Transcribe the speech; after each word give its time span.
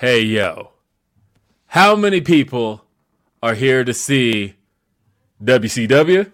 Hey, 0.00 0.20
yo. 0.20 0.70
How 1.66 1.96
many 1.96 2.20
people 2.20 2.84
are 3.42 3.56
here 3.56 3.82
to 3.82 3.92
see 3.92 4.54
WCW? 5.42 6.30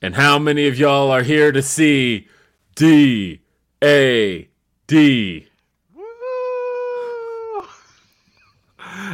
And 0.00 0.14
how 0.14 0.38
many 0.38 0.68
of 0.68 0.78
y'all 0.78 1.10
are 1.10 1.24
here 1.24 1.50
to 1.50 1.60
see 1.60 2.28
D 2.76 3.40
A 3.82 4.48
D? 4.86 5.48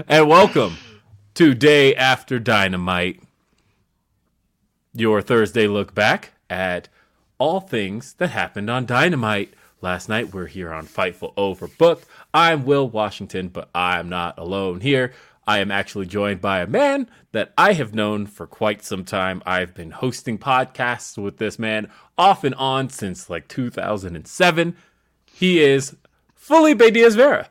And 0.06 0.28
welcome 0.28 0.76
to 1.32 1.54
Day 1.54 1.94
After 1.94 2.38
Dynamite, 2.38 3.22
your 4.92 5.22
Thursday 5.22 5.66
look 5.66 5.94
back 5.94 6.32
at 6.50 6.91
all 7.38 7.60
things 7.60 8.12
that 8.19 8.28
happened 8.28 8.69
on 8.69 8.84
Dynamite. 8.84 9.54
Last 9.82 10.10
night, 10.10 10.34
we're 10.34 10.46
here 10.46 10.74
on 10.74 10.86
Fightful 10.86 11.34
Overbooked. 11.36 12.02
I'm 12.34 12.66
Will 12.66 12.86
Washington, 12.86 13.48
but 13.48 13.70
I'm 13.74 14.10
not 14.10 14.38
alone 14.38 14.82
here. 14.82 15.14
I 15.46 15.60
am 15.60 15.70
actually 15.70 16.04
joined 16.04 16.42
by 16.42 16.60
a 16.60 16.66
man 16.66 17.08
that 17.32 17.54
I 17.56 17.72
have 17.72 17.94
known 17.94 18.26
for 18.26 18.46
quite 18.46 18.84
some 18.84 19.06
time. 19.06 19.42
I've 19.46 19.72
been 19.72 19.90
hosting 19.90 20.36
podcasts 20.36 21.16
with 21.16 21.38
this 21.38 21.58
man 21.58 21.90
off 22.18 22.44
and 22.44 22.54
on 22.56 22.90
since 22.90 23.30
like 23.30 23.48
2007. 23.48 24.76
He 25.24 25.60
is 25.62 25.96
Felipe 26.34 26.92
Diaz 26.92 27.14
Vera. 27.14 27.48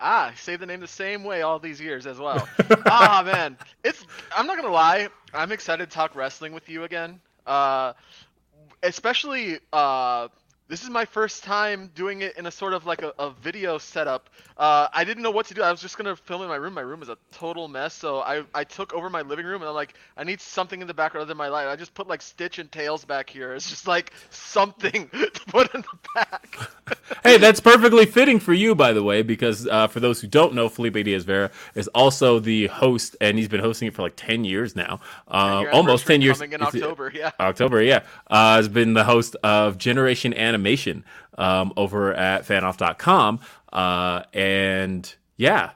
Ah, 0.00 0.32
say 0.36 0.56
the 0.56 0.66
name 0.66 0.80
the 0.80 0.88
same 0.88 1.22
way 1.22 1.42
all 1.42 1.60
these 1.60 1.80
years 1.80 2.08
as 2.08 2.18
well. 2.18 2.48
ah, 2.86 3.22
man, 3.24 3.56
it's. 3.84 4.04
I'm 4.36 4.48
not 4.48 4.56
gonna 4.56 4.74
lie. 4.74 5.08
I'm 5.32 5.52
excited 5.52 5.88
to 5.88 5.94
talk 5.94 6.16
wrestling 6.16 6.52
with 6.52 6.68
you 6.68 6.82
again. 6.82 7.20
Uh, 7.46 7.92
especially 8.82 9.60
uh, 9.72 10.26
this 10.68 10.82
is 10.82 10.90
my 10.90 11.04
first 11.04 11.44
time 11.44 11.90
doing 11.94 12.22
it 12.22 12.36
in 12.36 12.46
a 12.46 12.50
sort 12.50 12.72
of 12.72 12.86
like 12.86 13.02
a, 13.02 13.12
a 13.18 13.30
video 13.30 13.78
setup. 13.78 14.28
Uh, 14.56 14.88
I 14.92 15.04
didn't 15.04 15.22
know 15.22 15.30
what 15.30 15.46
to 15.46 15.54
do. 15.54 15.62
I 15.62 15.70
was 15.70 15.80
just 15.80 15.96
gonna 15.96 16.16
film 16.16 16.42
in 16.42 16.48
my 16.48 16.56
room. 16.56 16.74
My 16.74 16.80
room 16.80 17.02
is 17.02 17.08
a 17.08 17.16
total 17.30 17.68
mess, 17.68 17.94
so 17.94 18.20
I, 18.20 18.42
I 18.54 18.64
took 18.64 18.92
over 18.92 19.08
my 19.08 19.22
living 19.22 19.46
room 19.46 19.62
and 19.62 19.68
I'm 19.68 19.74
like, 19.74 19.94
I 20.16 20.24
need 20.24 20.40
something 20.40 20.80
in 20.80 20.88
the 20.88 20.94
background 20.94 21.22
other 21.22 21.28
than 21.28 21.36
my 21.36 21.48
light. 21.48 21.68
I 21.68 21.76
just 21.76 21.94
put 21.94 22.08
like 22.08 22.20
Stitch 22.20 22.58
and 22.58 22.70
Tails 22.72 23.04
back 23.04 23.30
here. 23.30 23.54
It's 23.54 23.70
just 23.70 23.86
like 23.86 24.12
something 24.30 25.08
to 25.12 25.40
put 25.46 25.72
in 25.74 25.82
the 25.82 25.98
back. 26.14 26.58
hey, 27.22 27.38
that's 27.38 27.60
perfectly 27.60 28.06
fitting 28.06 28.40
for 28.40 28.52
you, 28.52 28.74
by 28.74 28.92
the 28.92 29.02
way, 29.02 29.22
because 29.22 29.68
uh, 29.68 29.86
for 29.86 30.00
those 30.00 30.20
who 30.20 30.26
don't 30.26 30.54
know, 30.54 30.68
Felipe 30.68 30.94
Diaz 30.94 31.24
Vera 31.24 31.50
is 31.76 31.86
also 31.88 32.40
the 32.40 32.66
host, 32.66 33.14
and 33.20 33.38
he's 33.38 33.48
been 33.48 33.60
hosting 33.60 33.88
it 33.88 33.94
for 33.94 34.02
like 34.02 34.16
ten 34.16 34.44
years 34.44 34.74
now, 34.74 35.00
uh, 35.28 35.64
almost 35.72 36.06
ten 36.06 36.22
years. 36.22 36.38
Coming 36.38 36.54
in 36.54 36.62
October, 36.62 37.12
yeah. 37.14 37.30
October, 37.38 37.82
yeah. 37.82 38.02
Uh, 38.26 38.56
has 38.56 38.68
been 38.68 38.94
the 38.94 39.04
host 39.04 39.36
of 39.44 39.78
Generation 39.78 40.32
Animation 40.56 41.04
um, 41.38 41.72
over 41.76 42.14
at 42.14 42.46
fanoff.com. 42.46 43.40
Uh, 43.72 44.22
and 44.32 45.14
yeah, 45.36 45.72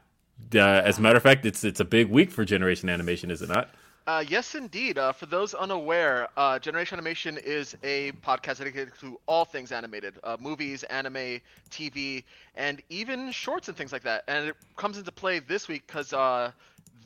uh, 0.54 0.58
as 0.58 0.98
a 0.98 1.02
matter 1.02 1.16
of 1.16 1.22
fact, 1.22 1.44
it's 1.46 1.64
it's 1.64 1.80
a 1.80 1.84
big 1.84 2.08
week 2.08 2.30
for 2.30 2.44
Generation 2.44 2.88
Animation, 2.88 3.30
is 3.30 3.42
it 3.42 3.48
not? 3.48 3.70
Uh, 4.06 4.24
yes, 4.26 4.54
indeed. 4.54 4.98
Uh, 4.98 5.12
for 5.12 5.26
those 5.26 5.54
unaware, 5.54 6.28
uh, 6.36 6.58
Generation 6.58 6.98
Animation 6.98 7.38
is 7.38 7.76
a 7.84 8.10
podcast 8.26 8.58
dedicated 8.58 8.92
to 9.00 9.20
all 9.26 9.44
things 9.44 9.70
animated 9.70 10.14
uh, 10.24 10.36
movies, 10.40 10.82
anime, 10.84 11.40
TV, 11.70 12.24
and 12.56 12.82
even 12.88 13.30
shorts 13.30 13.68
and 13.68 13.76
things 13.76 13.92
like 13.92 14.02
that. 14.02 14.24
And 14.26 14.48
it 14.48 14.56
comes 14.76 14.98
into 14.98 15.12
play 15.12 15.38
this 15.38 15.68
week 15.68 15.86
because 15.86 16.12
uh, 16.12 16.50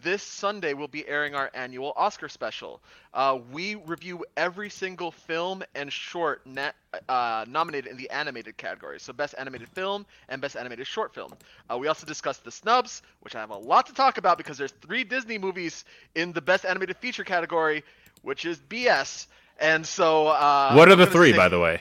this 0.04 0.22
Sunday 0.22 0.75
we'll 0.75 0.87
be 0.87 1.09
airing 1.09 1.34
our 1.34 1.50
annual 1.54 1.94
Oscar 1.97 2.28
special. 2.28 2.81
Uh, 3.15 3.38
we 3.50 3.75
review 3.75 4.25
every 4.37 4.69
single 4.69 5.10
film 5.10 5.65
and 5.75 5.91
short 5.91 6.47
na- 6.47 6.72
uh, 7.09 7.44
nominated 7.48 7.91
in 7.91 7.97
the 7.97 8.09
animated 8.10 8.56
category, 8.59 9.00
so 9.00 9.12
best 9.15 9.34
animated 9.38 9.69
film 9.70 10.04
and 10.28 10.42
best 10.42 10.56
animated 10.56 10.87
short 10.87 11.15
film. 11.15 11.32
Uh, 11.70 11.78
we 11.78 11.88
also 11.88 12.06
discuss 12.06 12.38
the 12.38 12.50
snubs, 12.50 13.03
which 13.20 13.34
I 13.34 13.41
have 13.41 13.50
a 13.50 13.56
lot 13.56 13.87
to 13.87 13.94
talk 13.94 14.19
about 14.19 14.37
because 14.37 14.59
there's 14.59 14.75
three 14.82 15.04
Disney 15.04 15.38
movies 15.38 15.84
in 16.15 16.32
the 16.32 16.42
best 16.42 16.66
animated 16.66 16.98
feature 16.98 17.25
category, 17.25 17.82
which 18.22 18.44
is 18.44 18.59
BS. 18.59 19.26
And 19.59 19.86
so, 19.86 20.28
uh, 20.28 20.75
what 20.75 20.91
are 20.91 20.97
the 20.97 21.06
three, 21.06 21.31
say, 21.31 21.36
by 21.36 21.48
the 21.48 21.59
way? 21.59 21.81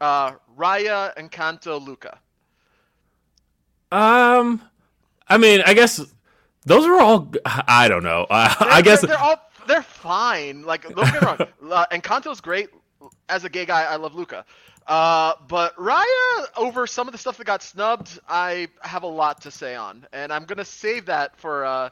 Uh, 0.00 0.32
Raya, 0.58 1.12
and 1.16 1.30
Encanto, 1.30 1.80
Luca. 1.84 2.18
Um, 3.92 4.60
I 5.28 5.38
mean, 5.38 5.62
I 5.64 5.74
guess 5.74 6.00
those 6.64 6.86
are 6.86 7.00
all. 7.00 7.32
I 7.44 7.88
don't 7.88 8.02
know. 8.02 8.26
Uh, 8.28 8.54
I 8.60 8.82
guess 8.82 9.00
they're, 9.00 9.08
they're, 9.08 9.18
all 9.18 9.36
they're 9.66 9.82
fine. 9.82 10.62
Like 10.62 10.82
don't 10.82 10.94
get 10.96 11.14
me 11.14 11.26
wrong. 11.26 11.38
Uh, 11.70 11.86
Encanto's 11.92 12.40
great. 12.40 12.68
As 13.28 13.44
a 13.44 13.48
gay 13.48 13.64
guy, 13.64 13.84
I 13.84 13.94
love 13.94 14.16
Luca. 14.16 14.44
Uh, 14.88 15.34
but 15.46 15.76
Raya, 15.76 16.46
over 16.56 16.84
some 16.88 17.06
of 17.06 17.12
the 17.12 17.18
stuff 17.18 17.36
that 17.36 17.44
got 17.44 17.62
snubbed, 17.62 18.18
I 18.28 18.66
have 18.80 19.04
a 19.04 19.06
lot 19.06 19.42
to 19.42 19.52
say 19.52 19.76
on, 19.76 20.04
and 20.12 20.32
I'm 20.32 20.46
gonna 20.46 20.64
save 20.64 21.06
that 21.06 21.36
for 21.38 21.64
uh, 21.64 21.90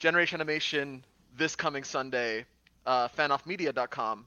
Generation 0.00 0.40
Animation 0.40 1.04
this 1.36 1.54
coming 1.54 1.84
Sunday, 1.84 2.44
uh, 2.86 3.06
fanoffmedia.com, 3.08 4.26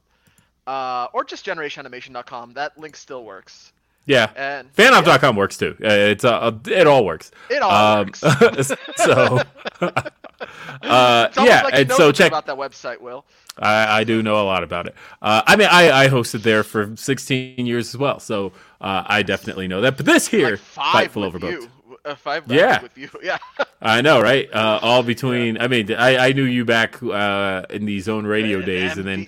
uh, 0.67 1.07
or 1.13 1.23
just 1.25 1.45
generationanimation.com. 1.45 2.53
That 2.53 2.77
link 2.77 2.95
still 2.95 3.25
works. 3.25 3.73
Yeah, 4.07 4.31
and 4.35 4.73
fanoff.com 4.73 5.35
yeah. 5.35 5.37
works 5.37 5.57
too. 5.57 5.75
Uh, 5.83 5.87
it's 5.89 6.23
uh, 6.23 6.51
it 6.65 6.87
all 6.87 7.05
works. 7.05 7.29
It 7.49 7.61
all 7.61 7.99
um, 7.99 8.05
works. 8.05 8.19
so, 8.95 9.41
uh, 9.81 11.29
yeah, 11.37 11.61
like 11.63 11.73
and 11.73 11.91
so 11.91 12.11
check 12.11 12.29
about 12.31 12.45
that 12.47 12.57
website. 12.57 12.99
Will 13.01 13.25
I, 13.59 13.99
I 13.99 14.03
do 14.03 14.23
know 14.23 14.41
a 14.41 14.45
lot 14.45 14.63
about 14.63 14.87
it. 14.87 14.95
Uh, 15.21 15.41
I 15.45 15.55
mean, 15.55 15.67
I, 15.69 16.05
I 16.05 16.07
hosted 16.09 16.43
there 16.43 16.63
for 16.63 16.95
16 16.95 17.65
years 17.65 17.93
as 17.93 17.97
well, 17.97 18.19
so 18.19 18.53
uh, 18.81 19.03
I 19.05 19.23
definitely 19.23 19.67
know 19.67 19.81
that. 19.81 19.97
But 19.97 20.05
this 20.05 20.27
here, 20.27 20.51
like 20.51 20.59
five 20.59 21.11
Fightful 21.11 21.31
Overbooked. 21.31 21.69
Uh, 22.05 22.15
five 22.15 22.49
yeah. 22.51 22.81
with 22.81 22.97
you. 22.97 23.09
Yeah. 23.21 23.37
I 23.81 24.01
know, 24.01 24.21
right? 24.21 24.49
Uh, 24.51 24.79
all 24.81 25.03
between. 25.03 25.55
Yeah. 25.55 25.63
I 25.63 25.67
mean, 25.67 25.93
I, 25.93 26.17
I 26.29 26.31
knew 26.31 26.43
you 26.43 26.65
back 26.65 27.01
uh, 27.03 27.63
in 27.69 27.85
the 27.85 27.99
Zone 27.99 28.25
Radio 28.25 28.61
days, 28.61 28.93
MV, 28.93 28.97
and 28.97 29.07
then 29.07 29.25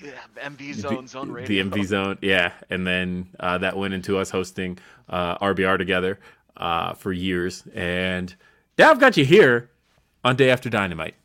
MV 0.57 0.73
Zone, 0.73 1.07
Zone 1.07 1.31
Radio. 1.31 1.63
The 1.63 1.69
MV 1.69 1.85
Zone, 1.85 2.17
yeah, 2.21 2.53
and 2.69 2.85
then 2.85 3.29
uh, 3.39 3.59
that 3.59 3.77
went 3.77 3.93
into 3.93 4.17
us 4.17 4.31
hosting 4.31 4.79
uh, 5.07 5.37
RBR 5.37 5.77
together 5.77 6.19
uh, 6.57 6.93
for 6.93 7.13
years, 7.13 7.63
and 7.75 8.33
now 8.77 8.89
I've 8.89 8.99
got 8.99 9.17
you 9.17 9.25
here 9.25 9.69
on 10.23 10.35
Day 10.35 10.49
After 10.49 10.69
Dynamite. 10.69 11.15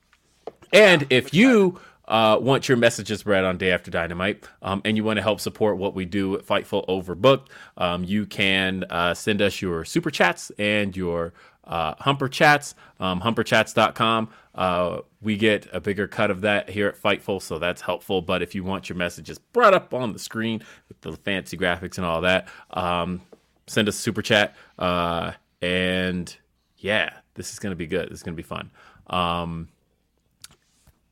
And 0.73 1.07
if 1.09 1.33
you 1.33 1.81
uh, 2.07 2.39
want 2.41 2.69
your 2.69 2.77
messages 2.77 3.25
read 3.25 3.45
on 3.45 3.57
Day 3.57 3.71
After 3.71 3.91
Dynamite, 3.91 4.45
um, 4.61 4.83
and 4.85 4.97
you 4.97 5.05
want 5.05 5.17
to 5.17 5.23
help 5.23 5.41
support 5.41 5.79
what 5.79 5.95
we 5.95 6.05
do 6.05 6.35
at 6.35 6.45
Fightful 6.45 6.87
Overbooked, 6.89 7.47
um, 7.79 8.05
you 8.05 8.27
can 8.27 8.85
uh, 8.91 9.15
send 9.15 9.41
us 9.41 9.63
your 9.63 9.85
super 9.85 10.11
chats 10.11 10.53
and 10.59 10.95
your 10.97 11.33
uh, 11.67 11.95
Humper 11.99 12.29
Chats, 12.29 12.75
um, 13.01 13.21
humperchats.com. 13.21 14.29
Uh, 14.55 14.99
we 15.21 15.37
get 15.37 15.67
a 15.73 15.81
bigger 15.81 16.07
cut 16.07 16.31
of 16.31 16.43
that 16.43 16.69
here 16.71 16.87
at 16.89 17.01
Fightful, 17.01 17.41
so 17.43 17.59
that's 17.59 17.81
helpful. 17.81 18.23
But 18.23 18.43
if 18.43 18.55
you 18.55 18.63
want 18.65 18.89
your 18.89 18.97
messages 18.97 19.39
brought 19.39 19.75
up 19.75 19.93
on 19.95 20.13
the 20.13 20.19
screen 20.19 20.63
with 20.89 21.01
the 21.01 21.13
fancy 21.17 21.57
graphics 21.57 21.97
and 21.97 22.07
all 22.07 22.21
that, 22.21 22.49
um, 22.71 23.21
send 23.67 23.89
us 23.89 23.97
a 23.97 24.01
super 24.01 24.23
chat. 24.23 24.55
Uh, 24.79 25.33
and 25.63 26.37
yeah, 26.77 27.11
this 27.35 27.53
is 27.53 27.59
going 27.59 27.73
to 27.73 27.77
be 27.77 27.87
good. 27.87 28.11
This 28.11 28.19
is 28.19 28.23
going 28.23 28.35
to 28.37 28.43
be 28.43 28.47
fun. 28.47 28.71
Um, 29.09 29.69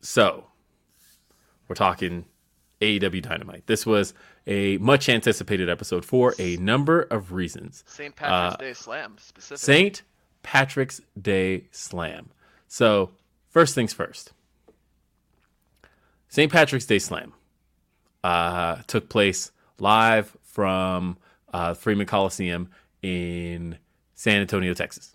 so 0.01 0.45
we're 1.69 1.75
talking 1.75 2.25
AEW 2.81 3.23
Dynamite. 3.23 3.67
This 3.67 3.87
was 3.87 4.13
a 4.47 4.77
much 4.79 5.09
anticipated 5.09 5.69
episode 5.71 6.05
for 6.05 6.35
a 6.39 6.57
number 6.57 7.03
of 7.03 7.33
reasons. 7.33 7.85
St. 7.87 8.15
Patrick's 8.15 8.55
Uh, 8.55 8.57
Day 8.65 8.73
Slam 8.73 9.17
specifically. 9.19 9.57
St. 9.75 10.03
Patrick's 10.43 11.01
Day 11.21 11.65
Slam. 11.71 12.31
So, 12.69 13.11
first 13.49 13.75
things 13.75 13.93
first. 13.93 14.33
St. 16.29 16.51
Patrick's 16.51 16.87
Day 16.87 16.99
Slam 16.99 17.35
uh, 18.25 18.77
took 18.87 19.09
place 19.09 19.53
live 19.79 20.37
from 20.43 21.19
uh, 21.53 21.75
Freeman 21.75 22.07
Coliseum 22.07 22.71
in 23.03 23.79
San 24.15 24.41
Antonio, 24.41 24.73
Texas. 24.73 25.15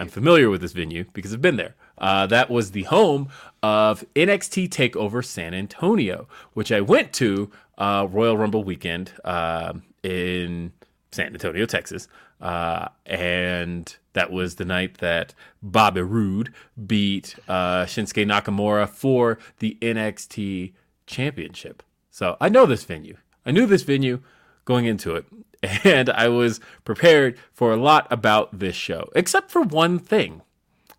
I'm 0.00 0.08
familiar 0.08 0.50
with 0.50 0.60
this 0.60 0.72
venue 0.72 1.04
because 1.12 1.32
I've 1.32 1.42
been 1.42 1.56
there. 1.56 1.74
Uh, 1.98 2.26
that 2.26 2.50
was 2.50 2.72
the 2.72 2.84
home 2.84 3.28
of 3.62 4.04
NXT 4.14 4.68
Takeover 4.68 5.24
San 5.24 5.54
Antonio, 5.54 6.26
which 6.54 6.72
I 6.72 6.80
went 6.80 7.12
to 7.14 7.50
uh, 7.78 8.06
Royal 8.10 8.36
Rumble 8.36 8.64
weekend 8.64 9.12
uh, 9.24 9.74
in 10.02 10.72
San 11.12 11.32
Antonio, 11.32 11.66
Texas. 11.66 12.08
Uh, 12.40 12.88
and 13.06 13.96
that 14.12 14.30
was 14.30 14.56
the 14.56 14.64
night 14.64 14.98
that 14.98 15.34
Bobby 15.62 16.02
Roode 16.02 16.52
beat 16.86 17.36
uh, 17.48 17.84
Shinsuke 17.84 18.26
Nakamura 18.26 18.88
for 18.88 19.38
the 19.58 19.76
NXT 19.80 20.72
Championship. 21.06 21.82
So 22.10 22.36
I 22.40 22.48
know 22.48 22.66
this 22.66 22.84
venue. 22.84 23.16
I 23.44 23.50
knew 23.50 23.66
this 23.66 23.82
venue 23.82 24.20
going 24.64 24.86
into 24.86 25.14
it. 25.14 25.26
And 25.82 26.10
I 26.10 26.28
was 26.28 26.60
prepared 26.84 27.38
for 27.54 27.72
a 27.72 27.78
lot 27.78 28.06
about 28.10 28.58
this 28.58 28.76
show, 28.76 29.08
except 29.14 29.50
for 29.50 29.62
one 29.62 29.98
thing. 29.98 30.42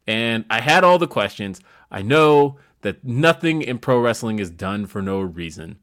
And 0.08 0.44
I 0.50 0.60
had 0.60 0.84
all 0.84 0.98
the 0.98 1.08
questions. 1.08 1.62
I 1.92 2.02
know 2.02 2.58
that 2.82 3.04
nothing 3.04 3.62
in 3.62 3.78
pro 3.78 4.00
wrestling 4.02 4.40
is 4.40 4.50
done 4.50 4.88
for 4.88 5.04
no 5.04 5.20
reason. 5.20 5.78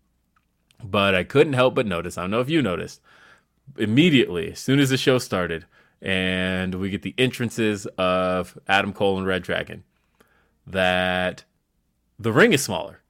But 0.82 1.14
I 1.14 1.22
couldn't 1.22 1.52
help 1.52 1.76
but 1.76 1.86
notice. 1.86 2.18
I 2.18 2.22
don't 2.22 2.32
know 2.32 2.40
if 2.40 2.50
you 2.50 2.60
noticed. 2.60 3.00
Immediately, 3.78 4.52
as 4.52 4.58
soon 4.58 4.80
as 4.80 4.90
the 4.90 4.96
show 4.96 5.18
started, 5.18 5.66
and 6.00 6.74
we 6.74 6.90
get 6.90 7.02
the 7.02 7.14
entrances 7.16 7.86
of 7.98 8.58
Adam 8.68 8.92
Cole 8.92 9.18
and 9.18 9.26
Red 9.26 9.42
Dragon, 9.42 9.84
that 10.66 11.44
the 12.18 12.32
ring 12.32 12.52
is 12.52 12.62
smaller. 12.62 13.02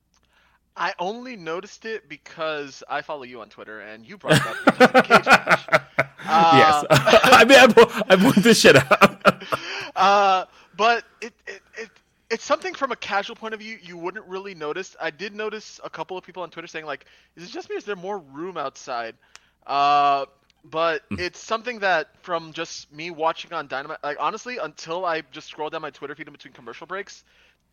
I 0.77 0.95
only 0.99 1.37
noticed 1.37 1.85
it 1.85 2.09
because 2.09 2.83
I 2.89 3.03
follow 3.03 3.25
you 3.25 3.41
on 3.41 3.49
Twitter 3.49 3.81
and 3.81 4.07
you 4.07 4.17
brought 4.17 4.37
it 4.37 4.47
up 4.47 4.79
the 4.93 5.03
cage 5.03 5.27
match. 5.27 5.67
yes. 5.69 6.85
Uh, 6.89 7.19
I 7.25 7.45
mean, 7.45 7.59
I, 7.59 8.17
point 8.17 8.37
this 8.37 8.61
shit 8.61 8.77
out. 8.77 9.45
uh, 9.97 10.45
but 10.77 11.05
it, 11.21 11.35
it, 11.47 11.61
it 11.77 11.91
it's 12.31 12.45
something 12.45 12.73
from 12.73 12.93
a 12.93 12.97
casual 12.97 13.37
point 13.37 13.53
of 13.53 13.61
view 13.61 13.77
you 13.83 13.99
wouldn't 13.99 14.25
really 14.27 14.55
notice. 14.55 14.97
I 14.99 15.11
did 15.11 15.35
notice 15.35 15.79
a 15.85 15.91
couple 15.91 16.17
of 16.17 16.25
people 16.25 16.43
on 16.43 16.49
Twitter 16.49 16.67
saying 16.67 16.87
like, 16.87 17.05
"Is 17.37 17.45
it 17.45 17.53
just 17.53 17.69
me? 17.69 17.77
Is 17.77 17.85
there 17.85 17.97
more 17.97 18.19
room 18.19 18.57
outside?" 18.57 19.15
Uh, 19.67 20.27
but 20.65 21.03
Hmm. 21.11 21.19
it's 21.19 21.41
something 21.41 21.81
that 21.81 22.09
from 22.23 22.53
just 22.53 22.93
me 22.93 23.11
watching 23.11 23.53
on 23.53 23.67
Dynamite, 23.67 23.99
like 24.03 24.17
honestly, 24.21 24.59
until 24.59 25.05
I 25.05 25.23
just 25.33 25.49
scrolled 25.49 25.73
down 25.73 25.83
my 25.83 25.91
Twitter 25.91 26.15
feed 26.15 26.27
in 26.29 26.33
between 26.33 26.53
commercial 26.55 26.87
breaks, 26.87 27.25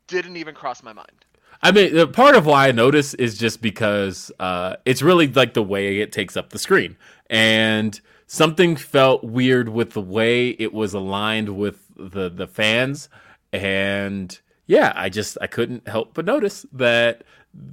didn't 0.08 0.38
even 0.38 0.56
cross 0.56 0.84
my 0.84 0.94
mind. 0.94 1.26
I 1.62 1.72
mean, 1.72 1.94
the 1.94 2.08
part 2.08 2.36
of 2.36 2.46
why 2.46 2.70
I 2.70 2.72
notice 2.72 3.14
is 3.16 3.38
just 3.38 3.62
because 3.62 4.32
uh, 4.40 4.78
it's 4.86 5.02
really 5.02 5.28
like 5.28 5.54
the 5.54 5.64
way 5.64 6.00
it 6.00 6.12
takes 6.12 6.38
up 6.38 6.50
the 6.52 6.60
screen, 6.60 6.96
and 7.30 8.00
something 8.28 8.76
felt 8.76 9.24
weird 9.24 9.70
with 9.70 9.92
the 9.92 10.02
way 10.02 10.50
it 10.52 10.74
was 10.74 10.94
aligned 10.94 11.58
with 11.58 11.80
the 11.98 12.30
the 12.30 12.48
fans, 12.48 13.10
and 13.52 14.40
yeah, 14.68 14.94
I 14.96 15.10
just 15.10 15.38
I 15.42 15.48
couldn't 15.48 15.88
help 15.88 16.14
but 16.14 16.26
notice 16.26 16.66
that 16.72 17.24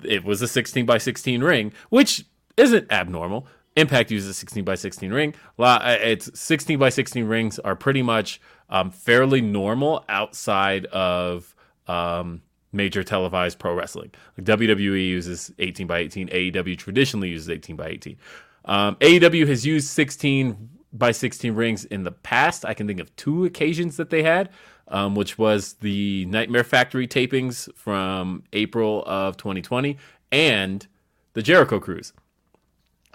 it 0.03 0.25
was 0.25 0.43
a 0.43 0.49
16 0.49 0.87
by 0.87 0.99
16 0.99 1.43
ring, 1.43 1.73
which 1.91 2.25
isn't 2.57 2.91
abnormal. 2.91 3.47
Impact 3.77 4.11
uses 4.11 4.31
a 4.31 4.35
16 4.35 4.65
by 4.65 4.75
16 4.75 5.13
ring. 5.13 5.35
It's 5.59 6.39
16 6.39 6.79
by 6.79 6.89
16 6.89 7.25
rings 7.27 7.59
are 7.59 7.77
pretty 7.77 8.03
much 8.03 8.41
um, 8.71 8.91
fairly 8.91 9.41
normal 9.41 10.05
outside 10.09 10.87
of 10.87 11.55
um, 11.87 12.43
major 12.73 13.05
televised 13.05 13.59
pro 13.59 13.75
wrestling. 13.75 14.13
Like 14.37 14.47
WWE 14.47 15.09
uses 15.09 15.53
18 15.59 15.87
by 15.87 15.99
18. 15.99 16.29
AEW 16.29 16.79
traditionally 16.79 17.29
uses 17.29 17.51
18 17.51 17.77
by 17.77 17.89
18. 17.89 18.17
Um, 18.65 18.97
AEW 18.97 19.47
has 19.47 19.65
used 19.67 19.89
16 19.89 20.71
by 20.93 21.13
16 21.13 21.55
rings 21.55 21.85
in 21.85 22.05
the 22.05 22.13
past. 22.13 22.65
I 22.65 22.75
can 22.75 22.87
think 22.87 23.01
of 23.01 23.15
two 23.17 23.45
occasions 23.45 23.97
that 23.99 24.11
they 24.11 24.23
had, 24.23 24.51
um, 24.89 25.15
which 25.15 25.39
was 25.39 25.75
the 25.75 26.27
Nightmare 26.27 26.65
Factory 26.65 27.07
tapings 27.07 27.73
from 27.77 28.43
April 28.53 29.05
of 29.07 29.37
2020 29.37 29.99
and 30.33 30.87
the 31.35 31.43
Jericho 31.43 31.79
Cruise. 31.79 32.13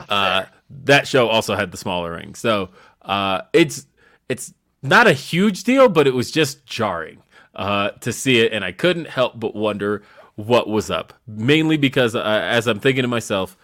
Uh, 0.09 0.45
that 0.83 1.07
show 1.07 1.27
also 1.27 1.55
had 1.55 1.71
the 1.71 1.77
smaller 1.77 2.11
ring, 2.13 2.35
so 2.35 2.69
uh, 3.01 3.41
it's 3.53 3.85
it's 4.29 4.53
not 4.81 5.07
a 5.07 5.13
huge 5.13 5.63
deal, 5.63 5.89
but 5.89 6.07
it 6.07 6.13
was 6.13 6.31
just 6.31 6.65
jarring 6.65 7.21
uh, 7.55 7.91
to 7.91 8.11
see 8.13 8.39
it, 8.39 8.53
and 8.53 8.63
I 8.63 8.71
couldn't 8.71 9.07
help 9.07 9.39
but 9.39 9.55
wonder 9.55 10.03
what 10.35 10.67
was 10.67 10.89
up. 10.89 11.13
Mainly 11.27 11.77
because, 11.77 12.15
uh, 12.15 12.21
as 12.23 12.67
I'm 12.67 12.79
thinking 12.79 13.03
to 13.03 13.07
myself, 13.07 13.57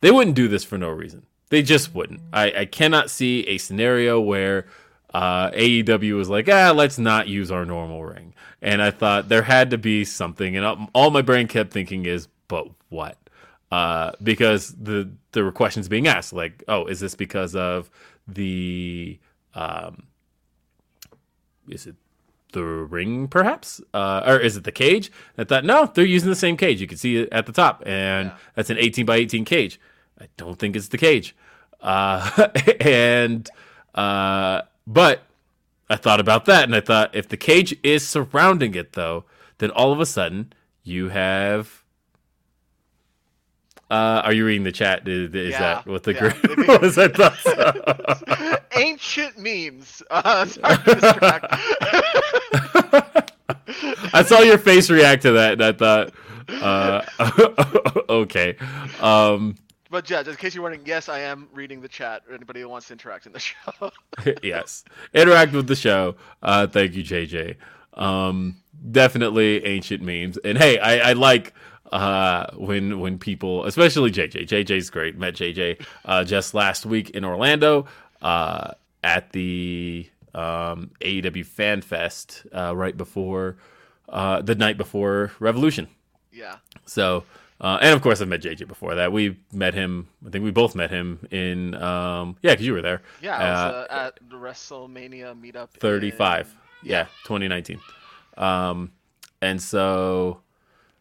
they 0.00 0.10
wouldn't 0.10 0.36
do 0.36 0.48
this 0.48 0.64
for 0.64 0.78
no 0.78 0.88
reason. 0.90 1.26
They 1.50 1.62
just 1.62 1.94
wouldn't. 1.94 2.20
I, 2.32 2.52
I 2.60 2.64
cannot 2.64 3.10
see 3.10 3.46
a 3.46 3.58
scenario 3.58 4.20
where 4.20 4.66
uh, 5.14 5.50
AEW 5.52 6.16
was 6.16 6.28
like, 6.28 6.48
ah, 6.50 6.72
let's 6.74 6.98
not 6.98 7.28
use 7.28 7.50
our 7.50 7.64
normal 7.64 8.04
ring. 8.04 8.34
And 8.60 8.82
I 8.82 8.90
thought 8.90 9.28
there 9.28 9.42
had 9.42 9.70
to 9.70 9.78
be 9.78 10.04
something, 10.04 10.56
and 10.56 10.64
all- 10.66 10.90
all 10.92 11.10
my 11.10 11.22
brain 11.22 11.46
kept 11.46 11.72
thinking 11.72 12.04
is, 12.04 12.26
but 12.48 12.68
what? 12.88 13.16
Uh, 13.70 14.12
because 14.22 14.72
the 14.74 15.10
there 15.32 15.44
were 15.44 15.52
questions 15.52 15.88
being 15.88 16.06
asked, 16.06 16.32
like, 16.32 16.62
oh, 16.68 16.86
is 16.86 17.00
this 17.00 17.14
because 17.16 17.56
of 17.56 17.90
the 18.28 19.18
um, 19.54 20.04
is 21.68 21.86
it 21.86 21.96
the 22.52 22.62
ring 22.62 23.28
perhaps? 23.28 23.80
Uh, 23.92 24.22
or 24.26 24.38
is 24.38 24.56
it 24.56 24.64
the 24.64 24.72
cage? 24.72 25.10
I 25.36 25.44
thought 25.44 25.64
no 25.64 25.90
they're 25.92 26.04
using 26.04 26.30
the 26.30 26.36
same 26.36 26.56
cage. 26.56 26.80
You 26.80 26.86
can 26.86 26.96
see 26.98 27.16
it 27.18 27.28
at 27.32 27.46
the 27.46 27.52
top 27.52 27.82
and 27.84 28.28
Yeah. 28.28 28.36
that's 28.54 28.70
an 28.70 28.78
18 28.78 29.04
by 29.04 29.16
18 29.16 29.44
cage. 29.44 29.80
I 30.20 30.28
don't 30.36 30.58
think 30.58 30.76
it's 30.76 30.88
the 30.88 30.98
cage. 30.98 31.34
Uh, 31.80 32.48
and 32.80 33.48
uh, 33.94 34.62
but 34.86 35.22
i 35.88 35.94
thought 35.96 36.18
about 36.20 36.46
that 36.46 36.64
and 36.64 36.74
i 36.74 36.80
thought 36.80 37.14
if 37.14 37.28
the 37.28 37.36
cage 37.36 37.76
is 37.82 38.04
surrounding 38.06 38.74
it 38.74 38.94
though 38.94 39.24
then 39.58 39.70
all 39.70 39.92
of 39.92 40.00
a 40.00 40.06
sudden 40.06 40.52
you 40.82 41.10
have 41.10 41.84
uh, 43.90 44.22
are 44.24 44.32
you 44.32 44.44
reading 44.46 44.64
the 44.64 44.72
chat? 44.72 45.06
Is, 45.08 45.34
is 45.34 45.50
Yeah, 45.52 45.58
that 45.60 45.86
what 45.86 46.02
the 46.02 46.14
yeah. 46.14 46.32
group 46.32 46.68
was? 46.82 46.98
I 46.98 47.08
thought 47.08 47.36
so. 47.38 48.58
Ancient 48.80 49.38
memes. 49.38 50.02
Uh, 50.10 50.46
sorry 50.46 50.76
to 50.78 50.94
distract. 50.94 51.46
I 54.12 54.22
saw 54.24 54.40
your 54.40 54.58
face 54.58 54.90
react 54.90 55.22
to 55.22 55.32
that, 55.32 55.52
and 55.54 55.62
I 55.64 55.72
thought, 55.72 56.12
uh, 56.48 58.02
okay. 58.08 58.56
Um, 59.00 59.56
but 59.90 60.08
yeah, 60.10 60.22
just 60.22 60.30
in 60.30 60.36
case 60.36 60.54
you're 60.54 60.62
wondering, 60.62 60.86
yes, 60.86 61.08
I 61.08 61.20
am 61.20 61.48
reading 61.52 61.80
the 61.80 61.88
chat. 61.88 62.22
Or 62.28 62.34
anybody 62.34 62.60
who 62.60 62.68
wants 62.68 62.88
to 62.88 62.94
interact 62.94 63.26
in 63.26 63.32
the 63.32 63.38
show. 63.38 63.90
yes, 64.42 64.84
interact 65.14 65.52
with 65.52 65.66
the 65.68 65.76
show. 65.76 66.16
Uh, 66.42 66.66
thank 66.66 66.94
you, 66.94 67.04
JJ. 67.04 67.56
Um, 67.94 68.56
definitely 68.90 69.64
ancient 69.64 70.02
memes, 70.02 70.38
and 70.38 70.58
hey, 70.58 70.78
I, 70.78 71.10
I 71.10 71.12
like 71.14 71.54
uh, 71.92 72.46
when 72.56 72.98
when 73.00 73.18
people, 73.18 73.64
especially 73.64 74.10
JJ. 74.10 74.46
JJ's 74.48 74.90
great. 74.90 75.16
Met 75.18 75.34
JJ 75.34 75.84
uh, 76.04 76.24
just 76.24 76.54
last 76.54 76.86
week 76.86 77.10
in 77.10 77.24
Orlando 77.24 77.86
uh, 78.22 78.72
at 79.04 79.32
the 79.32 80.08
um, 80.34 80.90
AEW 81.00 81.46
Fan 81.46 81.80
Fest 81.82 82.46
uh, 82.52 82.74
right 82.76 82.96
before 82.96 83.56
uh, 84.08 84.42
the 84.42 84.54
night 84.54 84.76
before 84.76 85.32
Revolution. 85.40 85.88
yeah. 86.32 86.56
So, 86.84 87.24
uh, 87.60 87.78
and 87.80 87.94
of 87.94 88.02
course, 88.02 88.20
I've 88.20 88.28
met 88.28 88.42
JJ 88.42 88.68
before 88.68 88.94
that. 88.96 89.10
We 89.12 89.38
met 89.52 89.74
him. 89.74 90.08
I 90.26 90.30
think 90.30 90.44
we 90.44 90.50
both 90.50 90.74
met 90.74 90.90
him 90.90 91.26
in, 91.30 91.74
um, 91.74 92.36
yeah, 92.42 92.52
because 92.52 92.66
you 92.66 92.74
were 92.74 92.82
there. 92.82 93.02
Yeah, 93.22 93.36
I 93.36 93.66
was 93.66 93.86
at 93.90 94.20
the 94.28 94.36
WrestleMania 94.36 95.34
meetup. 95.40 95.74
in- 95.74 95.80
35. 95.80 96.54
Yeah, 96.82 97.04
2019. 97.24 97.80
Um, 98.36 98.92
and 99.42 99.60
so, 99.60 100.40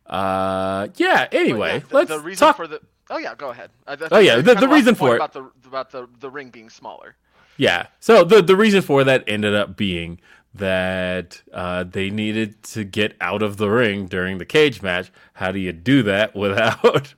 uh, 0.08 0.88
yeah. 0.96 1.28
Anyway, 1.32 1.74
yeah, 1.74 1.80
the, 1.90 1.96
let's 1.96 2.10
the 2.10 2.20
reason 2.20 2.48
talk. 2.48 2.56
for 2.58 2.68
the. 2.68 2.82
Oh 3.10 3.18
yeah, 3.18 3.36
go 3.36 3.50
ahead. 3.52 3.70
I, 3.88 3.94
I 3.94 3.98
Oh, 4.12 4.20
yeah, 4.20 4.38
the- 4.42 4.56
the 4.56 4.68
reason 4.68 4.96
for 4.96 5.14
it- 5.14 5.18
about 5.18 5.34
the 5.34 5.50
about 5.68 5.92
the 5.92 6.08
the 6.20 6.30
ring 6.30 6.50
being 6.50 6.70
smaller. 6.70 7.16
Yeah. 7.58 7.88
So 8.00 8.24
the 8.24 8.42
the 8.42 8.56
reason 8.56 8.82
for 8.82 9.04
that 9.04 9.24
ended 9.28 9.56
up 9.56 9.78
being 9.78 10.20
that 10.56 11.42
uh, 11.54 11.84
they 11.84 12.10
needed 12.10 12.64
to 12.64 12.84
get 12.84 13.16
out 13.22 13.42
of 13.44 13.58
the 13.58 13.70
ring 13.70 14.06
during 14.08 14.38
the 14.38 14.46
cage 14.46 14.82
match. 14.82 15.12
How 15.34 15.52
do 15.52 15.60
you 15.60 15.72
do 15.74 16.04
that 16.04 16.36
without 16.44 17.14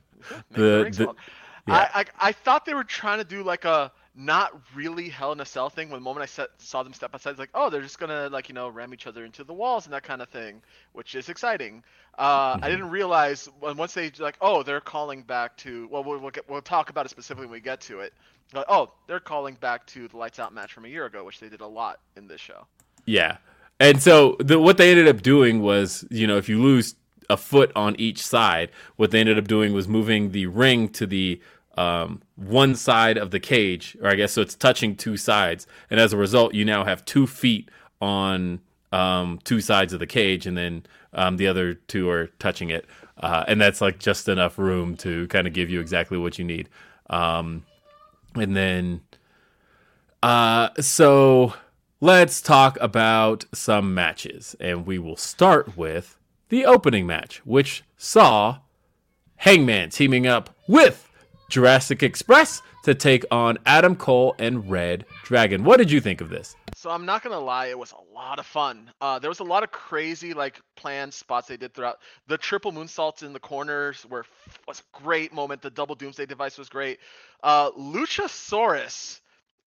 the 0.50 0.60
the, 0.60 0.84
the 0.90 0.92
smaller. 0.94 1.14
I, 1.66 2.04
I 2.20 2.28
I 2.28 2.32
thought 2.32 2.64
they 2.64 2.74
were 2.74 2.84
trying 2.84 3.18
to 3.18 3.24
do 3.24 3.42
like 3.42 3.64
a 3.64 3.92
not 4.18 4.60
really 4.74 5.08
Hell 5.08 5.32
in 5.32 5.40
a 5.40 5.46
Cell 5.46 5.70
thing. 5.70 5.88
When 5.88 6.00
the 6.00 6.04
moment 6.04 6.24
I 6.24 6.26
set, 6.26 6.48
saw 6.58 6.82
them 6.82 6.92
step 6.92 7.14
outside, 7.14 7.30
it's 7.30 7.38
like, 7.38 7.50
oh, 7.54 7.70
they're 7.70 7.80
just 7.80 7.98
gonna 7.98 8.28
like 8.30 8.48
you 8.48 8.54
know 8.54 8.68
ram 8.68 8.92
each 8.92 9.06
other 9.06 9.24
into 9.24 9.44
the 9.44 9.54
walls 9.54 9.86
and 9.86 9.94
that 9.94 10.02
kind 10.02 10.20
of 10.20 10.28
thing, 10.28 10.60
which 10.92 11.14
is 11.14 11.28
exciting. 11.28 11.82
Uh, 12.18 12.56
Mm-hmm. 12.56 12.64
I 12.64 12.68
didn't 12.68 12.90
realize 12.90 13.48
when 13.60 13.76
once 13.76 13.94
they 13.94 14.10
like, 14.18 14.36
oh, 14.40 14.62
they're 14.62 14.80
calling 14.80 15.22
back 15.22 15.56
to. 15.58 15.88
Well, 15.90 16.02
we'll 16.02 16.18
we'll, 16.18 16.30
get, 16.30 16.48
we'll 16.48 16.60
talk 16.60 16.90
about 16.90 17.06
it 17.06 17.10
specifically 17.10 17.46
when 17.46 17.52
we 17.52 17.60
get 17.60 17.80
to 17.82 18.00
it. 18.00 18.12
But, 18.52 18.64
oh, 18.68 18.90
they're 19.06 19.20
calling 19.20 19.54
back 19.56 19.86
to 19.88 20.08
the 20.08 20.16
Lights 20.16 20.38
Out 20.38 20.54
match 20.54 20.72
from 20.72 20.84
a 20.84 20.88
year 20.88 21.04
ago, 21.04 21.22
which 21.24 21.38
they 21.38 21.48
did 21.48 21.60
a 21.60 21.66
lot 21.66 22.00
in 22.16 22.26
this 22.26 22.40
show. 22.40 22.66
Yeah. 23.04 23.36
And 23.78 24.02
so 24.02 24.36
the, 24.40 24.58
what 24.58 24.78
they 24.78 24.90
ended 24.90 25.06
up 25.06 25.22
doing 25.22 25.60
was, 25.60 26.04
you 26.10 26.26
know, 26.26 26.38
if 26.38 26.48
you 26.48 26.60
lose 26.60 26.94
a 27.30 27.36
foot 27.36 27.70
on 27.76 27.94
each 27.96 28.22
side, 28.22 28.70
what 28.96 29.10
they 29.10 29.20
ended 29.20 29.38
up 29.38 29.46
doing 29.46 29.72
was 29.72 29.86
moving 29.86 30.32
the 30.32 30.46
ring 30.46 30.88
to 30.90 31.06
the 31.06 31.40
um, 31.78 32.22
one 32.34 32.74
side 32.74 33.16
of 33.16 33.30
the 33.30 33.38
cage, 33.38 33.96
or 34.02 34.08
I 34.08 34.16
guess 34.16 34.32
so 34.32 34.42
it's 34.42 34.54
touching 34.56 34.96
two 34.96 35.16
sides. 35.16 35.66
And 35.90 36.00
as 36.00 36.12
a 36.12 36.16
result, 36.16 36.52
you 36.52 36.64
now 36.64 36.84
have 36.84 37.04
two 37.04 37.26
feet 37.26 37.70
on 38.00 38.60
um, 38.90 39.38
two 39.44 39.60
sides 39.60 39.92
of 39.92 40.00
the 40.00 40.06
cage, 40.06 40.44
and 40.46 40.56
then 40.56 40.84
um, 41.12 41.36
the 41.36 41.46
other 41.46 41.74
two 41.74 42.10
are 42.10 42.26
touching 42.38 42.70
it. 42.70 42.84
Uh, 43.16 43.44
and 43.46 43.60
that's 43.60 43.80
like 43.80 43.98
just 43.98 44.28
enough 44.28 44.58
room 44.58 44.96
to 44.96 45.28
kind 45.28 45.46
of 45.46 45.52
give 45.52 45.70
you 45.70 45.80
exactly 45.80 46.18
what 46.18 46.38
you 46.38 46.44
need. 46.44 46.68
Um, 47.10 47.64
and 48.34 48.56
then 48.56 49.02
uh, 50.22 50.70
so 50.80 51.54
let's 52.00 52.40
talk 52.40 52.76
about 52.80 53.44
some 53.54 53.94
matches, 53.94 54.56
and 54.58 54.84
we 54.84 54.98
will 54.98 55.16
start 55.16 55.76
with 55.76 56.16
the 56.48 56.66
opening 56.66 57.06
match, 57.06 57.38
which 57.44 57.84
saw 57.96 58.58
Hangman 59.36 59.90
teaming 59.90 60.26
up 60.26 60.50
with 60.66 61.07
Jurassic 61.48 62.02
Express 62.02 62.62
to 62.82 62.94
take 62.94 63.24
on 63.30 63.58
Adam 63.64 63.96
Cole 63.96 64.34
and 64.38 64.70
Red 64.70 65.06
Dragon. 65.24 65.64
What 65.64 65.78
did 65.78 65.90
you 65.90 66.00
think 66.00 66.20
of 66.20 66.28
this? 66.28 66.54
So 66.74 66.90
I'm 66.90 67.06
not 67.06 67.22
gonna 67.22 67.40
lie, 67.40 67.66
it 67.66 67.78
was 67.78 67.92
a 67.92 68.14
lot 68.14 68.38
of 68.38 68.46
fun. 68.46 68.90
Uh, 69.00 69.18
there 69.18 69.30
was 69.30 69.40
a 69.40 69.44
lot 69.44 69.62
of 69.62 69.70
crazy 69.70 70.34
like 70.34 70.60
planned 70.76 71.12
spots 71.12 71.48
they 71.48 71.56
did 71.56 71.74
throughout. 71.74 71.98
The 72.26 72.36
triple 72.36 72.72
moonsaults 72.72 73.22
in 73.22 73.32
the 73.32 73.40
corners 73.40 74.04
were 74.08 74.26
was 74.66 74.80
a 74.80 75.02
great 75.02 75.32
moment. 75.32 75.62
The 75.62 75.70
double 75.70 75.94
doomsday 75.94 76.26
device 76.26 76.58
was 76.58 76.68
great. 76.68 76.98
Uh, 77.42 77.70
Luchasaurus 77.72 79.20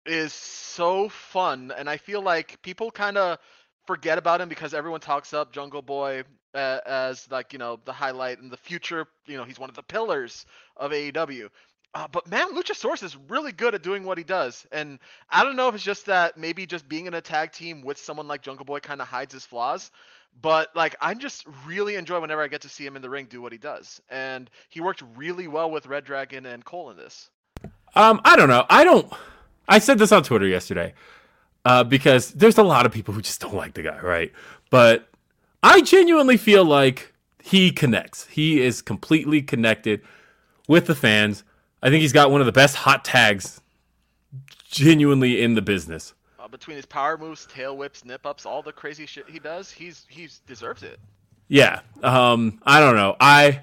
is 0.05 0.33
so 0.33 1.09
fun, 1.09 1.73
and 1.77 1.89
I 1.89 1.97
feel 1.97 2.21
like 2.21 2.61
people 2.61 2.89
kind 2.89 3.17
of 3.17 3.37
forget 3.85 4.17
about 4.17 4.41
him 4.41 4.49
because 4.49 4.73
everyone 4.73 5.01
talks 5.01 5.33
up 5.33 5.51
Jungle 5.51 5.81
Boy 5.81 6.23
uh, 6.55 6.79
as 6.85 7.29
like 7.29 7.53
you 7.53 7.59
know 7.59 7.79
the 7.85 7.93
highlight 7.93 8.39
in 8.39 8.49
the 8.49 8.57
future. 8.57 9.07
You 9.27 9.37
know 9.37 9.43
he's 9.43 9.59
one 9.59 9.69
of 9.69 9.75
the 9.75 9.83
pillars 9.83 10.45
of 10.77 10.91
AEW. 10.91 11.49
Uh, 11.93 12.07
but 12.11 12.27
man, 12.27 12.53
Luchasaurus 12.53 13.03
is 13.03 13.15
really 13.29 13.53
good 13.53 13.73
at 13.73 13.81
doing 13.81 14.03
what 14.03 14.17
he 14.17 14.23
does, 14.23 14.67
and 14.71 14.99
I 15.29 15.43
don't 15.43 15.55
know 15.55 15.69
if 15.69 15.75
it's 15.75 15.83
just 15.83 16.07
that 16.07 16.37
maybe 16.37 16.65
just 16.65 16.89
being 16.89 17.05
in 17.05 17.13
a 17.13 17.21
tag 17.21 17.53
team 17.53 17.81
with 17.81 17.97
someone 17.97 18.27
like 18.27 18.41
Jungle 18.41 18.65
Boy 18.65 18.79
kind 18.79 19.01
of 19.01 19.07
hides 19.07 19.33
his 19.33 19.45
flaws, 19.45 19.91
but 20.41 20.75
like 20.75 20.95
I 20.99 21.13
just 21.13 21.45
really 21.65 21.95
enjoy 21.95 22.19
whenever 22.19 22.41
I 22.41 22.49
get 22.49 22.61
to 22.61 22.69
see 22.69 22.85
him 22.85 22.97
in 22.97 23.01
the 23.01 23.09
ring 23.09 23.27
do 23.29 23.41
what 23.41 23.53
he 23.53 23.57
does, 23.57 24.01
and 24.09 24.49
he 24.69 24.81
worked 24.81 25.03
really 25.15 25.47
well 25.47 25.71
with 25.71 25.85
Red 25.87 26.03
Dragon 26.03 26.45
and 26.45 26.65
Cole 26.65 26.89
in 26.89 26.97
this. 26.97 27.29
Um, 27.95 28.19
I 28.25 28.35
don't 28.35 28.49
know. 28.49 28.65
I 28.69 28.83
don't. 28.83 29.11
I 29.67 29.79
said 29.79 29.97
this 29.97 30.11
on 30.11 30.23
Twitter 30.23 30.47
yesterday 30.47 30.93
uh, 31.63 31.83
because 31.83 32.31
there's 32.31 32.57
a 32.57 32.63
lot 32.63 32.85
of 32.85 32.91
people 32.91 33.13
who 33.13 33.21
just 33.21 33.41
don't 33.41 33.55
like 33.55 33.73
the 33.73 33.83
guy, 33.83 33.99
right? 33.99 34.31
But 34.69 35.09
I 35.65 35.81
genuinely 35.81 36.37
feel 36.37 36.63
like 36.63 37.11
he 37.43 37.71
connects. 37.71 38.27
He 38.27 38.61
is 38.61 38.83
completely 38.83 39.41
connected 39.41 40.01
with 40.67 40.85
the 40.85 40.93
fans. 40.93 41.43
I 41.81 41.89
think 41.89 42.01
he's 42.01 42.13
got 42.13 42.29
one 42.29 42.39
of 42.39 42.45
the 42.45 42.51
best 42.51 42.75
hot 42.75 43.03
tags 43.03 43.61
genuinely 44.69 45.41
in 45.41 45.55
the 45.55 45.63
business. 45.63 46.13
Uh, 46.39 46.47
between 46.47 46.75
his 46.75 46.85
power 46.85 47.17
moves, 47.17 47.47
tail 47.47 47.75
whips, 47.75 48.05
nip 48.05 48.27
ups, 48.27 48.45
all 48.45 48.61
the 48.61 48.71
crazy 48.71 49.07
shit 49.07 49.27
he 49.27 49.39
does, 49.39 49.71
he's 49.71 50.05
he's 50.07 50.37
deserves 50.45 50.83
it. 50.83 50.99
Yeah. 51.47 51.79
Um, 52.03 52.61
I 52.63 52.79
don't 52.79 52.95
know. 52.95 53.15
I 53.19 53.61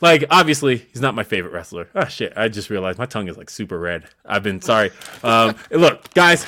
like 0.00 0.24
obviously 0.30 0.78
he's 0.78 1.00
not 1.00 1.14
my 1.14 1.22
favorite 1.22 1.52
wrestler. 1.52 1.88
Oh 1.94 2.06
shit, 2.06 2.32
I 2.34 2.48
just 2.48 2.70
realized 2.70 2.98
my 2.98 3.06
tongue 3.06 3.28
is 3.28 3.36
like 3.36 3.50
super 3.50 3.78
red. 3.78 4.04
I've 4.26 4.42
been 4.42 4.60
sorry. 4.60 4.90
Um, 5.22 5.54
look, 5.70 6.12
guys, 6.14 6.44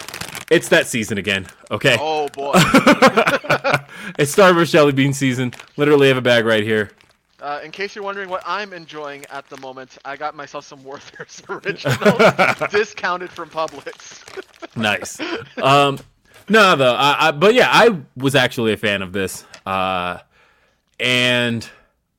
it's 0.51 0.71
that 0.71 0.89
season 0.89 1.19
again, 1.19 1.47
okay? 1.71 1.97
Oh 2.01 2.29
boy. 2.31 2.53
it's 4.19 4.35
Starburst 4.35 4.71
Jelly 4.71 4.93
Bean 4.93 5.13
season. 5.13 5.53
Literally 5.77 6.09
have 6.09 6.17
a 6.17 6.23
bag 6.23 6.45
right 6.45 6.63
here. 6.63 6.91
Uh, 7.41 7.61
in 7.65 7.73
case 7.73 7.97
you're 7.97 8.05
wondering 8.05 8.29
what 8.29 8.43
I'm 8.47 8.73
enjoying 8.73 9.25
at 9.27 9.49
the 9.49 9.57
moment, 9.57 9.99
I 10.05 10.17
got 10.17 10.37
myself 10.37 10.65
some 10.65 10.83
Werther's 10.85 11.43
original 11.49 12.19
discounted 12.71 13.31
from 13.31 13.51
Publix. 13.51 14.23
nice. 14.77 15.19
Um, 15.61 15.99
no, 16.49 16.77
though. 16.77 16.95
I, 16.95 17.29
I, 17.29 17.31
but 17.33 17.55
yeah, 17.55 17.69
I 17.71 17.99
was 18.17 18.35
actually 18.37 18.73
a 18.73 18.77
fan 18.77 19.03
of 19.03 19.13
this, 19.13 19.45
uh, 19.67 20.19
and 21.01 21.69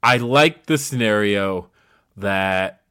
I 0.02 0.18
like 0.18 0.66
the 0.66 0.78
scenario 0.78 1.70
that 2.18 2.82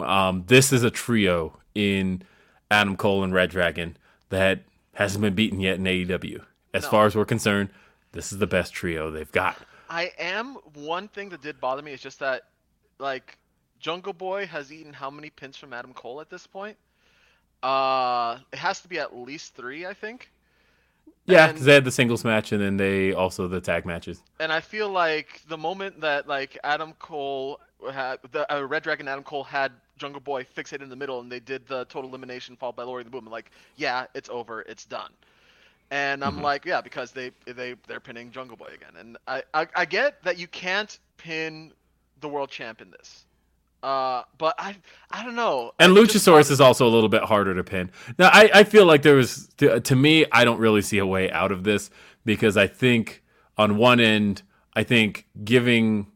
um, 0.00 0.44
this 0.46 0.72
is 0.72 0.82
a 0.82 0.90
trio 0.90 1.58
in 1.74 2.22
Adam 2.70 2.96
Cole 2.96 3.22
and 3.22 3.34
Red 3.34 3.50
Dragon 3.50 3.96
that 4.30 4.62
hasn't 4.94 5.20
been 5.22 5.34
beaten 5.34 5.60
yet 5.60 5.76
in 5.76 5.84
AEW. 5.84 6.42
As 6.72 6.84
No. 6.84 6.90
far 6.90 7.06
as 7.06 7.14
we're 7.14 7.24
concerned, 7.24 7.68
this 8.14 8.32
is 8.32 8.38
the 8.38 8.46
best 8.46 8.72
trio 8.72 9.10
they've 9.10 9.30
got. 9.32 9.58
I 9.90 10.12
am 10.18 10.54
one 10.74 11.08
thing 11.08 11.28
that 11.28 11.42
did 11.42 11.60
bother 11.60 11.82
me 11.82 11.92
is 11.92 12.00
just 12.00 12.20
that, 12.20 12.44
like, 12.98 13.36
Jungle 13.78 14.14
Boy 14.14 14.46
has 14.46 14.72
eaten 14.72 14.92
how 14.92 15.10
many 15.10 15.28
pins 15.28 15.56
from 15.56 15.72
Adam 15.72 15.92
Cole 15.92 16.20
at 16.20 16.30
this 16.30 16.46
point? 16.46 16.76
Uh, 17.62 18.38
it 18.52 18.58
has 18.58 18.80
to 18.80 18.88
be 18.88 18.98
at 18.98 19.14
least 19.14 19.54
three, 19.54 19.84
I 19.86 19.92
think. 19.92 20.30
Yeah, 21.26 21.48
because 21.48 21.64
they 21.64 21.74
had 21.74 21.84
the 21.84 21.90
singles 21.90 22.24
match 22.24 22.52
and 22.52 22.60
then 22.60 22.76
they 22.76 23.14
also 23.14 23.48
the 23.48 23.60
tag 23.60 23.86
matches. 23.86 24.22
And 24.40 24.52
I 24.52 24.60
feel 24.60 24.90
like 24.90 25.42
the 25.48 25.56
moment 25.56 26.00
that 26.02 26.28
like 26.28 26.58
Adam 26.64 26.92
Cole 26.98 27.60
had 27.90 28.18
the 28.32 28.52
uh, 28.54 28.62
Red 28.62 28.82
Dragon 28.82 29.08
Adam 29.08 29.24
Cole 29.24 29.44
had 29.44 29.72
Jungle 29.96 30.20
Boy 30.20 30.44
fixated 30.44 30.82
in 30.82 30.90
the 30.90 30.96
middle, 30.96 31.20
and 31.20 31.32
they 31.32 31.40
did 31.40 31.66
the 31.66 31.84
total 31.86 32.10
elimination 32.10 32.56
followed 32.56 32.76
by 32.76 32.82
Lori 32.82 33.04
the 33.04 33.10
Boom. 33.10 33.26
Like, 33.26 33.50
yeah, 33.76 34.06
it's 34.14 34.28
over, 34.28 34.62
it's 34.62 34.84
done. 34.84 35.12
And 35.90 36.24
I'm 36.24 36.42
like, 36.42 36.64
yeah, 36.64 36.80
because 36.80 37.12
they 37.12 37.30
they 37.46 37.76
they're 37.86 38.00
pinning 38.00 38.30
Jungle 38.30 38.56
Boy 38.56 38.70
again, 38.74 38.94
and 38.98 39.16
I, 39.28 39.42
I 39.52 39.68
I 39.76 39.84
get 39.84 40.22
that 40.24 40.38
you 40.38 40.48
can't 40.48 40.98
pin 41.18 41.72
the 42.20 42.28
world 42.28 42.50
champ 42.50 42.80
in 42.80 42.90
this, 42.90 43.26
uh, 43.82 44.22
but 44.38 44.54
I 44.58 44.76
I 45.10 45.22
don't 45.24 45.36
know. 45.36 45.72
And 45.78 45.94
just 45.94 46.26
Luchasaurus 46.26 46.50
is 46.50 46.60
also 46.60 46.86
a 46.86 46.88
little 46.88 47.08
bit 47.08 47.22
harder 47.22 47.54
to 47.54 47.62
pin. 47.62 47.90
Now, 48.18 48.30
I, 48.32 48.50
I 48.52 48.64
feel 48.64 48.86
like 48.86 49.02
there 49.02 49.14
was, 49.14 49.48
to, 49.58 49.78
to 49.78 49.94
me, 49.94 50.24
I 50.32 50.44
don't 50.44 50.58
really 50.58 50.82
see 50.82 50.98
a 50.98 51.06
way 51.06 51.30
out 51.30 51.52
of 51.52 51.64
this 51.64 51.90
because 52.24 52.56
I 52.56 52.66
think 52.66 53.22
on 53.56 53.76
one 53.76 54.00
end, 54.00 54.42
I 54.74 54.82
think 54.82 55.26
giving 55.44 56.08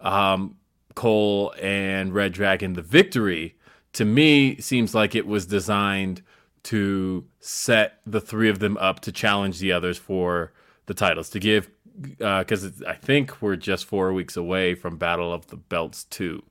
um, 0.00 0.56
Cole 0.94 1.54
and 1.60 2.14
Red 2.14 2.32
Dragon 2.32 2.74
the 2.74 2.82
victory 2.82 3.56
to 3.94 4.04
me 4.04 4.60
seems 4.60 4.94
like 4.94 5.14
it 5.14 5.26
was 5.26 5.44
designed 5.46 6.22
to 6.68 7.24
set 7.40 8.00
the 8.06 8.20
three 8.20 8.48
of 8.48 8.58
them 8.58 8.76
up 8.78 9.00
to 9.00 9.12
challenge 9.12 9.58
the 9.58 9.72
others 9.72 9.98
for 9.98 10.52
the 10.86 10.94
titles 10.94 11.28
to 11.30 11.38
give 11.38 11.70
because 12.18 12.82
I 12.86 12.94
think 12.94 13.42
we're 13.42 13.56
just 13.56 13.84
four 13.84 14.12
weeks 14.12 14.36
away 14.36 14.74
from 14.74 14.96
Battle 14.98 15.32
of 15.32 15.46
the 15.48 15.56
Belts 15.56 16.04
two. 16.04 16.42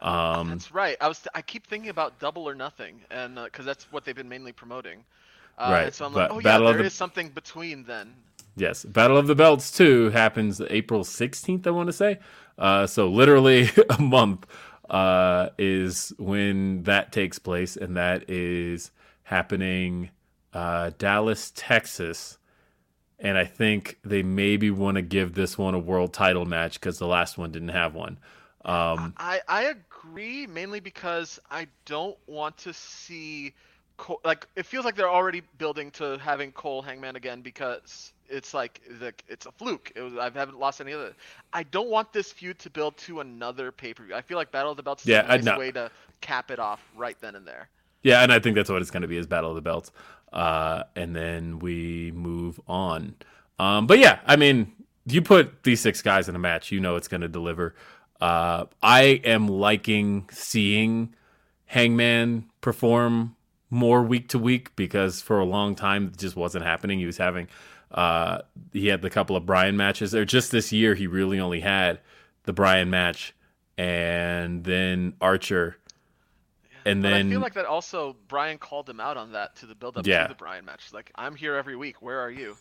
Um, 0.00 0.48
That's 0.50 0.72
right. 0.72 0.96
I 1.00 1.08
was. 1.08 1.26
I 1.34 1.42
keep 1.42 1.66
thinking 1.66 1.90
about 1.90 2.18
Double 2.20 2.48
or 2.48 2.54
Nothing, 2.54 3.00
and 3.10 3.34
because 3.36 3.64
that's 3.66 3.90
what 3.92 4.04
they've 4.04 4.14
been 4.14 4.28
mainly 4.28 4.52
promoting. 4.52 5.04
Uh, 5.58 5.70
Right, 5.72 5.94
so 5.94 6.06
I'm 6.06 6.12
but 6.12 6.30
like, 6.30 6.38
oh 6.38 6.40
Battle 6.40 6.66
yeah, 6.66 6.72
there 6.72 6.82
the- 6.82 6.86
is 6.86 6.94
something 6.94 7.30
between 7.30 7.84
then. 7.84 8.14
Yes, 8.56 8.84
Battle 8.84 9.16
of 9.16 9.26
the 9.28 9.34
Belts 9.36 9.70
2 9.70 10.10
happens 10.10 10.60
April 10.70 11.02
16th, 11.04 11.64
I 11.66 11.70
want 11.70 11.86
to 11.88 11.92
say. 11.92 12.18
Uh, 12.56 12.86
so 12.88 13.08
literally 13.08 13.68
a 13.90 14.00
month 14.00 14.46
uh, 14.90 15.50
is 15.58 16.12
when 16.18 16.82
that 16.84 17.12
takes 17.12 17.38
place, 17.38 17.76
and 17.76 17.96
that 17.96 18.28
is 18.30 18.90
happening 19.28 20.10
uh, 20.52 20.90
Dallas, 20.98 21.52
Texas. 21.54 22.38
And 23.18 23.38
I 23.38 23.44
think 23.46 23.98
they 24.04 24.22
maybe 24.22 24.70
want 24.70 24.96
to 24.96 25.02
give 25.02 25.34
this 25.34 25.58
one 25.58 25.74
a 25.74 25.78
world 25.78 26.12
title 26.14 26.46
match 26.46 26.74
because 26.80 26.98
the 26.98 27.06
last 27.06 27.38
one 27.38 27.52
didn't 27.52 27.68
have 27.70 27.94
one. 27.94 28.18
Um, 28.64 29.16
I 29.16 29.40
I 29.48 29.62
agree 29.64 30.46
mainly 30.46 30.80
because 30.80 31.38
I 31.50 31.66
don't 31.84 32.16
want 32.26 32.56
to 32.58 32.72
see 32.72 33.54
Cole, 33.96 34.20
like 34.24 34.46
it 34.56 34.64
feels 34.64 34.84
like 34.84 34.94
they're 34.94 35.10
already 35.10 35.42
building 35.58 35.90
to 35.92 36.18
having 36.18 36.52
Cole 36.52 36.82
Hangman 36.82 37.16
again 37.16 37.42
because 37.42 38.12
it's 38.28 38.54
like 38.54 38.80
the, 39.00 39.12
it's 39.26 39.46
a 39.46 39.52
fluke. 39.52 39.90
It 39.96 40.02
was, 40.02 40.16
I 40.16 40.24
haven't 40.30 40.58
lost 40.58 40.80
any 40.80 40.92
other. 40.92 41.14
I 41.52 41.64
don't 41.64 41.88
want 41.90 42.12
this 42.12 42.30
feud 42.30 42.58
to 42.60 42.70
build 42.70 42.96
to 42.98 43.20
another 43.20 43.72
pay 43.72 43.92
per 43.94 44.04
view. 44.04 44.14
I 44.14 44.22
feel 44.22 44.36
like 44.38 44.52
Battle 44.52 44.70
of 44.70 44.76
the 44.76 44.82
Belts 44.84 45.04
is 45.04 45.12
Yeah, 45.12 45.24
a 45.24 45.28
nice 45.28 45.52
way 45.52 45.72
to 45.72 45.90
cap 46.20 46.50
it 46.50 46.58
off 46.60 46.88
right 46.94 47.18
then 47.20 47.34
and 47.34 47.46
there. 47.46 47.68
Yeah, 48.02 48.22
and 48.22 48.32
I 48.32 48.38
think 48.38 48.56
that's 48.56 48.70
what 48.70 48.80
it's 48.80 48.90
going 48.90 49.02
to 49.02 49.08
be 49.08 49.16
is 49.16 49.26
Battle 49.26 49.50
of 49.50 49.56
the 49.56 49.62
Belts. 49.62 49.90
Uh, 50.32 50.84
and 50.94 51.16
then 51.16 51.58
we 51.58 52.12
move 52.14 52.60
on. 52.68 53.14
Um, 53.58 53.86
but 53.86 53.98
yeah, 53.98 54.20
I 54.26 54.36
mean, 54.36 54.72
you 55.06 55.22
put 55.22 55.62
these 55.64 55.80
six 55.80 56.02
guys 56.02 56.28
in 56.28 56.36
a 56.36 56.38
match, 56.38 56.70
you 56.70 56.80
know 56.80 56.96
it's 56.96 57.08
going 57.08 57.22
to 57.22 57.28
deliver. 57.28 57.74
Uh, 58.20 58.66
I 58.82 59.20
am 59.24 59.48
liking 59.48 60.28
seeing 60.32 61.14
Hangman 61.66 62.50
perform 62.60 63.36
more 63.70 64.02
week 64.02 64.28
to 64.28 64.38
week 64.38 64.74
because 64.76 65.20
for 65.20 65.38
a 65.38 65.44
long 65.44 65.74
time 65.74 66.06
it 66.06 66.16
just 66.16 66.36
wasn't 66.36 66.64
happening. 66.64 66.98
He 66.98 67.06
was 67.06 67.18
having 67.18 67.48
uh, 67.90 68.42
he 68.72 68.88
had 68.88 69.02
the 69.02 69.10
couple 69.10 69.36
of 69.36 69.46
Bryan 69.46 69.76
matches. 69.76 70.14
Or 70.14 70.24
just 70.24 70.50
this 70.50 70.72
year, 70.72 70.94
he 70.94 71.06
really 71.06 71.40
only 71.40 71.60
had 71.60 72.00
the 72.44 72.52
Bryan 72.52 72.90
match 72.90 73.34
and 73.76 74.64
then 74.64 75.14
Archer. 75.20 75.76
And 76.88 77.02
But 77.02 77.10
then 77.10 77.26
I 77.26 77.30
feel 77.30 77.40
like 77.40 77.54
that 77.54 77.66
also 77.66 78.16
Bryan 78.28 78.58
called 78.58 78.88
him 78.88 79.00
out 79.00 79.16
on 79.16 79.32
that 79.32 79.56
to 79.56 79.66
the 79.66 79.74
build 79.74 79.96
up 79.98 80.06
Yeah. 80.06 80.22
to 80.24 80.28
the 80.28 80.34
Bryan 80.34 80.64
match. 80.64 80.92
Like, 80.92 81.10
I'm 81.14 81.34
here 81.36 81.54
every 81.54 81.76
week. 81.76 82.00
Where 82.02 82.20
are 82.20 82.30
you? 82.30 82.56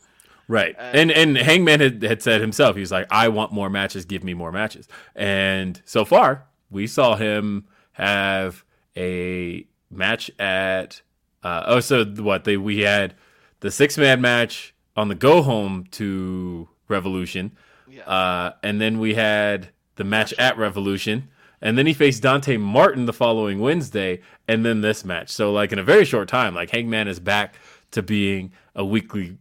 Right. 0.48 0.76
And- 0.78 1.12
And 1.12 1.12
and 1.12 1.38
Hangman 1.38 1.80
had, 1.82 2.02
had 2.04 2.22
said 2.22 2.40
himself, 2.42 2.76
he 2.76 2.80
was 2.82 2.92
like, 2.92 3.08
I 3.12 3.28
want 3.28 3.52
more 3.52 3.70
matches, 3.70 4.06
give 4.06 4.24
me 4.24 4.34
more 4.34 4.52
matches. 4.52 4.88
And 5.16 5.82
so 5.86 6.06
far, 6.06 6.46
we 6.70 6.88
saw 6.88 7.16
him 7.16 7.66
have 7.94 8.64
a 8.96 9.66
match 9.92 10.30
at 10.40 11.02
uh, 11.44 11.64
oh 11.68 11.80
so 11.80 12.04
what 12.06 12.44
they 12.44 12.58
we 12.58 12.80
had 12.82 13.14
the 13.62 13.72
six 13.72 13.98
man 13.98 14.20
match 14.22 14.74
on 14.96 15.08
the 15.08 15.16
go 15.16 15.42
home 15.42 15.86
to 15.92 16.68
Revolution. 16.88 17.52
Yeah. 17.90 18.04
Uh, 18.04 18.54
and 18.64 18.80
then 18.82 19.00
we 19.00 19.14
had 19.16 19.70
the 19.96 20.04
match 20.04 20.34
at 20.38 20.58
Revolution. 20.58 21.30
And 21.62 21.78
then 21.78 21.88
he 21.88 21.94
faced 21.94 22.22
Dante 22.22 22.58
Martin 22.58 23.06
the 23.06 23.14
following 23.14 23.60
Wednesday, 23.60 24.22
and 24.48 24.64
then 24.64 24.82
this 24.82 25.04
match. 25.04 25.30
So, 25.30 25.52
like 25.52 25.72
in 25.72 25.80
a 25.80 25.84
very 25.84 26.06
short 26.06 26.28
time, 26.28 26.54
like 26.54 26.70
Hangman 26.70 27.08
is 27.08 27.20
back 27.20 27.56
to 27.92 28.04
being 28.04 28.52
a 28.76 28.86
weekly 28.86 29.38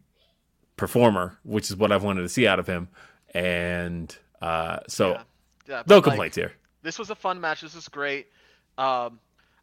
performer, 0.76 1.38
which 1.42 1.70
is 1.70 1.76
what 1.76 1.92
I've 1.92 2.04
wanted 2.04 2.22
to 2.22 2.28
see 2.28 2.46
out 2.46 2.58
of 2.58 2.66
him. 2.66 2.88
And 3.34 4.16
uh, 4.40 4.78
so, 4.88 5.12
yeah. 5.12 5.22
Yeah, 5.68 5.76
no 5.78 5.82
but, 5.86 5.94
like, 5.96 6.04
complaints 6.04 6.36
here. 6.36 6.52
This 6.82 6.98
was 6.98 7.10
a 7.10 7.14
fun 7.14 7.40
match. 7.40 7.60
This 7.60 7.74
was 7.74 7.88
great. 7.88 8.28
Um, 8.78 9.18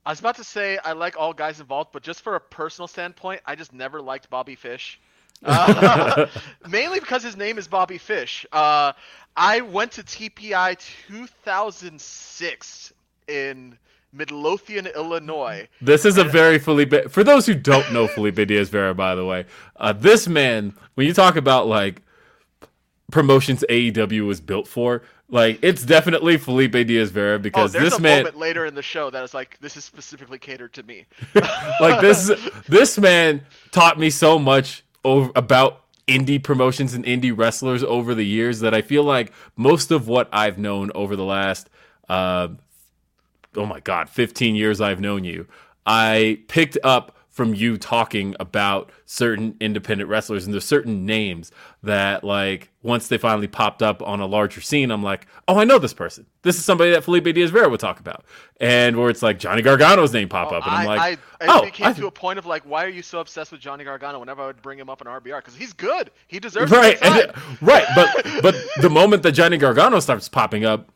I 0.05 0.11
was 0.11 0.19
about 0.19 0.35
to 0.35 0.43
say 0.43 0.77
I 0.77 0.91
like 0.91 1.15
all 1.17 1.33
guys 1.33 1.61
involved, 1.61 1.91
but 1.93 2.03
just 2.03 2.21
for 2.21 2.35
a 2.35 2.39
personal 2.39 2.87
standpoint, 2.87 3.41
I 3.45 3.55
just 3.55 3.71
never 3.71 4.01
liked 4.01 4.29
Bobby 4.29 4.55
Fish. 4.55 4.99
Uh, 5.43 6.27
mainly 6.69 6.99
because 6.99 7.23
his 7.23 7.35
name 7.35 7.57
is 7.57 7.67
Bobby 7.67 7.97
Fish. 7.97 8.45
Uh, 8.51 8.93
I 9.35 9.61
went 9.61 9.91
to 9.93 10.03
TPI 10.03 10.77
2006 11.07 12.93
in 13.27 13.77
Midlothian, 14.13 14.87
Illinois. 14.87 15.67
This 15.81 16.05
is 16.05 16.17
a 16.17 16.23
very 16.23 16.59
Felipe. 16.59 17.09
For 17.09 17.23
those 17.23 17.45
who 17.45 17.55
don't 17.55 17.91
know 17.91 18.07
Felipe 18.07 18.47
Diaz 18.47 18.69
Vera, 18.69 18.93
by 18.93 19.15
the 19.15 19.25
way, 19.25 19.45
uh, 19.77 19.93
this 19.93 20.27
man, 20.27 20.73
when 20.93 21.07
you 21.07 21.13
talk 21.13 21.35
about 21.35 21.67
like 21.67 22.01
promotions 23.11 23.63
AEW 23.69 24.27
was 24.27 24.39
built 24.39 24.67
for, 24.67 25.01
like 25.29 25.57
it's 25.63 25.83
definitely 25.83 26.37
Felipe 26.37 26.73
Diaz 26.73 27.09
Vera 27.09 27.35
Oh, 27.35 27.39
because 27.39 27.71
there's 27.71 27.85
this 27.85 27.97
a 27.97 28.01
man, 28.01 28.19
moment 28.19 28.37
later 28.37 28.67
in 28.67 28.75
the 28.75 28.83
show 28.83 29.09
that 29.09 29.23
is 29.23 29.33
like, 29.33 29.57
this 29.61 29.75
is 29.75 29.83
specifically 29.83 30.37
catered 30.37 30.73
to 30.73 30.83
me. 30.83 31.05
like 31.79 32.01
this, 32.01 32.31
this 32.67 32.99
man 32.99 33.41
taught 33.71 33.97
me 33.97 34.11
so 34.11 34.37
much 34.37 34.82
over 35.03 35.31
about 35.35 35.81
indie 36.07 36.41
promotions 36.41 36.93
and 36.93 37.05
indie 37.05 37.35
wrestlers 37.35 37.83
over 37.83 38.13
the 38.13 38.25
years 38.25 38.59
that 38.59 38.73
I 38.73 38.81
feel 38.81 39.03
like 39.03 39.31
most 39.55 39.91
of 39.91 40.07
what 40.07 40.27
I've 40.31 40.57
known 40.57 40.91
over 40.93 41.15
the 41.15 41.23
last, 41.23 41.69
uh, 42.09 42.49
oh 43.55 43.65
my 43.65 43.79
god, 43.79 44.09
15 44.09 44.55
years 44.55 44.81
I've 44.81 44.99
known 44.99 45.23
you, 45.23 45.47
I 45.85 46.39
picked 46.47 46.77
up 46.83 47.15
from 47.33 47.55
you 47.55 47.77
talking 47.77 48.35
about 48.39 48.91
certain 49.05 49.55
independent 49.59 50.07
wrestlers 50.07 50.45
and 50.45 50.53
there's 50.53 50.63
certain 50.63 51.03
names 51.05 51.51
that 51.81 52.23
like 52.23 52.69
once 52.83 53.07
they 53.07 53.17
finally 53.17 53.47
popped 53.47 53.81
up 53.81 54.03
on 54.03 54.19
a 54.19 54.25
larger 54.25 54.61
scene 54.61 54.91
I'm 54.91 55.01
like 55.03 55.25
oh 55.47 55.57
I 55.57 55.63
know 55.63 55.79
this 55.79 55.93
person 55.93 56.27
this 56.43 56.57
is 56.57 56.63
somebody 56.63 56.91
that 56.91 57.03
Felipe 57.03 57.25
Diaz 57.25 57.49
Vera 57.49 57.67
would 57.67 57.79
talk 57.79 57.99
about 57.99 58.23
and 58.61 58.95
where 58.95 59.09
it's 59.09 59.23
like 59.23 59.39
Johnny 59.39 59.63
Gargano's 59.63 60.13
name 60.13 60.29
pop 60.29 60.51
oh, 60.51 60.57
up 60.57 60.67
and 60.67 60.75
I'm 60.75 60.87
I, 60.87 60.95
like 60.95 61.19
I, 61.41 61.47
oh 61.47 61.63
it 61.63 61.73
came 61.73 61.87
I- 61.87 61.93
to 61.93 62.07
a 62.07 62.11
point 62.11 62.37
of 62.37 62.45
like, 62.45 62.63
why 62.63 62.85
are 62.85 62.89
you 62.89 63.01
so 63.01 63.19
obsessed 63.19 63.51
with 63.51 63.59
Johnny 63.61 63.83
Gargano? 63.83 64.19
Whenever 64.19 64.43
I 64.43 64.47
would 64.47 64.61
bring 64.61 64.77
him 64.77 64.89
up 64.89 65.01
in 65.01 65.07
RBR, 65.07 65.39
because 65.39 65.55
he's 65.55 65.73
good. 65.73 66.11
He 66.27 66.39
deserves 66.39 66.71
right, 66.71 66.97
and- 67.01 67.33
right. 67.61 67.85
But 67.95 68.41
but 68.41 68.55
the 68.81 68.89
moment 68.89 69.23
that 69.23 69.33
Johnny 69.33 69.57
Gargano 69.57 69.99
starts 69.99 70.29
popping 70.29 70.65
up, 70.65 70.89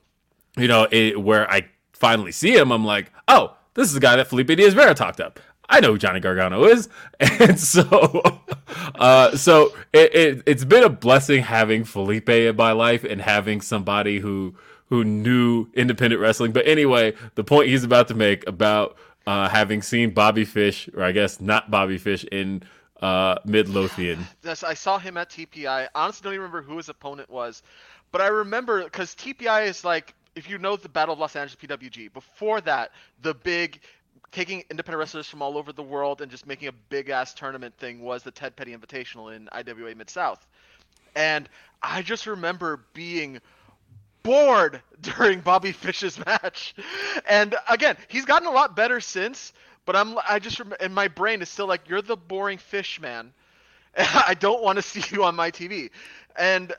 you 0.55 0.67
know, 0.67 0.87
it, 0.91 1.21
where 1.21 1.49
I 1.51 1.67
finally 1.93 2.31
see 2.31 2.55
him, 2.55 2.71
I'm 2.71 2.85
like, 2.85 3.11
oh, 3.27 3.55
this 3.73 3.87
is 3.87 3.93
the 3.93 3.99
guy 3.99 4.15
that 4.15 4.27
Felipe 4.27 4.47
Diaz 4.47 4.73
Vera 4.73 4.93
talked 4.93 5.19
up. 5.19 5.39
I 5.69 5.79
know 5.81 5.91
who 5.93 5.97
Johnny 5.97 6.19
Gargano 6.19 6.63
is, 6.63 6.87
and 7.19 7.59
so, 7.59 8.41
uh, 8.95 9.35
so 9.35 9.73
it, 9.93 10.15
it 10.15 10.43
it's 10.45 10.63
been 10.63 10.83
a 10.83 10.89
blessing 10.89 11.43
having 11.43 11.83
Felipe 11.83 12.29
in 12.29 12.55
my 12.55 12.71
life 12.71 13.03
and 13.03 13.21
having 13.21 13.61
somebody 13.61 14.19
who 14.19 14.55
who 14.85 15.03
knew 15.03 15.67
independent 15.73 16.21
wrestling. 16.21 16.51
But 16.51 16.67
anyway, 16.67 17.13
the 17.35 17.43
point 17.43 17.67
he's 17.69 17.83
about 17.83 18.07
to 18.07 18.13
make 18.13 18.47
about 18.47 18.97
uh, 19.25 19.49
having 19.49 19.81
seen 19.81 20.11
Bobby 20.11 20.45
Fish, 20.45 20.89
or 20.95 21.03
I 21.03 21.11
guess 21.11 21.41
not 21.41 21.69
Bobby 21.69 21.97
Fish, 21.97 22.23
in 22.31 22.63
uh, 23.01 23.35
Midlothian. 23.45 24.25
Yes, 24.43 24.63
I 24.63 24.73
saw 24.73 24.97
him 24.97 25.17
at 25.17 25.29
TPI. 25.29 25.89
Honestly 25.93 26.23
don't 26.23 26.33
even 26.33 26.43
remember 26.43 26.61
who 26.61 26.77
his 26.77 26.89
opponent 26.89 27.29
was, 27.29 27.61
but 28.11 28.21
I 28.21 28.27
remember 28.27 28.83
because 28.83 29.13
TPI 29.15 29.67
is 29.67 29.83
like, 29.83 30.13
if 30.35 30.49
you 30.49 30.57
know 30.57 30.77
the 30.77 30.89
Battle 30.89 31.13
of 31.13 31.19
Los 31.19 31.35
Angeles 31.35 31.57
PWG, 31.61 32.13
before 32.13 32.61
that, 32.61 32.91
the 33.21 33.33
big 33.33 33.81
taking 34.31 34.63
independent 34.69 34.99
wrestlers 34.99 35.27
from 35.27 35.41
all 35.41 35.57
over 35.57 35.71
the 35.71 35.83
world 35.83 36.21
and 36.21 36.29
just 36.31 36.45
making 36.45 36.67
a 36.67 36.73
big 36.89 37.09
ass 37.09 37.33
tournament 37.33 37.75
thing 37.77 38.01
was 38.01 38.23
the 38.23 38.31
Ted 38.31 38.55
Petty 38.55 38.75
Invitational 38.75 39.35
in 39.35 39.49
IWA 39.51 39.95
Mid 39.95 40.09
South. 40.09 40.45
And 41.15 41.49
I 41.81 42.01
just 42.01 42.27
remember 42.27 42.85
being 42.93 43.39
bored 44.23 44.81
during 45.01 45.39
Bobby 45.39 45.71
Fish's 45.71 46.23
match. 46.25 46.75
And 47.27 47.55
again, 47.69 47.97
he's 48.07 48.25
gotten 48.25 48.47
a 48.47 48.51
lot 48.51 48.75
better 48.75 48.99
since, 48.99 49.53
but 49.85 49.95
I'm 49.95 50.17
I 50.27 50.39
just 50.39 50.61
and 50.79 50.93
my 50.93 51.07
brain 51.07 51.41
is 51.41 51.49
still 51.49 51.67
like 51.67 51.87
you're 51.87 52.01
the 52.01 52.17
boring 52.17 52.57
fish 52.57 52.99
man. 52.99 53.33
I 53.97 54.35
don't 54.39 54.61
want 54.61 54.75
to 54.77 54.81
see 54.81 55.03
you 55.15 55.23
on 55.23 55.35
my 55.35 55.49
TV. 55.49 55.89
And 56.37 56.73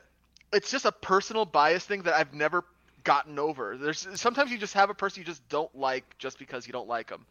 it's 0.53 0.71
just 0.71 0.85
a 0.85 0.91
personal 0.91 1.45
bias 1.45 1.85
thing 1.85 2.03
that 2.03 2.13
I've 2.13 2.33
never 2.33 2.63
gotten 3.03 3.39
over. 3.39 3.77
There's 3.77 4.07
sometimes 4.15 4.51
you 4.51 4.57
just 4.57 4.73
have 4.73 4.89
a 4.89 4.93
person 4.93 5.21
you 5.21 5.25
just 5.25 5.47
don't 5.49 5.73
like 5.75 6.17
just 6.17 6.39
because 6.39 6.67
you 6.67 6.73
don't 6.73 6.87
like 6.87 7.07
them. 7.07 7.25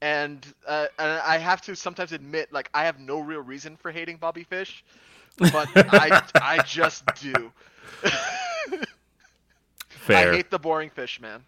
And, 0.00 0.44
uh, 0.66 0.86
and 0.98 1.20
I 1.20 1.38
have 1.38 1.62
to 1.62 1.76
sometimes 1.76 2.12
admit, 2.12 2.52
like 2.52 2.68
I 2.74 2.84
have 2.84 2.98
no 2.98 3.20
real 3.20 3.40
reason 3.40 3.76
for 3.76 3.92
hating 3.92 4.16
Bobby 4.16 4.42
Fish, 4.42 4.84
but 5.38 5.68
I, 5.76 6.22
I 6.34 6.62
just 6.62 7.04
do. 7.20 7.52
Fair. 9.88 10.32
I 10.32 10.36
hate 10.36 10.50
the 10.50 10.58
boring 10.58 10.90
fish, 10.90 11.20
man. 11.20 11.44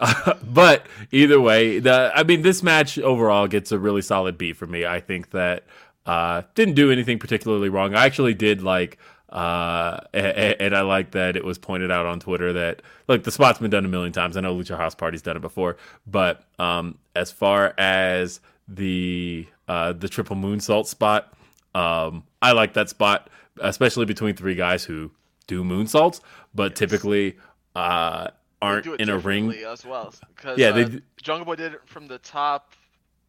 but 0.42 0.86
either 1.12 1.40
way, 1.40 1.78
the 1.78 2.10
I 2.14 2.22
mean, 2.22 2.42
this 2.42 2.62
match 2.62 2.98
overall 2.98 3.46
gets 3.46 3.70
a 3.72 3.78
really 3.78 4.02
solid 4.02 4.38
B 4.38 4.52
for 4.54 4.66
me. 4.66 4.86
I 4.86 5.00
think 5.00 5.30
that 5.30 5.64
uh, 6.06 6.42
didn't 6.54 6.74
do 6.74 6.90
anything 6.90 7.18
particularly 7.18 7.68
wrong. 7.68 7.94
I 7.94 8.06
actually 8.06 8.34
did 8.34 8.62
like, 8.62 8.98
uh, 9.28 9.98
and, 10.14 10.56
and 10.60 10.76
I 10.76 10.82
like 10.82 11.10
that 11.12 11.36
it 11.36 11.44
was 11.44 11.58
pointed 11.58 11.90
out 11.90 12.06
on 12.06 12.20
Twitter 12.20 12.52
that 12.52 12.82
look, 13.08 13.24
the 13.24 13.30
spot's 13.30 13.58
been 13.58 13.70
done 13.70 13.84
a 13.84 13.88
million 13.88 14.12
times. 14.12 14.36
I 14.36 14.40
know 14.40 14.54
Lucha 14.54 14.76
House 14.76 14.94
Party's 14.94 15.22
done 15.22 15.36
it 15.36 15.40
before, 15.42 15.76
but 16.06 16.44
um, 16.58 16.98
as 17.14 17.30
far 17.32 17.74
as 17.78 18.40
the 18.68 19.46
uh, 19.68 19.92
the 19.92 20.08
triple 20.08 20.36
moonsault 20.36 20.86
spot, 20.86 21.32
um, 21.74 22.22
I 22.40 22.52
like 22.52 22.74
that 22.74 22.88
spot, 22.88 23.28
especially 23.60 24.04
between 24.06 24.36
three 24.36 24.54
guys 24.54 24.84
who 24.84 25.10
do 25.46 25.64
moonsaults, 25.64 26.20
but 26.54 26.76
typically 26.76 27.36
uh, 27.74 28.28
aren't 28.62 28.86
in 29.00 29.08
a 29.08 29.18
ring. 29.18 29.52
as 29.52 29.84
well. 29.84 30.14
Because 30.36 30.58
Yeah, 30.58 30.68
uh, 30.68 30.72
they 30.72 30.84
d- 30.84 31.02
Jungle 31.22 31.44
Boy 31.44 31.56
did 31.56 31.74
it 31.74 31.80
from 31.86 32.06
the 32.06 32.18
top. 32.18 32.72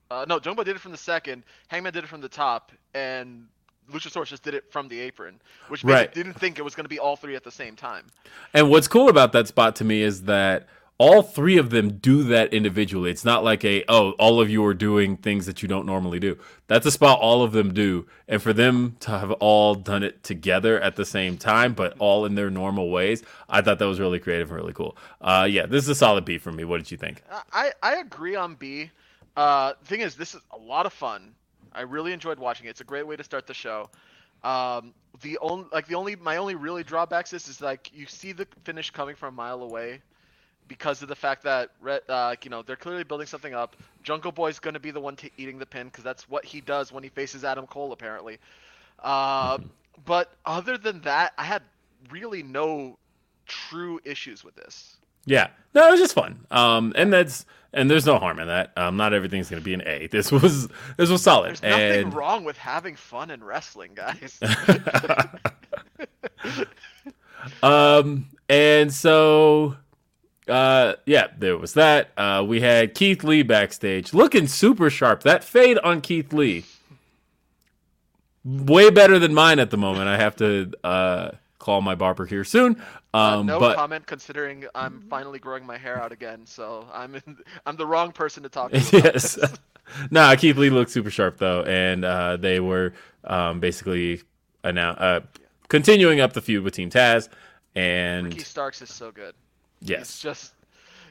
Uh, 0.10 0.26
no, 0.28 0.40
Jungle 0.40 0.64
Boy 0.64 0.66
did 0.66 0.76
it 0.76 0.80
from 0.80 0.92
the 0.92 0.98
second. 0.98 1.44
Hangman 1.68 1.92
did 1.94 2.04
it 2.04 2.08
from 2.08 2.22
the 2.22 2.30
top, 2.30 2.72
and 2.94 3.48
Luchasaurus 3.92 4.28
just 4.28 4.44
did 4.44 4.54
it 4.54 4.72
from 4.72 4.88
the 4.88 5.00
apron, 5.00 5.40
which 5.70 5.84
Right. 5.84 6.14
didn't 6.14 6.34
think 6.34 6.60
it 6.60 6.64
was 6.64 6.76
going 6.76 6.86
to 6.86 6.90
be 6.90 7.00
all 7.00 7.16
three 7.16 7.36
at 7.36 7.44
the 7.44 7.52
same 7.52 7.76
time. 7.76 8.06
And 8.54 8.70
what's 8.70 8.88
cool 8.88 9.10
about 9.10 9.32
that 9.34 9.48
spot 9.48 9.76
to 9.78 9.86
me 9.86 10.02
is 10.02 10.24
that 10.24 10.68
all 11.00 11.22
three 11.22 11.58
of 11.58 11.70
them 11.70 12.00
do 12.00 12.24
that 12.24 12.52
individually. 12.54 13.12
It's 13.12 13.24
not 13.24 13.44
like 13.44 13.64
a 13.64 13.84
oh, 13.88 14.12
all 14.14 14.42
of 14.42 14.50
you 14.50 14.66
are 14.66 14.74
doing 14.74 15.16
things 15.16 15.46
that 15.46 15.62
you 15.62 15.68
don't 15.68 15.86
normally 15.86 16.20
do. 16.20 16.38
That's 16.66 16.88
a 16.88 16.92
spot 16.92 17.20
all 17.22 17.44
of 17.44 17.52
them 17.52 17.72
do, 17.74 18.08
and 18.28 18.42
for 18.42 18.52
them 18.52 18.98
to 19.02 19.12
have 19.12 19.32
all 19.34 19.76
done 19.76 20.02
it 20.02 20.24
together 20.24 20.82
at 20.82 20.96
the 20.96 21.06
same 21.06 21.38
time, 21.38 21.74
but 21.74 21.96
all 22.00 22.26
in 22.26 22.34
their 22.34 22.50
normal 22.50 22.90
ways, 22.90 23.24
I 23.48 23.62
thought 23.62 23.78
that 23.78 23.86
was 23.86 24.00
really 24.00 24.20
creative 24.20 24.50
and 24.50 24.60
really 24.60 24.74
cool. 24.74 24.98
Uh, 25.22 25.48
yeah, 25.50 25.68
this 25.68 25.84
is 25.84 25.90
a 25.90 25.96
solid 25.96 26.26
B 26.26 26.40
for 26.40 26.52
me. 26.52 26.64
What 26.64 26.78
did 26.78 26.90
you 26.90 26.98
think? 26.98 27.22
I 27.54 27.74
I 27.84 27.98
agree 27.98 28.36
on 28.36 28.56
B. 28.56 28.90
Uh, 29.36 29.74
thing 29.86 30.02
is, 30.02 30.16
this 30.16 30.34
is 30.34 30.42
a 30.52 30.58
lot 30.58 30.88
of 30.88 30.94
fun. 30.94 31.36
I 31.78 31.82
really 31.82 32.14
enjoyed 32.14 32.40
watching 32.40 32.68
it. 32.68 32.72
It's 32.72 32.82
a 32.82 32.86
great 32.86 33.06
way 33.08 33.16
to 33.16 33.24
start 33.24 33.48
the 33.48 33.54
show. 33.54 33.90
Um, 34.44 34.94
the 35.22 35.38
only 35.40 35.66
like 35.72 35.88
the 35.88 35.96
only 35.96 36.16
my 36.16 36.38
only 36.38 36.56
really 36.56 36.84
drawbacks 36.84 37.34
is 37.34 37.48
is 37.48 37.62
like 37.62 37.92
you 37.94 38.06
see 38.06 38.34
the 38.34 38.48
finish 38.64 38.92
coming 38.92 39.16
from 39.16 39.34
a 39.34 39.38
mile 39.38 39.64
away 39.64 40.02
because 40.68 41.02
of 41.02 41.08
the 41.08 41.16
fact 41.16 41.44
that 41.44 41.72
uh, 42.10 42.36
you 42.44 42.50
know 42.50 42.62
they're 42.62 42.76
clearly 42.76 43.04
building 43.04 43.28
something 43.28 43.54
up. 43.54 43.76
Jungle 44.04 44.32
Boy's 44.32 44.60
going 44.60 44.76
to 44.76 44.80
be 44.80 44.92
the 44.92 45.00
one 45.00 45.16
t- 45.16 45.32
eating 45.38 45.60
the 45.60 45.66
pin 45.66 45.88
because 45.88 46.04
that's 46.04 46.30
what 46.30 46.46
he 46.46 46.62
does 46.62 46.92
when 46.92 47.04
he 47.04 47.10
faces 47.10 47.44
Adam 47.44 47.66
Cole 47.68 47.92
apparently. 47.94 48.38
Uh, 49.00 49.58
but 50.06 50.32
other 50.46 50.78
than 50.78 51.02
that, 51.02 51.34
I 51.38 51.44
had 51.44 51.64
really 52.12 52.44
no 52.44 52.98
true 53.48 54.00
issues 54.04 54.44
with 54.44 54.56
this. 54.56 54.97
Yeah, 55.28 55.50
no, 55.76 55.88
it 55.88 55.92
was 55.92 56.00
just 56.00 56.16
fun. 56.16 56.40
Um, 56.50 56.94
and 56.96 57.14
that's 57.14 57.46
and 57.74 57.92
there's 57.92 58.06
no 58.06 58.18
harm 58.18 58.40
in 58.40 58.48
that. 58.48 58.72
Um, 58.76 58.98
not 58.98 59.14
everything's 59.14 59.50
going 59.50 59.62
to 59.62 59.66
be 59.66 59.74
an 59.74 59.84
A. 59.86 60.08
This 60.12 60.32
was 60.32 60.68
this 60.98 61.10
was 61.10 61.22
solid. 61.22 61.50
There's 61.50 61.62
nothing 61.62 62.06
and 62.06 62.14
wrong 62.14 62.44
with 62.44 62.58
having 62.58 62.96
fun 62.96 63.30
in 63.30 63.44
wrestling, 63.44 63.92
guys. 63.94 64.40
um, 67.62 68.28
and 68.50 68.92
so 68.92 69.76
uh, 70.48 70.94
yeah, 71.06 71.28
there 71.38 71.58
was 71.58 71.74
that. 71.74 72.12
Uh, 72.18 72.44
we 72.48 72.62
had 72.62 72.96
Keith 72.96 73.24
Lee 73.24 73.44
backstage 73.44 74.14
looking 74.14 74.48
super 74.48 74.90
sharp. 74.90 75.24
That 75.24 75.44
fade 75.44 75.78
on 75.80 76.02
Keith 76.02 76.32
Lee, 76.32 76.64
way 78.46 78.90
better 78.90 79.20
than 79.20 79.34
mine 79.34 79.60
at 79.60 79.72
the 79.72 79.78
moment. 79.78 80.08
I 80.08 80.18
have 80.18 80.36
to 80.38 80.72
uh 80.84 81.32
call 81.68 81.82
my 81.82 81.96
barber 81.96 82.26
here 82.26 82.46
soon. 82.46 82.82
Uh, 83.14 83.40
Um, 83.40 83.46
no 83.46 83.60
but 83.60 83.76
comment, 83.76 84.08
considering 84.08 84.66
I'm 84.74 85.02
finally 85.10 85.38
growing 85.38 85.66
my 85.66 85.78
hair 85.78 86.02
out 86.02 86.14
again, 86.14 86.46
so 86.46 86.88
I'm 86.94 87.16
in, 87.16 87.38
I'm 87.66 87.76
the 87.76 87.86
wrong 87.86 88.14
person 88.14 88.42
to 88.44 88.50
talk 88.50 88.72
to. 88.74 88.78
About 88.78 88.94
yes. 88.94 89.36
this. 89.36 89.54
nah, 90.12 90.34
Keith 90.36 90.56
Lee 90.56 90.70
looked 90.70 90.92
super 90.92 91.12
sharp 91.12 91.38
though, 91.38 91.64
and 91.64 92.06
uh, 92.06 92.38
they 92.38 92.62
were 92.62 92.94
um, 93.26 93.60
basically 93.60 94.22
annou- 94.64 94.96
uh, 94.98 95.20
continuing 95.68 96.22
up 96.22 96.32
the 96.32 96.42
feud 96.42 96.64
with 96.64 96.74
Team 96.74 96.90
Taz, 96.90 97.28
and 97.76 98.28
Ricky 98.28 98.40
Starks 98.40 98.82
is 98.82 98.90
so 98.94 99.12
good. 99.12 99.36
It's 99.82 99.90
yes, 99.90 100.20
just 100.22 100.54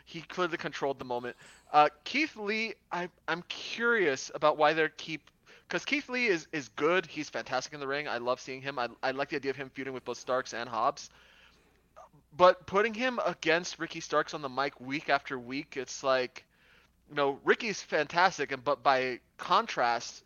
he 0.07 0.23
clearly 0.23 0.57
controlled 0.57 0.99
the 0.99 1.05
moment. 1.05 1.37
Uh, 1.71 1.91
Keith 2.05 2.35
Lee, 2.37 2.73
I 2.93 3.11
I'm 3.29 3.43
curious 3.49 4.31
about 4.35 4.57
why 4.57 4.73
they're 4.73 4.89
keep 4.89 5.31
because 5.67 5.85
Keith 5.85 6.09
Lee 6.09 6.27
is 6.27 6.47
is 6.53 6.69
good. 6.71 7.07
He's 7.07 7.29
fantastic 7.29 7.75
in 7.75 7.81
the 7.81 7.87
ring. 7.87 8.09
I 8.09 8.19
love 8.19 8.41
seeing 8.41 8.63
him. 8.63 8.79
I 8.79 8.89
I 9.03 9.11
like 9.13 9.31
the 9.31 9.37
idea 9.37 9.51
of 9.51 9.57
him 9.57 9.71
feuding 9.71 9.93
with 9.93 10.05
both 10.05 10.19
Starks 10.19 10.55
and 10.55 10.69
Hobbs. 10.69 11.11
But 12.37 12.67
putting 12.67 12.93
him 12.93 13.19
against 13.25 13.79
Ricky 13.79 14.01
Starks 14.01 14.35
on 14.35 14.43
the 14.43 14.49
mic 14.49 14.79
week 14.81 15.09
after 15.09 15.39
week, 15.39 15.77
it's 15.77 16.03
like, 16.03 16.45
you 17.09 17.17
know, 17.17 17.41
Ricky's 17.45 17.81
fantastic, 17.81 18.53
and 18.53 18.63
but 18.63 18.83
by 18.83 19.21
contrast, 19.39 20.23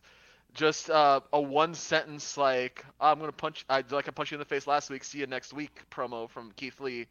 just 0.54 0.90
uh, 0.90 1.20
a 1.32 1.40
one 1.40 1.74
sentence 1.74 2.36
like 2.36 2.84
I'm 3.00 3.20
gonna 3.20 3.32
punch, 3.32 3.64
I 3.70 3.84
like 3.90 4.08
I 4.08 4.10
punched 4.10 4.32
you 4.32 4.36
in 4.36 4.40
the 4.40 4.44
face 4.44 4.66
last 4.66 4.90
week. 4.90 5.04
See 5.04 5.18
you 5.18 5.26
next 5.26 5.52
week 5.52 5.82
promo 5.90 6.28
from 6.28 6.52
Keith 6.56 6.80
Lee 6.80 7.06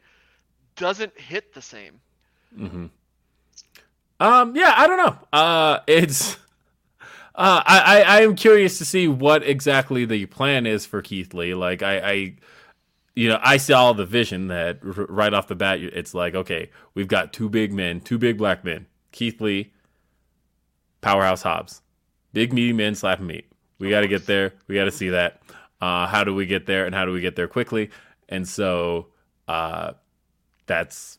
doesn't 0.76 1.18
hit 1.18 1.54
the 1.54 1.62
same. 1.62 2.00
Mm-hmm. 2.56 2.86
um, 4.20 4.56
yeah, 4.56 4.74
I 4.76 4.86
don't 4.86 4.96
know. 4.96 5.18
Uh, 5.32 5.78
it's. 5.86 6.36
Uh, 7.40 7.62
I, 7.64 8.02
I, 8.02 8.20
am 8.20 8.36
curious 8.36 8.76
to 8.78 8.84
see 8.84 9.08
what 9.08 9.42
exactly 9.42 10.04
the 10.04 10.26
plan 10.26 10.66
is 10.66 10.84
for 10.84 11.00
Keith 11.00 11.32
Lee. 11.32 11.54
Like 11.54 11.82
I, 11.82 11.98
I 11.98 12.34
you 13.14 13.30
know, 13.30 13.40
I 13.42 13.56
saw 13.56 13.94
the 13.94 14.04
vision 14.04 14.48
that 14.48 14.80
r- 14.84 15.06
right 15.08 15.32
off 15.32 15.48
the 15.48 15.54
bat, 15.54 15.80
it's 15.80 16.12
like, 16.12 16.34
okay, 16.34 16.68
we've 16.92 17.08
got 17.08 17.32
two 17.32 17.48
big 17.48 17.72
men, 17.72 18.02
two 18.02 18.18
big 18.18 18.36
black 18.36 18.62
men, 18.62 18.84
Keith 19.10 19.40
Lee, 19.40 19.72
Powerhouse 21.00 21.40
Hobbs, 21.40 21.80
big 22.34 22.52
meaty 22.52 22.74
men 22.74 22.94
slapping 22.94 23.26
meat. 23.26 23.50
We 23.78 23.88
got 23.88 24.02
to 24.02 24.08
get 24.08 24.26
there. 24.26 24.52
We 24.68 24.74
got 24.74 24.84
to 24.84 24.92
see 24.92 25.08
that. 25.08 25.40
Uh, 25.80 26.06
how 26.06 26.24
do 26.24 26.34
we 26.34 26.44
get 26.44 26.66
there, 26.66 26.84
and 26.84 26.94
how 26.94 27.06
do 27.06 27.12
we 27.12 27.22
get 27.22 27.36
there 27.36 27.48
quickly? 27.48 27.88
And 28.28 28.46
so 28.46 29.06
uh, 29.48 29.92
that's 30.66 31.18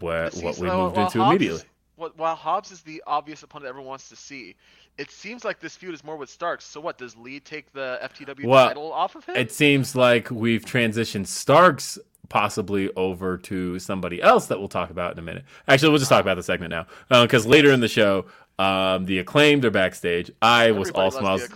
where, 0.00 0.30
what 0.30 0.56
we 0.56 0.70
moved 0.70 0.96
into 0.96 1.18
Hobbs 1.18 1.30
immediately. 1.30 1.62
While 1.96 2.36
Hobbs 2.36 2.72
is 2.72 2.80
the 2.80 3.02
obvious 3.06 3.42
opponent 3.42 3.68
everyone 3.68 3.88
wants 3.88 4.08
to 4.08 4.16
see, 4.16 4.56
it 4.98 5.10
seems 5.10 5.44
like 5.44 5.60
this 5.60 5.76
feud 5.76 5.94
is 5.94 6.04
more 6.04 6.16
with 6.16 6.30
Starks. 6.30 6.64
So 6.64 6.80
what 6.80 6.98
does 6.98 7.16
Lee 7.16 7.40
take 7.40 7.72
the 7.72 7.98
FTW 8.02 8.44
Well, 8.44 8.68
title 8.68 8.92
off 8.92 9.14
of 9.14 9.24
him? 9.24 9.36
It 9.36 9.52
seems 9.52 9.96
like 9.96 10.30
we've 10.30 10.64
transitioned 10.64 11.26
Starks 11.26 11.98
possibly 12.28 12.90
over 12.96 13.36
to 13.36 13.78
somebody 13.78 14.22
else 14.22 14.46
that 14.46 14.58
we'll 14.58 14.68
talk 14.68 14.90
about 14.90 15.12
in 15.12 15.18
a 15.18 15.22
minute. 15.22 15.44
Actually, 15.68 15.90
we'll 15.90 15.98
just 15.98 16.08
talk 16.08 16.22
about 16.22 16.36
the 16.36 16.42
segment 16.42 16.70
now 16.70 16.86
because 17.22 17.46
later 17.46 17.70
in 17.70 17.80
the 17.80 17.88
show, 17.88 18.26
um, 18.58 19.06
the 19.06 19.18
acclaimed 19.18 19.64
are 19.64 19.70
backstage. 19.70 20.30
I 20.40 20.70
was 20.70 20.90
all 20.90 21.10
smiles. 21.10 21.48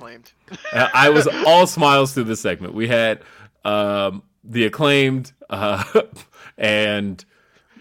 Uh, 0.73 0.89
I 0.93 1.11
was 1.11 1.27
all 1.47 1.67
smiles 1.67 2.13
through 2.13 2.25
this 2.25 2.41
segment. 2.41 2.75
We 2.75 2.89
had 2.89 3.23
um, 3.65 4.23
the 4.45 4.65
acclaimed 4.67 5.33
uh, 5.49 5.85
and 6.59 7.25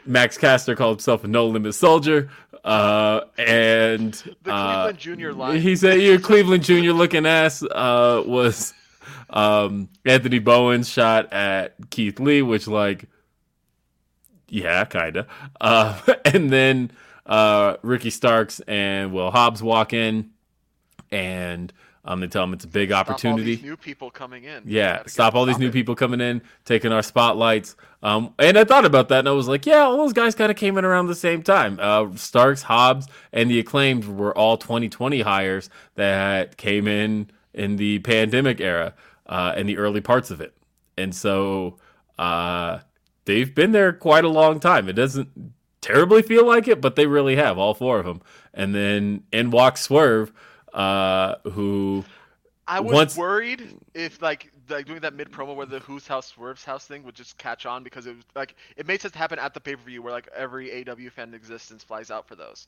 Max 0.06 0.38
Caster 0.38 0.76
called 0.76 0.98
himself 0.98 1.24
a 1.24 1.28
no 1.28 1.48
limit 1.48 1.76
soldier. 1.76 2.30
Uh, 2.64 3.22
and 3.38 4.14
The 4.44 4.52
uh, 4.54 4.75
Cleveland 4.94 5.00
Junior 5.00 5.34
line. 5.34 5.62
he 5.62 5.76
said 5.76 6.02
your 6.02 6.20
Cleveland 6.20 6.64
Junior 6.64 6.94
looking 6.94 7.26
ass 7.26 7.64
uh, 7.64 8.24
was 8.26 8.74
um, 9.30 9.90
Anthony 10.06 10.40
Bowens' 10.40 10.90
shot 10.90 11.32
at 11.34 11.76
Keith 11.90 12.20
Lee, 12.20 12.42
which 12.42 12.68
like 12.68 13.06
yeah, 14.50 14.86
kinda. 14.86 15.28
Uh, 15.60 16.00
and 16.26 16.50
then 16.50 16.92
uh, 17.26 17.78
Ricky 17.82 18.10
Starks 18.10 18.60
and 18.62 19.14
Will 19.14 19.32
Hobbs 19.32 19.62
walk 19.62 19.94
in, 19.94 20.32
and 21.12 21.74
um, 22.06 22.20
they 22.20 22.28
tell 22.28 22.44
them 22.44 22.54
it's 22.54 22.64
a 22.66 22.68
big 22.68 22.90
Stop 22.90 23.08
all 23.08 23.14
opportunity. 23.14 23.56
these 23.56 23.64
new 23.64 23.76
people 23.76 24.12
coming 24.12 24.44
in. 24.44 24.64
Yeah, 24.66 25.04
stop 25.08 25.36
all 25.36 25.46
these 25.46 25.58
new 25.58 25.68
it. 25.70 25.74
people 25.74 25.96
coming 25.96 26.22
in, 26.22 26.42
taking 26.64 26.92
our 26.92 27.02
spotlights. 27.02 27.76
Um, 28.04 28.34
and 28.40 28.58
I 28.58 28.64
thought 28.64 28.86
about 28.86 29.10
that, 29.10 29.20
and 29.20 29.28
I 29.28 29.32
was 29.32 29.48
like, 29.48 29.66
yeah, 29.66 29.80
all 29.80 29.98
those 29.98 30.14
guys 30.14 30.36
kind 30.36 30.52
of 30.52 30.58
came 30.58 30.78
in 30.78 30.86
around 30.86 31.08
the 31.08 31.16
same 31.16 31.42
time. 31.42 31.80
Uh, 31.82 32.16
Starks, 32.16 32.62
Hobbs, 32.62 33.08
and 33.34 33.50
the 33.50 33.60
acclaimed 33.60 34.06
were 34.06 34.38
all 34.38 34.58
2020 34.58 35.22
hires 35.22 35.70
that 35.96 36.58
came 36.58 36.88
in 36.88 37.30
in 37.54 37.78
the 37.78 38.00
pandemic 38.00 38.62
era, 38.62 38.94
uh, 39.26 39.54
in 39.58 39.66
the 39.66 39.78
early 39.78 40.02
parts 40.02 40.30
of 40.30 40.40
it, 40.42 40.56
and 40.98 41.16
so 41.16 41.78
uh, 42.20 42.80
they've 43.26 43.54
been 43.54 43.72
there 43.72 43.92
quite 43.92 44.24
a 44.24 44.30
long 44.30 44.60
time. 44.60 44.88
It 44.88 44.94
doesn't 44.94 45.30
terribly 45.82 46.22
feel 46.22 46.46
like 46.46 46.68
it, 46.68 46.82
but 46.82 46.96
they 46.96 47.06
really 47.06 47.36
have 47.36 47.58
all 47.58 47.74
four 47.74 48.00
of 48.00 48.06
them. 48.06 48.22
And 48.54 48.74
then 48.74 49.24
in 49.32 49.52
walks 49.52 49.82
Swerve, 49.82 50.32
uh, 50.76 51.36
who 51.52 52.04
I 52.68 52.80
was 52.80 52.94
once- 52.94 53.18
worried 53.18 53.78
if 53.94 54.22
like 54.22 54.52
like 54.70 54.86
doing 54.88 55.00
that 55.02 55.14
mid 55.14 55.32
promo 55.32 55.56
where 55.56 55.66
the 55.66 55.80
Who's 55.80 56.08
House 56.08 56.28
Swerve's 56.28 56.64
House 56.64 56.86
thing 56.86 57.04
would 57.04 57.16
just 57.16 57.38
catch 57.38 57.66
on 57.66 57.84
because 57.84 58.08
it 58.08 58.16
was 58.16 58.26
like 58.36 58.56
it 58.78 58.88
made 58.88 59.02
sense 59.02 59.12
to 59.14 59.18
happen 59.18 59.40
at 59.40 59.54
the 59.54 59.60
pay 59.60 59.76
per 59.76 59.84
view 59.84 60.02
where 60.02 60.12
like 60.12 60.28
every 60.36 60.72
AW 60.88 61.10
fan 61.16 61.30
in 61.30 61.34
existence 61.34 61.84
flies 61.84 62.12
out 62.12 62.28
for 62.28 62.36
those. 62.36 62.68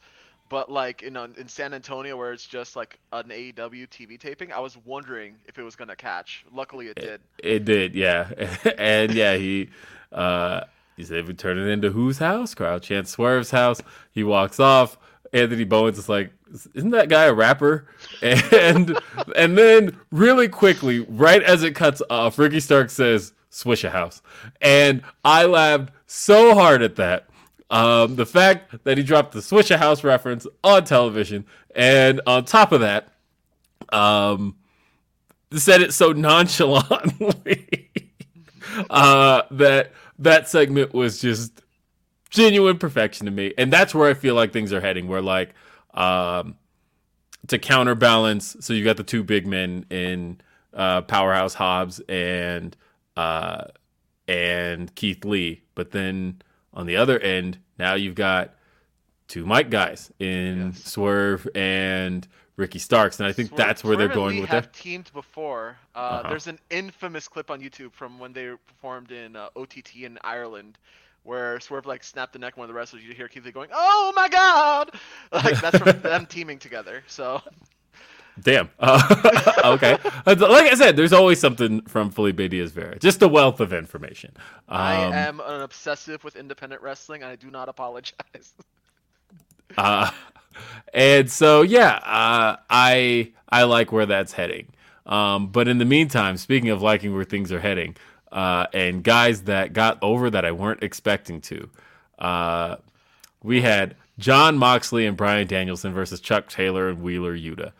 But 0.49 0.71
like 0.71 1.01
in 1.01 1.17
in 1.17 1.47
San 1.47 1.73
Antonio 1.73 2.15
where 2.15 2.31
it's 2.31 2.45
just 2.45 2.75
like 2.75 2.99
an 3.11 3.25
AEW 3.29 3.89
TV 3.89 4.17
taping, 4.19 4.53
I 4.53 4.59
was 4.59 4.77
wondering 4.85 5.35
if 5.45 5.57
it 5.59 5.63
was 5.63 5.75
gonna 5.75 5.95
catch. 5.95 6.45
Luckily, 6.53 6.87
it 6.87 6.95
did. 6.95 7.21
It 7.39 7.65
did, 7.65 7.93
yeah. 7.95 8.29
and 8.77 9.11
yeah, 9.13 9.35
he 9.35 9.69
uh 10.13 10.61
he 10.95 11.03
said 11.03 11.27
we 11.27 11.33
turn 11.33 11.57
it 11.57 11.67
into 11.67 11.91
whose 11.91 12.19
house? 12.19 12.53
Crowd 12.55 12.83
chant 12.83 13.07
Swerve's 13.07 13.51
house. 13.51 13.81
He 14.11 14.23
walks 14.23 14.59
off. 14.59 14.97
Anthony 15.33 15.63
Bowens 15.63 15.97
is 15.97 16.09
like, 16.09 16.31
isn't 16.73 16.91
that 16.91 17.09
guy 17.09 17.25
a 17.25 17.33
rapper? 17.33 17.87
And 18.21 18.97
and 19.35 19.57
then 19.57 19.97
really 20.11 20.47
quickly, 20.47 21.01
right 21.01 21.43
as 21.43 21.63
it 21.63 21.75
cuts 21.75 22.01
off, 22.09 22.39
Ricky 22.39 22.59
Stark 22.59 22.89
says, 22.89 23.33
Swisha 23.51 23.91
house. 23.91 24.21
And 24.61 25.01
I 25.23 25.45
laughed 25.45 25.91
so 26.05 26.53
hard 26.55 26.81
at 26.81 26.95
that. 26.97 27.27
Um, 27.69 28.15
the 28.15 28.25
fact 28.25 28.83
that 28.85 28.97
he 28.97 29.03
dropped 29.03 29.33
the 29.33 29.39
Swisha 29.39 29.77
house 29.77 30.03
reference 30.03 30.47
on 30.63 30.85
television, 30.85 31.45
and 31.75 32.21
on 32.25 32.45
top 32.45 32.71
of 32.71 32.81
that, 32.81 33.09
um, 33.89 34.55
said 35.53 35.81
it 35.81 35.93
so 35.93 36.11
nonchalantly 36.11 37.89
uh, 38.89 39.43
that 39.51 39.91
that 40.19 40.47
segment 40.47 40.93
was 40.93 41.19
just 41.19 41.61
genuine 42.29 42.77
perfection 42.77 43.25
to 43.25 43.31
me, 43.31 43.53
and 43.57 43.71
that's 43.71 43.93
where 43.95 44.09
I 44.09 44.13
feel 44.13 44.35
like 44.35 44.53
things 44.53 44.71
are 44.73 44.81
heading. 44.81 45.07
Where 45.07 45.21
like 45.21 45.53
um, 45.93 46.55
to 47.47 47.57
counterbalance, 47.59 48.57
so 48.59 48.73
you 48.73 48.83
got 48.83 48.97
the 48.97 49.03
two 49.03 49.23
big 49.23 49.47
men 49.47 49.85
in 49.89 50.39
uh, 50.73 51.01
Powerhouse 51.01 51.53
Hobbs 51.53 51.99
and 52.09 52.75
uh, 53.15 53.65
and 54.27 54.93
Keith 54.95 55.23
Lee, 55.25 55.61
but 55.75 55.91
then 55.91 56.41
on 56.73 56.85
the 56.85 56.97
other 56.97 57.19
end, 57.19 57.57
now 57.79 57.93
you've 57.95 58.15
got 58.15 58.53
two 59.27 59.45
mic 59.45 59.69
guys 59.69 60.11
in 60.19 60.67
Yes. 60.67 60.83
Swerve 60.83 61.47
and 61.55 62.27
Ricky 62.57 62.79
Starks, 62.79 63.19
and 63.19 63.27
I 63.27 63.31
think 63.33 63.49
Swerve- 63.49 63.57
that's 63.57 63.83
where 63.83 63.95
they're 63.95 64.07
Swerve 64.07 64.17
and 64.17 64.31
going 64.31 64.41
with 64.41 64.49
have 64.49 64.65
it. 64.65 64.73
teamed 64.73 65.11
before. 65.13 65.77
Uh, 65.95 65.99
Uh-huh. 65.99 66.29
There's 66.29 66.47
an 66.47 66.59
infamous 66.69 67.27
clip 67.27 67.49
on 67.51 67.61
YouTube 67.61 67.93
from 67.93 68.19
when 68.19 68.33
they 68.33 68.51
performed 68.67 69.11
in 69.11 69.35
uh, 69.35 69.49
OTT 69.55 70.03
in 70.03 70.17
Ireland, 70.23 70.77
where 71.27 71.59
Swerve 71.59 71.85
like 71.85 72.03
snapped 72.03 72.33
the 72.33 72.39
neck 72.39 72.53
of 72.53 72.57
one 72.57 72.65
of 72.65 72.69
the 72.69 72.73
wrestlers. 72.73 73.03
You 73.03 73.13
hear 73.13 73.27
Keith 73.27 73.45
Lee 73.45 73.51
going, 73.51 73.69
"Oh 73.73 74.13
my 74.15 74.29
God!" 74.29 74.91
Like 75.31 75.59
that's 75.59 75.77
from 75.77 75.99
them 76.01 76.25
teaming 76.29 76.57
together. 76.57 77.03
So 77.07 77.41
Damn. 78.41 78.69
Uh, 78.79 79.53
okay. 79.65 79.97
Like 80.25 80.71
I 80.71 80.75
said, 80.75 80.95
there's 80.95 81.11
always 81.11 81.39
something 81.39 81.81
from 81.81 82.11
Felipe 82.11 82.37
Diaz 82.49 82.71
Vera. 82.71 82.97
Just 82.99 83.21
a 83.23 83.27
wealth 83.27 83.59
of 83.59 83.73
information. 83.73 84.31
Um, 84.69 84.77
I 84.77 84.93
am 84.95 85.39
an 85.39 85.61
obsessive 85.61 86.23
with 86.23 86.35
independent 86.35 86.81
wrestling, 86.81 87.23
and 87.23 87.31
I 87.31 87.35
do 87.35 87.49
not 87.49 87.67
apologize. 87.67 88.53
uh, 89.77 90.11
and 90.93 91.29
so 91.29 91.63
yeah, 91.63 91.95
uh, 92.03 92.57
I 92.69 93.31
I 93.49 93.63
like 93.63 93.91
where 93.91 94.05
that's 94.05 94.33
heading. 94.33 94.67
Um, 95.07 95.47
but 95.47 95.67
in 95.67 95.79
the 95.79 95.85
meantime, 95.85 96.37
speaking 96.37 96.69
of 96.69 96.81
liking 96.81 97.15
where 97.15 97.23
things 97.23 97.51
are 97.51 97.59
heading, 97.59 97.95
uh, 98.31 98.67
and 98.73 99.03
guys 99.03 99.43
that 99.43 99.73
got 99.73 99.97
over 100.01 100.29
that 100.29 100.45
I 100.45 100.51
weren't 100.51 100.83
expecting 100.83 101.41
to, 101.41 101.69
uh, 102.19 102.75
we 103.43 103.61
had 103.61 103.95
Jon 104.19 104.57
Moxley 104.57 105.05
and 105.05 105.15
Bryan 105.15 105.47
Danielson 105.47 105.93
versus 105.93 106.19
Chuck 106.19 106.49
Taylor 106.49 106.89
and 106.89 107.01
Wheeler 107.01 107.35
Yuta. 107.37 107.71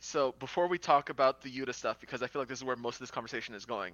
So 0.00 0.34
before 0.40 0.66
we 0.66 0.78
talk 0.78 1.10
about 1.10 1.42
the 1.42 1.50
Yuta 1.50 1.74
stuff, 1.74 2.00
because 2.00 2.22
I 2.22 2.26
feel 2.26 2.42
like 2.42 2.48
this 2.48 2.58
is 2.58 2.64
where 2.64 2.76
most 2.76 2.96
of 2.96 3.00
this 3.00 3.10
conversation 3.10 3.54
is 3.54 3.64
going, 3.64 3.92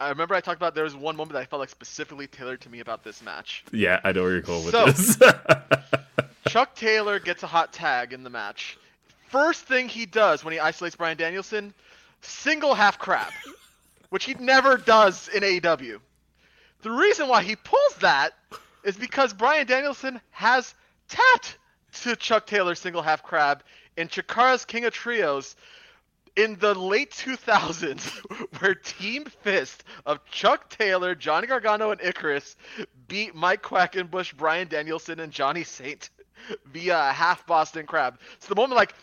I 0.00 0.08
remember 0.08 0.34
I 0.34 0.40
talked 0.40 0.58
about 0.58 0.74
there 0.74 0.84
was 0.84 0.94
one 0.96 1.16
moment 1.16 1.32
that 1.34 1.40
I 1.40 1.44
felt 1.44 1.60
like 1.60 1.68
specifically 1.70 2.26
tailored 2.26 2.60
to 2.62 2.68
me 2.68 2.80
about 2.80 3.02
this 3.04 3.22
match. 3.22 3.64
Yeah, 3.72 4.00
I 4.04 4.12
know 4.12 4.22
where 4.22 4.32
you're 4.32 4.40
going 4.42 4.64
with 4.64 4.72
So- 4.74 4.84
this. 4.86 5.16
Chuck 6.48 6.74
Taylor 6.76 7.18
gets 7.18 7.42
a 7.42 7.46
hot 7.46 7.72
tag 7.72 8.12
in 8.12 8.22
the 8.22 8.30
match. 8.30 8.76
First 9.28 9.62
thing 9.64 9.88
he 9.88 10.06
does 10.06 10.44
when 10.44 10.52
he 10.52 10.60
isolates 10.60 10.94
Bryan 10.94 11.16
Danielson, 11.16 11.72
single 12.22 12.74
half 12.74 12.98
crab, 12.98 13.32
which 14.14 14.26
he 14.26 14.34
never 14.34 14.76
does 14.76 15.26
in 15.26 15.42
AEW. 15.42 15.98
The 16.82 16.90
reason 16.92 17.26
why 17.26 17.42
he 17.42 17.56
pulls 17.56 17.96
that 17.98 18.30
is 18.84 18.96
because 18.96 19.32
Bryan 19.32 19.66
Danielson 19.66 20.20
has 20.30 20.72
tapped 21.08 21.58
to 22.02 22.14
Chuck 22.14 22.46
Taylor's 22.46 22.78
single 22.78 23.02
half 23.02 23.24
crab 23.24 23.64
in 23.96 24.06
Chikara's 24.06 24.64
King 24.64 24.84
of 24.84 24.92
Trios 24.92 25.56
in 26.36 26.56
the 26.60 26.76
late 26.76 27.10
2000s, 27.10 28.60
where 28.60 28.76
Team 28.76 29.24
Fist 29.24 29.82
of 30.06 30.24
Chuck 30.26 30.70
Taylor, 30.70 31.16
Johnny 31.16 31.48
Gargano, 31.48 31.90
and 31.90 32.00
Icarus 32.00 32.54
beat 33.08 33.34
Mike 33.34 33.62
Quackenbush, 33.62 34.36
Bryan 34.36 34.68
Danielson, 34.68 35.18
and 35.18 35.32
Johnny 35.32 35.64
Saint 35.64 36.10
via 36.66 37.08
a 37.08 37.12
half 37.12 37.44
Boston 37.48 37.84
Crab. 37.84 38.20
So 38.38 38.46
the 38.48 38.54
moment, 38.54 38.76
like, 38.76 38.94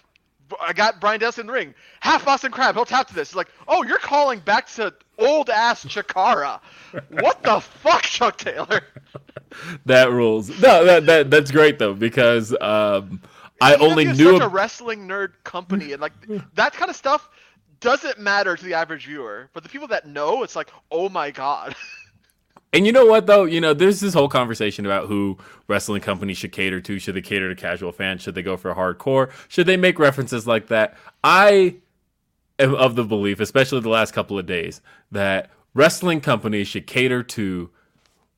I 0.60 0.74
got 0.74 1.00
Bryan 1.00 1.20
Danielson 1.20 1.42
in 1.42 1.48
the 1.48 1.54
ring, 1.54 1.74
half 2.00 2.26
Boston 2.26 2.52
Crab, 2.52 2.76
he'll 2.76 2.86
tap 2.86 3.08
to 3.08 3.14
this. 3.14 3.30
It's 3.30 3.36
like, 3.36 3.50
oh, 3.68 3.84
you're 3.84 4.00
calling 4.00 4.40
back 4.40 4.68
to 4.74 4.94
old 5.18 5.50
ass 5.50 5.86
Chikara. 5.86 6.60
What 7.10 7.42
the 7.44 7.62
fuck, 7.62 8.04
Chuck 8.04 8.38
Taylor? 8.38 8.82
that 9.86 10.12
rules. 10.12 10.50
No, 10.62 10.84
that, 10.84 11.06
that 11.06 11.30
that's 11.30 11.50
great 11.50 11.80
though 11.80 11.94
because 11.94 12.54
um, 12.60 13.22
I 13.62 13.76
only 13.76 14.06
knew. 14.06 14.34
such 14.34 14.42
a 14.42 14.48
wrestling 14.48 15.08
nerd 15.08 15.34
company, 15.46 15.94
and 15.94 16.02
like 16.02 16.14
that 16.56 16.74
kind 16.74 16.90
of 16.90 16.98
stuff 16.98 17.30
doesn't 17.80 18.20
matter 18.20 18.58
to 18.58 18.66
the 18.66 18.74
average 18.74 19.06
viewer. 19.06 19.50
But 19.54 19.64
the 19.64 19.70
people 19.70 19.88
that 19.88 20.08
know, 20.08 20.44
it's 20.44 20.56
like, 20.56 20.70
oh 20.92 21.08
my 21.08 21.32
god. 21.32 21.76
And 22.74 22.86
you 22.86 22.92
know 22.92 23.06
what 23.06 23.28
though? 23.28 23.44
You 23.44 23.60
know, 23.60 23.74
there's 23.74 24.00
this 24.00 24.14
whole 24.14 24.30
conversation 24.30 24.86
about 24.86 25.08
who 25.08 25.38
wrestling 25.68 26.02
companies 26.02 26.38
should 26.38 26.52
cater 26.52 26.80
to. 26.82 27.00
Should 27.00 27.16
they 27.16 27.22
cater 27.22 27.54
to 27.54 27.60
casual 27.60 27.92
fans? 27.92 28.22
Should 28.22 28.36
they 28.36 28.44
go 28.44 28.58
for 28.58 28.74
hardcore? 28.74 29.32
Should 29.50 29.68
they 29.68 29.78
make 29.78 30.00
references 30.00 30.48
like 30.48 30.68
that? 30.68 30.98
I 31.24 31.76
am 32.60 32.76
of 32.76 32.96
the 32.96 33.04
belief, 33.04 33.40
especially 33.40 33.82
the 33.82 33.90
last 33.90 34.14
couple 34.14 34.40
of 34.40 34.46
days, 34.46 34.82
that 35.12 35.50
wrestling 35.74 36.22
companies 36.22 36.68
should 36.68 36.88
cater 36.88 37.24
to 37.24 37.70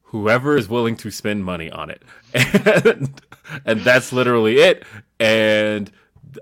whoever 0.04 0.58
is 0.58 0.70
willing 0.70 0.96
to 0.96 1.12
spend 1.12 1.44
money 1.46 1.70
on 1.70 1.90
it. 1.90 2.02
And, 2.86 3.22
and 3.66 3.82
that's 3.82 4.14
literally 4.14 4.58
it. 4.58 4.84
And 5.20 5.92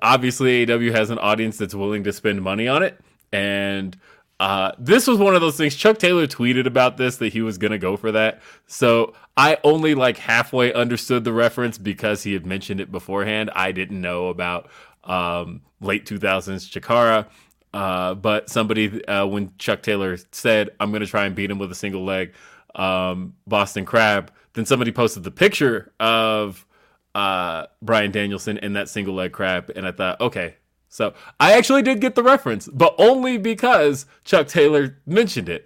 obviously 0.01 0.71
AW 0.71 0.91
has 0.91 1.09
an 1.09 1.17
audience 1.19 1.57
that's 1.57 1.75
willing 1.75 2.03
to 2.03 2.13
spend 2.13 2.41
money 2.41 2.67
on 2.67 2.83
it. 2.83 2.99
And 3.31 3.97
uh, 4.41 4.71
this 4.79 5.05
was 5.05 5.19
one 5.19 5.35
of 5.35 5.41
those 5.41 5.55
things. 5.55 5.75
Chuck 5.75 5.99
Taylor 5.99 6.25
tweeted 6.25 6.65
about 6.65 6.97
this 6.97 7.17
that 7.17 7.31
he 7.31 7.43
was 7.43 7.59
gonna 7.59 7.77
go 7.77 7.95
for 7.95 8.11
that. 8.11 8.41
So 8.65 9.13
I 9.37 9.59
only 9.63 9.93
like 9.93 10.17
halfway 10.17 10.73
understood 10.73 11.25
the 11.25 11.31
reference 11.31 11.77
because 11.77 12.23
he 12.23 12.33
had 12.33 12.43
mentioned 12.43 12.81
it 12.81 12.91
beforehand. 12.91 13.51
I 13.55 13.71
didn't 13.71 14.01
know 14.01 14.29
about 14.29 14.67
um, 15.03 15.61
late 15.79 16.07
2000s 16.07 16.67
Chikara. 16.67 17.27
Uh, 17.71 18.15
but 18.15 18.49
somebody, 18.49 19.05
uh, 19.05 19.27
when 19.27 19.53
Chuck 19.59 19.83
Taylor 19.83 20.17
said, 20.31 20.71
I'm 20.79 20.89
going 20.89 21.01
to 21.01 21.07
try 21.07 21.25
and 21.25 21.35
beat 21.35 21.49
him 21.51 21.59
with 21.59 21.71
a 21.71 21.75
single 21.75 22.03
leg 22.03 22.33
um, 22.75 23.35
Boston 23.47 23.85
Crab, 23.85 24.31
then 24.53 24.65
somebody 24.65 24.91
posted 24.91 25.23
the 25.23 25.31
picture 25.31 25.93
of 25.99 26.65
uh, 27.13 27.67
Bryan 27.81 28.11
Danielson 28.11 28.57
in 28.57 28.73
that 28.73 28.89
single 28.89 29.13
leg 29.13 29.33
crab. 29.33 29.71
And 29.75 29.87
I 29.87 29.91
thought, 29.91 30.19
okay. 30.19 30.55
So 30.91 31.13
I 31.39 31.53
actually 31.53 31.83
did 31.83 32.01
get 32.01 32.15
the 32.15 32.21
reference, 32.21 32.67
but 32.67 32.93
only 32.97 33.37
because 33.37 34.05
Chuck 34.25 34.47
Taylor 34.47 34.97
mentioned 35.05 35.47
it. 35.47 35.65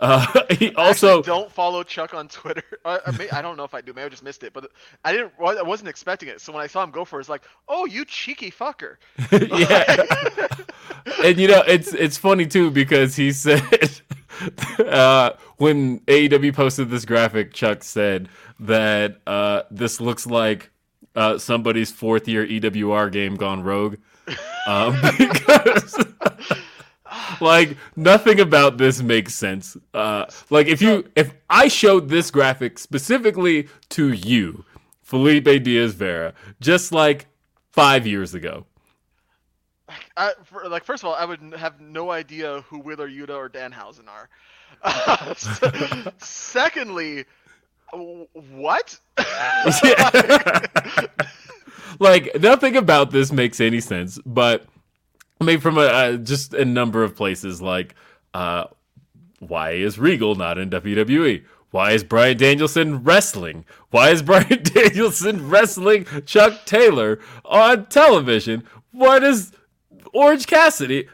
Uh, 0.00 0.26
he 0.50 0.74
also. 0.74 1.22
Don't 1.22 1.50
follow 1.50 1.84
Chuck 1.84 2.12
on 2.12 2.26
Twitter. 2.26 2.64
I, 2.84 2.98
I, 3.06 3.10
may, 3.12 3.30
I 3.30 3.40
don't 3.40 3.56
know 3.56 3.62
if 3.62 3.72
I 3.72 3.80
do. 3.80 3.92
Maybe 3.92 4.06
I 4.06 4.08
just 4.08 4.24
missed 4.24 4.42
it, 4.42 4.52
but 4.52 4.68
I 5.04 5.12
didn't. 5.12 5.32
I 5.38 5.62
wasn't 5.62 5.88
expecting 5.88 6.28
it. 6.28 6.40
So 6.40 6.52
when 6.52 6.60
I 6.60 6.66
saw 6.66 6.82
him 6.82 6.90
go 6.90 7.04
for 7.04 7.20
it, 7.20 7.22
it's 7.22 7.28
like, 7.28 7.44
oh, 7.68 7.86
you 7.86 8.04
cheeky 8.04 8.50
fucker. 8.50 8.96
yeah. 9.30 10.06
and 11.22 11.38
you 11.38 11.46
know, 11.46 11.62
it's 11.68 11.94
it's 11.94 12.18
funny 12.18 12.44
too 12.44 12.72
because 12.72 13.14
he 13.14 13.30
said 13.30 13.62
uh, 14.80 15.30
when 15.58 16.00
AEW 16.00 16.52
posted 16.52 16.90
this 16.90 17.04
graphic, 17.04 17.54
Chuck 17.54 17.84
said 17.84 18.28
that 18.58 19.20
uh, 19.24 19.62
this 19.70 20.00
looks 20.00 20.26
like 20.26 20.72
uh, 21.14 21.38
somebody's 21.38 21.92
fourth 21.92 22.26
year 22.26 22.44
EWR 22.44 23.12
game 23.12 23.36
gone 23.36 23.62
rogue. 23.62 23.98
Um, 24.66 24.96
because 25.18 26.04
like 27.40 27.76
nothing 27.96 28.40
about 28.40 28.78
this 28.78 29.02
makes 29.02 29.34
sense. 29.34 29.76
Uh, 29.92 30.26
like 30.50 30.66
if 30.66 30.80
you 30.82 31.04
if 31.16 31.32
I 31.50 31.68
showed 31.68 32.08
this 32.08 32.30
graphic 32.30 32.78
specifically 32.78 33.68
to 33.90 34.12
you, 34.12 34.64
Felipe 35.02 35.62
Diaz 35.62 35.94
Vera, 35.94 36.34
just 36.60 36.92
like 36.92 37.26
five 37.72 38.06
years 38.06 38.34
ago, 38.34 38.66
I, 40.16 40.32
for, 40.44 40.68
like 40.68 40.84
first 40.84 41.02
of 41.02 41.08
all, 41.08 41.14
I 41.14 41.24
would 41.24 41.40
have 41.56 41.80
no 41.80 42.10
idea 42.10 42.62
who 42.68 42.80
Wheeler 42.80 43.08
Yuta 43.08 43.36
or 43.36 43.48
Danhausen 43.48 44.08
are. 44.08 44.28
Uh, 44.82 45.26
s- 45.30 46.08
secondly, 46.18 47.24
what? 47.92 48.98
like 49.18 49.98
nothing 52.00 52.76
about 52.76 53.10
this 53.10 53.32
makes 53.32 53.60
any 53.60 53.80
sense. 53.80 54.18
But 54.24 54.66
I 55.40 55.44
mean, 55.44 55.60
from 55.60 55.78
a 55.78 55.82
uh, 55.82 56.16
just 56.16 56.54
a 56.54 56.64
number 56.64 57.02
of 57.02 57.16
places, 57.16 57.60
like 57.60 57.94
uh, 58.32 58.64
why 59.40 59.72
is 59.72 59.98
Regal 59.98 60.34
not 60.34 60.58
in 60.58 60.70
WWE? 60.70 61.44
Why 61.70 61.90
is 61.92 62.04
Bryan 62.04 62.36
Danielson 62.36 63.02
wrestling? 63.02 63.64
Why 63.90 64.10
is 64.10 64.22
Bryan 64.30 64.62
Danielson 64.62 65.48
wrestling 65.48 66.06
Chuck 66.24 66.66
Taylor 66.66 67.18
on 67.44 67.86
television? 67.86 68.64
What 68.92 69.24
is 69.24 69.52
Orange 70.12 70.46
Cassidy? 70.46 71.08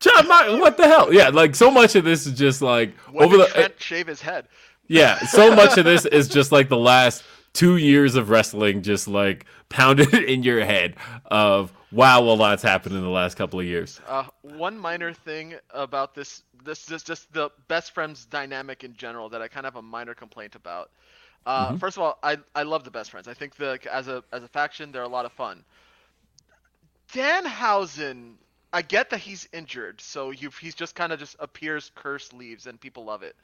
John 0.00 0.28
what 0.60 0.76
the 0.76 0.86
hell? 0.86 1.12
Yeah, 1.12 1.28
like 1.28 1.54
so 1.54 1.70
much 1.70 1.96
of 1.96 2.04
this 2.04 2.26
is 2.26 2.38
just 2.38 2.62
like 2.62 2.96
when 3.10 3.26
over 3.26 3.36
did 3.36 3.48
the 3.48 3.52
Trent 3.52 3.82
shave 3.82 4.06
his 4.06 4.20
head? 4.20 4.46
yeah, 4.86 5.18
so 5.26 5.54
much 5.54 5.76
of 5.76 5.84
this 5.84 6.06
is 6.06 6.28
just 6.28 6.52
like 6.52 6.68
the 6.68 6.78
last 6.78 7.22
two 7.58 7.76
years 7.76 8.14
of 8.14 8.30
wrestling, 8.30 8.82
just 8.82 9.08
like 9.08 9.44
pounded 9.68 10.14
in 10.14 10.44
your 10.44 10.64
head 10.64 10.94
of 11.24 11.72
wow, 11.90 12.20
a 12.20 12.22
lot's 12.22 12.62
happened 12.62 12.94
in 12.94 13.02
the 13.02 13.08
last 13.08 13.36
couple 13.36 13.58
of 13.58 13.66
years. 13.66 14.00
Uh, 14.06 14.24
one 14.42 14.78
minor 14.78 15.12
thing 15.12 15.54
about 15.70 16.14
this, 16.14 16.44
this 16.64 16.88
is 16.90 17.02
just 17.02 17.32
the 17.32 17.50
best 17.66 17.92
friends 17.92 18.26
dynamic 18.26 18.84
in 18.84 18.94
general 18.94 19.28
that 19.30 19.42
I 19.42 19.48
kind 19.48 19.66
of 19.66 19.74
have 19.74 19.82
a 19.82 19.86
minor 19.86 20.14
complaint 20.14 20.54
about. 20.54 20.90
Uh, 21.46 21.76
First 21.78 21.96
of 21.96 22.02
all, 22.02 22.18
I 22.22 22.36
I 22.54 22.62
love 22.62 22.84
the 22.84 22.90
best 22.90 23.10
friends. 23.10 23.26
I 23.26 23.34
think 23.34 23.56
the 23.56 23.78
as 23.90 24.06
a 24.06 24.22
as 24.32 24.42
a 24.44 24.48
faction, 24.48 24.92
they're 24.92 25.02
a 25.02 25.08
lot 25.08 25.24
of 25.24 25.32
fun. 25.32 25.64
Danhausen, 27.12 28.34
I 28.72 28.82
get 28.82 29.10
that 29.10 29.20
he's 29.20 29.48
injured, 29.52 30.00
so 30.00 30.30
you 30.30 30.50
he's 30.60 30.74
just 30.76 30.94
kind 30.94 31.12
of 31.12 31.18
just 31.18 31.36
appears, 31.40 31.90
curse, 31.96 32.32
leaves, 32.32 32.66
and 32.66 32.80
people 32.80 33.04
love 33.04 33.22
it. 33.22 33.34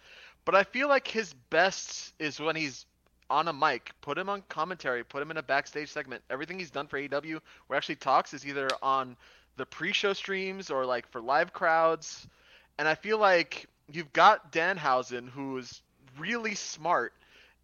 But 0.44 0.54
I 0.54 0.62
feel 0.62 0.88
like 0.88 1.08
his 1.08 1.32
best 1.50 2.12
is 2.18 2.38
when 2.38 2.54
he's 2.54 2.84
on 3.30 3.48
a 3.48 3.52
mic. 3.52 3.90
Put 4.00 4.18
him 4.18 4.28
on 4.28 4.42
commentary. 4.48 5.04
Put 5.04 5.22
him 5.22 5.30
in 5.30 5.36
a 5.36 5.42
backstage 5.42 5.90
segment. 5.90 6.22
Everything 6.30 6.58
he's 6.58 6.70
done 6.70 6.86
for 6.86 6.98
AEW, 6.98 7.40
where 7.66 7.76
actually 7.76 7.96
talks, 7.96 8.34
is 8.34 8.46
either 8.46 8.68
on 8.82 9.16
the 9.56 9.66
pre-show 9.66 10.12
streams 10.12 10.70
or 10.70 10.84
like 10.84 11.08
for 11.10 11.20
live 11.20 11.52
crowds. 11.52 12.26
And 12.78 12.88
I 12.88 12.94
feel 12.94 13.18
like 13.18 13.66
you've 13.90 14.12
got 14.12 14.52
Danhausen, 14.52 15.28
who's 15.28 15.82
really 16.18 16.54
smart 16.54 17.12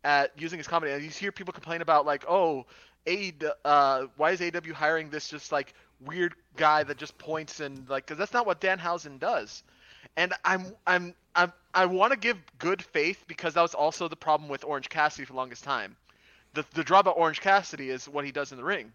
at 0.05 0.33
using 0.41 0.59
his 0.59 0.69
comedy. 0.69 0.93
And 0.93 1.03
you 1.03 1.11
hear 1.11 1.33
people 1.33 1.53
complain 1.53 1.83
about 1.83 2.07
like, 2.07 2.25
oh, 2.29 2.67
A, 3.07 3.33
uh, 3.65 4.07
why 4.17 4.33
is 4.33 4.41
AW 4.41 4.73
hiring 4.75 5.11
this 5.11 5.29
just 5.29 5.53
like 5.53 5.75
weird 6.01 6.35
guy 6.57 6.83
that 6.85 6.97
just 6.97 7.19
points 7.19 7.61
and 7.61 7.89
like, 7.89 8.07
because 8.07 8.19
that's 8.19 8.33
not 8.33 8.47
what 8.47 8.61
Danhausen 8.61 9.19
does. 9.19 9.63
And 10.17 10.35
I'm 10.45 10.67
I'm 10.87 11.15
I'm 11.35 11.53
I 11.73 11.87
want 11.87 12.13
to 12.13 12.19
give 12.19 12.37
good 12.59 12.83
faith 12.83 13.25
because 13.29 13.55
that 13.55 13.63
was 13.63 13.75
also 13.75 14.09
the 14.09 14.17
problem 14.17 14.49
with 14.49 14.65
Orange 14.65 14.89
Cassidy 14.89 15.25
for 15.25 15.33
the 15.33 15.37
longest 15.37 15.65
time. 15.65 15.97
The 16.55 16.65
the 16.75 16.83
draw 16.83 17.01
about 17.01 17.17
Orange 17.17 17.41
Cassidy 17.41 17.91
is 17.91 18.09
what 18.09 18.25
he 18.25 18.33
does 18.33 18.51
in 18.53 18.59
the 18.59 18.65
ring, 18.65 18.93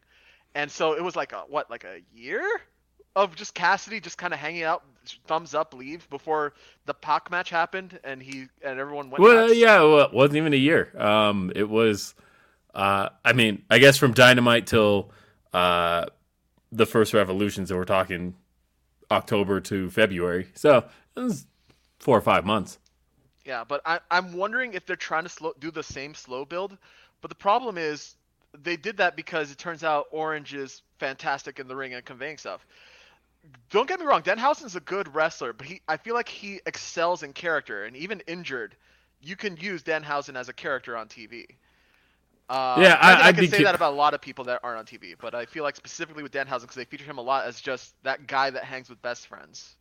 and 0.53 0.69
so 0.69 0.93
it 0.93 1.03
was 1.03 1.15
like 1.15 1.31
a 1.31 1.43
what 1.47 1.69
like 1.69 1.83
a 1.83 2.01
year 2.13 2.43
of 3.15 3.35
just 3.35 3.53
Cassidy 3.53 3.99
just 3.99 4.17
kind 4.17 4.33
of 4.33 4.39
hanging 4.39 4.63
out, 4.63 4.83
thumbs 5.25 5.53
up, 5.53 5.73
leave 5.73 6.09
before 6.09 6.53
the 6.85 6.93
Pac 6.93 7.31
match 7.31 7.49
happened, 7.49 7.99
and 8.03 8.21
he 8.21 8.47
and 8.61 8.79
everyone 8.79 9.09
went. 9.09 9.23
Well, 9.23 9.47
nuts. 9.47 9.57
yeah, 9.57 9.79
well, 9.81 10.01
it 10.01 10.13
wasn't 10.13 10.37
even 10.37 10.53
a 10.53 10.57
year. 10.57 10.91
Um, 10.97 11.51
it 11.55 11.69
was, 11.69 12.13
uh, 12.73 13.09
I 13.23 13.33
mean, 13.33 13.63
I 13.69 13.79
guess 13.79 13.97
from 13.97 14.13
Dynamite 14.13 14.67
till 14.67 15.11
uh, 15.53 16.05
the 16.71 16.85
first 16.85 17.13
Revolutions, 17.13 17.69
so 17.69 17.77
we're 17.77 17.85
talking 17.85 18.35
October 19.09 19.61
to 19.61 19.89
February. 19.89 20.49
So 20.53 20.85
it 21.15 21.19
was 21.19 21.45
four 21.99 22.17
or 22.17 22.21
five 22.21 22.45
months. 22.45 22.79
Yeah, 23.45 23.63
but 23.63 23.81
I, 23.85 23.99
I'm 24.09 24.33
wondering 24.33 24.73
if 24.73 24.85
they're 24.85 24.95
trying 24.95 25.23
to 25.23 25.29
slow, 25.29 25.53
do 25.59 25.71
the 25.71 25.83
same 25.83 26.15
slow 26.15 26.45
build, 26.45 26.77
But 27.21 27.29
the 27.29 27.35
problem 27.35 27.77
is 27.77 28.15
they 28.57 28.77
did 28.77 28.97
that 28.97 29.15
because 29.15 29.51
it 29.51 29.57
turns 29.57 29.83
out 29.83 30.07
Orange 30.11 30.53
is 30.53 30.81
fantastic 30.99 31.59
in 31.59 31.67
the 31.67 31.75
ring 31.75 31.93
and 31.93 32.03
conveying 32.05 32.37
stuff. 32.37 32.65
Don't 33.69 33.87
get 33.87 33.99
me 33.99 34.05
wrong, 34.05 34.21
Danhausen's 34.23 34.75
a 34.75 34.79
good 34.79 35.13
wrestler, 35.13 35.53
but 35.53 35.67
he 35.67 35.81
I 35.87 35.97
feel 35.97 36.13
like 36.15 36.29
he 36.29 36.61
excels 36.65 37.23
in 37.23 37.33
character 37.33 37.83
and 37.85 37.95
even 37.95 38.21
injured, 38.21 38.75
you 39.21 39.35
can 39.35 39.57
use 39.57 39.83
Danhausen 39.83 40.35
as 40.35 40.49
a 40.49 40.53
character 40.53 40.95
on 40.97 41.07
TV. 41.07 41.45
Uh, 42.49 42.53
Yeah, 42.75 42.95
I, 43.01 43.13
I- 43.13 43.27
I 43.29 43.33
can 43.33 43.45
say 43.45 43.61
that 43.63 43.75
about 43.75 43.93
a 43.93 43.97
lot 43.97 44.13
of 44.15 44.21
people 44.21 44.45
that 44.45 44.61
aren't 44.63 44.79
on 44.79 44.85
TV, 44.87 45.15
but 45.19 45.35
I 45.35 45.45
feel 45.47 45.63
like 45.63 45.75
specifically 45.77 46.23
with 46.23 46.33
Danhausen 46.33 46.63
because 46.63 46.75
they 46.77 46.85
feature 46.85 47.05
him 47.05 47.19
a 47.19 47.23
lot 47.23 47.45
as 47.47 47.61
just 47.61 47.95
that 48.03 48.27
guy 48.27 48.49
that 48.51 48.65
hangs 48.65 48.89
with 48.89 49.01
best 49.01 49.27
friends. 49.27 49.77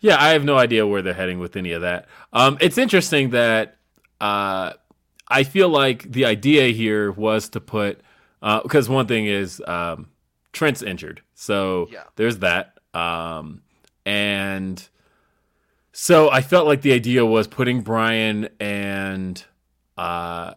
Yeah, 0.00 0.16
I 0.22 0.28
have 0.30 0.44
no 0.44 0.56
idea 0.56 0.86
where 0.86 1.02
they're 1.02 1.14
heading 1.14 1.38
with 1.40 1.56
any 1.56 1.72
of 1.72 1.82
that. 1.82 2.06
Um, 2.32 2.56
it's 2.60 2.78
interesting 2.78 3.30
that 3.30 3.76
uh, 4.20 4.72
I 5.28 5.42
feel 5.42 5.68
like 5.68 6.10
the 6.10 6.24
idea 6.24 6.68
here 6.68 7.10
was 7.12 7.48
to 7.50 7.60
put 7.60 8.00
because 8.40 8.88
one 8.88 9.06
thing 9.06 9.26
is 9.26 9.60
um, 9.66 10.08
Trent's 10.52 10.82
injured, 10.82 11.22
so 11.34 11.88
Yeah. 11.90 12.04
there's 12.16 12.38
that, 12.38 12.78
um, 12.94 13.62
and 14.06 14.88
so 15.92 16.30
I 16.30 16.40
felt 16.42 16.66
like 16.66 16.82
the 16.82 16.92
idea 16.92 17.26
was 17.26 17.48
putting 17.48 17.80
Bryan 17.80 18.48
and 18.60 19.42
uh, 19.96 20.54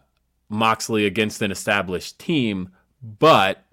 Moxley 0.48 1.04
against 1.06 1.42
an 1.42 1.50
established 1.50 2.18
team, 2.20 2.68
but 3.02 3.64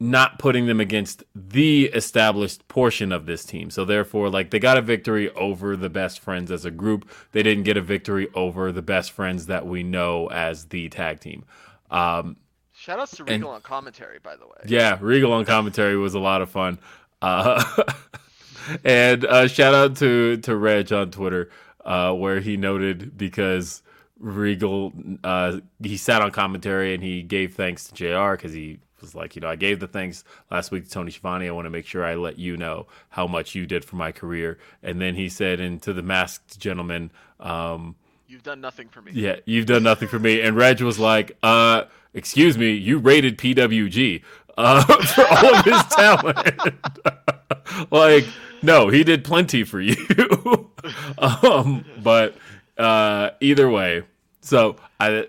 not 0.00 0.38
putting 0.38 0.66
them 0.66 0.80
against 0.80 1.22
the 1.34 1.84
established 1.86 2.66
portion 2.68 3.12
of 3.12 3.26
this 3.26 3.44
team. 3.44 3.70
So 3.70 3.84
therefore, 3.84 4.28
like 4.28 4.50
they 4.50 4.58
got 4.58 4.76
a 4.76 4.82
victory 4.82 5.30
over 5.34 5.76
the 5.76 5.88
best 5.88 6.20
friends 6.20 6.50
as 6.50 6.64
a 6.64 6.70
group. 6.70 7.08
They 7.32 7.42
didn't 7.42 7.64
get 7.64 7.76
a 7.76 7.80
victory 7.80 8.28
over 8.34 8.72
the 8.72 8.82
best 8.82 9.12
friends 9.12 9.46
that 9.46 9.66
we 9.66 9.82
know 9.82 10.26
as 10.28 10.66
the 10.66 10.88
tag 10.88 11.20
team. 11.20 11.44
Um, 11.90 12.36
Shout 12.76 12.98
outs 12.98 13.16
to 13.16 13.22
And- 13.22 13.30
Regal 13.42 13.50
on 13.50 13.60
commentary, 13.62 14.18
by 14.18 14.34
the 14.36 14.46
way. 14.46 14.56
yeah, 14.66 14.98
Regal 15.00 15.32
on 15.32 15.44
commentary 15.44 15.96
was 15.96 16.14
a 16.14 16.18
lot 16.18 16.42
of 16.42 16.50
fun. 16.50 16.78
Uh, 17.22 17.62
and 18.84 19.24
uh, 19.24 19.46
shout 19.48 19.74
out 19.74 19.96
to 19.98 20.38
to 20.38 20.56
Reg 20.56 20.92
on 20.92 21.10
Twitter, 21.10 21.50
uh, 21.84 22.12
where 22.12 22.40
he 22.40 22.56
noted 22.56 23.16
because 23.16 23.82
Regal 24.18 24.92
uh, 25.22 25.60
he 25.82 25.96
sat 25.96 26.20
on 26.20 26.30
commentary 26.32 26.94
and 26.94 27.02
he 27.02 27.22
gave 27.22 27.54
thanks 27.54 27.84
to 27.88 27.94
Jr. 27.94 28.32
because 28.32 28.52
he 28.52 28.80
was 29.04 29.14
like, 29.14 29.36
you 29.36 29.40
know, 29.42 29.48
I 29.48 29.56
gave 29.56 29.80
the 29.80 29.86
thanks 29.86 30.24
last 30.50 30.70
week 30.70 30.84
to 30.84 30.90
Tony 30.90 31.10
Schiavone. 31.10 31.46
I 31.46 31.50
want 31.52 31.66
to 31.66 31.70
make 31.70 31.86
sure 31.86 32.04
I 32.04 32.14
let 32.14 32.38
you 32.38 32.56
know 32.56 32.86
how 33.10 33.26
much 33.26 33.54
you 33.54 33.66
did 33.66 33.84
for 33.84 33.96
my 33.96 34.12
career. 34.12 34.58
And 34.82 35.00
then 35.00 35.14
he 35.14 35.28
said, 35.28 35.60
and 35.60 35.80
to 35.82 35.92
the 35.92 36.02
masked 36.02 36.58
gentleman. 36.58 37.10
Um, 37.38 37.96
You've 38.26 38.42
done 38.42 38.60
nothing 38.60 38.88
for 38.88 39.02
me. 39.02 39.12
yeah, 39.14 39.36
you've 39.44 39.66
done 39.66 39.82
nothing 39.82 40.08
for 40.08 40.18
me. 40.18 40.40
And 40.40 40.56
Reg 40.56 40.80
was 40.80 40.98
like, 40.98 41.36
uh, 41.42 41.84
excuse 42.14 42.56
me, 42.58 42.72
you 42.72 42.98
rated 42.98 43.36
PWG 43.38 44.22
uh, 44.56 44.84
for 45.04 45.26
all 45.28 45.54
of 45.54 45.64
his 45.64 45.82
talent. 45.84 46.74
like, 47.92 48.24
no, 48.62 48.88
he 48.88 49.04
did 49.04 49.22
plenty 49.24 49.62
for 49.62 49.80
you. 49.80 49.94
um, 51.18 51.84
but 52.02 52.34
uh, 52.78 53.30
either 53.40 53.68
way, 53.68 54.02
so 54.40 54.76
I 54.98 55.28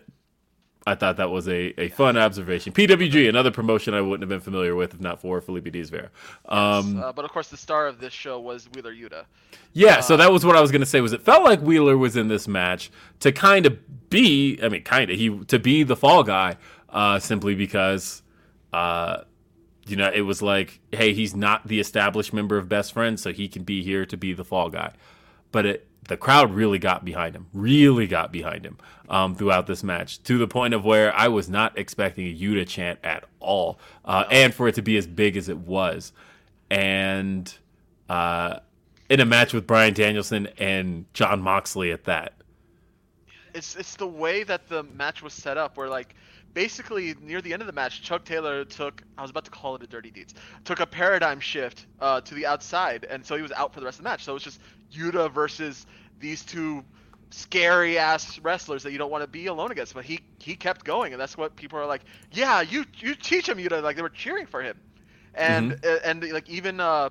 I 0.88 0.93
thought 0.93 1.17
that 1.17 1.32
was 1.32 1.48
a, 1.48 1.74
a 1.82 1.89
fun 1.89 2.15
observation. 2.15 2.71
PWG, 2.71 3.28
another 3.28 3.50
promotion 3.50 3.95
I 3.95 4.02
wouldn't 4.02 4.21
have 4.21 4.30
been 4.30 4.39
familiar 4.39 4.76
with 4.76 4.93
if 4.93 5.00
not 5.00 5.19
for 5.19 5.41
Felipe 5.41 5.71
Diaz-Vera. 5.71 6.12
Um, 6.48 7.00
Uh, 7.02 7.12
but 7.12 7.26
of 7.26 7.32
course, 7.32 7.48
the 7.48 7.58
star 7.58 7.88
of 7.88 8.00
this 8.00 8.13
show 8.13 8.39
was 8.39 8.69
Wheeler 8.76 8.93
Yuta. 8.93 9.26
yeah, 9.74 10.00
so 10.00 10.15
that 10.17 10.32
was 10.32 10.45
what 10.45 10.56
I 10.56 10.62
was 10.62 10.71
gonna 10.71 10.86
say. 10.86 11.02
Was 11.02 11.12
it 11.13 11.21
felt 11.24 11.43
like 11.43 11.60
Wheeler 11.62 11.98
was 11.98 12.15
in 12.15 12.28
this 12.28 12.48
match 12.48 12.91
to 13.21 13.32
kind 13.32 13.65
of 13.65 14.10
be, 14.12 14.60
I 14.62 14.69
mean, 14.69 14.84
kind 14.84 15.10
of 15.10 15.17
he 15.17 15.36
to 15.45 15.58
be 15.58 15.82
the 15.84 15.95
fall 15.95 16.24
guy, 16.24 16.58
uh, 16.89 17.17
simply 17.17 17.56
because, 17.56 18.21
uh, 18.71 19.21
you 19.88 19.95
know, 19.95 20.12
it 20.13 20.21
was 20.21 20.43
like, 20.43 20.80
hey, 20.91 21.13
he's 21.13 21.36
not 21.36 21.67
the 21.67 21.80
established 21.80 22.32
member 22.32 22.58
of 22.58 22.69
Best 22.69 22.93
Friends, 22.93 23.24
so 23.24 23.34
he 23.34 23.48
can 23.48 23.63
be 23.63 23.82
here 23.84 24.06
to 24.06 24.17
be 24.17 24.34
the 24.34 24.45
fall 24.45 24.69
guy. 24.69 24.93
But 25.52 25.65
it, 25.65 25.88
the 26.08 26.18
crowd 26.18 26.54
really 26.54 26.80
got 26.80 27.04
behind 27.04 27.36
him, 27.36 27.48
really 27.54 28.08
got 28.08 28.32
behind 28.32 28.65
him 28.65 28.78
um, 29.10 29.36
throughout 29.36 29.68
this 29.68 29.84
match 29.84 30.22
to 30.24 30.38
the 30.38 30.48
point 30.48 30.74
of 30.74 30.86
where 30.86 31.13
I 31.15 31.28
was 31.28 31.50
not 31.50 31.78
expecting 31.78 32.28
a 32.28 32.36
Yuta 32.36 32.68
chant 32.68 33.00
at 33.04 33.24
all, 33.39 33.80
uh, 34.04 34.26
and 34.30 34.54
for 34.54 34.68
it 34.68 34.76
to 34.76 34.82
be 34.82 34.98
as 34.98 35.08
big 35.08 35.38
as 35.38 35.50
it 35.50 35.58
was, 35.58 36.12
and 36.70 37.54
uh, 38.10 38.60
in 39.10 39.20
a 39.20 39.26
match 39.26 39.54
with 39.54 39.68
Bryan 39.68 39.94
Danielson 39.94 40.48
and 40.58 41.06
Jon 41.13 41.41
Moxley 41.41 41.91
at 41.91 42.04
that. 42.06 42.34
It's 43.54 43.76
it's 43.76 43.96
the 43.96 44.08
way 44.08 44.44
that 44.44 44.68
the 44.68 44.84
match 44.84 45.24
was 45.24 45.34
set 45.34 45.58
up, 45.58 45.78
where 45.78 45.88
like 45.88 46.15
basically 46.54 47.15
near 47.22 47.41
the 47.41 47.54
end 47.54 47.62
of 47.62 47.68
the 47.68 47.74
match, 47.74 48.02
Chuck 48.02 48.26
Taylor 48.26 48.65
took 48.65 49.02
I 49.18 49.22
was 49.22 49.32
about 49.32 49.46
to 49.46 49.52
call 49.52 49.76
it 49.76 49.84
a 49.84 49.88
dirty 49.88 50.12
deeds, 50.12 50.34
took 50.63 50.80
a 50.80 50.86
paradigm 50.86 51.39
shift 51.39 51.86
uh, 52.00 52.22
to 52.22 52.34
the 52.36 52.46
outside, 52.46 53.06
and 53.10 53.26
so 53.26 53.36
he 53.36 53.41
was 53.41 53.52
out 53.52 53.74
for 53.74 53.80
the 53.80 53.86
rest 53.86 54.00
of 54.00 54.04
the 54.04 54.10
match. 54.10 54.24
So 54.24 54.34
it 54.34 54.36
was 54.36 54.44
just 54.44 54.60
Yuta 54.93 55.32
versus 55.32 55.86
these 56.19 56.43
two 56.43 56.84
scary 57.32 57.98
ass 57.98 58.39
wrestlers 58.39 58.84
that 58.84 58.91
you 58.91 58.98
don't 58.98 59.12
want 59.12 59.24
to 59.24 59.28
be 59.28 59.48
alone 59.48 59.71
against. 59.71 59.93
But 59.93 60.06
he 60.06 60.19
he 60.39 60.56
kept 60.56 60.84
going, 60.86 61.13
and 61.13 61.21
that's 61.21 61.38
what 61.38 61.56
people 61.56 61.80
are 61.80 61.86
like. 61.86 62.04
Yeah, 62.32 62.62
you 62.62 62.86
you 62.98 63.15
teach 63.15 63.48
him 63.50 63.58
Yuta. 63.58 63.82
Like 63.82 63.95
they 63.95 64.02
were 64.02 64.10
cheering 64.10 64.45
for 64.45 64.62
him, 64.62 64.80
and 65.34 65.74
uh, 65.84 65.98
and 66.04 66.24
like 66.32 66.50
even 66.50 66.80
uh, 66.80 67.10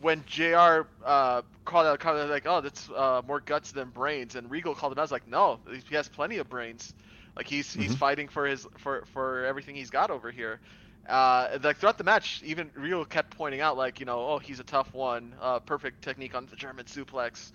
when 0.00 0.24
Jr. 0.26 0.82
Uh, 1.04 1.42
called 1.64 1.86
out, 1.86 2.00
called 2.00 2.18
out 2.18 2.28
like, 2.30 2.46
oh, 2.46 2.60
that's 2.60 2.88
uh, 2.90 3.22
more 3.26 3.40
guts 3.40 3.72
than 3.72 3.90
brains, 3.90 4.34
and 4.34 4.50
Regal 4.50 4.74
called 4.74 4.92
him 4.92 4.98
out. 4.98 5.02
I 5.02 5.04
was 5.04 5.12
like, 5.12 5.28
no, 5.28 5.60
he 5.88 5.94
has 5.94 6.08
plenty 6.08 6.38
of 6.38 6.48
brains. 6.48 6.94
Like 7.36 7.46
he's 7.46 7.72
he's 7.74 7.94
fighting 7.94 8.28
for 8.28 8.46
his 8.46 8.66
for 8.78 9.04
for 9.12 9.44
everything 9.44 9.74
he's 9.74 9.90
got 9.90 10.10
over 10.10 10.30
here. 10.30 10.60
Uh, 11.10 11.58
like 11.64 11.76
throughout 11.78 11.98
the 11.98 12.04
match, 12.04 12.40
even 12.44 12.70
Regal 12.74 13.04
kept 13.04 13.36
pointing 13.36 13.60
out 13.60 13.76
like, 13.76 13.98
you 13.98 14.06
know, 14.06 14.20
oh, 14.20 14.38
he's 14.38 14.60
a 14.60 14.64
tough 14.64 14.94
one. 14.94 15.34
Uh, 15.40 15.58
perfect 15.58 16.02
technique 16.02 16.34
on 16.36 16.46
the 16.46 16.56
German 16.56 16.86
suplex. 16.86 17.50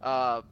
Uh, 0.00 0.42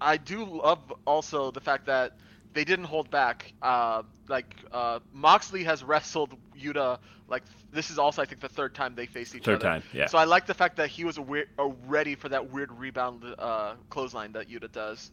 I 0.00 0.18
do 0.18 0.44
love 0.44 0.92
also 1.06 1.50
the 1.50 1.60
fact 1.60 1.86
that 1.86 2.18
they 2.52 2.64
didn't 2.64 2.84
hold 2.84 3.10
back. 3.10 3.52
Uh, 3.62 4.02
like 4.28 4.54
uh, 4.72 5.00
Moxley 5.12 5.64
has 5.64 5.82
wrestled 5.82 6.34
Yuta. 6.56 6.98
Like 7.28 7.44
this 7.72 7.90
is 7.90 7.98
also 7.98 8.22
I 8.22 8.26
think 8.26 8.40
the 8.40 8.48
third 8.48 8.74
time 8.74 8.94
they 8.94 9.06
faced 9.06 9.34
each 9.34 9.44
Third 9.44 9.56
other. 9.56 9.64
time, 9.64 9.82
yeah. 9.92 10.06
So 10.06 10.18
I 10.18 10.24
like 10.24 10.46
the 10.46 10.54
fact 10.54 10.76
that 10.76 10.88
he 10.88 11.04
was 11.04 11.18
aware, 11.18 11.46
ready 11.86 12.14
for 12.14 12.28
that 12.28 12.50
weird 12.50 12.72
rebound 12.72 13.24
uh, 13.38 13.74
clothesline 13.90 14.32
that 14.32 14.48
Yuta 14.50 14.70
does, 14.70 15.10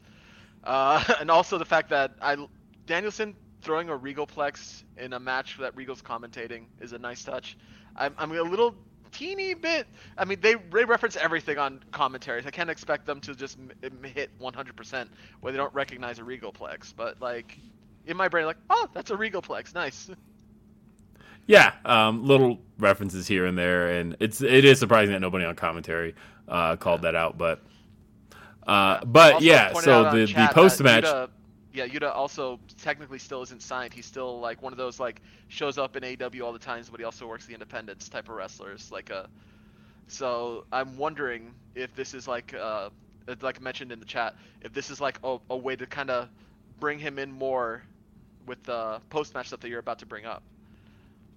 uh, 0.63 1.03
and 1.19 1.31
also 1.31 1.57
the 1.57 1.65
fact 1.65 1.89
that 1.89 2.15
I 2.21 2.37
Danielson 2.85 3.35
throwing 3.65 3.89
a 3.89 3.97
Regalplex 3.97 4.83
in 4.97 5.13
a 5.13 5.19
match 5.19 5.57
that 5.59 5.75
Regal's 5.75 6.01
commentating 6.01 6.65
is 6.79 6.93
a 6.93 6.99
nice 6.99 7.23
touch. 7.23 7.57
I'm, 7.95 8.13
I'm 8.17 8.31
a 8.31 8.41
little 8.41 8.75
teeny 9.11 9.55
bit. 9.55 9.87
I 10.17 10.23
mean, 10.23 10.39
they, 10.39 10.53
they 10.71 10.85
reference 10.85 11.15
everything 11.15 11.57
on 11.57 11.83
commentaries. 11.91 12.45
I 12.45 12.51
can't 12.51 12.69
expect 12.69 13.07
them 13.07 13.19
to 13.21 13.33
just 13.33 13.57
m- 13.57 14.03
hit 14.03 14.29
100% 14.39 15.07
where 15.41 15.51
they 15.51 15.57
don't 15.57 15.73
recognize 15.73 16.19
a 16.19 16.21
Regalplex. 16.21 16.93
But 16.95 17.19
like 17.21 17.57
in 18.05 18.15
my 18.15 18.27
brain, 18.27 18.45
like, 18.45 18.57
oh, 18.69 18.87
that's 18.93 19.09
a 19.09 19.15
Regalplex. 19.15 19.73
Nice. 19.73 20.09
Yeah, 21.47 21.73
um, 21.85 22.25
little 22.25 22.59
references 22.79 23.27
here 23.27 23.45
and 23.45 23.55
there, 23.55 23.99
and 23.99 24.17
it's 24.19 24.41
it 24.41 24.65
is 24.65 24.79
surprising 24.79 25.13
that 25.13 25.19
nobody 25.19 25.45
on 25.45 25.55
commentary 25.55 26.15
uh, 26.47 26.75
called 26.75 27.03
that 27.03 27.13
out, 27.13 27.37
but 27.37 27.61
uh, 28.65 29.05
but 29.05 29.35
Also 29.35 29.45
yeah, 29.45 29.71
so 29.73 30.03
the 30.11 30.25
the 30.25 30.49
post 30.51 30.81
match, 30.81 31.05
yeah, 31.75 31.85
Yuta 31.87 32.15
also 32.15 32.59
technically 32.81 33.19
still 33.19 33.41
isn't 33.41 33.61
signed. 33.61 33.93
He's 33.93 34.05
still 34.05 34.39
like 34.39 34.61
one 34.61 34.71
of 34.71 34.77
those 34.77 34.99
like 34.99 35.21
shows 35.49 35.77
up 35.77 35.95
in 35.95 36.03
AEW 36.03 36.41
all 36.41 36.53
the 36.53 36.59
times, 36.59 36.89
but 36.89 36.99
he 36.99 37.03
also 37.03 37.27
works 37.27 37.45
the 37.45 37.53
independents 37.53 38.07
type 38.07 38.29
of 38.29 38.35
wrestlers. 38.35 38.91
Like 38.91 39.09
a, 39.09 39.29
so 40.07 40.65
I'm 40.71 40.97
wondering 40.97 41.53
if 41.75 41.93
this 41.95 42.13
is 42.13 42.27
like 42.27 42.53
uh, 42.53 42.89
like 43.41 43.61
mentioned 43.61 43.91
in 43.91 43.99
the 43.99 44.05
chat, 44.05 44.35
if 44.61 44.73
this 44.73 44.89
is 44.89 45.01
like 45.01 45.19
a, 45.23 45.37
a 45.49 45.57
way 45.57 45.75
to 45.75 45.85
kind 45.85 46.09
of 46.09 46.29
bring 46.79 46.97
him 46.97 47.19
in 47.19 47.31
more 47.31 47.83
with 48.45 48.63
the 48.63 49.01
post 49.09 49.33
match 49.33 49.47
stuff 49.47 49.59
that 49.59 49.69
you're 49.69 49.79
about 49.79 49.99
to 49.99 50.05
bring 50.05 50.25
up. 50.25 50.43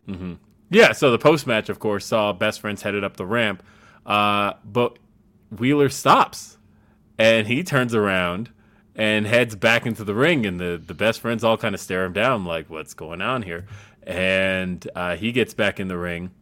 Mm-hmm. 0.07 0.35
yeah. 0.71 0.93
So 0.93 1.11
the 1.11 1.19
post 1.19 1.47
match, 1.47 1.69
of 1.69 1.81
course, 1.81 2.07
saw 2.07 2.33
best 2.33 2.61
friends 2.61 2.83
headed 2.83 3.05
up 3.05 3.17
the 3.17 3.27
ramp, 3.27 3.63
uh, 4.07 4.55
but 4.65 4.99
Wheeler 5.57 5.89
stops, 5.89 6.59
and 7.19 7.47
he 7.47 7.63
turns 7.63 7.95
around 7.95 8.51
and 8.99 9.29
heads 9.29 9.55
back 9.55 9.87
into 9.87 10.03
the 10.03 10.15
ring, 10.15 10.45
and 10.45 10.59
the 10.59 10.83
the 10.85 10.93
best 10.93 11.21
friends 11.21 11.45
all 11.45 11.57
kind 11.57 11.75
of 11.75 11.81
stare 11.81 12.05
him 12.05 12.13
down, 12.13 12.45
like, 12.45 12.69
"What's 12.69 12.93
going 12.93 13.23
on 13.23 13.43
here?" 13.43 13.65
And 14.03 14.87
uh, 14.95 15.17
he 15.17 15.33
gets 15.33 15.55
back 15.55 15.79
in 15.79 15.89
the 15.89 15.97
ring, 15.97 16.33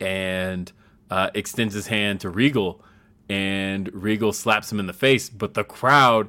and 0.00 0.72
uh, 1.10 1.30
extends 1.34 1.74
his 1.74 1.88
hand 1.88 2.20
to 2.20 2.30
Regal, 2.30 2.82
and 3.28 3.92
Regal 3.92 4.32
slaps 4.32 4.72
him 4.72 4.80
in 4.80 4.86
the 4.86 4.94
face. 4.94 5.28
But 5.28 5.52
the 5.52 5.64
crowd 5.64 6.28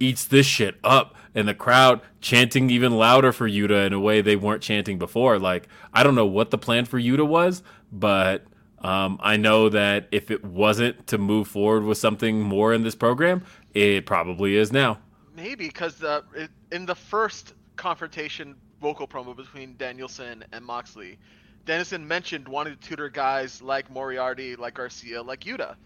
eats 0.00 0.24
this 0.24 0.44
shit 0.44 0.74
up, 0.82 1.14
and 1.36 1.46
the 1.46 1.54
crowd 1.54 2.00
chanting 2.20 2.68
even 2.68 2.92
louder 2.92 3.30
for 3.30 3.48
Yuta 3.48 3.86
in 3.86 3.92
a 3.92 4.00
way 4.00 4.20
they 4.20 4.36
weren't 4.36 4.62
chanting 4.62 4.98
before. 4.98 5.38
Like 5.38 5.68
I 5.92 6.02
don't 6.02 6.16
know 6.16 6.26
what 6.26 6.50
the 6.50 6.58
plan 6.58 6.84
for 6.84 6.98
Yuta 6.98 7.26
was, 7.26 7.62
but 7.92 8.44
um, 8.84 9.18
I 9.22 9.38
know 9.38 9.70
that 9.70 10.08
if 10.12 10.30
it 10.30 10.44
wasn't 10.44 11.06
to 11.06 11.16
move 11.16 11.48
forward 11.48 11.84
with 11.84 11.96
something 11.96 12.42
more 12.42 12.74
in 12.74 12.82
this 12.82 12.94
program, 12.94 13.42
it 13.72 14.04
probably 14.04 14.56
is 14.56 14.72
now. 14.72 14.98
Maybe 15.34 15.66
because 15.66 15.96
the 15.96 16.22
in 16.70 16.84
the 16.84 16.94
first 16.94 17.54
confrontation 17.76 18.54
vocal 18.82 19.08
promo 19.08 19.34
between 19.34 19.74
Danielson 19.78 20.44
and 20.52 20.62
Moxley, 20.62 21.18
Danielson 21.64 22.06
mentioned 22.06 22.46
wanting 22.46 22.76
to 22.76 22.80
tutor 22.80 23.08
guys 23.08 23.62
like 23.62 23.90
Moriarty, 23.90 24.54
like 24.54 24.74
Garcia, 24.74 25.22
like 25.22 25.40
Yuta. 25.40 25.76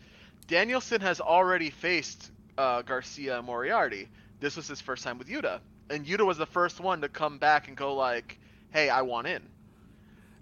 Danielson 0.49 1.01
has 1.01 1.21
already 1.21 1.71
faced 1.71 2.33
uh, 2.59 2.83
Garcia 2.83 3.39
and 3.39 3.47
Moriarty. 3.47 4.09
This 4.41 4.57
was 4.57 4.67
his 4.67 4.81
first 4.81 5.05
time 5.05 5.19
with 5.19 5.29
Yuta, 5.29 5.61
and 5.89 6.05
Yuta 6.05 6.27
was 6.27 6.37
the 6.37 6.47
first 6.47 6.81
one 6.81 7.01
to 7.03 7.09
come 7.09 7.39
back 7.39 7.69
and 7.69 7.77
go 7.77 7.95
like, 7.95 8.41
"Hey, 8.71 8.91
I 8.91 9.03
want 9.03 9.29
in." 9.29 9.43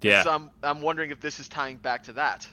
Yeah. 0.03 0.23
So 0.23 0.31
I'm 0.31 0.51
I'm 0.63 0.83
wondering 0.83 1.11
if 1.11 1.21
this 1.21 1.41
is 1.41 1.49
tying 1.49 1.77
back 1.79 2.03
to 2.05 2.13
that. 2.15 2.47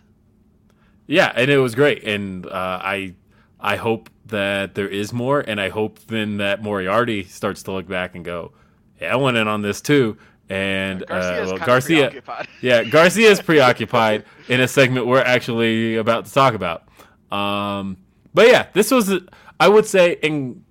Yeah, 1.07 1.31
and 1.35 1.51
it 1.51 1.57
was 1.57 1.75
great, 1.75 2.03
and 2.03 2.45
uh, 2.45 2.79
I 2.81 3.15
I 3.59 3.75
hope 3.75 4.09
that 4.27 4.75
there 4.75 4.87
is 4.87 5.11
more, 5.11 5.41
and 5.41 5.59
I 5.59 5.69
hope 5.69 5.99
then 6.07 6.37
that 6.37 6.63
Moriarty 6.63 7.23
starts 7.23 7.63
to 7.63 7.71
look 7.71 7.87
back 7.87 8.15
and 8.15 8.23
go, 8.23 8.53
"Yeah, 9.01 9.13
I 9.13 9.15
went 9.17 9.37
in 9.37 9.47
on 9.47 9.61
this 9.61 9.81
too." 9.81 10.17
And 10.49 11.03
uh, 11.03 11.45
well, 11.45 11.57
Garcia, 11.57 12.21
yeah, 12.61 12.83
Garcia 12.83 13.31
is 13.31 13.41
preoccupied 13.41 14.25
in 14.49 14.61
a 14.61 14.67
segment 14.67 15.07
we're 15.07 15.21
actually 15.21 15.95
about 15.97 16.25
to 16.25 16.33
talk 16.33 16.53
about. 16.53 16.83
Um, 17.31 17.97
but 18.33 18.47
yeah, 18.47 18.67
this 18.73 18.91
was, 18.91 19.11
I 19.59 19.67
would 19.67 19.85
say, 19.85 20.17
in 20.21 20.63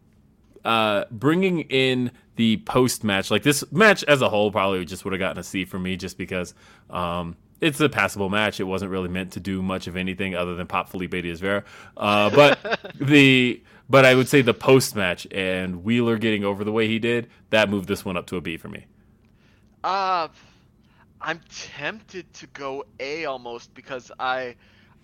uh, 0.64 1.04
bringing 1.10 1.60
in 1.62 2.12
the 2.36 2.58
post 2.58 3.04
match, 3.04 3.30
like 3.30 3.42
this 3.42 3.64
match 3.72 4.04
as 4.04 4.22
a 4.22 4.28
whole, 4.28 4.50
probably 4.50 4.84
just 4.84 5.04
would 5.04 5.12
have 5.12 5.20
gotten 5.20 5.38
a 5.38 5.42
C 5.42 5.64
for 5.64 5.78
me, 5.78 5.96
just 5.96 6.16
because 6.18 6.54
um, 6.90 7.36
it's 7.60 7.80
a 7.80 7.88
passable 7.88 8.28
match. 8.30 8.60
It 8.60 8.64
wasn't 8.64 8.90
really 8.90 9.08
meant 9.08 9.32
to 9.32 9.40
do 9.40 9.62
much 9.62 9.86
of 9.86 9.96
anything 9.96 10.34
other 10.34 10.54
than 10.54 10.66
pop 10.66 10.88
Felipe 10.88 11.12
Diaz 11.12 11.40
Vera. 11.40 11.64
Uh, 11.96 12.30
but 12.30 12.58
the 13.00 13.62
but 13.88 14.04
I 14.04 14.14
would 14.14 14.28
say 14.28 14.42
the 14.42 14.54
post 14.54 14.96
match 14.96 15.26
and 15.30 15.84
Wheeler 15.84 16.18
getting 16.18 16.44
over 16.44 16.64
the 16.64 16.72
way 16.72 16.88
he 16.88 16.98
did 16.98 17.28
that 17.50 17.68
moved 17.68 17.88
this 17.88 18.04
one 18.04 18.16
up 18.16 18.26
to 18.28 18.36
a 18.36 18.40
B 18.40 18.56
for 18.56 18.68
me. 18.68 18.86
Uh, 19.84 20.28
I'm 21.20 21.40
tempted 21.50 22.32
to 22.34 22.46
go 22.48 22.84
A 23.00 23.24
almost 23.26 23.74
because 23.74 24.10
I, 24.18 24.56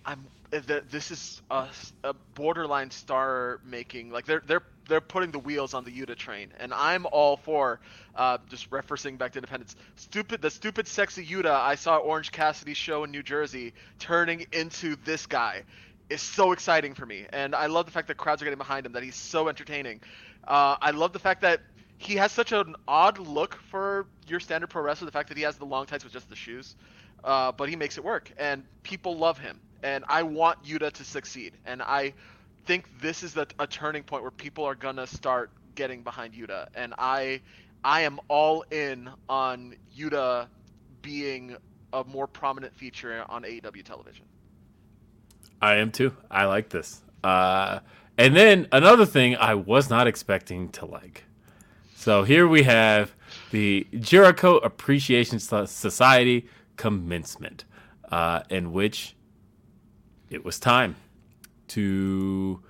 I'm. 0.05 0.27
th- 0.51 0.83
This 0.89 1.11
is 1.11 1.41
a, 1.51 1.67
a 2.03 2.13
borderline 2.35 2.91
star 2.91 3.61
making. 3.63 4.11
Like 4.11 4.25
they're 4.25 4.43
they're 4.45 4.63
they're 4.89 4.99
putting 4.99 5.31
the 5.31 5.39
wheels 5.39 5.73
on 5.73 5.85
the 5.85 5.91
Yuta 5.91 6.15
train, 6.15 6.51
and 6.59 6.73
I'm 6.73 7.05
all 7.05 7.37
for. 7.37 7.79
Uh, 8.15 8.37
just 8.49 8.69
referencing 8.69 9.17
back 9.17 9.31
to 9.31 9.37
Independence, 9.37 9.75
stupid 9.95 10.41
the 10.41 10.49
stupid 10.49 10.87
sexy 10.87 11.25
Yuta 11.25 11.51
I 11.51 11.75
saw 11.75 11.97
Orange 11.97 12.33
Cassidy 12.33 12.73
show 12.73 13.05
in 13.05 13.11
New 13.11 13.23
Jersey 13.23 13.73
turning 13.99 14.47
into 14.51 14.97
this 15.05 15.25
guy 15.25 15.63
is 16.09 16.21
so 16.21 16.51
exciting 16.51 16.95
for 16.95 17.05
me, 17.05 17.25
and 17.31 17.55
I 17.55 17.67
love 17.67 17.85
the 17.85 17.91
fact 17.91 18.07
that 18.07 18.17
crowds 18.17 18.41
are 18.41 18.45
getting 18.45 18.57
behind 18.57 18.85
him. 18.85 18.93
That 18.93 19.03
he's 19.03 19.15
so 19.15 19.47
entertaining. 19.47 20.01
Uh, 20.45 20.75
I 20.81 20.91
love 20.91 21.13
the 21.13 21.19
fact 21.19 21.41
that 21.41 21.61
he 21.97 22.15
has 22.15 22.31
such 22.31 22.51
an 22.51 22.75
odd 22.87 23.19
look 23.19 23.55
for 23.69 24.07
your 24.27 24.39
standard 24.39 24.69
pro 24.69 24.81
wrestler. 24.81 25.05
The 25.05 25.11
fact 25.11 25.29
that 25.29 25.37
he 25.37 25.43
has 25.43 25.57
the 25.57 25.65
long 25.65 25.85
tights 25.85 26.03
with 26.03 26.13
just 26.13 26.29
the 26.29 26.35
shoes, 26.35 26.75
uh, 27.23 27.51
but 27.51 27.69
he 27.69 27.75
makes 27.75 27.97
it 27.97 28.03
work, 28.03 28.31
and 28.37 28.63
people 28.83 29.17
love 29.17 29.37
him. 29.37 29.59
And 29.83 30.03
I 30.09 30.23
want 30.23 30.63
Yuta 30.63 30.91
to 30.91 31.03
succeed, 31.03 31.53
and 31.65 31.81
I 31.81 32.13
think 32.69 33.01
this 33.01 33.23
is 33.23 33.35
a, 33.35 33.47
a 33.57 33.65
turning 33.65 34.03
point 34.03 34.21
where 34.21 34.29
people 34.29 34.63
are 34.63 34.75
gonna 34.75 35.07
start 35.07 35.49
getting 35.73 36.03
behind 36.03 36.35
Yuta, 36.35 36.67
and 36.75 36.93
I, 36.99 37.41
I 37.83 38.01
am 38.01 38.19
all 38.27 38.63
in 38.69 39.09
on 39.27 39.73
Yuta 39.97 40.45
being 41.01 41.57
a 41.93 42.03
more 42.03 42.27
prominent 42.27 42.75
feature 42.75 43.25
on 43.27 43.41
AEW 43.41 43.83
television. 43.83 44.23
I 45.59 45.77
am 45.77 45.91
too. 45.91 46.15
I 46.29 46.45
like 46.45 46.69
this. 46.69 47.01
Uh, 47.23 47.79
and 48.19 48.35
then 48.35 48.67
another 48.71 49.07
thing 49.07 49.35
I 49.35 49.55
was 49.55 49.89
not 49.89 50.05
expecting 50.05 50.69
to 50.73 50.85
like. 50.85 51.23
So 51.95 52.21
here 52.21 52.47
we 52.47 52.61
have 52.63 53.15
the 53.49 53.87
Jericho 53.97 54.57
Appreciation 54.57 55.39
Society 55.39 56.47
commencement, 56.75 57.65
uh, 58.11 58.43
in 58.51 58.71
which 58.73 59.15
it 60.29 60.45
was 60.45 60.59
time 60.59 60.97
to 61.69 62.61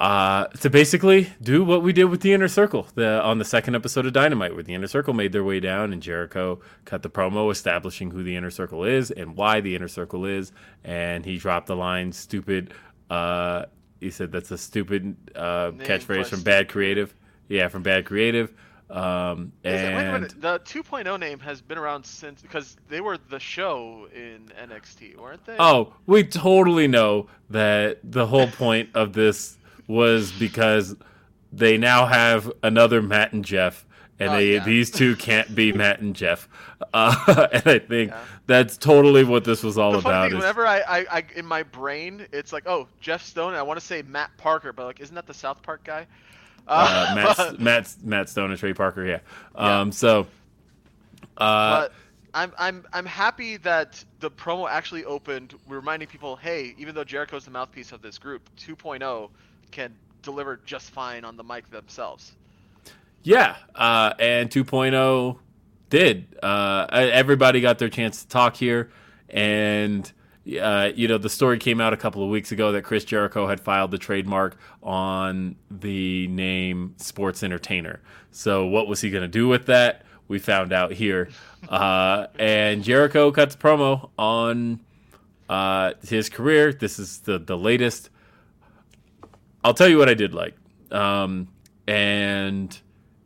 uh, 0.00 0.46
to 0.46 0.70
basically 0.70 1.30
do 1.42 1.62
what 1.62 1.82
we 1.82 1.92
did 1.92 2.04
with 2.04 2.22
the 2.22 2.32
Inner 2.32 2.48
Circle 2.48 2.86
the, 2.94 3.20
on 3.22 3.36
the 3.38 3.44
second 3.44 3.74
episode 3.74 4.06
of 4.06 4.14
Dynamite, 4.14 4.54
where 4.54 4.62
the 4.62 4.72
Inner 4.72 4.86
Circle 4.86 5.12
made 5.12 5.32
their 5.32 5.44
way 5.44 5.60
down 5.60 5.92
and 5.92 6.00
Jericho 6.00 6.60
cut 6.86 7.02
the 7.02 7.10
promo 7.10 7.52
establishing 7.52 8.10
who 8.10 8.22
the 8.22 8.34
Inner 8.34 8.50
Circle 8.50 8.84
is 8.84 9.10
and 9.10 9.36
why 9.36 9.60
the 9.60 9.76
Inner 9.76 9.88
Circle 9.88 10.24
is, 10.24 10.52
and 10.84 11.26
he 11.26 11.36
dropped 11.36 11.66
the 11.66 11.76
line 11.76 12.12
"stupid." 12.12 12.72
Uh, 13.10 13.66
he 14.00 14.10
said 14.10 14.32
that's 14.32 14.50
a 14.50 14.58
stupid 14.58 15.16
uh, 15.36 15.72
catchphrase 15.72 16.16
plus 16.16 16.30
from 16.30 16.42
Bad 16.42 16.70
Creative. 16.70 17.14
Yeah, 17.48 17.68
from 17.68 17.82
Bad 17.82 18.06
Creative. 18.06 18.50
Um, 18.90 19.52
it- 19.62 19.70
wait 19.70 19.74
a 19.76 19.86
and 19.88 20.12
minute, 20.12 20.40
the 20.40 20.58
2.0 20.60 21.18
name 21.20 21.38
has 21.40 21.60
been 21.60 21.78
around 21.78 22.04
since 22.04 22.42
because 22.42 22.76
they 22.88 23.00
were 23.00 23.16
the 23.18 23.38
show 23.38 24.08
in 24.14 24.50
NXT, 24.60 25.16
weren't 25.16 25.44
they? 25.46 25.56
Oh, 25.58 25.92
we 26.06 26.24
totally 26.24 26.88
know 26.88 27.28
that 27.50 27.98
the 28.02 28.26
whole 28.26 28.48
point 28.48 28.90
of 28.94 29.12
this 29.12 29.56
was 29.86 30.32
because 30.32 30.96
they 31.52 31.76
now 31.78 32.06
have 32.06 32.50
another 32.62 33.00
Matt 33.02 33.32
and 33.32 33.44
Jeff, 33.44 33.84
and 34.18 34.30
Oh, 34.30 34.36
they, 34.36 34.54
yeah. 34.54 34.64
these 34.64 34.90
two 34.90 35.16
can't 35.16 35.54
be 35.54 35.72
Matt 35.82 36.00
and 36.00 36.14
Jeff. 36.14 36.48
Uh, 36.92 37.46
and 37.52 37.62
I 37.66 37.78
think 37.78 38.12
that's 38.46 38.76
totally 38.76 39.24
what 39.24 39.44
this 39.44 39.62
was 39.62 39.78
all 39.78 39.92
the 39.92 40.00
funny 40.02 40.14
about. 40.14 40.28
thing, 40.30 40.38
is- 40.38 40.42
whenever 40.42 40.66
I, 40.66 40.80
I, 40.80 41.06
I, 41.18 41.24
in 41.36 41.46
my 41.46 41.62
brain, 41.62 42.26
it's 42.32 42.52
like, 42.52 42.64
oh, 42.66 42.88
Jeff 43.00 43.24
Stone. 43.24 43.48
And 43.50 43.56
I 43.58 43.62
want 43.62 43.78
to 43.80 43.86
say 43.86 44.02
Matt 44.02 44.30
Parker, 44.36 44.72
but 44.72 44.84
like, 44.86 45.00
isn't 45.00 45.14
that 45.14 45.26
the 45.26 45.34
South 45.34 45.62
Park 45.62 45.82
guy? 45.84 46.06
Uh, 46.70 47.12
Matt, 47.14 47.60
Matt, 47.60 47.94
Matt 48.02 48.28
Stone 48.28 48.50
and 48.50 48.58
Trey 48.58 48.72
Parker, 48.72 49.04
yeah. 49.04 49.20
Yeah. 49.54 49.80
Um, 49.80 49.92
So, 49.92 50.26
uh, 51.36 51.80
but 51.80 51.92
I'm 52.34 52.52
I'm 52.58 52.86
I'm 52.92 53.06
happy 53.06 53.56
that 53.58 54.02
the 54.20 54.30
promo 54.30 54.68
actually 54.68 55.04
opened, 55.04 55.54
reminding 55.66 56.08
people, 56.08 56.36
hey, 56.36 56.74
even 56.78 56.94
though 56.94 57.04
Jericho's 57.04 57.44
the 57.44 57.50
mouthpiece 57.50 57.92
of 57.92 58.02
this 58.02 58.18
group, 58.18 58.48
2.0 58.56 59.30
can 59.70 59.94
deliver 60.22 60.60
just 60.64 60.90
fine 60.90 61.24
on 61.24 61.36
the 61.36 61.44
mic 61.44 61.70
themselves. 61.70 62.32
Yeah, 63.22 63.56
uh, 63.74 64.14
and 64.18 64.50
2.0 64.50 65.38
did. 65.90 66.26
Uh, 66.42 66.86
everybody 66.90 67.60
got 67.60 67.78
their 67.78 67.88
chance 67.88 68.22
to 68.22 68.28
talk 68.28 68.56
here, 68.56 68.90
and 69.28 70.10
uh, 70.60 70.90
you 70.94 71.06
know 71.06 71.18
the 71.18 71.28
story 71.28 71.58
came 71.58 71.80
out 71.80 71.92
a 71.92 71.96
couple 71.96 72.22
of 72.22 72.30
weeks 72.30 72.50
ago 72.52 72.72
that 72.72 72.82
Chris 72.82 73.04
Jericho 73.04 73.46
had 73.46 73.60
filed 73.60 73.90
the 73.90 73.98
trademark 73.98 74.56
on 74.82 75.56
the 75.70 76.26
name 76.28 76.94
Sports 76.96 77.42
Entertainer. 77.42 78.00
So 78.30 78.66
what 78.66 78.86
was 78.88 79.00
he 79.00 79.10
going 79.10 79.22
to 79.22 79.28
do 79.28 79.48
with 79.48 79.66
that? 79.66 80.04
We 80.28 80.38
found 80.38 80.72
out 80.72 80.92
here, 80.92 81.28
uh, 81.68 82.28
and 82.38 82.84
Jericho 82.84 83.32
cuts 83.32 83.56
promo 83.56 84.10
on 84.16 84.80
uh, 85.48 85.94
his 86.06 86.28
career. 86.28 86.72
This 86.72 86.98
is 86.98 87.18
the 87.20 87.38
the 87.38 87.58
latest. 87.58 88.10
I'll 89.62 89.74
tell 89.74 89.88
you 89.88 89.98
what 89.98 90.08
I 90.08 90.14
did 90.14 90.32
like. 90.32 90.54
Um, 90.90 91.48
and 91.86 92.78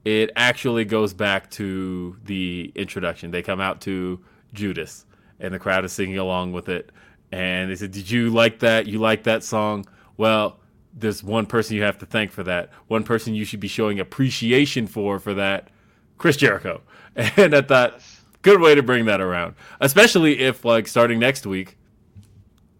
it 0.05 0.31
actually 0.37 0.85
goes 0.85 1.15
back 1.15 1.51
to 1.53 2.17
the 2.25 2.73
introduction. 2.75 3.31
They 3.31 3.43
come 3.43 3.61
out 3.61 3.81
to 3.83 4.21
Judas, 4.53 5.07
and 5.39 5.53
the 5.55 5.59
crowd 5.59 5.85
is 5.85 5.93
singing 5.93 6.19
along 6.19 6.53
with 6.53 6.69
it. 6.69 6.91
And 7.35 7.69
they 7.69 7.75
said, 7.75 7.91
Did 7.91 8.09
you 8.09 8.31
like 8.31 8.61
that? 8.61 8.87
You 8.87 9.01
like 9.01 9.25
that 9.25 9.43
song? 9.43 9.87
Well, 10.17 10.61
there's 10.93 11.25
one 11.25 11.47
person 11.47 11.75
you 11.75 11.83
have 11.83 11.99
to 11.99 12.07
thank 12.07 12.31
for 12.31 12.45
that. 12.45 12.71
One 12.87 13.03
person 13.03 13.35
you 13.35 13.45
should 13.45 13.59
be 13.59 13.67
showing 13.67 13.99
appreciation 13.99 14.87
for 14.87 15.19
for 15.19 15.35
that 15.35 15.69
Chris 16.17 16.37
Jericho. 16.37 16.81
And 17.17 17.55
I 17.55 17.63
thought, 17.63 18.03
good 18.43 18.61
way 18.61 18.75
to 18.75 18.83
bring 18.83 19.05
that 19.05 19.21
around. 19.21 19.55
Especially 19.81 20.41
if, 20.41 20.65
like, 20.65 20.89
starting 20.89 21.21
next 21.21 21.47
week, 21.47 21.79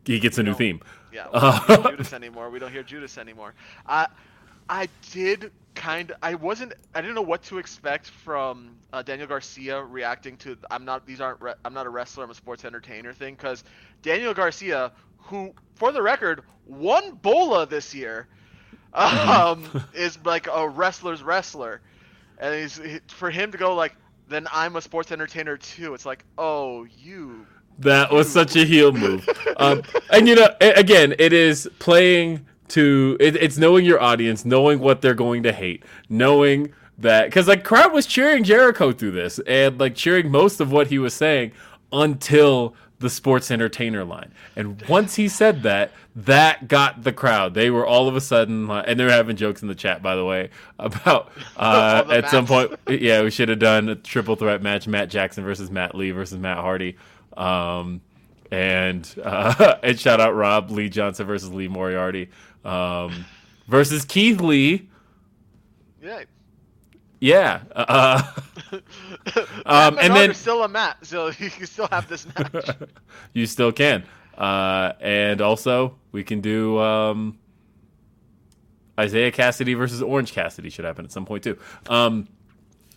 he 0.05 0.19
gets 0.19 0.39
a 0.39 0.43
new 0.43 0.55
theme. 0.55 0.81
Yeah, 1.13 1.29
we 1.33 1.39
don't 1.39 1.67
hear 1.85 1.91
Judas 1.93 2.13
anymore. 2.23 2.51
We 2.51 2.59
don't 2.59 2.73
hear 2.73 2.83
Judas 2.83 3.17
anymore. 3.17 3.55
I, 3.87 4.09
I 4.69 4.89
did 5.13 5.53
kind 5.75 6.11
of. 6.11 6.17
I 6.23 6.35
wasn't. 6.35 6.75
I 6.95 7.01
didn't 7.01 7.15
know 7.15 7.23
what 7.23 7.43
to 7.45 7.59
expect 7.59 8.09
from 8.09 8.77
uh, 8.93 9.03
Daniel 9.03 9.29
Garcia 9.29 9.83
reacting 9.83 10.37
to. 10.39 10.57
I'm 10.71 10.85
not. 10.85 11.07
These 11.07 11.21
aren't. 11.21 11.41
Re- 11.41 11.55
I'm 11.65 11.75
not 11.75 11.87
a 11.87 11.91
wrestler. 11.91 12.25
I'm 12.25 12.31
a 12.31 12.35
sports 12.35 12.65
entertainer 12.65 13.13
thing. 13.13 13.35
Because 13.35 13.65
Daniel 14.03 14.35
Garcia, 14.35 14.93
who, 15.19 15.53
for 15.75 15.93
the 15.93 16.03
record, 16.03 16.43
won 16.67 17.13
BOLA 17.17 17.67
this 17.67 17.95
year, 17.95 18.29
um, 18.95 19.65
is 19.95 20.19
like 20.25 20.47
a 20.53 20.69
wrestler's 20.69 21.23
wrestler, 21.23 21.81
and 22.39 22.55
he's 22.55 22.77
he, 22.77 23.01
for 23.09 23.31
him 23.31 23.53
to 23.53 23.59
go 23.59 23.75
like, 23.75 23.95
then 24.29 24.47
I'm 24.53 24.77
a 24.77 24.81
sports 24.81 25.13
entertainer 25.13 25.57
too. 25.57 25.95
It's 25.95 26.07
like, 26.07 26.25
oh, 26.39 26.85
you 26.85 27.47
That 27.81 28.13
was 28.13 28.31
such 28.31 28.57
a 28.57 28.65
heel 28.65 28.93
move. 28.93 29.29
Um, 29.57 29.83
and 30.11 30.29
you 30.29 30.37
know, 30.37 30.49
again, 30.61 31.15
it 31.19 31.33
is 31.33 31.69
playing 31.79 32.47
to 32.69 33.17
it, 33.21 33.37
it's 33.37 33.59
knowing 33.59 33.85
your 33.85 34.01
audience, 34.01 34.45
knowing 34.45 34.81
what 34.81 35.03
they're 35.03 35.15
going 35.15 35.43
to 35.45 35.53
hate, 35.53 35.85
knowing 36.09 36.73
that 36.99 37.27
because 37.27 37.49
like 37.49 37.65
crowd 37.65 37.93
was 37.93 38.07
cheering 38.07 38.45
Jericho 38.45 38.93
through 38.93 39.13
this 39.13 39.41
and 39.47 39.79
like 39.79 39.95
cheering 39.95 40.31
most 40.31 40.61
of 40.61 40.71
what 40.71 40.89
he 40.89 40.99
was 40.99 41.15
saying 41.15 41.53
until 41.93 42.75
the 43.01 43.11
sports 43.11 43.51
entertainer 43.51 44.05
line. 44.05 44.33
And 44.57 44.81
once 44.89 45.17
he 45.17 45.29
said 45.29 45.63
that, 45.65 45.93
that 46.17 46.69
got 46.69 47.03
the 47.03 47.13
crowd. 47.13 47.55
They 47.55 47.71
were 47.71 47.85
all 47.85 48.09
of 48.09 48.17
a 48.17 48.21
sudden, 48.21 48.71
and 48.71 48.99
they 48.99 49.05
were 49.05 49.11
having 49.11 49.37
jokes 49.37 49.63
in 49.63 49.69
the 49.69 49.75
chat, 49.75 50.03
by 50.03 50.15
the 50.15 50.25
way, 50.25 50.51
about 50.79 51.33
uh, 51.57 52.05
at 52.09 52.31
some 52.31 52.47
point, 52.47 52.73
yeah, 52.89 53.23
we 53.23 53.31
should 53.31 53.49
have 53.49 53.59
done 53.59 53.89
a 53.89 53.95
triple 53.95 54.37
threat 54.37 54.63
match: 54.63 54.87
Matt 54.87 55.11
Jackson 55.11 55.45
versus 55.45 55.71
Matt 55.71 55.95
Lee 55.95 56.13
versus 56.13 56.39
Matt 56.39 56.59
Hardy. 56.59 56.97
Um, 57.37 58.01
and 58.51 59.09
uh, 59.25 59.77
and 59.83 59.99
shout 59.99 60.21
out 60.21 60.35
Rob 60.35 60.71
Lee 60.71 60.89
Johnson 60.89 61.27
versus 61.27 61.53
Lee 61.53 61.69
Moriarty 61.69 62.31
um, 62.65 63.25
versus 63.69 64.05
Keith 64.05 64.41
Lee. 64.41 64.89
Yeah. 66.03 66.25
Yeah. 67.21 67.61
Uh, 67.75 68.23
um, 69.67 69.99
and 69.99 70.15
then 70.15 70.35
still 70.35 70.63
a 70.63 70.69
Matt, 70.69 71.05
so 71.07 71.29
you 71.39 71.51
can 71.51 71.67
still 71.67 71.89
have 71.91 72.09
this 72.09 72.27
match. 72.27 72.69
you 73.33 73.47
still 73.47 73.73
can. 73.73 74.05
Uh, 74.37 74.93
and 75.01 75.41
also, 75.41 75.97
we 76.13 76.25
can 76.25 76.41
do 76.41 76.79
um, 76.79 77.39
Isiah 79.01 79.33
Kassidy 79.33 79.77
versus 79.77 80.03
Orange 80.03 80.33
Cassidy 80.33 80.71
should 80.71 80.85
happen 80.85 81.05
at 81.05 81.13
some 81.13 81.25
point 81.25 81.45
too. 81.45 81.57
Um, 81.89 82.29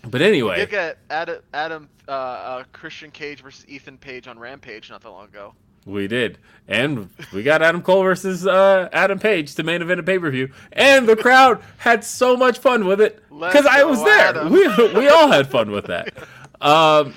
but 0.03 0.21
anyway, 0.21 0.59
you 0.61 0.65
get 0.65 0.97
Adam, 1.09 1.41
Adam 1.53 1.89
uh, 2.07 2.11
uh, 2.11 2.63
Christian 2.71 3.11
Cage 3.11 3.41
versus 3.41 3.65
Ethan 3.67 3.97
Page 3.97 4.27
on 4.27 4.39
Rampage 4.39 4.89
not 4.89 5.01
that 5.01 5.09
long 5.09 5.25
ago. 5.25 5.53
We 5.87 6.07
did, 6.07 6.37
and 6.67 7.09
we 7.33 7.43
got 7.43 7.61
Adam 7.61 7.81
Cole 7.81 8.03
versus 8.03 8.45
uh, 8.45 8.89
Adam 8.91 9.19
Page 9.19 9.55
to 9.55 9.63
main 9.63 9.81
event 9.81 10.01
a 10.01 10.03
pay 10.03 10.19
per 10.19 10.29
view, 10.29 10.51
and 10.73 11.07
the 11.07 11.15
crowd 11.15 11.61
had 11.77 12.03
so 12.03 12.35
much 12.35 12.59
fun 12.59 12.85
with 12.85 12.99
it 12.99 13.23
because 13.29 13.65
I 13.65 13.83
was 13.83 14.03
there. 14.03 14.47
We 14.49 14.67
we 14.93 15.07
all 15.07 15.31
had 15.31 15.47
fun 15.49 15.71
with 15.71 15.85
that. 15.85 16.13
Um, 16.59 17.13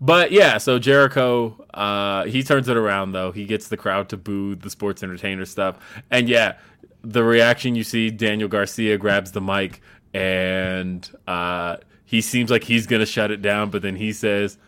but 0.00 0.32
yeah, 0.32 0.58
so 0.58 0.80
Jericho, 0.80 1.64
uh, 1.72 2.24
he 2.24 2.42
turns 2.42 2.68
it 2.68 2.76
around 2.76 3.12
though. 3.12 3.30
He 3.30 3.44
gets 3.44 3.68
the 3.68 3.76
crowd 3.76 4.08
to 4.08 4.16
boo 4.16 4.56
the 4.56 4.68
sports 4.68 5.02
entertainer 5.04 5.44
stuff, 5.44 5.78
and 6.10 6.28
yeah, 6.28 6.58
the 7.02 7.22
reaction 7.22 7.76
you 7.76 7.84
see. 7.84 8.10
Daniel 8.10 8.48
Garcia 8.48 8.98
grabs 8.98 9.30
the 9.32 9.40
mic 9.40 9.80
and 10.14 11.08
uh, 11.26 11.76
he 12.04 12.20
seems 12.20 12.50
like 12.50 12.64
he's 12.64 12.86
gonna 12.86 13.06
shut 13.06 13.30
it 13.30 13.42
down, 13.42 13.70
but 13.70 13.82
then 13.82 13.96
he 13.96 14.12
says 14.12 14.58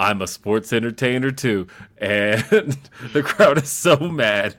I'm 0.00 0.22
a 0.22 0.26
sports 0.26 0.72
entertainer 0.72 1.30
too, 1.30 1.66
and 1.98 2.42
the 3.12 3.22
crowd 3.22 3.58
is 3.58 3.70
so 3.70 3.96
mad. 3.96 4.56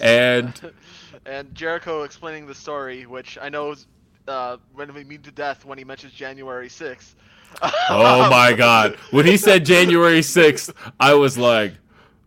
And 0.00 0.72
and 1.26 1.54
Jericho 1.54 2.02
explaining 2.02 2.46
the 2.46 2.54
story, 2.54 3.06
which 3.06 3.38
I 3.40 3.48
know 3.48 3.72
is 3.72 3.86
uh, 4.28 4.58
when 4.74 4.92
we 4.92 5.04
meet 5.04 5.22
to 5.24 5.30
death 5.30 5.64
when 5.64 5.78
he 5.78 5.84
mentions 5.84 6.12
January 6.12 6.68
6th. 6.68 7.14
oh 7.90 8.28
my 8.28 8.52
God! 8.52 8.96
When 9.10 9.24
he 9.24 9.36
said 9.36 9.64
January 9.64 10.20
6th, 10.20 10.74
I 11.00 11.14
was 11.14 11.38
like, 11.38 11.74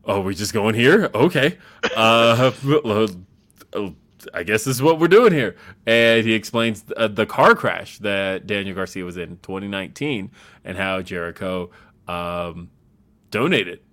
"Oh, 0.05 0.21
we 0.21 0.33
just 0.33 0.53
going 0.53 0.75
here? 0.75 1.09
Okay." 1.13 1.57
Uh, 1.95 2.51
I 4.33 4.43
guess 4.43 4.63
this 4.63 4.75
is 4.75 4.81
what 4.81 4.99
we're 4.99 5.07
doing 5.07 5.33
here. 5.33 5.55
And 5.85 6.25
he 6.25 6.33
explains 6.33 6.83
uh, 6.97 7.07
the 7.07 7.25
car 7.25 7.55
crash 7.55 7.99
that 7.99 8.47
Daniel 8.47 8.75
Garcia 8.75 9.05
was 9.05 9.17
in 9.17 9.37
2019 9.37 10.31
and 10.65 10.77
how 10.77 11.01
Jericho 11.01 11.69
um, 12.09 12.69
donate 13.29 13.67
it. 13.67 13.83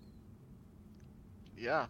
Yeah, 1.58 1.86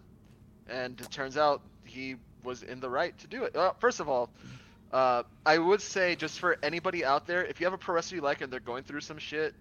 and 0.69 1.01
it 1.01 1.11
turns 1.11 1.37
out 1.37 1.63
he 1.85 2.17
was 2.43 2.63
in 2.63 2.81
the 2.81 2.91
right 2.91 3.17
to 3.19 3.27
do 3.27 3.45
it. 3.45 3.55
Well, 3.55 3.77
first 3.79 4.01
of 4.01 4.09
all, 4.09 4.31
uh, 4.93 5.23
I 5.45 5.59
would 5.59 5.81
say 5.81 6.17
just 6.17 6.39
for 6.39 6.59
anybody 6.63 7.05
out 7.05 7.27
there, 7.27 7.45
if 7.45 7.61
you 7.61 7.67
have 7.67 7.75
a 7.75 7.79
pro 7.79 7.95
wrestler 7.95 8.17
you 8.17 8.23
like 8.23 8.41
and 8.41 8.53
they're 8.53 8.61
going 8.61 8.83
through 8.85 9.01
some 9.01 9.19
shit, 9.19 9.55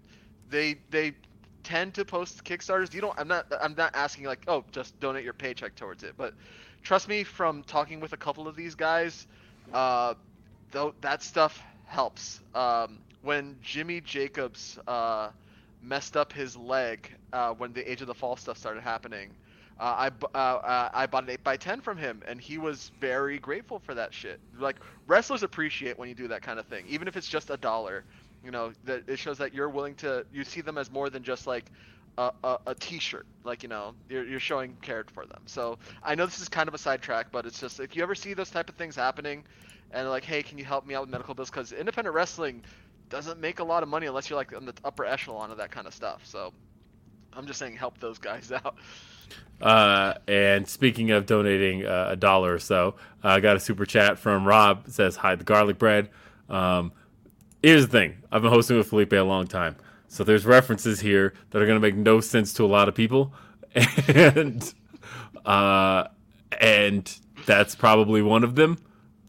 they 0.50 0.76
they 0.90 1.14
tend 1.62 1.94
to 1.94 2.04
post 2.04 2.44
Kickstarters. 2.44 2.92
You 2.92 3.00
don't. 3.00 3.18
I'm 3.18 3.28
not. 3.28 3.46
I'm 3.60 3.74
not 3.76 3.94
asking 3.94 4.24
like, 4.24 4.42
oh, 4.48 4.64
just 4.72 4.98
donate 5.00 5.24
your 5.24 5.34
paycheck 5.34 5.76
towards 5.76 6.02
it. 6.02 6.14
But 6.16 6.34
trust 6.82 7.08
me, 7.08 7.22
from 7.22 7.62
talking 7.62 8.00
with 8.00 8.12
a 8.12 8.16
couple 8.16 8.48
of 8.48 8.56
these 8.56 8.74
guys, 8.74 9.26
uh, 9.72 10.14
though 10.72 10.94
that 11.00 11.22
stuff 11.22 11.62
helps. 11.86 12.40
Um, 12.54 12.98
when 13.22 13.56
Jimmy 13.62 14.00
Jacobs 14.00 14.78
uh, 14.86 15.30
messed 15.86 16.16
up 16.16 16.32
his 16.32 16.56
leg 16.56 17.10
uh, 17.32 17.52
when 17.54 17.72
the 17.72 17.90
Age 17.90 18.00
of 18.00 18.06
the 18.06 18.14
Fall 18.14 18.36
stuff 18.36 18.58
started 18.58 18.82
happening. 18.82 19.30
Uh, 19.78 20.10
I, 20.34 20.36
uh, 20.36 20.38
uh, 20.38 20.88
I 20.92 21.06
bought 21.06 21.24
an 21.24 21.30
8 21.30 21.44
by 21.44 21.56
10 21.56 21.80
from 21.82 21.98
him, 21.98 22.22
and 22.26 22.40
he 22.40 22.56
was 22.56 22.90
very 22.98 23.38
grateful 23.38 23.78
for 23.78 23.94
that 23.94 24.12
shit. 24.14 24.40
Like, 24.58 24.76
wrestlers 25.06 25.42
appreciate 25.42 25.98
when 25.98 26.08
you 26.08 26.14
do 26.14 26.28
that 26.28 26.42
kind 26.42 26.58
of 26.58 26.66
thing, 26.66 26.86
even 26.88 27.08
if 27.08 27.16
it's 27.16 27.28
just 27.28 27.50
a 27.50 27.56
dollar. 27.56 28.04
You 28.44 28.52
know, 28.52 28.72
that 28.84 29.08
it 29.08 29.18
shows 29.18 29.38
that 29.38 29.52
you're 29.52 29.68
willing 29.68 29.96
to, 29.96 30.24
you 30.32 30.44
see 30.44 30.60
them 30.60 30.78
as 30.78 30.90
more 30.90 31.10
than 31.10 31.24
just 31.24 31.48
like 31.48 31.64
a, 32.16 32.30
a, 32.44 32.58
a 32.68 32.74
t-shirt. 32.76 33.26
Like, 33.42 33.62
you 33.64 33.68
know, 33.68 33.94
you're, 34.08 34.24
you're 34.24 34.40
showing 34.40 34.76
care 34.82 35.04
for 35.12 35.26
them. 35.26 35.42
So 35.46 35.78
I 36.02 36.14
know 36.14 36.26
this 36.26 36.40
is 36.40 36.48
kind 36.48 36.68
of 36.68 36.74
a 36.74 36.78
sidetrack, 36.78 37.32
but 37.32 37.44
it's 37.44 37.60
just, 37.60 37.80
if 37.80 37.96
you 37.96 38.02
ever 38.02 38.14
see 38.14 38.34
those 38.34 38.50
type 38.50 38.68
of 38.68 38.76
things 38.76 38.94
happening, 38.94 39.42
and 39.90 40.08
like, 40.08 40.24
hey, 40.24 40.42
can 40.42 40.58
you 40.58 40.64
help 40.64 40.86
me 40.86 40.94
out 40.94 41.02
with 41.02 41.10
medical 41.10 41.34
bills? 41.34 41.50
Because 41.50 41.72
independent 41.72 42.14
wrestling, 42.14 42.62
doesn't 43.08 43.40
make 43.40 43.60
a 43.60 43.64
lot 43.64 43.82
of 43.82 43.88
money 43.88 44.06
unless 44.06 44.28
you're 44.28 44.38
like 44.38 44.52
in 44.52 44.66
the 44.66 44.74
upper 44.84 45.04
echelon 45.04 45.50
of 45.50 45.58
that 45.58 45.70
kind 45.70 45.86
of 45.86 45.94
stuff. 45.94 46.24
So 46.24 46.52
I'm 47.32 47.46
just 47.46 47.58
saying 47.58 47.76
help 47.76 47.98
those 47.98 48.18
guys 48.18 48.50
out. 48.64 48.76
Uh, 49.60 50.14
and 50.28 50.68
speaking 50.68 51.10
of 51.10 51.26
donating 51.26 51.84
uh, 51.86 52.08
a 52.10 52.16
dollar 52.16 52.54
or 52.54 52.58
so, 52.58 52.96
I 53.22 53.40
got 53.40 53.56
a 53.56 53.60
super 53.60 53.86
chat 53.86 54.18
from 54.18 54.46
Rob. 54.46 54.88
Says, 54.88 55.16
"Hi, 55.16 55.34
the 55.34 55.44
garlic 55.44 55.78
bread." 55.78 56.10
Um, 56.48 56.92
here's 57.62 57.86
the 57.86 57.90
thing: 57.92 58.16
I've 58.30 58.42
been 58.42 58.52
hosting 58.52 58.76
with 58.76 58.88
Felipe 58.88 59.12
a 59.12 59.20
long 59.20 59.46
time, 59.46 59.76
so 60.08 60.24
there's 60.24 60.44
references 60.44 61.00
here 61.00 61.32
that 61.50 61.62
are 61.62 61.66
going 61.66 61.80
to 61.80 61.86
make 61.86 61.96
no 61.96 62.20
sense 62.20 62.52
to 62.54 62.64
a 62.64 62.66
lot 62.66 62.88
of 62.88 62.94
people, 62.94 63.32
and 64.08 64.74
uh, 65.44 66.04
and 66.60 67.18
that's 67.46 67.74
probably 67.74 68.22
one 68.22 68.44
of 68.44 68.56
them. 68.56 68.78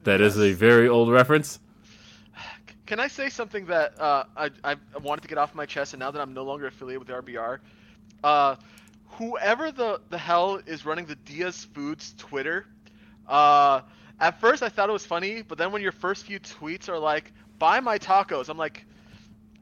That 0.03 0.21
is 0.21 0.37
a 0.37 0.53
very 0.53 0.87
old 0.87 1.09
reference. 1.09 1.59
Can 2.87 3.01
I 3.01 3.07
say 3.09 3.27
something 3.27 3.65
that 3.65 3.99
uh, 3.99 4.23
I, 4.37 4.49
I 4.63 4.75
wanted 5.01 5.21
to 5.21 5.27
get 5.27 5.37
off 5.37 5.53
my 5.53 5.65
chest, 5.65 5.93
and 5.93 5.99
now 5.99 6.09
that 6.09 6.21
I'm 6.21 6.33
no 6.33 6.43
longer 6.43 6.67
affiliated 6.67 7.05
with 7.05 7.25
RBR, 7.25 7.59
uh, 8.23 8.55
whoever 9.09 9.73
the, 9.73 9.99
the 10.09 10.17
hell 10.17 10.61
is 10.65 10.85
running 10.85 11.05
the 11.05 11.15
Diaz 11.15 11.67
Foods 11.73 12.15
Twitter, 12.17 12.65
uh, 13.27 13.81
at 14.21 14.39
first 14.39 14.63
I 14.63 14.69
thought 14.69 14.87
it 14.87 14.93
was 14.93 15.05
funny, 15.05 15.41
but 15.41 15.57
then 15.57 15.73
when 15.73 15.81
your 15.81 15.91
first 15.91 16.25
few 16.25 16.39
tweets 16.39 16.87
are 16.87 16.97
like, 16.97 17.33
buy 17.59 17.81
my 17.81 17.97
tacos, 17.97 18.47
I'm 18.47 18.57
like, 18.57 18.85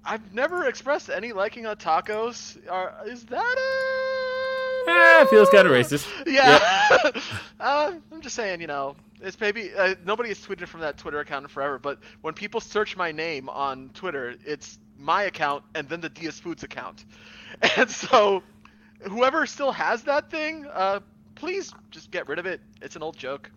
I've 0.05 0.31
never 0.31 0.67
expressed 0.67 1.09
any 1.09 1.33
liking 1.33 1.65
on 1.65 1.77
tacos. 1.77 2.57
Are, 2.69 2.93
is 3.07 3.25
that 3.25 3.55
a... 3.57 4.91
Eh, 4.91 5.23
it 5.23 5.29
feels 5.29 5.49
kind 5.49 5.67
of 5.67 5.73
racist. 5.73 6.07
Yeah. 6.27 6.59
Yep. 7.03 7.17
uh, 7.59 7.93
I'm 8.11 8.21
just 8.21 8.35
saying, 8.35 8.61
you 8.61 8.67
know, 8.67 8.95
it's 9.21 9.39
maybe 9.39 9.71
uh, 9.73 9.95
nobody 10.05 10.29
has 10.29 10.39
tweeted 10.39 10.67
from 10.67 10.81
that 10.81 10.97
Twitter 10.97 11.19
account 11.19 11.43
in 11.43 11.49
forever, 11.49 11.79
but 11.79 11.99
when 12.21 12.33
people 12.33 12.59
search 12.59 12.97
my 12.97 13.11
name 13.11 13.49
on 13.49 13.89
Twitter, 13.93 14.35
it's 14.45 14.79
my 14.97 15.23
account 15.23 15.63
and 15.73 15.87
then 15.89 16.01
the 16.01 16.09
Diaz 16.09 16.39
Foods 16.39 16.63
account, 16.63 17.05
and 17.77 17.89
so 17.89 18.43
whoever 19.03 19.45
still 19.45 19.71
has 19.71 20.03
that 20.03 20.29
thing, 20.29 20.65
uh, 20.73 20.99
please 21.35 21.73
just 21.91 22.11
get 22.11 22.27
rid 22.27 22.39
of 22.39 22.45
it. 22.45 22.61
It's 22.81 22.95
an 22.95 23.03
old 23.03 23.17
joke. 23.17 23.51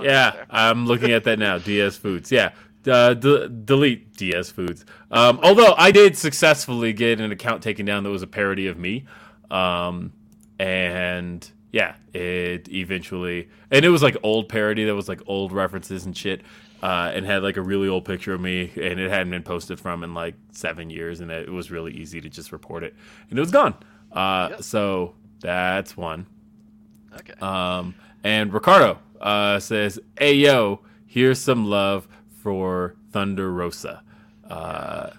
yeah, 0.00 0.44
I'm 0.50 0.86
looking 0.86 1.12
at 1.12 1.24
that 1.24 1.38
now. 1.38 1.58
Diaz 1.66 1.96
Foods. 1.96 2.30
Yeah, 2.30 2.52
uh, 2.86 3.14
d- 3.14 3.48
delete 3.64 4.14
Diaz 4.16 4.50
Foods. 4.50 4.84
Um, 5.10 5.40
although 5.42 5.74
I 5.76 5.90
did 5.90 6.16
successfully 6.16 6.92
get 6.92 7.20
an 7.20 7.32
account 7.32 7.62
taken 7.62 7.86
down 7.86 8.04
that 8.04 8.10
was 8.10 8.22
a 8.22 8.26
parody 8.26 8.66
of 8.66 8.78
me, 8.78 9.06
um, 9.50 10.12
and 10.58 11.48
yeah, 11.76 11.94
it 12.14 12.70
eventually, 12.72 13.50
and 13.70 13.84
it 13.84 13.90
was 13.90 14.02
like 14.02 14.16
old 14.22 14.48
parody 14.48 14.84
that 14.84 14.94
was 14.94 15.10
like 15.10 15.20
old 15.26 15.52
references 15.52 16.06
and 16.06 16.16
shit, 16.16 16.40
uh, 16.82 17.12
and 17.14 17.26
had 17.26 17.42
like 17.42 17.58
a 17.58 17.60
really 17.60 17.86
old 17.86 18.06
picture 18.06 18.32
of 18.32 18.40
me, 18.40 18.72
and 18.76 18.98
it 18.98 19.10
hadn't 19.10 19.28
been 19.28 19.42
posted 19.42 19.78
from 19.78 20.02
in 20.02 20.14
like 20.14 20.36
seven 20.52 20.88
years, 20.88 21.20
and 21.20 21.30
it 21.30 21.50
was 21.50 21.70
really 21.70 21.92
easy 21.92 22.18
to 22.18 22.30
just 22.30 22.50
report 22.50 22.82
it, 22.82 22.94
and 23.28 23.38
it 23.38 23.42
was 23.42 23.50
gone. 23.50 23.74
Uh, 24.10 24.48
yep. 24.52 24.62
So 24.62 25.16
that's 25.40 25.98
one. 25.98 26.24
Okay. 27.14 27.34
Um, 27.42 27.94
and 28.24 28.54
Ricardo 28.54 28.98
uh, 29.20 29.60
says, 29.60 30.00
"Hey 30.18 30.32
yo, 30.32 30.80
here's 31.04 31.38
some 31.38 31.66
love 31.66 32.08
for 32.42 32.96
Thunder 33.10 33.52
Rosa." 33.52 34.02
Uh, 34.48 35.10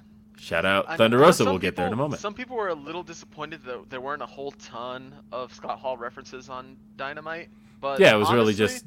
Shout 0.48 0.66
out 0.66 0.96
Thunder 0.96 1.18
Rosa. 1.18 1.44
We'll 1.44 1.60
get 1.60 1.76
there 1.76 1.88
in 1.88 1.94
a 1.94 1.98
moment. 1.98 2.22
Some 2.22 2.34
people 2.34 2.56
were 2.56 2.70
a 2.70 2.74
little 2.74 3.04
disappointed 3.04 3.64
that 3.66 3.90
there 3.90 4.00
weren't 4.00 4.22
a 4.22 4.26
whole 4.26 4.52
ton 4.52 5.14
of 5.34 5.54
Scott 5.54 5.78
Hall 5.78 5.98
references 5.98 6.48
on 6.48 6.78
Dynamite, 6.96 7.50
but 7.82 8.00
yeah, 8.00 8.16
it 8.16 8.18
was 8.18 8.30
honestly, 8.30 8.38
really 8.38 8.54
just 8.54 8.86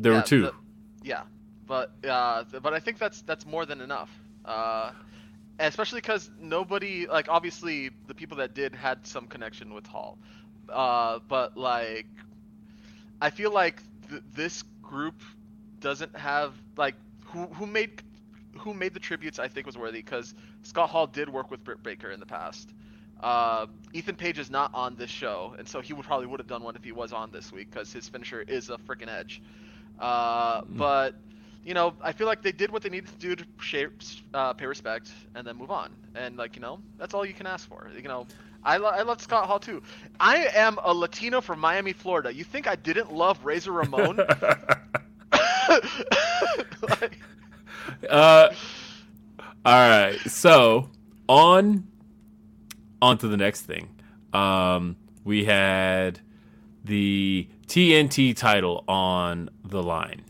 there 0.00 0.10
yeah, 0.10 0.18
were 0.18 0.24
two. 0.24 0.42
The, 0.42 0.52
yeah, 1.04 1.22
but 1.64 1.92
uh, 2.04 2.42
but 2.60 2.74
I 2.74 2.80
think 2.80 2.98
that's 2.98 3.22
that's 3.22 3.46
more 3.46 3.64
than 3.64 3.80
enough. 3.80 4.10
Uh, 4.44 4.90
especially 5.60 6.00
because 6.00 6.28
nobody 6.40 7.06
like 7.06 7.28
obviously 7.28 7.90
the 8.08 8.14
people 8.14 8.36
that 8.38 8.54
did 8.54 8.74
had 8.74 9.06
some 9.06 9.28
connection 9.28 9.72
with 9.72 9.86
Hall, 9.86 10.18
uh, 10.68 11.20
but 11.28 11.56
like 11.56 12.08
I 13.22 13.30
feel 13.30 13.52
like 13.52 13.80
th- 14.10 14.22
this 14.34 14.64
group 14.82 15.22
doesn't 15.78 16.16
have 16.16 16.54
like 16.76 16.96
who 17.26 17.46
who 17.46 17.64
made 17.64 18.02
who 18.58 18.74
made 18.74 18.94
the 18.94 19.00
tributes 19.00 19.38
I 19.38 19.48
think 19.48 19.66
was 19.66 19.76
worthy 19.76 19.98
because 20.02 20.34
Scott 20.62 20.90
Hall 20.90 21.06
did 21.06 21.28
work 21.28 21.50
with 21.50 21.62
Britt 21.64 21.82
Baker 21.82 22.10
in 22.10 22.20
the 22.20 22.26
past. 22.26 22.70
Uh, 23.20 23.66
Ethan 23.94 24.16
Page 24.16 24.38
is 24.38 24.50
not 24.50 24.70
on 24.74 24.94
this 24.96 25.10
show, 25.10 25.54
and 25.58 25.66
so 25.66 25.80
he 25.80 25.92
would 25.94 26.04
probably 26.04 26.26
would 26.26 26.40
have 26.40 26.46
done 26.48 26.62
one 26.62 26.76
if 26.76 26.84
he 26.84 26.92
was 26.92 27.12
on 27.12 27.30
this 27.30 27.50
week 27.52 27.70
because 27.70 27.92
his 27.92 28.08
finisher 28.08 28.42
is 28.42 28.68
a 28.70 28.76
freaking 28.76 29.08
edge. 29.08 29.40
Uh, 29.98 30.60
Mm. 30.62 30.76
but 30.76 31.14
you 31.64 31.74
know, 31.74 31.94
I 32.02 32.12
feel 32.12 32.26
like 32.26 32.42
they 32.42 32.52
did 32.52 32.70
what 32.70 32.82
they 32.82 32.90
needed 32.90 33.08
to 33.08 33.16
do 33.16 33.34
to 33.36 33.44
shape, 33.60 33.90
uh, 34.34 34.52
pay 34.52 34.66
respect 34.66 35.10
and 35.34 35.46
then 35.46 35.56
move 35.56 35.70
on. 35.70 35.90
And 36.14 36.36
like 36.36 36.54
you 36.56 36.62
know, 36.62 36.80
that's 36.98 37.14
all 37.14 37.24
you 37.24 37.32
can 37.34 37.46
ask 37.46 37.66
for. 37.68 37.90
You 37.96 38.02
know, 38.02 38.26
I, 38.62 38.76
lo- 38.76 38.90
I 38.90 39.02
love 39.02 39.20
Scott 39.20 39.46
Hall 39.46 39.58
too. 39.58 39.82
I 40.20 40.46
am 40.54 40.78
a 40.82 40.92
Latino 40.92 41.40
from 41.40 41.58
Miami, 41.58 41.92
Florida. 41.92 42.32
You 42.32 42.44
think 42.44 42.66
I 42.68 42.76
didn't 42.76 43.12
love 43.12 43.44
Razor 43.44 43.72
Ramon? 43.72 44.20
Like, 46.88 47.18
uh, 48.10 48.54
all 49.64 49.88
right. 49.88 50.18
So 50.26 50.90
on 51.28 51.86
on 53.02 53.18
to 53.18 53.28
the 53.28 53.36
next 53.36 53.62
thing. 53.62 53.88
Um, 54.32 54.96
we 55.24 55.44
had 55.44 56.20
the 56.84 57.48
TNT 57.66 58.36
title 58.36 58.84
on 58.86 59.50
the 59.64 59.82
line. 59.82 60.22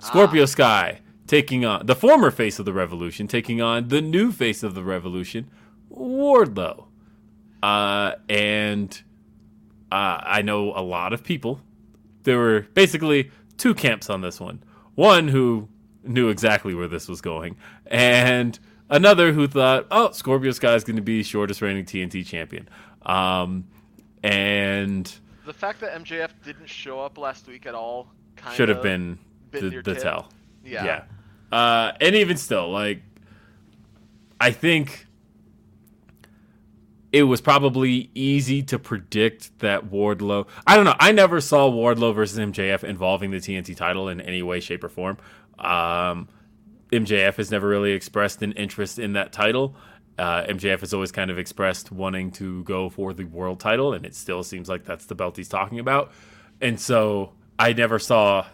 Scorpio 0.00 0.46
Sky 0.46 1.00
taking 1.28 1.64
on 1.64 1.86
the 1.86 1.94
former 1.94 2.30
face 2.30 2.58
of 2.58 2.64
the 2.64 2.72
Revolution, 2.72 3.28
taking 3.28 3.62
on 3.62 3.88
the 3.88 4.00
new 4.00 4.32
face 4.32 4.62
of 4.62 4.74
the 4.74 4.82
Revolution, 4.82 5.48
Wardlow. 5.90 6.86
Uh, 7.62 8.12
and 8.28 9.02
uh, 9.90 10.18
I 10.22 10.42
know 10.42 10.72
a 10.74 10.82
lot 10.82 11.12
of 11.12 11.22
people. 11.22 11.60
There 12.24 12.38
were 12.38 12.66
basically 12.74 13.30
two 13.56 13.74
camps 13.74 14.10
on 14.10 14.20
this 14.20 14.40
one. 14.40 14.62
One 14.94 15.28
who 15.28 15.68
knew 16.04 16.28
exactly 16.28 16.74
where 16.74 16.88
this 16.88 17.08
was 17.08 17.20
going, 17.20 17.56
and 17.86 18.58
another 18.90 19.32
who 19.32 19.46
thought, 19.46 19.86
"Oh, 19.90 20.10
Scorpio 20.12 20.52
Sky 20.52 20.74
is 20.74 20.84
going 20.84 20.96
to 20.96 21.02
be 21.02 21.22
shortest 21.22 21.62
reigning 21.62 21.84
TNT 21.84 22.26
champion." 22.26 22.68
Um, 23.02 23.64
and 24.22 25.12
the 25.46 25.52
fact 25.52 25.80
that 25.80 25.94
MJF 25.94 26.30
didn't 26.44 26.68
show 26.68 27.00
up 27.00 27.18
last 27.18 27.46
week 27.48 27.66
at 27.66 27.74
all 27.74 28.08
kind 28.36 28.56
should 28.56 28.68
have 28.68 28.82
been 28.82 29.18
been 29.50 29.70
the, 29.70 29.82
the 29.82 29.94
tell. 29.94 30.28
Yeah. 30.64 30.84
Yeah. 30.84 31.04
Uh, 31.50 31.92
and 32.00 32.14
even 32.16 32.36
still, 32.36 32.70
like, 32.70 33.02
I 34.40 34.52
think 34.52 35.06
it 37.12 37.24
was 37.24 37.42
probably 37.42 38.10
easy 38.14 38.62
to 38.62 38.78
predict 38.78 39.58
that 39.58 39.90
Wardlow. 39.90 40.46
I 40.66 40.76
don't 40.76 40.86
know. 40.86 40.96
I 40.98 41.12
never 41.12 41.40
saw 41.42 41.70
Wardlow 41.70 42.14
versus 42.14 42.38
MJF 42.38 42.84
involving 42.84 43.30
the 43.30 43.36
TNT 43.36 43.76
title 43.76 44.08
in 44.08 44.20
any 44.22 44.42
way, 44.42 44.60
shape, 44.60 44.82
or 44.82 44.88
form. 44.88 45.18
Um, 45.58 46.28
MJF 46.92 47.36
has 47.36 47.50
never 47.50 47.68
really 47.68 47.92
expressed 47.92 48.42
an 48.42 48.52
interest 48.52 48.98
in 48.98 49.14
that 49.14 49.32
title. 49.32 49.74
Uh, 50.18 50.44
MJF 50.44 50.80
has 50.80 50.92
always 50.92 51.10
kind 51.10 51.30
of 51.30 51.38
expressed 51.38 51.90
wanting 51.90 52.30
to 52.32 52.62
go 52.64 52.90
for 52.90 53.12
the 53.14 53.24
world 53.24 53.60
title, 53.60 53.94
and 53.94 54.04
it 54.04 54.14
still 54.14 54.42
seems 54.42 54.68
like 54.68 54.84
that's 54.84 55.06
the 55.06 55.14
belt 55.14 55.36
he's 55.36 55.48
talking 55.48 55.78
about. 55.78 56.12
And 56.60 56.78
so 56.78 57.32
I 57.58 57.72
never 57.72 57.98
saw 57.98 58.46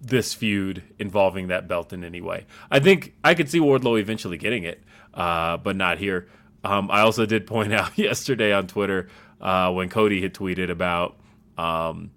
this 0.00 0.34
feud 0.34 0.82
involving 0.98 1.48
that 1.48 1.68
belt 1.68 1.92
in 1.92 2.04
any 2.04 2.20
way. 2.20 2.44
I 2.70 2.80
think 2.80 3.14
I 3.22 3.34
could 3.34 3.48
see 3.48 3.60
Wardlow 3.60 3.98
eventually 3.98 4.36
getting 4.36 4.64
it, 4.64 4.82
uh, 5.14 5.56
but 5.56 5.76
not 5.76 5.98
here. 5.98 6.28
Um, 6.62 6.90
I 6.90 7.00
also 7.00 7.24
did 7.24 7.46
point 7.46 7.72
out 7.72 7.96
yesterday 7.96 8.52
on 8.52 8.66
Twitter 8.66 9.08
uh, 9.40 9.72
when 9.72 9.88
Cody 9.88 10.20
had 10.20 10.34
tweeted 10.34 10.70
about 10.70 11.16
um, 11.56 12.10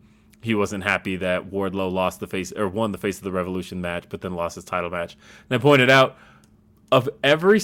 he 0.47 0.55
wasn't 0.55 0.85
happy 0.85 1.17
that 1.17 1.51
Wardlow 1.51 1.91
lost 1.91 2.21
the 2.21 2.27
face 2.27 2.53
or 2.53 2.67
won 2.69 2.93
the 2.93 2.97
face 2.97 3.17
of 3.17 3.23
the 3.23 3.31
Revolution 3.31 3.81
match, 3.81 4.05
but 4.09 4.21
then 4.21 4.33
lost 4.33 4.55
his 4.55 4.63
title 4.63 4.89
match. 4.89 5.17
And 5.49 5.59
I 5.59 5.61
pointed 5.61 5.89
out 5.89 6.17
of 6.89 7.09
every 7.21 7.59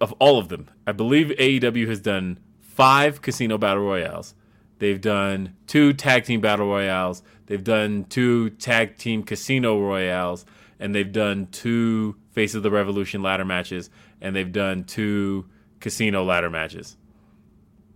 of 0.00 0.12
all 0.18 0.38
of 0.38 0.48
them, 0.48 0.68
I 0.86 0.92
believe 0.92 1.28
AEW 1.28 1.86
has 1.88 2.00
done 2.00 2.40
five 2.60 3.22
casino 3.22 3.56
battle 3.56 3.84
royales. 3.84 4.34
They've 4.80 5.00
done 5.00 5.54
two 5.68 5.92
tag 5.92 6.24
team 6.24 6.40
battle 6.40 6.66
royales. 6.66 7.22
They've 7.46 7.62
done 7.62 8.04
two 8.08 8.50
tag 8.50 8.98
team 8.98 9.22
casino 9.22 9.80
royales, 9.80 10.44
and 10.80 10.92
they've 10.92 11.12
done 11.12 11.46
two 11.52 12.16
face 12.32 12.56
of 12.56 12.64
the 12.64 12.70
revolution 12.70 13.22
ladder 13.22 13.44
matches, 13.44 13.90
and 14.20 14.34
they've 14.34 14.50
done 14.50 14.82
two 14.82 15.46
casino 15.78 16.24
ladder 16.24 16.50
matches. 16.50 16.96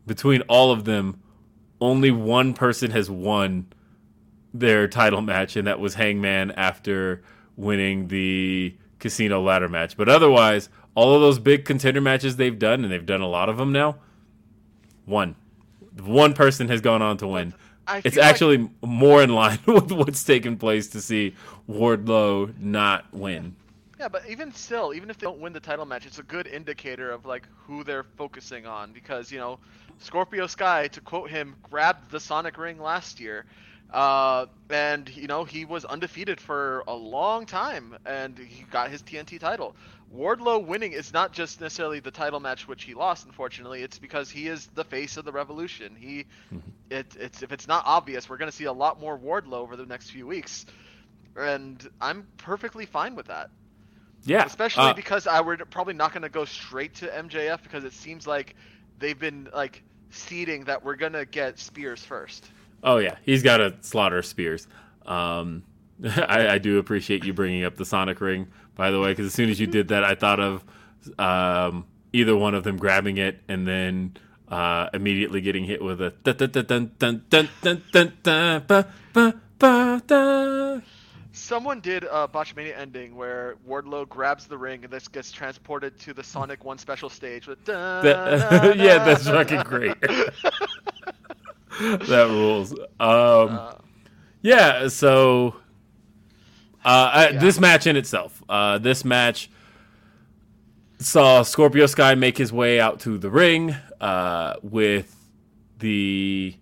Between 0.06 0.42
all 0.42 0.70
of 0.70 0.84
them, 0.84 1.20
only 1.80 2.12
one 2.12 2.54
person 2.54 2.92
has 2.92 3.10
won 3.10 3.66
their 4.60 4.88
title 4.88 5.20
match, 5.22 5.56
and 5.56 5.66
that 5.66 5.80
was 5.80 5.94
Hangman 5.94 6.50
after 6.52 7.22
winning 7.56 8.08
the 8.08 8.74
casino 8.98 9.40
ladder 9.42 9.68
match. 9.68 9.96
But 9.96 10.08
otherwise, 10.08 10.68
all 10.94 11.14
of 11.14 11.20
those 11.20 11.38
big 11.38 11.64
contender 11.64 12.00
matches 12.00 12.36
they've 12.36 12.58
done, 12.58 12.82
and 12.84 12.92
they've 12.92 13.04
done 13.06 13.20
a 13.20 13.28
lot 13.28 13.48
of 13.48 13.56
them 13.56 13.72
now, 13.72 13.96
one. 15.04 15.36
One 16.02 16.34
person 16.34 16.68
has 16.68 16.80
gone 16.80 17.02
on 17.02 17.16
to 17.18 17.26
win. 17.26 17.54
I 17.86 17.98
It's 18.04 18.14
feel 18.14 18.22
like- 18.22 18.30
actually 18.30 18.70
more 18.82 19.22
in 19.22 19.30
line 19.30 19.58
with 19.66 19.90
what's 19.92 20.22
taken 20.22 20.56
place 20.56 20.88
to 20.88 21.00
see 21.00 21.34
Wardlow 21.68 22.56
not 22.58 23.06
win. 23.12 23.56
Yeah, 23.98 24.06
but 24.08 24.28
even 24.30 24.52
still, 24.52 24.94
even 24.94 25.10
if 25.10 25.18
they 25.18 25.24
don't 25.26 25.40
win 25.40 25.52
the 25.52 25.58
title 25.60 25.84
match, 25.84 26.06
it's 26.06 26.20
a 26.20 26.22
good 26.22 26.46
indicator 26.46 27.10
of 27.10 27.26
like 27.26 27.48
who 27.66 27.82
they're 27.82 28.04
focusing 28.16 28.64
on 28.64 28.92
because 28.92 29.32
you 29.32 29.38
know, 29.38 29.58
Scorpio 29.98 30.46
Sky, 30.46 30.86
to 30.88 31.00
quote 31.00 31.30
him, 31.30 31.56
grabbed 31.68 32.10
the 32.12 32.20
Sonic 32.20 32.58
Ring 32.58 32.78
last 32.80 33.18
year, 33.18 33.44
uh, 33.92 34.46
and 34.70 35.08
you 35.16 35.26
know 35.26 35.44
he 35.44 35.64
was 35.64 35.84
undefeated 35.84 36.40
for 36.40 36.84
a 36.86 36.94
long 36.94 37.46
time, 37.46 37.96
and 38.04 38.38
he 38.38 38.64
got 38.64 38.90
his 38.90 39.02
TNT 39.02 39.38
title. 39.40 39.76
Wardlow 40.14 40.64
winning 40.64 40.92
is 40.92 41.12
not 41.12 41.32
just 41.32 41.60
necessarily 41.60 42.00
the 42.00 42.10
title 42.10 42.40
match 42.40 42.66
which 42.66 42.84
he 42.84 42.94
lost, 42.94 43.26
unfortunately. 43.26 43.82
It's 43.82 43.98
because 43.98 44.30
he 44.30 44.48
is 44.48 44.66
the 44.74 44.84
face 44.84 45.16
of 45.16 45.24
the 45.24 45.32
Revolution. 45.32 45.94
He, 45.96 46.26
it, 46.90 47.16
it's 47.18 47.42
if 47.42 47.52
it's 47.52 47.68
not 47.68 47.84
obvious, 47.86 48.28
we're 48.28 48.38
gonna 48.38 48.52
see 48.52 48.64
a 48.64 48.72
lot 48.72 49.00
more 49.00 49.18
Wardlow 49.18 49.54
over 49.54 49.76
the 49.76 49.86
next 49.86 50.10
few 50.10 50.26
weeks, 50.26 50.66
and 51.36 51.86
I'm 52.00 52.26
perfectly 52.38 52.86
fine 52.86 53.14
with 53.14 53.26
that. 53.26 53.50
Yeah, 54.24 54.44
Especially 54.44 54.84
uh, 54.84 54.94
because 54.94 55.26
I 55.26 55.40
we're 55.40 55.56
probably 55.58 55.94
not 55.94 56.12
going 56.12 56.22
to 56.22 56.28
go 56.28 56.44
straight 56.44 56.96
to 56.96 57.06
MJF 57.06 57.62
because 57.62 57.84
it 57.84 57.92
seems 57.92 58.26
like 58.26 58.56
they've 58.98 59.18
been 59.18 59.48
like 59.54 59.82
seeding 60.10 60.64
that 60.64 60.84
we're 60.84 60.96
going 60.96 61.12
to 61.12 61.24
get 61.24 61.58
Spears 61.58 62.04
first. 62.04 62.50
Oh 62.82 62.98
yeah, 62.98 63.16
he's 63.22 63.42
got 63.42 63.58
to 63.58 63.74
slaughter 63.80 64.22
Spears. 64.22 64.66
Um, 65.06 65.64
I, 66.04 66.48
I 66.48 66.58
do 66.58 66.78
appreciate 66.78 67.24
you 67.24 67.32
bringing 67.32 67.64
up 67.64 67.76
the 67.76 67.84
Sonic 67.84 68.20
Ring, 68.20 68.48
by 68.74 68.90
the 68.90 69.00
way, 69.00 69.10
because 69.10 69.26
as 69.26 69.34
soon 69.34 69.50
as 69.50 69.58
you 69.58 69.66
did 69.66 69.88
that, 69.88 70.04
I 70.04 70.14
thought 70.14 70.40
of 70.40 70.64
um, 71.18 71.86
either 72.12 72.36
one 72.36 72.54
of 72.54 72.64
them 72.64 72.76
grabbing 72.76 73.18
it 73.18 73.40
and 73.48 73.66
then 73.66 74.16
uh, 74.48 74.88
immediately 74.94 75.40
getting 75.40 75.64
hit 75.64 75.82
with 75.82 76.00
a 76.00 76.10
dun 76.24 76.36
dun 76.36 76.50
dun 76.50 76.92
dun 76.98 77.24
dun 77.28 77.48
dun 77.62 77.82
dun 77.92 78.12
dun 78.22 78.64
ba 78.66 78.86
ba 79.12 79.34
ba 79.58 80.02
da. 80.06 80.80
Someone 81.32 81.80
did 81.80 82.04
a 82.04 82.26
Botchamania 82.26 82.76
ending 82.76 83.14
where 83.14 83.56
Wardlow 83.66 84.08
grabs 84.08 84.46
the 84.46 84.58
ring 84.58 84.82
and 84.82 84.92
this 84.92 85.06
gets 85.06 85.30
transported 85.30 85.98
to 86.00 86.12
the 86.12 86.24
Sonic 86.24 86.64
One 86.64 86.78
special 86.78 87.08
stage 87.08 87.46
with. 87.46 87.64
That- 87.64 88.76
yeah, 88.76 89.04
that's 89.04 89.24
fucking 89.24 89.62
great. 89.62 89.94
that 91.80 92.26
rules. 92.28 92.72
Um, 93.00 93.58
yeah, 94.42 94.88
so 94.88 95.54
uh, 96.84 97.10
I- 97.12 97.28
Yeah. 97.30 97.38
this 97.40 97.60
match 97.60 97.86
in 97.86 97.96
itself, 97.96 98.42
uh, 98.48 98.78
this 98.78 99.04
match 99.04 99.50
saw 100.98 101.42
Scorpio 101.42 101.86
Sky 101.86 102.14
make 102.14 102.36
his 102.38 102.52
way 102.52 102.80
out 102.80 103.00
to 103.00 103.18
the 103.18 103.30
ring 103.30 103.74
uh, 104.00 104.54
with 104.62 105.14
the. 105.78 106.54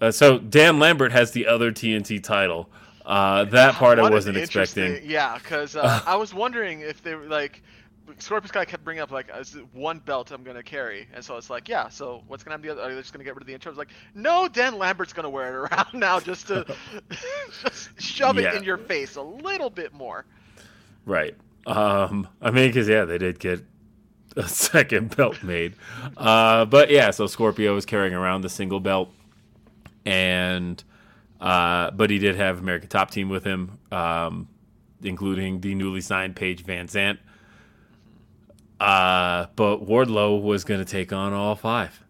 Uh, 0.00 0.10
so 0.10 0.38
Dan 0.38 0.78
Lambert 0.78 1.12
has 1.12 1.32
the 1.32 1.46
other 1.46 1.72
TNT 1.72 2.22
title. 2.22 2.68
Uh, 3.06 3.44
that 3.44 3.74
part 3.74 3.98
I 3.98 4.02
What 4.02 4.08
an 4.12 4.14
wasn't 4.14 4.36
expecting. 4.38 5.00
Yeah, 5.08 5.38
because 5.38 5.76
uh, 5.76 6.00
I 6.06 6.16
was 6.16 6.32
wondering 6.34 6.80
if 6.80 7.02
they 7.02 7.14
were 7.14 7.26
like. 7.26 7.62
Scorpio 8.18 8.48
Sky 8.48 8.64
kept 8.64 8.84
bringing 8.84 9.02
up 9.02 9.10
like 9.10 9.30
is 9.38 9.56
one 9.72 9.98
belt 9.98 10.30
I'm 10.30 10.42
gonna 10.44 10.62
carry, 10.62 11.08
and 11.14 11.24
so 11.24 11.36
it's 11.36 11.48
like 11.50 11.68
yeah. 11.68 11.88
So 11.88 12.22
what's 12.26 12.42
gonna 12.44 12.54
happen? 12.54 12.66
The 12.66 12.72
other? 12.72 12.82
Are 12.82 12.94
they 12.94 13.00
just 13.00 13.12
gonna 13.12 13.24
get 13.24 13.34
rid 13.34 13.42
of 13.42 13.46
the 13.46 13.54
intro? 13.54 13.70
It's 13.70 13.78
like 13.78 13.90
no, 14.14 14.46
Dan 14.48 14.78
Lambert's 14.78 15.12
gonna 15.12 15.30
wear 15.30 15.48
it 15.48 15.54
around 15.72 15.94
now 15.94 16.20
just 16.20 16.46
to 16.48 16.66
just 17.62 18.00
shove 18.00 18.38
Yeah. 18.38 18.50
it 18.50 18.56
in 18.56 18.64
your 18.64 18.78
face 18.78 19.16
a 19.16 19.22
little 19.22 19.70
bit 19.70 19.92
more. 19.92 20.24
Right. 21.06 21.34
Um, 21.66 22.28
I 22.42 22.50
mean, 22.50 22.68
because 22.68 22.88
yeah, 22.88 23.04
they 23.06 23.18
did 23.18 23.38
get 23.38 23.64
a 24.36 24.42
second 24.48 25.16
belt 25.16 25.42
made. 25.42 25.74
Uh, 26.16 26.64
but 26.66 26.90
yeah, 26.90 27.10
so 27.10 27.26
Scorpio 27.26 27.74
was 27.74 27.86
carrying 27.86 28.14
around 28.14 28.42
the 28.42 28.48
single 28.50 28.80
belt, 28.80 29.10
and 30.04 30.82
uh, 31.40 31.90
but 31.92 32.10
he 32.10 32.18
did 32.18 32.36
have 32.36 32.58
American 32.58 32.88
Top 32.88 33.10
Team 33.10 33.28
with 33.28 33.44
him, 33.44 33.78
um, 33.90 34.48
including 35.02 35.60
the 35.60 35.74
newly 35.74 36.00
signed 36.00 36.36
Paige 36.36 36.64
VanZant. 36.64 37.18
Uh, 38.80 39.46
but 39.56 39.86
Wardlow 39.86 40.42
was 40.42 40.64
going 40.64 40.80
to 40.80 40.90
take 40.90 41.12
on 41.12 41.32
all 41.32 41.54
five, 41.54 42.02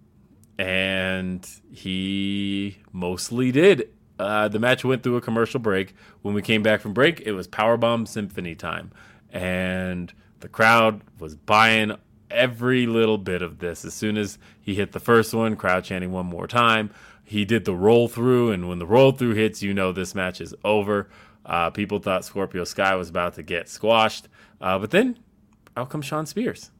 and 0.58 1.48
he 1.70 2.78
mostly 2.92 3.52
did. 3.52 3.90
Uh, 4.18 4.48
the 4.48 4.58
match 4.58 4.84
went 4.84 5.02
through 5.02 5.16
a 5.16 5.20
commercial 5.20 5.60
break. 5.60 5.94
When 6.22 6.34
we 6.34 6.42
came 6.42 6.62
back 6.62 6.80
from 6.80 6.94
break, 6.94 7.20
it 7.20 7.32
was 7.32 7.46
Powerbomb 7.46 8.08
Symphony 8.08 8.54
time, 8.54 8.92
and 9.30 10.12
the 10.40 10.48
crowd 10.48 11.02
was 11.18 11.36
buying 11.36 11.96
every 12.30 12.86
little 12.86 13.18
bit 13.18 13.42
of 13.42 13.58
this. 13.58 13.84
As 13.84 13.94
soon 13.94 14.16
as 14.16 14.38
he 14.60 14.74
hit 14.74 14.92
the 14.92 15.00
first 15.00 15.34
one, 15.34 15.56
crowd 15.56 15.84
chanting 15.84 16.12
one 16.12 16.26
more 16.26 16.46
time. 16.46 16.90
He 17.22 17.44
did 17.44 17.64
the 17.64 17.74
roll 17.74 18.08
through, 18.08 18.52
and 18.52 18.68
when 18.68 18.78
the 18.78 18.86
roll 18.86 19.12
through 19.12 19.34
hits, 19.34 19.62
you 19.62 19.72
know 19.72 19.92
this 19.92 20.14
match 20.14 20.40
is 20.40 20.54
over. 20.64 21.08
Uh, 21.46 21.70
people 21.70 21.98
thought 21.98 22.24
Scorpio 22.24 22.64
Sky 22.64 22.94
was 22.94 23.08
about 23.08 23.34
to 23.34 23.42
get 23.42 23.68
squashed, 23.68 24.28
uh, 24.60 24.78
but 24.78 24.90
then 24.90 25.18
out 25.76 25.90
comes 25.90 26.06
Shawn 26.06 26.26
Spears. 26.26 26.70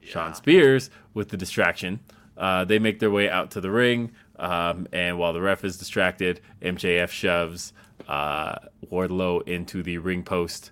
Shawn 0.00 0.34
Spears 0.34 0.90
with 1.14 1.28
the 1.28 1.36
distraction. 1.36 2.00
Uh, 2.36 2.64
they 2.64 2.78
make 2.78 3.00
their 3.00 3.10
way 3.10 3.28
out 3.28 3.50
to 3.50 3.60
the 3.60 3.70
ring, 3.70 4.12
um, 4.38 4.86
and 4.92 5.18
while 5.18 5.32
the 5.32 5.40
ref 5.40 5.64
is 5.64 5.76
distracted, 5.76 6.40
MJF 6.62 7.08
shoves 7.08 7.72
uh, 8.06 8.54
Wardlow 8.90 9.46
into 9.46 9.82
the 9.82 9.98
ring 9.98 10.22
post. 10.22 10.70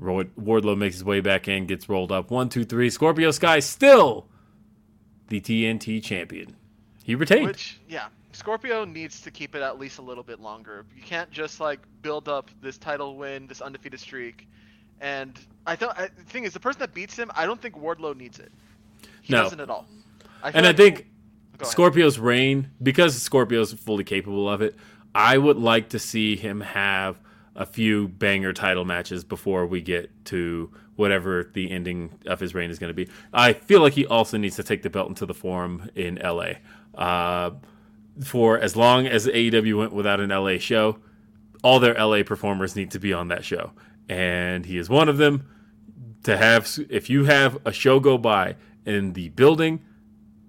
Wardlow 0.00 0.76
makes 0.76 0.96
his 0.96 1.04
way 1.04 1.20
back 1.20 1.48
in, 1.48 1.66
gets 1.66 1.88
rolled 1.88 2.12
up. 2.12 2.30
One, 2.30 2.48
two, 2.48 2.64
three. 2.64 2.88
Scorpio 2.88 3.30
Sky 3.30 3.58
still 3.60 4.26
the 5.28 5.40
TNT 5.40 6.02
champion. 6.02 6.56
He 7.04 7.14
retained. 7.14 7.46
Which, 7.46 7.80
yeah, 7.88 8.06
Scorpio 8.32 8.84
needs 8.84 9.20
to 9.22 9.30
keep 9.30 9.54
it 9.54 9.62
at 9.62 9.78
least 9.78 9.98
a 9.98 10.02
little 10.02 10.22
bit 10.22 10.40
longer. 10.40 10.86
You 10.96 11.02
can't 11.02 11.30
just 11.30 11.60
like 11.60 11.80
build 12.00 12.28
up 12.28 12.50
this 12.60 12.78
title 12.78 13.16
win, 13.16 13.46
this 13.46 13.60
undefeated 13.60 14.00
streak, 14.00 14.48
and 15.00 15.38
I 15.66 15.76
thought 15.76 15.98
I, 15.98 16.08
the 16.16 16.24
thing 16.24 16.44
is 16.44 16.52
the 16.52 16.60
person 16.60 16.80
that 16.80 16.92
beats 16.94 17.16
him, 17.16 17.30
I 17.34 17.46
don't 17.46 17.60
think 17.60 17.76
Wardlow 17.76 18.16
needs 18.16 18.38
it. 18.38 18.52
He 19.22 19.32
No. 19.32 19.42
doesn't 19.44 19.60
at 19.60 19.70
all. 19.70 19.86
I 20.42 20.48
and 20.50 20.66
I 20.66 20.70
like- 20.70 20.76
think 20.76 20.96
Go 21.58 21.62
ahead. 21.62 21.66
Scorpio's 21.72 22.18
reign, 22.18 22.70
because 22.82 23.20
Scorpio's 23.22 23.72
fully 23.72 24.04
capable 24.04 24.48
of 24.48 24.60
it, 24.62 24.74
I 25.14 25.38
would 25.38 25.58
like 25.58 25.90
to 25.90 25.98
see 25.98 26.34
him 26.36 26.60
have 26.62 27.20
a 27.54 27.66
few 27.66 28.08
banger 28.08 28.52
title 28.52 28.84
matches 28.84 29.22
before 29.24 29.66
we 29.66 29.80
get 29.82 30.10
to 30.26 30.70
whatever 30.96 31.50
the 31.52 31.70
ending 31.70 32.10
of 32.26 32.40
his 32.40 32.54
reign 32.54 32.70
is 32.70 32.78
going 32.78 32.88
to 32.88 32.94
be. 32.94 33.08
I 33.32 33.52
feel 33.52 33.80
like 33.82 33.92
he 33.92 34.06
also 34.06 34.36
needs 34.38 34.56
to 34.56 34.62
take 34.62 34.82
the 34.82 34.90
belt 34.90 35.08
into 35.08 35.26
the 35.26 35.34
forum 35.34 35.90
in 35.94 36.16
LA. 36.22 36.54
Uh, 36.94 37.50
for 38.24 38.58
as 38.58 38.74
long 38.76 39.06
as 39.06 39.26
AEW 39.26 39.78
went 39.78 39.92
without 39.92 40.18
an 40.20 40.30
LA 40.30 40.58
show, 40.58 40.98
all 41.62 41.78
their 41.78 41.94
LA 41.94 42.22
performers 42.22 42.74
need 42.74 42.90
to 42.90 42.98
be 42.98 43.12
on 43.12 43.28
that 43.28 43.44
show. 43.44 43.72
And 44.08 44.66
he 44.66 44.78
is 44.78 44.88
one 44.88 45.08
of 45.08 45.18
them. 45.18 45.48
To 46.24 46.36
have, 46.36 46.68
if 46.88 47.10
you 47.10 47.24
have 47.24 47.58
a 47.64 47.72
show 47.72 47.98
go 47.98 48.16
by 48.16 48.54
in 48.86 49.12
the 49.14 49.30
building 49.30 49.82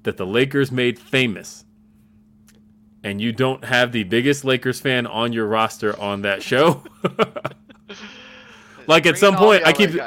that 0.04 0.18
the 0.18 0.26
Lakers 0.26 0.72
made 0.72 0.99
famous, 0.99 1.66
and 3.04 3.20
you 3.20 3.32
don't 3.32 3.66
have 3.66 3.91
the 3.91 4.04
biggest 4.04 4.45
Lakers 4.45 4.80
fan 4.80 5.08
on 5.08 5.34
your 5.34 5.47
roster 5.47 5.99
on 5.99 6.22
that 6.22 6.43
show, 6.43 6.84
like 8.88 9.08
at 9.08 9.18
some 9.18 9.36
point, 9.36 9.66
I 9.66 9.74
keep. 9.74 9.99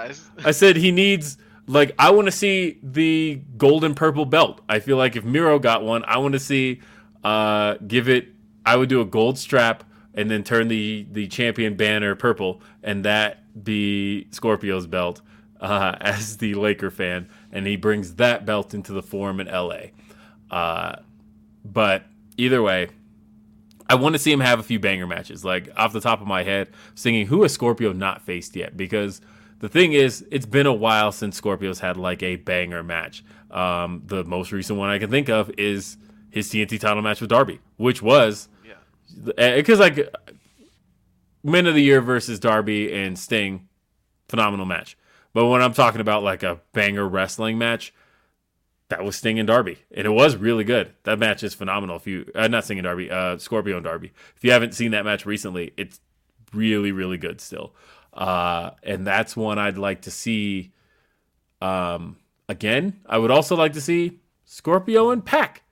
I 0.44 0.52
said 0.52 0.76
he 0.76 0.92
needs, 0.92 1.36
like, 1.66 1.92
I 1.98 2.10
want 2.10 2.26
to 2.26 2.32
see 2.32 2.78
the 2.82 3.42
gold 3.56 3.82
and 3.82 3.96
purple 3.96 4.24
belt. 4.24 4.60
I 4.68 4.78
feel 4.78 4.96
like 4.96 5.16
if 5.16 5.24
Miro 5.24 5.58
got 5.58 5.82
one, 5.82 6.04
I 6.06 6.18
want 6.18 6.34
to 6.34 6.40
see, 6.40 6.80
uh, 7.24 7.74
give 7.86 8.08
it, 8.08 8.28
I 8.64 8.76
would 8.76 8.88
do 8.88 9.00
a 9.00 9.04
gold 9.04 9.36
strap 9.38 9.82
and 10.16 10.30
then 10.30 10.42
turn 10.42 10.68
the 10.68 11.06
the 11.12 11.28
champion 11.28 11.76
banner 11.76 12.14
purple, 12.14 12.60
and 12.82 13.04
that 13.04 13.42
be 13.62 14.26
Scorpio's 14.30 14.86
belt 14.86 15.20
uh, 15.60 15.96
as 16.00 16.38
the 16.38 16.54
Laker 16.54 16.90
fan, 16.90 17.28
and 17.52 17.66
he 17.66 17.76
brings 17.76 18.14
that 18.16 18.44
belt 18.44 18.74
into 18.74 18.92
the 18.92 19.02
forum 19.02 19.38
in 19.38 19.46
LA. 19.46 19.90
Uh, 20.50 20.96
but 21.64 22.04
either 22.36 22.62
way, 22.62 22.88
I 23.88 23.94
want 23.94 24.14
to 24.14 24.18
see 24.18 24.32
him 24.32 24.40
have 24.40 24.58
a 24.58 24.62
few 24.62 24.78
banger 24.78 25.06
matches. 25.06 25.44
Like 25.44 25.68
off 25.76 25.92
the 25.92 26.00
top 26.00 26.20
of 26.20 26.26
my 26.26 26.42
head, 26.42 26.70
singing 26.94 27.26
who 27.26 27.42
has 27.42 27.52
Scorpio 27.52 27.92
not 27.92 28.22
faced 28.22 28.56
yet? 28.56 28.76
Because 28.76 29.20
the 29.58 29.68
thing 29.68 29.92
is, 29.92 30.24
it's 30.30 30.46
been 30.46 30.66
a 30.66 30.72
while 30.72 31.12
since 31.12 31.36
Scorpio's 31.36 31.80
had 31.80 31.96
like 31.96 32.22
a 32.22 32.36
banger 32.36 32.82
match. 32.82 33.24
Um, 33.50 34.02
the 34.06 34.24
most 34.24 34.52
recent 34.52 34.78
one 34.78 34.90
I 34.90 34.98
can 34.98 35.10
think 35.10 35.28
of 35.28 35.50
is 35.56 35.96
his 36.30 36.48
TNT 36.48 36.80
title 36.80 37.02
match 37.02 37.20
with 37.20 37.30
Darby, 37.30 37.60
which 37.76 38.02
was. 38.02 38.48
Because 39.36 39.78
like 39.78 40.14
Men 41.42 41.66
of 41.66 41.74
the 41.74 41.82
Year 41.82 42.00
versus 42.00 42.40
Darby 42.40 42.92
and 42.92 43.18
Sting, 43.18 43.68
phenomenal 44.28 44.66
match. 44.66 44.96
But 45.32 45.46
when 45.46 45.62
I'm 45.62 45.74
talking 45.74 46.00
about 46.00 46.22
like 46.22 46.42
a 46.42 46.60
banger 46.72 47.06
wrestling 47.06 47.58
match, 47.58 47.92
that 48.88 49.04
was 49.04 49.16
Sting 49.16 49.38
and 49.38 49.46
Darby, 49.46 49.78
and 49.90 50.06
it 50.06 50.10
was 50.10 50.36
really 50.36 50.64
good. 50.64 50.92
That 51.02 51.18
match 51.18 51.42
is 51.42 51.54
phenomenal. 51.54 51.96
If 51.96 52.06
you 52.06 52.30
uh, 52.34 52.48
not 52.48 52.64
Sting 52.64 52.78
and 52.78 52.84
Darby, 52.84 53.10
uh, 53.10 53.36
Scorpio 53.38 53.76
and 53.76 53.84
Darby. 53.84 54.12
If 54.36 54.44
you 54.44 54.52
haven't 54.52 54.74
seen 54.74 54.92
that 54.92 55.04
match 55.04 55.26
recently, 55.26 55.72
it's 55.76 56.00
really 56.52 56.92
really 56.92 57.18
good 57.18 57.40
still. 57.40 57.74
Uh, 58.12 58.70
and 58.82 59.06
that's 59.06 59.36
one 59.36 59.58
I'd 59.58 59.78
like 59.78 60.02
to 60.02 60.10
see. 60.10 60.72
Um, 61.60 62.16
again, 62.48 63.00
I 63.06 63.18
would 63.18 63.30
also 63.30 63.56
like 63.56 63.72
to 63.74 63.80
see 63.80 64.20
Scorpio 64.44 65.10
and 65.10 65.24
Pac. 65.24 65.62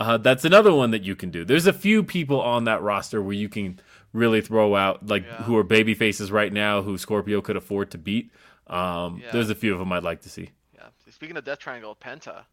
Uh, 0.00 0.16
that's 0.16 0.44
another 0.46 0.72
one 0.72 0.90
that 0.92 1.04
you 1.04 1.14
can 1.14 1.30
do. 1.30 1.44
There's 1.44 1.66
a 1.66 1.72
few 1.72 2.02
people 2.02 2.40
on 2.40 2.64
that 2.64 2.80
roster 2.82 3.20
where 3.22 3.34
you 3.34 3.48
can 3.50 3.78
really 4.12 4.40
throw 4.40 4.74
out 4.74 5.06
like 5.06 5.24
who 5.42 5.56
are 5.56 5.62
baby 5.62 5.94
faces 5.94 6.32
right 6.32 6.52
now 6.52 6.80
who 6.82 6.96
Scorpio 6.98 7.40
could 7.42 7.56
afford 7.56 7.90
to 7.92 7.98
beat. 7.98 8.32
Um, 8.66 9.20
Yeah. 9.22 9.30
There's 9.32 9.50
a 9.50 9.54
few 9.54 9.72
of 9.74 9.78
them 9.78 9.92
I'd 9.92 10.02
like 10.02 10.22
to 10.22 10.30
see. 10.30 10.50
Yeah. 10.74 10.86
Speaking 11.10 11.36
of 11.36 11.44
Death 11.44 11.58
Triangle, 11.58 11.94
Penta. 12.00 12.44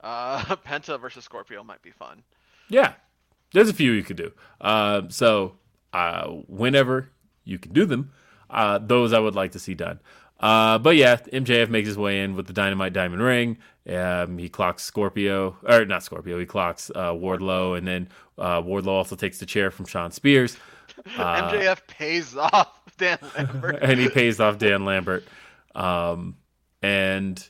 Uh, 0.00 0.38
Penta 0.66 1.00
versus 1.00 1.24
Scorpio 1.24 1.64
might 1.64 1.82
be 1.82 1.90
fun. 1.90 2.22
Yeah, 2.68 2.92
there's 3.52 3.68
a 3.68 3.74
few 3.74 3.90
you 3.92 4.04
could 4.04 4.16
do. 4.16 4.30
Uh, 4.60 5.02
so 5.08 5.54
uh, 5.92 6.28
whenever 6.46 7.10
you 7.44 7.58
can 7.58 7.72
do 7.72 7.86
them, 7.86 8.12
uh, 8.50 8.78
those 8.78 9.12
I 9.12 9.18
would 9.18 9.34
like 9.34 9.52
to 9.52 9.58
see 9.58 9.74
done. 9.74 9.98
Uh, 10.38 10.78
but 10.78 10.94
yeah, 10.94 11.16
MJF 11.16 11.68
makes 11.70 11.88
his 11.88 11.98
way 11.98 12.20
in 12.20 12.36
with 12.36 12.46
the 12.46 12.52
Dynamite 12.52 12.92
Diamond 12.92 13.22
Ring. 13.22 13.58
Um, 13.88 14.36
he 14.38 14.48
clocks 14.48 14.82
Scorpio, 14.84 15.56
or 15.66 15.84
not 15.84 16.02
Scorpio. 16.02 16.38
He 16.38 16.46
clocks 16.46 16.90
uh, 16.94 17.12
Wardlow, 17.12 17.78
and 17.78 17.86
then 17.86 18.08
uh, 18.36 18.60
Wardlow 18.60 18.88
also 18.88 19.16
takes 19.16 19.38
the 19.38 19.46
chair 19.46 19.70
from 19.70 19.86
Shawn 19.86 20.10
Spears, 20.10 20.56
MJF 21.06 21.86
pays 21.86 22.36
off 22.36 22.80
Dan 22.98 23.18
Lambert. 23.36 23.78
and 23.82 23.98
he 24.00 24.08
pays 24.08 24.40
off 24.40 24.58
Dan 24.58 24.84
Lambert. 24.84 25.24
Um, 25.74 26.36
and 26.82 27.46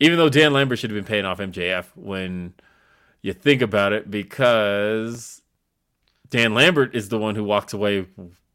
even 0.00 0.18
though 0.18 0.28
Dan 0.28 0.52
Lambert 0.52 0.78
should 0.78 0.90
have 0.90 0.96
been 0.96 1.04
paying 1.08 1.24
off 1.24 1.38
MJF 1.38 1.86
when 1.94 2.54
you 3.22 3.32
think 3.32 3.62
about 3.62 3.92
it, 3.92 4.10
because 4.10 5.42
Dan 6.30 6.54
Lambert 6.54 6.94
is 6.94 7.08
the 7.08 7.18
one 7.18 7.34
who 7.34 7.44
walks 7.44 7.72
away 7.72 8.06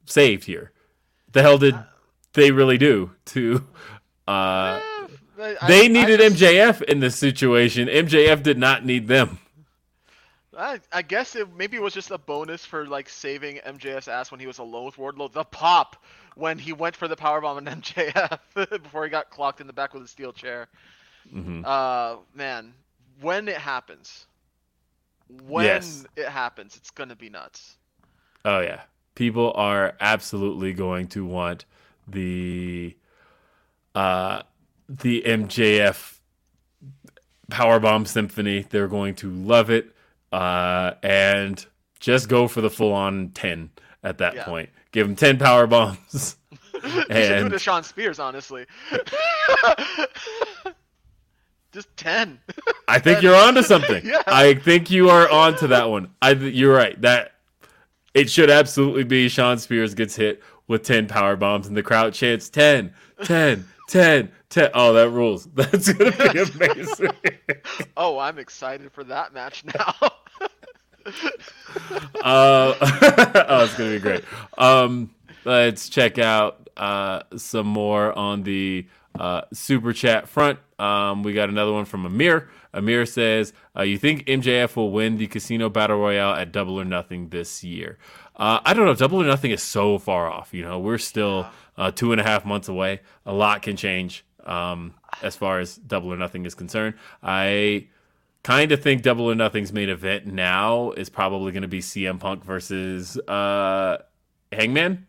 saved 0.06 0.46
here. 0.46 0.72
The 1.32 1.42
hell 1.42 1.58
did 1.58 1.76
they 2.34 2.52
really 2.52 2.78
do 2.78 3.12
to? 3.28 3.66
Uh, 4.28 4.80
I- 5.42 5.56
I- 5.62 5.68
they 5.68 5.88
needed 5.88 6.20
just- 6.20 6.36
MJF 6.42 6.82
in 6.84 7.00
this 7.00 7.16
situation. 7.18 7.88
MJF 7.88 8.44
did 8.44 8.58
not 8.58 8.86
need 8.86 9.08
them. 9.08 9.40
I, 10.58 10.80
I 10.92 11.02
guess 11.02 11.36
it 11.36 11.48
maybe 11.56 11.78
it 11.78 11.82
was 11.82 11.94
just 11.94 12.12
a 12.12 12.18
bonus 12.18 12.66
for 12.66 12.86
like 12.86 13.08
saving 13.10 13.60
MJF's 13.66 14.08
ass 14.10 14.32
when 14.32 14.40
he 14.40 14.48
was 14.48 14.60
alone 14.60 14.86
with 14.86 14.96
Wardlow. 14.98 15.32
The 15.32 15.46
pop 15.46 15.96
when 16.36 16.60
he 16.60 16.74
went 16.74 16.96
for 16.96 17.08
the 17.08 17.16
powerbomb 17.16 17.56
on 17.56 17.66
MJF 17.82 18.84
before 18.84 19.06
he 19.06 19.10
got 19.10 19.30
clocked 19.30 19.62
in 19.62 19.68
the 19.68 19.74
back 19.74 19.94
with 19.94 20.04
a 20.04 20.08
steel 20.08 20.34
chair. 20.34 20.68
Mhm. 21.34 21.66
Uh, 21.66 22.18
man, 22.36 22.74
when 23.22 23.48
it 23.48 23.58
happens, 23.58 24.26
when 25.48 25.66
Yes. 25.66 26.06
it 26.18 26.28
happens, 26.28 26.76
it's 26.76 26.92
gonna 26.92 27.16
be 27.16 27.30
nuts. 27.30 27.78
Oh 28.44 28.60
yeah, 28.60 28.82
people 29.16 29.54
are 29.56 29.96
absolutely 30.02 30.74
going 30.74 31.08
to 31.10 31.26
want 31.26 31.64
the 32.08 32.96
uh 33.96 34.42
the 35.00 35.22
MJF 35.26 36.18
Powerbomb 37.52 38.08
Symphony. 38.08 38.66
They're 38.70 38.88
going 38.88 39.16
to 39.16 39.30
love 39.32 39.70
it, 39.70 39.94
uh, 40.32 40.94
and 41.04 41.64
just 42.00 42.30
go 42.30 42.48
for 42.48 42.62
the 42.62 42.70
full 42.70 42.94
on 42.94 43.30
ten 43.30 43.70
at 44.04 44.18
that 44.20 44.36
Yeah. 44.36 44.46
point. 44.46 44.70
Give 44.92 45.08
them 45.08 45.16
ten 45.16 45.38
power 45.38 45.68
bombs. 45.68 46.38
They 46.84 47.28
should 47.28 47.40
do 47.42 47.46
it 47.46 47.50
to 47.50 47.60
Shawn 47.60 47.84
Spears, 47.84 48.18
honestly. 48.18 48.66
just 51.72 51.96
ten. 51.96 52.40
I 52.88 52.98
think 53.00 53.22
you're 53.24 53.36
onto 53.36 53.62
something. 53.62 54.04
Yeah. 54.06 54.22
I 54.28 54.56
think 54.56 54.90
you 54.90 55.10
are 55.10 55.30
onto 55.30 55.68
that 55.68 55.90
one. 55.90 56.10
I 56.22 56.34
th- 56.34 56.54
you're 56.54 56.74
right. 56.76 57.00
That 57.02 57.34
it 58.14 58.30
should 58.32 58.50
absolutely 58.50 59.04
be 59.04 59.30
Shawn 59.30 59.58
Spears 59.60 59.94
gets 59.94 60.16
hit 60.16 60.42
with 60.68 60.84
10 60.84 61.08
power 61.08 61.36
bombs 61.36 61.68
and 61.68 61.78
the 61.78 61.84
crowd 61.84 62.14
chants 62.14 62.50
10, 62.50 62.94
10, 63.26 63.66
10, 63.88 64.32
10. 64.52 64.72
Oh, 64.74 64.94
that 64.94 65.10
rules. 65.10 65.46
That's 65.54 65.92
going 65.92 66.12
to 66.12 66.34
be 66.34 66.40
amazing. 66.76 67.12
oh, 67.98 68.20
I'm 68.20 68.38
excited 68.38 68.92
for 68.92 69.04
that 69.06 69.34
match 69.34 69.64
now. 69.66 69.96
uh, 72.24 72.76
oh, 72.76 73.64
it's 73.64 73.76
going 73.76 73.92
to 73.92 73.96
be 73.96 74.00
great. 74.00 74.24
Um, 74.58 75.10
let's 75.46 75.90
check 75.90 76.20
out 76.20 76.70
uh, 76.78 77.24
some 77.38 77.66
more 77.66 78.14
on 78.18 78.44
the 78.44 78.88
uh, 79.18 79.42
super 79.54 79.94
chat 79.94 80.28
front. 80.28 80.60
Um, 80.78 81.24
we 81.24 81.34
got 81.34 81.50
another 81.50 81.72
one 81.74 81.86
from 81.86 82.06
Amir. 82.06 82.50
Amir 82.74 83.06
says, 83.06 83.54
uh, 83.76 83.82
"You 83.84 83.98
think 83.98 84.26
MJF 84.26 84.76
will 84.76 84.92
win 84.92 85.18
the 85.18 85.28
Casino 85.28 85.70
Battle 85.70 85.98
Royale 85.98 86.34
at 86.36 86.52
Double 86.52 86.80
or 86.80 86.86
Nothing 86.86 87.30
this 87.30 87.64
year?" 87.64 87.98
Uh, 88.36 88.60
I 88.64 88.74
don't 88.74 88.86
know. 88.86 88.94
Double 88.94 89.22
or 89.22 89.26
Nothing 89.26 89.52
is 89.52 89.62
so 89.62 89.98
far 89.98 90.30
off. 90.30 90.54
You 90.54 90.64
know, 90.64 90.80
we're 90.80 90.98
still 90.98 91.48
uh, 91.78 91.92
two 91.92 92.12
and 92.12 92.22
a 92.22 92.24
half 92.24 92.46
months 92.46 92.68
away. 92.68 93.02
A 93.26 93.34
lot 93.34 93.62
can 93.62 93.76
change 93.76 94.24
um, 94.46 94.94
as 95.22 95.36
far 95.36 95.60
as 95.60 95.76
Double 95.78 96.12
or 96.14 96.18
Nothing 96.18 96.46
is 96.46 96.56
concerned. 96.56 96.96
I 97.22 97.88
kind 98.44 98.72
of 98.72 98.82
think 98.82 99.02
Double 99.04 99.26
or 99.30 99.36
Nothing's 99.36 99.72
main 99.74 99.90
event 99.90 100.26
now 100.26 100.92
is 100.92 101.10
probably 101.10 101.52
going 101.52 101.62
to 101.64 101.68
be 101.68 101.80
CM 101.80 102.20
Punk 102.20 102.44
versus 102.44 103.18
uh, 103.28 103.98
Hangman. 104.52 105.06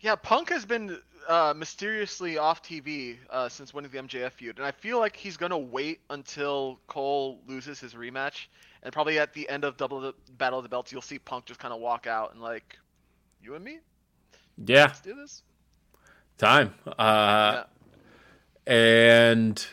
Yeah, 0.00 0.14
Punk 0.14 0.50
has 0.50 0.64
been 0.64 0.98
uh, 1.28 1.54
mysteriously 1.56 2.38
off 2.38 2.62
TV 2.62 3.16
uh, 3.30 3.48
since 3.48 3.74
winning 3.74 3.90
the 3.90 3.98
MJF 3.98 4.32
feud, 4.32 4.58
and 4.58 4.66
I 4.66 4.70
feel 4.70 4.98
like 5.00 5.16
he's 5.16 5.36
gonna 5.36 5.58
wait 5.58 6.00
until 6.10 6.78
Cole 6.86 7.40
loses 7.48 7.80
his 7.80 7.94
rematch, 7.94 8.46
and 8.82 8.92
probably 8.92 9.18
at 9.18 9.32
the 9.32 9.48
end 9.48 9.64
of 9.64 9.76
Double 9.76 10.00
the 10.00 10.14
Battle 10.38 10.58
of 10.58 10.62
the 10.62 10.68
Belts, 10.68 10.92
you'll 10.92 11.02
see 11.02 11.18
Punk 11.18 11.46
just 11.46 11.58
kind 11.58 11.74
of 11.74 11.80
walk 11.80 12.06
out 12.06 12.32
and 12.32 12.40
like, 12.40 12.78
you 13.40 13.54
and 13.56 13.64
me, 13.64 13.80
Yeah, 14.64 14.84
let's 14.86 15.00
do 15.00 15.14
this. 15.14 15.42
time. 16.38 16.74
Uh, 16.86 16.92
yeah. 17.52 17.64
And 18.66 19.64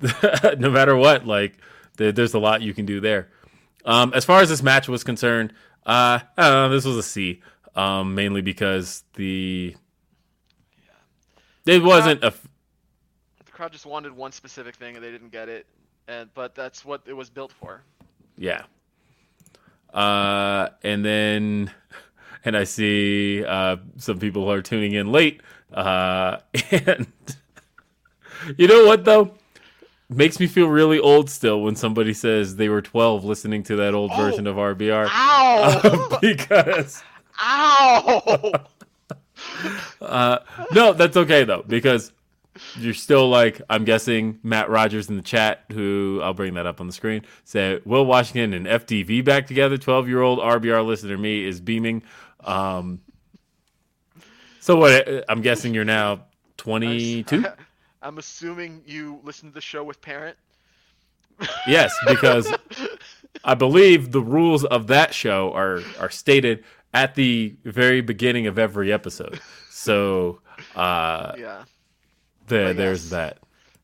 no 0.58 0.70
matter 0.70 0.96
what, 0.96 1.26
like 1.26 1.58
there, 1.96 2.12
there's 2.12 2.34
a 2.34 2.38
lot 2.38 2.62
you 2.62 2.74
can 2.74 2.86
do 2.86 3.00
there. 3.00 3.28
Um, 3.84 4.12
as 4.14 4.24
far 4.24 4.40
as 4.40 4.48
this 4.48 4.62
match 4.62 4.88
was 4.88 5.04
concerned, 5.04 5.52
uh, 5.86 6.20
I 6.36 6.42
don't 6.42 6.52
know, 6.52 6.68
this 6.70 6.84
was 6.84 6.96
a 6.96 7.02
C, 7.02 7.42
um, 7.74 8.14
mainly 8.14 8.40
because 8.42 9.04
the 9.14 9.74
it 11.66 11.82
wasn't 11.82 12.22
a 12.24 12.28
f- 12.28 12.46
The 13.44 13.52
crowd 13.52 13.72
just 13.72 13.86
wanted 13.86 14.12
one 14.12 14.32
specific 14.32 14.74
thing 14.76 14.96
and 14.96 15.04
they 15.04 15.10
didn't 15.10 15.30
get 15.30 15.48
it, 15.48 15.66
and 16.08 16.28
but 16.34 16.54
that's 16.54 16.84
what 16.84 17.02
it 17.06 17.12
was 17.12 17.30
built 17.30 17.52
for. 17.52 17.82
yeah. 18.36 18.62
Uh, 19.92 20.70
and 20.82 21.04
then 21.04 21.70
and 22.44 22.56
I 22.56 22.64
see 22.64 23.44
uh, 23.44 23.76
some 23.98 24.18
people 24.18 24.44
who 24.44 24.50
are 24.50 24.62
tuning 24.62 24.92
in 24.92 25.10
late, 25.12 25.40
uh, 25.72 26.38
and 26.70 27.06
you 28.56 28.66
know 28.68 28.86
what 28.86 29.04
though. 29.04 29.32
Makes 30.08 30.38
me 30.38 30.46
feel 30.46 30.68
really 30.68 30.98
old 30.98 31.30
still 31.30 31.62
when 31.62 31.74
somebody 31.74 32.12
says 32.12 32.56
they 32.56 32.68
were 32.68 32.82
12 32.82 33.24
listening 33.24 33.62
to 33.62 33.76
that 33.76 33.94
old 33.94 34.10
Oh. 34.12 34.16
version 34.16 34.46
of 34.46 34.56
RBR. 34.56 35.06
Ow! 35.10 36.18
because 36.20 37.02
Ow! 37.40 38.52
uh, 40.02 40.38
no, 40.72 40.92
that's 40.92 41.16
okay 41.16 41.44
though 41.44 41.64
because 41.66 42.12
you're 42.76 42.92
still 42.92 43.30
like 43.30 43.62
I'm 43.70 43.84
guessing 43.86 44.38
Matt 44.42 44.68
Rogers 44.68 45.08
in 45.08 45.16
the 45.16 45.22
chat, 45.22 45.64
who 45.72 46.20
I'll 46.22 46.34
bring 46.34 46.52
that 46.54 46.66
up 46.66 46.78
on 46.80 46.86
the 46.86 46.92
screen, 46.92 47.22
said 47.44 47.80
Will 47.86 48.04
Washington 48.04 48.52
and 48.52 48.66
FDV 48.66 49.24
back 49.24 49.46
together. 49.46 49.78
12 49.78 50.08
year 50.08 50.20
old 50.20 50.40
RBR 50.40 50.84
listener 50.84 51.16
me 51.16 51.44
is 51.46 51.58
beaming. 51.60 52.02
Um, 52.44 53.00
so 54.60 54.76
what? 54.76 55.24
I'm 55.28 55.40
guessing 55.42 55.74
you're 55.74 55.84
now 55.84 56.26
22. 56.58 57.44
I'm 58.02 58.18
assuming 58.18 58.82
you 58.86 59.20
listen 59.22 59.48
to 59.48 59.54
the 59.54 59.60
show 59.60 59.84
with 59.84 60.00
parent. 60.00 60.36
Yes, 61.66 61.94
because 62.06 62.52
I 63.44 63.54
believe 63.54 64.12
the 64.12 64.20
rules 64.20 64.64
of 64.64 64.88
that 64.88 65.14
show 65.14 65.52
are 65.52 65.80
are 65.98 66.10
stated 66.10 66.64
at 66.94 67.14
the 67.14 67.56
very 67.64 68.00
beginning 68.00 68.46
of 68.46 68.58
every 68.58 68.92
episode. 68.92 69.40
So 69.70 70.40
uh, 70.76 71.32
Yeah. 71.38 71.64
there, 72.46 72.68
But 72.68 72.76
there's 72.76 73.10
that. 73.10 73.38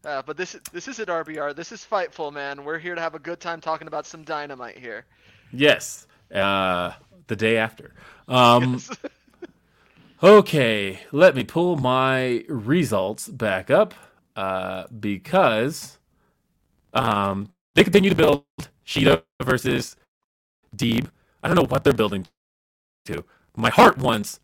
Uh, 0.05 0.23
but 0.23 0.37
this 0.37 0.57
this 0.73 0.87
isn't 0.89 1.09
RBR. 1.09 1.55
This 1.57 1.73
is 1.73 1.85
Fightful, 1.91 2.33
man. 2.33 2.65
We're 2.65 2.79
here 2.79 2.95
to 2.95 3.01
have 3.01 3.15
a 3.15 3.19
good 3.19 3.41
time 3.41 3.61
talking 3.61 3.89
about 3.89 4.07
some 4.07 4.23
dynamite 4.23 4.79
here. 4.79 5.05
Yes, 5.53 6.07
uh, 6.33 6.93
the 7.29 7.37
day 7.37 7.59
after. 7.59 7.95
Um, 8.29 8.83
okay, 10.23 11.01
let 11.13 11.37
me 11.37 11.45
pull 11.45 11.77
my 11.77 12.45
results 12.49 13.29
back 13.29 13.71
up 13.71 13.95
uh, 14.37 14.87
because 15.01 15.99
um, 16.95 17.51
they 17.75 17.85
continue 17.85 18.11
to 18.11 18.17
build 18.17 18.45
Shida 18.87 19.23
versus 19.43 19.97
Deeb. 20.77 21.09
I 21.43 21.49
don't 21.49 21.57
know 21.57 21.67
what 21.69 21.85
they're 21.85 21.93
building 21.95 22.27
to. 23.07 23.25
My 23.57 23.71
heart 23.71 23.99
wants 23.99 24.41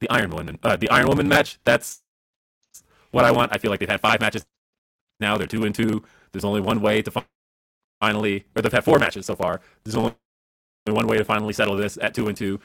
the 0.00 0.10
Iron 0.10 0.30
Woman, 0.30 0.58
uh, 0.62 0.76
the 0.76 0.90
Iron 0.90 1.08
Woman 1.08 1.28
match. 1.28 1.58
That's 1.64 2.02
what 3.12 3.24
I 3.24 3.30
want. 3.32 3.52
I 3.54 3.58
feel 3.58 3.70
like 3.70 3.80
they've 3.80 3.88
had 3.88 4.00
five 4.00 4.20
matches 4.20 4.46
now. 5.20 5.38
They're 5.38 5.46
two 5.48 5.64
and 5.64 5.74
two. 5.74 6.04
There's 6.32 6.44
only 6.44 6.60
one 6.60 6.80
way 6.82 7.02
to 7.02 7.10
fi- 7.10 7.26
finally, 8.00 8.46
or 8.56 8.62
they've 8.62 8.72
had 8.72 8.84
four 8.84 8.98
matches 8.98 9.26
so 9.26 9.36
far. 9.36 9.60
There's 9.84 9.96
only 9.96 10.14
one 10.92 11.06
way 11.06 11.18
to 11.18 11.24
finally 11.24 11.52
settle 11.52 11.76
this 11.76 11.98
at 12.00 12.14
two 12.14 12.28
and 12.28 12.36
two, 12.36 12.60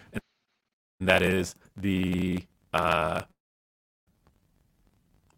and 1.00 1.08
that 1.10 1.22
is 1.22 1.56
the. 1.78 2.44
Uh, 2.74 3.22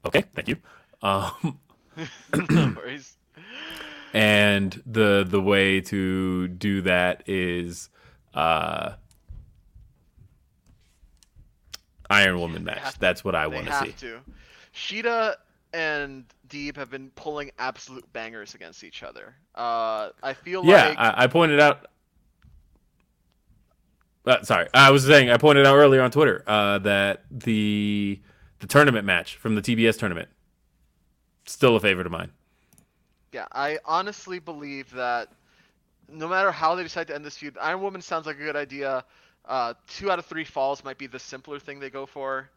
okay, 0.06 0.24
thank 0.36 0.48
you. 0.48 0.58
Um, 1.02 1.60
No 2.50 2.74
worries. 2.78 3.18
and 4.14 4.82
the 4.86 5.26
the 5.28 5.42
way 5.42 5.82
to 5.82 6.48
do 6.48 6.82
that 6.82 7.24
is 7.28 7.90
uh, 8.34 8.94
Iron 12.10 12.40
Woman 12.40 12.64
match. 12.64 12.94
to- 12.94 13.00
That's 13.00 13.24
what 13.24 13.36
I 13.36 13.48
want 13.48 13.68
to 13.68 13.72
have 13.74 13.86
see. 13.88 13.92
to. 13.94 14.20
Shida 14.74 15.36
and 15.74 16.26
Deeb 16.48 16.76
have 16.78 16.90
been 16.90 17.10
pulling 17.16 17.52
absolute 17.60 18.12
bangers 18.14 18.56
against 18.56 18.84
each 18.84 19.04
other. 19.04 19.36
Uh, 19.56 20.10
I 20.22 20.34
feel 20.34 20.66
Yeah, 20.66 20.90
like 20.90 20.98
I, 20.98 21.14
I 21.24 21.28
pointed 21.28 21.60
out. 21.60 21.88
Uh, 24.26 24.42
sorry, 24.44 24.68
I 24.74 24.92
was 24.92 25.06
saying 25.06 25.30
I 25.30 25.38
pointed 25.38 25.66
out 25.66 25.76
earlier 25.76 26.02
on 26.02 26.12
Twitter 26.12 26.44
uh, 26.48 26.80
that 26.80 27.26
the 27.30 28.20
the 28.60 28.68
tournament 28.68 29.06
match 29.06 29.36
from 29.36 29.56
the 29.56 29.62
TBS 29.62 30.00
tournament 30.00 30.30
still 31.46 31.76
a 31.76 31.80
favorite 31.80 32.06
of 32.06 32.12
mine. 32.12 32.32
Yeah, 33.32 33.46
I 33.52 33.80
honestly 33.86 34.40
believe 34.40 34.92
that 34.92 35.30
no 36.10 36.28
matter 36.28 36.52
how 36.52 36.76
they 36.76 36.84
decide 36.84 37.08
to 37.08 37.16
end 37.16 37.26
this 37.26 37.38
feud, 37.38 37.58
Iron 37.62 37.82
Woman 37.82 38.02
sounds 38.02 38.26
like 38.26 38.38
a 38.38 38.44
good 38.44 38.56
idea. 38.56 39.04
Uh, 39.46 39.74
two 39.88 40.10
out 40.10 40.20
of 40.20 40.26
three 40.26 40.44
falls 40.44 40.84
might 40.84 40.98
be 40.98 41.08
the 41.08 41.20
simpler 41.20 41.60
thing 41.60 41.80
they 41.80 41.90
go 41.90 42.06
for. 42.06 42.50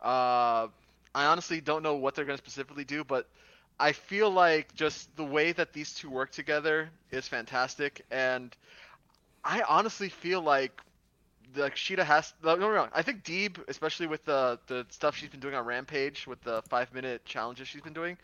Uh, 0.00 0.68
I 1.14 1.26
honestly 1.26 1.60
don't 1.60 1.82
know 1.82 1.94
what 1.94 2.14
they're 2.14 2.24
going 2.24 2.38
to 2.38 2.42
specifically 2.42 2.84
do, 2.84 3.04
but 3.04 3.28
I 3.78 3.92
feel 3.92 4.30
like 4.30 4.74
just 4.74 5.14
the 5.16 5.24
way 5.24 5.52
that 5.52 5.72
these 5.72 5.94
two 5.94 6.10
work 6.10 6.32
together 6.32 6.90
is 7.10 7.28
fantastic, 7.28 8.04
and 8.10 8.56
I 9.44 9.62
honestly 9.62 10.08
feel 10.08 10.40
like 10.40 10.80
like 11.56 11.76
Shida 11.76 12.04
has 12.04 12.32
no 12.42 12.54
no 12.56 12.72
no. 12.72 12.88
I 12.92 13.02
think 13.02 13.24
Deeb, 13.24 13.58
especially 13.68 14.06
with 14.06 14.24
the 14.24 14.58
the 14.66 14.86
stuff 14.90 15.16
she's 15.16 15.28
been 15.30 15.40
doing 15.40 15.54
on 15.54 15.64
Rampage 15.64 16.26
with 16.26 16.40
the 16.42 16.62
five 16.68 16.92
minute 16.94 17.24
challenges 17.24 17.68
she's 17.68 17.82
been 17.82 17.92
doing, 17.92 18.16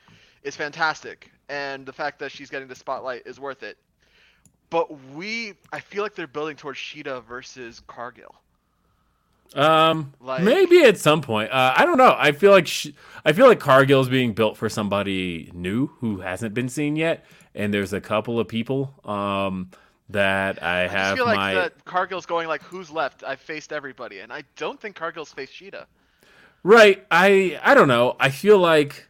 is 0.43 0.57
fantastic, 0.57 1.31
and 1.49 1.85
the 1.87 1.93
fact 1.93 2.18
that 2.20 2.31
she's 2.33 2.51
getting 2.51 2.68
the 2.68 2.74
spotlight 2.74 3.22
is 3.26 3.39
worth 3.41 3.62
it. 3.62 3.76
But 4.70 4.89
we, 5.14 5.55
I 5.72 5.81
feel 5.81 6.03
like 6.03 6.14
they're 6.14 6.26
building 6.26 6.57
towards 6.57 6.79
Shida 6.79 7.24
versus 7.24 7.81
Cargill. 7.87 8.35
Um, 9.55 10.12
Like- 10.20 10.43
maybe 10.43 10.83
at 10.83 10.99
some 10.99 11.22
point. 11.22 11.51
Uh, 11.51 11.72
I 11.74 11.87
don't 11.87 11.97
know. 11.97 12.14
I 12.18 12.33
feel 12.33 12.53
like 12.53 12.66
sh- 12.66 12.89
I 13.24 13.33
feel 13.33 13.47
like 13.47 13.61
Cargill's 13.61 14.11
being 14.11 14.35
built 14.35 14.59
for 14.59 14.68
somebody 14.68 15.51
new 15.55 15.87
who 16.01 16.18
hasn't 16.20 16.53
been 16.53 16.68
seen 16.68 16.97
yet, 16.97 17.24
and 17.55 17.72
there's 17.72 17.95
a 17.95 18.01
couple 18.01 18.39
of 18.39 18.47
people 18.47 18.93
um 19.07 19.70
that 20.11 20.62
I 20.62 20.84
I 20.84 20.88
have 20.88 21.16
feel 21.16 21.26
like 21.26 21.36
my 21.36 21.54
that 21.54 21.84
Cargill's 21.84 22.26
going 22.26 22.48
like, 22.48 22.62
who's 22.62 22.90
left? 22.90 23.24
I've 23.24 23.40
faced 23.40 23.72
everybody, 23.72 24.20
and 24.20 24.32
I 24.32 24.44
don't 24.56 24.80
think 24.80 24.96
Cargill's 24.96 25.32
faced 25.32 25.52
Shida. 25.52 25.86
Right. 26.62 27.06
I 27.11 27.59
I 27.62 27.74
don't 27.74 27.88
know. 27.88 28.16
I 28.18 28.30
feel 28.30 28.59
like 28.59 29.09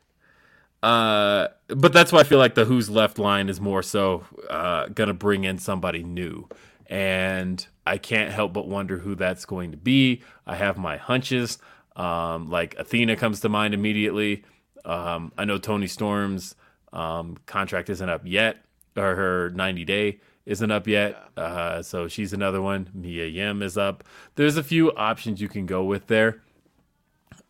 uh 0.83 1.49
but 1.69 1.93
that's 1.93 2.13
why 2.13 2.21
I 2.21 2.25
feel 2.25 2.39
like 2.39 2.55
the 2.55 2.65
who's 2.65 2.89
left 2.89 3.19
line 3.19 3.49
is 3.49 3.61
more 3.61 3.83
so 3.83 4.25
uh 4.51 4.87
gonna 4.89 5.15
bring 5.15 5.45
in 5.45 5.59
somebody 5.59 6.03
new. 6.03 6.49
And 6.87 7.67
I 7.87 7.99
can't 7.99 8.33
help 8.33 8.53
but 8.53 8.67
wonder 8.69 8.99
who 8.99 9.15
that's 9.15 9.45
going 9.45 9.73
to 9.73 9.77
be. 9.77 10.23
I 10.47 10.57
have 10.57 10.79
my 10.79 10.97
hunches. 10.97 11.59
Um 11.97 12.51
like 12.51 12.77
Athena 12.79 13.17
comes 13.17 13.41
to 13.41 13.49
mind 13.49 13.75
immediately. 13.75 14.45
Um 14.85 15.33
I 15.39 15.45
know 15.45 15.59
Toni 15.59 15.87
Storm's 15.87 16.55
um 16.93 17.39
contract 17.47 17.91
isn't 17.91 18.09
up 18.09 18.23
yet 18.25 18.65
or 18.97 19.15
her 19.17 19.51
90 19.51 19.85
day 19.85 20.21
isn't 20.49 20.71
up 20.73 20.87
yet. 20.89 21.17
Uh 21.37 21.83
so 21.83 22.09
she's 22.09 22.33
another 22.33 22.61
one. 22.61 22.89
Mia 22.93 23.27
Yim 23.27 23.63
is 23.63 23.79
up. 23.79 24.03
There's 24.35 24.57
a 24.57 24.63
few 24.65 24.91
options 24.97 25.41
you 25.41 25.49
can 25.49 25.67
go 25.67 25.85
with 25.85 26.09
there. 26.09 26.41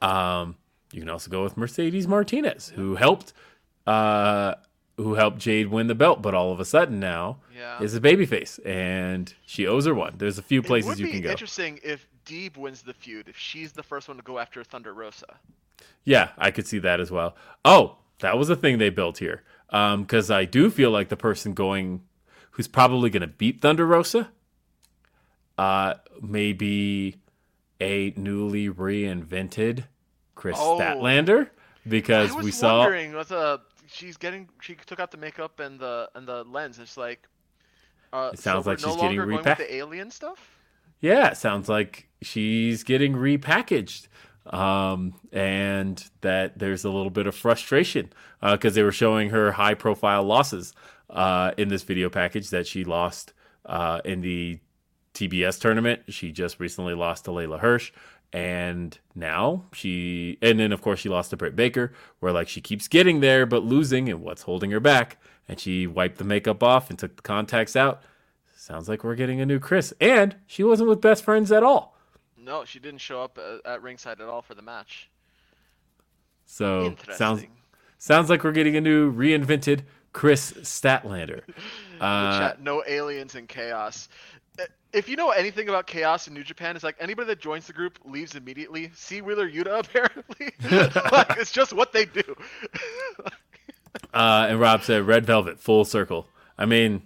Um, 0.00 0.56
you 0.92 1.00
can 1.00 1.08
also 1.08 1.30
go 1.30 1.42
with 1.42 1.56
Mercedes 1.56 2.06
Martinez, 2.06 2.72
who 2.74 2.94
helped, 2.96 3.32
uh, 3.86 4.54
who 4.96 5.14
helped 5.14 5.38
Jade 5.38 5.68
win 5.68 5.86
the 5.86 5.94
belt, 5.94 6.22
but 6.22 6.34
all 6.34 6.52
of 6.52 6.60
a 6.60 6.64
sudden 6.64 7.00
now 7.00 7.38
Yeah. 7.56 7.82
is 7.82 7.94
a 7.94 8.00
babyface, 8.00 8.58
and 8.66 9.32
she 9.44 9.66
owes 9.66 9.86
her 9.86 9.94
one. 9.94 10.14
There's 10.18 10.38
a 10.38 10.42
few 10.42 10.62
places 10.62 11.00
you 11.00 11.08
can 11.08 11.20
go. 11.22 11.30
interesting 11.30 11.80
if 11.82 12.06
Deeb 12.26 12.56
wins 12.56 12.82
the 12.82 12.94
feud, 12.94 13.28
if 13.28 13.36
she's 13.36 13.72
the 13.72 13.82
first 13.82 14.08
one 14.08 14.16
to 14.18 14.22
go 14.22 14.38
after 14.38 14.62
Thunder 14.62 14.92
Rosa. 14.94 15.36
Yeah, 16.04 16.30
I 16.38 16.50
could 16.50 16.66
see 16.66 16.78
that 16.80 17.00
as 17.00 17.10
well. 17.10 17.34
Oh, 17.64 17.96
that 18.20 18.38
was 18.38 18.48
a 18.50 18.56
thing 18.56 18.78
they 18.78 18.90
built 18.90 19.18
here. 19.18 19.42
Um, 19.70 20.02
because 20.02 20.30
I 20.30 20.44
do 20.44 20.70
feel 20.70 20.90
like 20.90 21.08
the 21.08 21.16
person 21.16 21.54
going, 21.54 22.02
who's 22.58 22.66
probably 22.66 23.08
going 23.08 23.20
to 23.20 23.28
beat 23.28 23.60
Thunder 23.60 23.86
Rosa, 23.86 24.30
uh, 25.56 25.94
maybe 26.20 27.16
a 27.80 28.12
newly 28.16 28.68
reinvented 28.68 29.84
Kris 30.34 30.56
Oh. 30.58 30.76
Statlander 30.76 31.50
because 31.88 32.32
I 32.32 32.34
was 32.34 32.44
we 32.44 32.50
saw 32.50 32.80
wondering 32.80 33.12
with 33.14 33.30
uh 33.30 33.58
she's 33.86 34.16
getting 34.16 34.48
she 34.60 34.74
took 34.74 34.98
out 34.98 35.12
the 35.12 35.16
makeup 35.18 35.60
and 35.60 35.78
the 35.78 36.10
and 36.16 36.26
the 36.26 36.42
lens. 36.42 36.80
It's 36.80 36.96
like 36.96 37.28
uh, 38.12 38.30
It 38.32 38.40
sounds 38.40 38.64
so 38.64 38.70
like 38.70 38.80
we're 38.80 38.86
no 38.88 38.92
she's 38.94 39.00
getting 39.02 39.18
longer 39.18 39.32
going 39.32 39.44
repack- 39.44 39.58
with 39.58 39.68
the 39.68 39.74
alien 39.76 40.10
stuff. 40.10 40.58
Yeah, 41.00 41.28
it 41.28 41.36
sounds 41.36 41.68
like 41.68 42.08
she's 42.22 42.82
getting 42.82 43.14
repackaged. 43.14 44.08
Um, 44.46 45.14
and 45.32 46.02
that 46.22 46.58
there's 46.58 46.84
a 46.84 46.90
little 46.90 47.10
bit 47.10 47.26
of 47.28 47.36
frustration 47.36 48.12
uh 48.42 48.56
because 48.56 48.74
they 48.74 48.82
were 48.82 48.90
showing 48.90 49.30
her 49.30 49.52
high 49.52 49.74
profile 49.74 50.24
losses 50.24 50.72
uh, 51.10 51.52
in 51.56 51.68
this 51.68 51.82
video 51.82 52.08
package 52.08 52.50
that 52.50 52.66
she 52.66 52.84
lost 52.84 53.32
uh, 53.66 54.00
in 54.04 54.20
the 54.20 54.60
TBS 55.14 55.60
tournament. 55.60 56.02
She 56.08 56.32
just 56.32 56.60
recently 56.60 56.94
lost 56.94 57.24
to 57.24 57.30
Leyla 57.30 57.60
Hirsch. 57.60 57.92
And 58.32 58.98
now 59.14 59.64
she, 59.72 60.36
and 60.42 60.60
then 60.60 60.70
of 60.72 60.82
course 60.82 61.00
she 61.00 61.08
lost 61.08 61.30
to 61.30 61.36
Britt 61.36 61.56
Baker, 61.56 61.94
where 62.20 62.32
like 62.32 62.48
she 62.48 62.60
keeps 62.60 62.86
getting 62.86 63.20
there 63.20 63.46
but 63.46 63.64
losing, 63.64 64.08
and 64.10 64.20
what's 64.20 64.42
holding 64.42 64.70
her 64.70 64.80
back? 64.80 65.16
And 65.48 65.58
she 65.58 65.86
wiped 65.86 66.18
the 66.18 66.24
makeup 66.24 66.62
off 66.62 66.90
and 66.90 66.98
took 66.98 67.16
the 67.16 67.22
contacts 67.22 67.74
out. 67.74 68.02
Sounds 68.54 68.86
like 68.86 69.02
we're 69.02 69.14
getting 69.14 69.40
a 69.40 69.46
new 69.46 69.58
Kris. 69.58 69.94
And 69.98 70.36
she 70.46 70.62
wasn't 70.62 70.90
with 70.90 71.00
best 71.00 71.24
friends 71.24 71.50
at 71.50 71.62
all. 71.62 71.96
No, 72.36 72.66
she 72.66 72.78
didn't 72.78 73.00
show 73.00 73.22
up 73.22 73.38
at, 73.38 73.70
at 73.70 73.82
ringside 73.82 74.20
at 74.20 74.28
all 74.28 74.42
for 74.42 74.54
the 74.54 74.62
match. 74.62 75.10
So 76.44 76.96
sounds 77.12 77.44
sounds 77.98 78.30
like 78.30 78.42
we're 78.42 78.52
getting 78.52 78.76
a 78.76 78.80
new 78.80 79.12
reinvented 79.12 79.82
Kris 80.12 80.52
Statlander. 80.52 81.42
Uh, 82.00 82.38
chat, 82.38 82.62
no 82.62 82.80
aliens 82.86 83.34
in 83.34 83.44
chaos. 83.48 84.08
If 84.92 85.08
you 85.08 85.16
know 85.16 85.30
anything 85.30 85.68
about 85.68 85.88
chaos 85.88 86.28
in 86.28 86.34
New 86.34 86.44
Japan, 86.44 86.76
it's 86.76 86.84
like 86.84 86.94
anybody 87.00 87.26
that 87.26 87.40
joins 87.40 87.66
the 87.66 87.72
group 87.72 87.98
leaves 88.04 88.36
immediately. 88.36 88.92
See 88.94 89.20
Wheeler 89.20 89.50
Yuta 89.50 89.80
apparently. 89.84 90.52
like, 91.10 91.36
it's 91.36 91.50
just 91.50 91.72
what 91.72 91.92
they 91.92 92.04
do. 92.04 92.22
uh, 94.14 94.46
and 94.48 94.60
Rob 94.60 94.84
said 94.84 95.08
Red 95.08 95.26
Velvet 95.26 95.58
full 95.58 95.84
circle. 95.84 96.28
I 96.56 96.66
mean, 96.66 97.02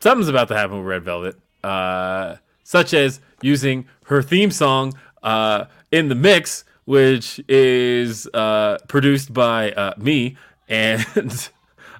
something's 0.00 0.28
about 0.30 0.48
to 0.48 0.56
happen 0.56 0.78
with 0.78 0.86
Red 0.86 1.04
Velvet, 1.04 1.36
uh, 1.62 2.36
such 2.64 2.94
as 2.94 3.20
using 3.42 3.86
her 4.06 4.22
theme 4.22 4.50
song 4.50 4.94
uh, 5.22 5.66
in 5.90 6.08
the 6.08 6.14
mix, 6.14 6.64
which 6.86 7.38
is 7.48 8.26
uh, 8.32 8.78
produced 8.88 9.34
by 9.34 9.72
uh, 9.72 9.92
me, 9.98 10.38
and 10.68 11.50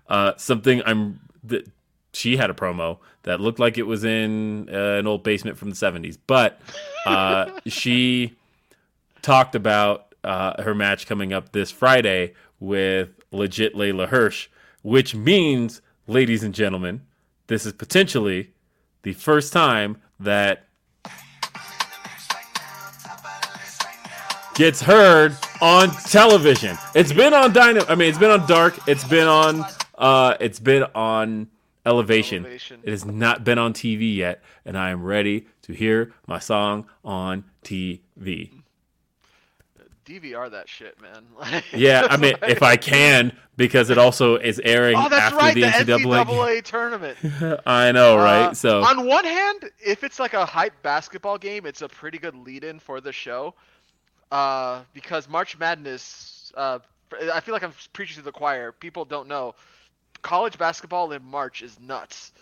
uh, 0.09 0.33
something 0.37 0.83
I'm 0.85 1.21
that 1.45 1.69
she 2.13 2.37
had 2.37 2.51
a 2.51 2.55
promo 2.55 2.99
that 3.23 3.41
looked 3.41 3.59
like 3.59 3.79
it 3.79 3.85
was 3.85 4.05
in 4.05 4.69
uh, 4.73 4.99
an 4.99 5.07
old 5.07 5.23
basement 5.23 5.57
from 5.57 5.71
the 5.71 5.77
70s, 5.77 6.19
but 6.27 6.61
uh, 7.07 7.51
she 7.67 8.37
talked 9.23 9.55
about 9.55 10.15
uh, 10.25 10.63
her 10.63 10.75
match 10.75 11.07
coming 11.07 11.33
up 11.33 11.53
this 11.53 11.71
Friday 11.71 12.35
with 12.61 13.11
legit 13.31 13.75
Leyla 13.75 14.09
Hirsch, 14.09 14.49
which 14.83 15.15
means, 15.15 15.81
ladies 16.07 16.43
and 16.43 16.55
gentlemen, 16.55 17.03
this 17.47 17.67
is 17.67 17.73
potentially 17.73 18.53
the 19.03 19.13
first 19.13 19.53
time 19.53 20.01
that 20.21 20.67
gets 24.55 24.83
heard 24.83 25.37
on 25.61 25.91
television. 25.91 26.77
It's 26.95 27.13
been 27.13 27.35
on 27.35 27.53
Dynamo. 27.53 27.87
I 27.89 27.95
mean, 27.95 28.09
it's 28.09 28.19
been 28.19 28.31
on 28.31 28.47
Dark. 28.47 28.79
It's 28.87 29.05
been 29.05 29.27
on. 29.27 29.65
Uh, 30.03 30.37
it's 30.41 30.59
been 30.61 30.85
on 30.95 31.49
Elevation. 31.87 32.45
Elevation. 32.45 32.81
It 32.83 32.91
has 32.91 33.05
not 33.05 33.45
been 33.45 33.59
on 33.59 33.73
TV 33.73 34.15
yet, 34.17 34.43
and 34.65 34.77
I 34.77 34.91
am 34.91 35.03
ready 35.03 35.47
to 35.63 35.73
hear 35.73 36.13
my 36.27 36.39
song 36.39 36.87
on 37.05 37.45
TV. 37.65 38.51
DVR 40.05 40.51
that 40.51 40.69
shit, 40.69 41.01
man. 41.01 41.25
Like, 41.39 41.65
Yeah, 41.73 42.07
I 42.11 42.17
mean, 42.17 42.35
if 42.43 42.63
I 42.63 42.77
can, 42.77 43.37
because 43.57 43.89
it 43.91 43.99
also 43.99 44.37
is 44.37 44.61
airing 44.65 44.97
Oh, 44.97 45.09
after 45.09 45.37
right, 45.37 45.55
the 45.55 45.61
the 45.61 45.67
NCAA. 45.69 46.25
NCAA 46.25 46.65
tournament. 46.65 47.61
I 47.67 47.93
know, 47.93 48.17
right? 48.17 48.47
Uh, 48.47 48.55
so 48.55 48.83
on 48.83 49.07
one 49.07 49.25
hand, 49.25 49.71
if 49.79 50.03
it's 50.03 50.19
like 50.19 50.35
a 50.35 50.45
hype 50.45 50.75
basketball 50.83 51.39
game, 51.39 51.67
it's 51.67 51.83
a 51.83 51.89
pretty 51.89 52.19
good 52.19 52.35
lead-in 52.35 52.81
for 52.81 53.01
the 53.01 53.13
show. 53.13 53.55
Uh, 54.33 54.83
because 54.93 55.29
March 55.29 55.59
Madness, 55.59 56.53
uh, 56.57 56.81
I 57.33 57.41
feel 57.41 57.53
like 57.53 57.63
I'm 57.63 57.73
preaching 57.93 58.17
to 58.17 58.23
the 58.23 58.33
choir. 58.33 58.73
People 58.73 59.05
don't 59.05 59.29
know, 59.29 59.55
college 60.23 60.59
basketball 60.59 61.13
in 61.13 61.25
March 61.25 61.63
is 61.63 61.79
nuts. 61.81 62.33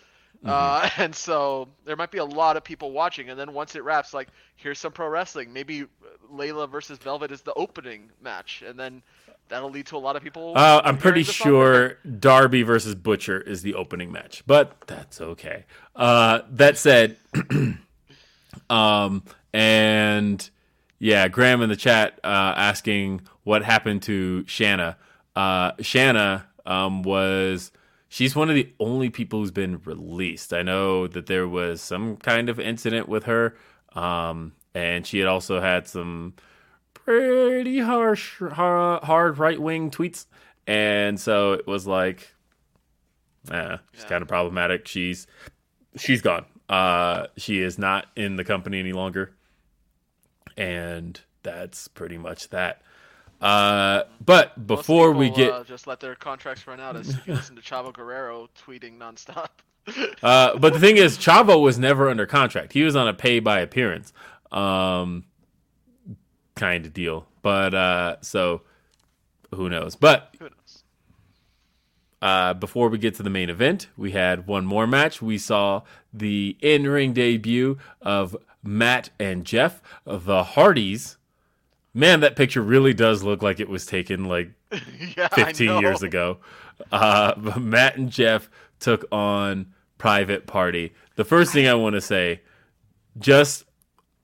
Uh, 0.43 0.89
and 0.97 1.13
so 1.13 1.67
there 1.85 1.95
might 1.95 2.11
be 2.11 2.17
a 2.17 2.25
lot 2.25 2.57
of 2.57 2.63
people 2.63 2.91
watching, 2.91 3.29
and 3.29 3.39
then 3.39 3.53
once 3.53 3.75
it 3.75 3.83
wraps, 3.83 4.13
like 4.13 4.29
here's 4.55 4.79
some 4.79 4.91
pro 4.91 5.07
wrestling. 5.07 5.51
Maybe 5.53 5.85
Leyla 6.33 6.69
versus 6.69 6.97
Velvet 6.97 7.31
is 7.31 7.41
the 7.41 7.53
opening 7.53 8.09
match, 8.21 8.63
and 8.65 8.79
then 8.79 9.01
that'll 9.49 9.69
lead 9.69 9.85
to 9.87 9.97
a 9.97 9.99
lot 9.99 10.15
of 10.15 10.23
people. 10.23 10.53
uh, 10.55 10.81
I'm 10.83 10.97
pretty 10.97 11.23
sure 11.23 11.97
Darby 12.19 12.63
versus 12.63 12.95
Butcher 12.95 13.39
is 13.39 13.61
the 13.61 13.75
opening 13.75 14.11
match, 14.11 14.43
but 14.47 14.81
that's 14.87 15.21
okay. 15.21 15.65
Uh, 15.95 16.41
that 16.51 16.77
said, 16.77 17.17
um, 18.69 19.23
and 19.53 20.49
yeah, 20.99 21.27
Graham 21.27 21.61
in 21.61 21.69
the 21.69 21.75
chat 21.75 22.19
uh, 22.23 22.53
asking 22.55 23.21
what 23.43 23.63
happened 23.63 24.03
to 24.03 24.45
Shanna. 24.47 24.97
Uh, 25.35 25.71
Shanna 25.81 26.47
um, 26.65 27.03
was 27.03 27.71
she's 28.09 28.35
one 28.35 28.49
of 28.49 28.55
the 28.55 28.71
only 28.79 29.09
people 29.09 29.39
who's 29.39 29.51
been 29.51 29.81
released. 29.83 30.53
I 30.53 30.61
know 30.63 31.07
that 31.07 31.25
there 31.27 31.47
was 31.47 31.81
some 31.81 32.17
kind 32.17 32.49
of 32.49 32.59
incident 32.59 33.07
with 33.09 33.23
her, 33.23 33.55
um, 33.93 34.53
and 34.73 35.05
she 35.05 35.19
had 35.19 35.27
also 35.27 35.59
had 35.61 35.87
some 35.87 36.33
pretty 36.93 37.79
harsh, 37.79 38.39
har- 38.39 38.99
hard 39.03 39.37
right 39.37 39.59
wing 39.61 39.89
tweets, 39.91 40.25
and 40.67 41.19
so 41.19 41.53
it 41.53 41.65
was 41.67 41.87
like, 41.87 42.33
eh, 43.51 43.77
it's 43.93 44.03
Yeah. 44.03 44.09
kind 44.09 44.21
of 44.21 44.27
problematic. 44.27 44.87
She's 44.87 45.27
she's 45.97 46.21
gone. 46.21 46.45
Uh, 46.69 47.27
she 47.37 47.59
is 47.59 47.77
not 47.77 48.07
in 48.15 48.35
the 48.37 48.43
company 48.45 48.79
any 48.79 48.93
longer, 48.93 49.35
and 50.57 51.19
that's 51.43 51.87
pretty 51.87 52.17
much 52.17 52.49
that. 52.49 52.81
Uh, 53.41 54.03
but 54.23 54.67
before 54.67 55.11
we 55.11 55.29
get 55.31 55.51
uh, 55.51 55.63
just 55.63 55.87
let 55.87 55.99
their 55.99 56.15
contracts 56.15 56.67
run 56.67 56.79
out 56.79 56.95
as 56.95 57.09
if 57.09 57.27
you 57.27 57.33
listen 57.33 57.55
to 57.55 57.61
Chavo 57.61 57.91
Guerrero 57.91 58.49
tweeting 58.65 58.97
nonstop. 58.97 59.49
Uh, 60.21 60.55
but 60.59 60.73
the 60.73 60.79
thing 60.79 60.97
is, 60.97 61.17
Chavo 61.17 61.59
was 61.59 61.79
never 61.79 62.07
under 62.07 62.27
contract. 62.27 62.71
He 62.71 62.83
was 62.83 62.95
on 62.95 63.07
a 63.07 63.15
pay 63.15 63.39
by 63.39 63.61
appearance 63.61 64.13
um, 64.51 65.25
kind 66.55 66.85
of 66.85 66.93
deal. 66.93 67.25
But 67.41 67.73
uh, 67.73 68.17
so 68.21 68.61
who 69.53 69.69
knows? 69.69 69.95
But 69.95 70.35
Who 70.37 70.45
knows? 70.45 70.83
uh, 72.21 72.53
before 72.53 72.89
we 72.89 72.99
get 72.99 73.15
to 73.15 73.23
the 73.23 73.29
main 73.29 73.49
event, 73.49 73.87
we 73.97 74.11
had 74.11 74.45
one 74.47 74.65
more 74.65 74.85
match. 74.85 75.21
We 75.21 75.39
saw 75.39 75.81
the 76.13 76.55
in 76.61 76.87
ring 76.87 77.13
debut 77.13 77.79
of 78.01 78.37
Matt 78.63 79.09
and 79.19 79.45
Jeff, 79.45 79.81
the 80.05 80.43
Hardys. 80.43 81.17
Man, 81.93 82.21
that 82.21 82.35
picture 82.35 82.61
really 82.61 82.93
does 82.93 83.23
look 83.23 83.41
like 83.41 83.59
it 83.59 83.67
was 83.67 83.85
taken 83.85 84.25
like 84.25 84.51
yeah, 85.17 85.27
15 85.29 85.81
years 85.81 86.03
ago. 86.03 86.39
Uh, 86.91 87.33
but 87.37 87.61
Matt 87.61 87.97
and 87.97 88.09
Jeff 88.09 88.49
took 88.79 89.05
on 89.11 89.73
Private 89.97 90.47
Party. 90.47 90.93
The 91.15 91.25
first 91.25 91.51
thing 91.53 91.67
I 91.67 91.73
want 91.75 91.95
to 91.95 92.01
say, 92.01 92.41
just 93.19 93.65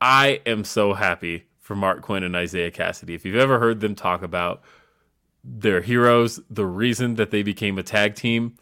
I 0.01 0.41
am 0.45 0.63
so 0.63 0.93
happy 0.93 1.45
for 1.59 1.75
Marq 1.75 2.01
Quen 2.01 2.23
and 2.23 2.35
Isiah 2.35 2.71
Kassidy. 2.71 3.13
If 3.13 3.25
you've 3.25 3.35
ever 3.35 3.59
heard 3.59 3.81
them 3.81 3.95
talk 3.95 4.21
about 4.23 4.61
their 5.43 5.81
heroes, 5.81 6.39
the 6.49 6.65
reason 6.65 7.15
that 7.15 7.31
they 7.31 7.43
became 7.43 7.77
a 7.77 7.83
tag 7.83 8.15
team, 8.15 8.55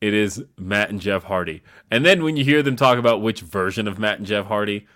it 0.00 0.14
is 0.14 0.44
Matt 0.56 0.90
and 0.90 1.00
Jeff 1.00 1.24
Hardy. 1.24 1.62
And 1.90 2.04
then 2.04 2.22
when 2.22 2.36
you 2.36 2.44
hear 2.44 2.62
them 2.62 2.76
talk 2.76 2.98
about 2.98 3.22
which 3.22 3.40
version 3.40 3.88
of 3.88 3.98
Matt 3.98 4.18
and 4.18 4.26
Jeff 4.26 4.46
Hardy, 4.46 4.86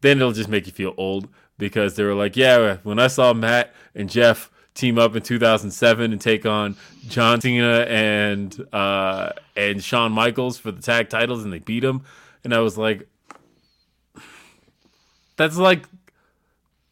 then 0.00 0.18
it'll 0.18 0.32
just 0.32 0.48
make 0.48 0.66
you 0.66 0.72
feel 0.72 0.94
old 0.96 1.28
because 1.60 1.94
they 1.94 2.02
were 2.02 2.14
like, 2.14 2.36
yeah, 2.36 2.78
when 2.82 2.98
I 2.98 3.06
saw 3.06 3.32
Matt 3.32 3.72
and 3.94 4.10
Jeff 4.10 4.50
team 4.74 4.98
up 4.98 5.14
in 5.14 5.22
2007 5.22 6.12
and 6.12 6.20
take 6.20 6.46
on 6.46 6.74
John 7.08 7.40
Cena 7.40 7.86
and 7.88 8.66
uh, 8.72 9.30
and 9.54 9.84
Shawn 9.84 10.10
Michaels 10.10 10.58
for 10.58 10.72
the 10.72 10.82
tag 10.82 11.08
titles 11.08 11.44
and 11.44 11.52
they 11.52 11.60
beat 11.60 11.80
them, 11.80 12.04
and 12.42 12.52
I 12.52 12.58
was 12.58 12.76
like, 12.76 13.06
that's 15.36 15.56
like 15.56 15.86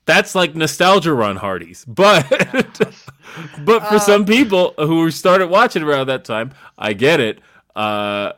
that's 0.04 0.34
like 0.36 0.54
nostalgia 0.54 1.12
run 1.12 1.36
Hardys, 1.36 1.84
but 1.84 2.28
but 3.64 3.88
for 3.88 3.98
some 3.98 4.24
people 4.24 4.74
who 4.78 5.10
started 5.10 5.48
watching 5.48 5.82
around 5.82 6.06
that 6.06 6.24
time, 6.24 6.52
I 6.78 6.92
get 6.92 7.18
it. 7.18 7.40
Uh, 7.74 8.32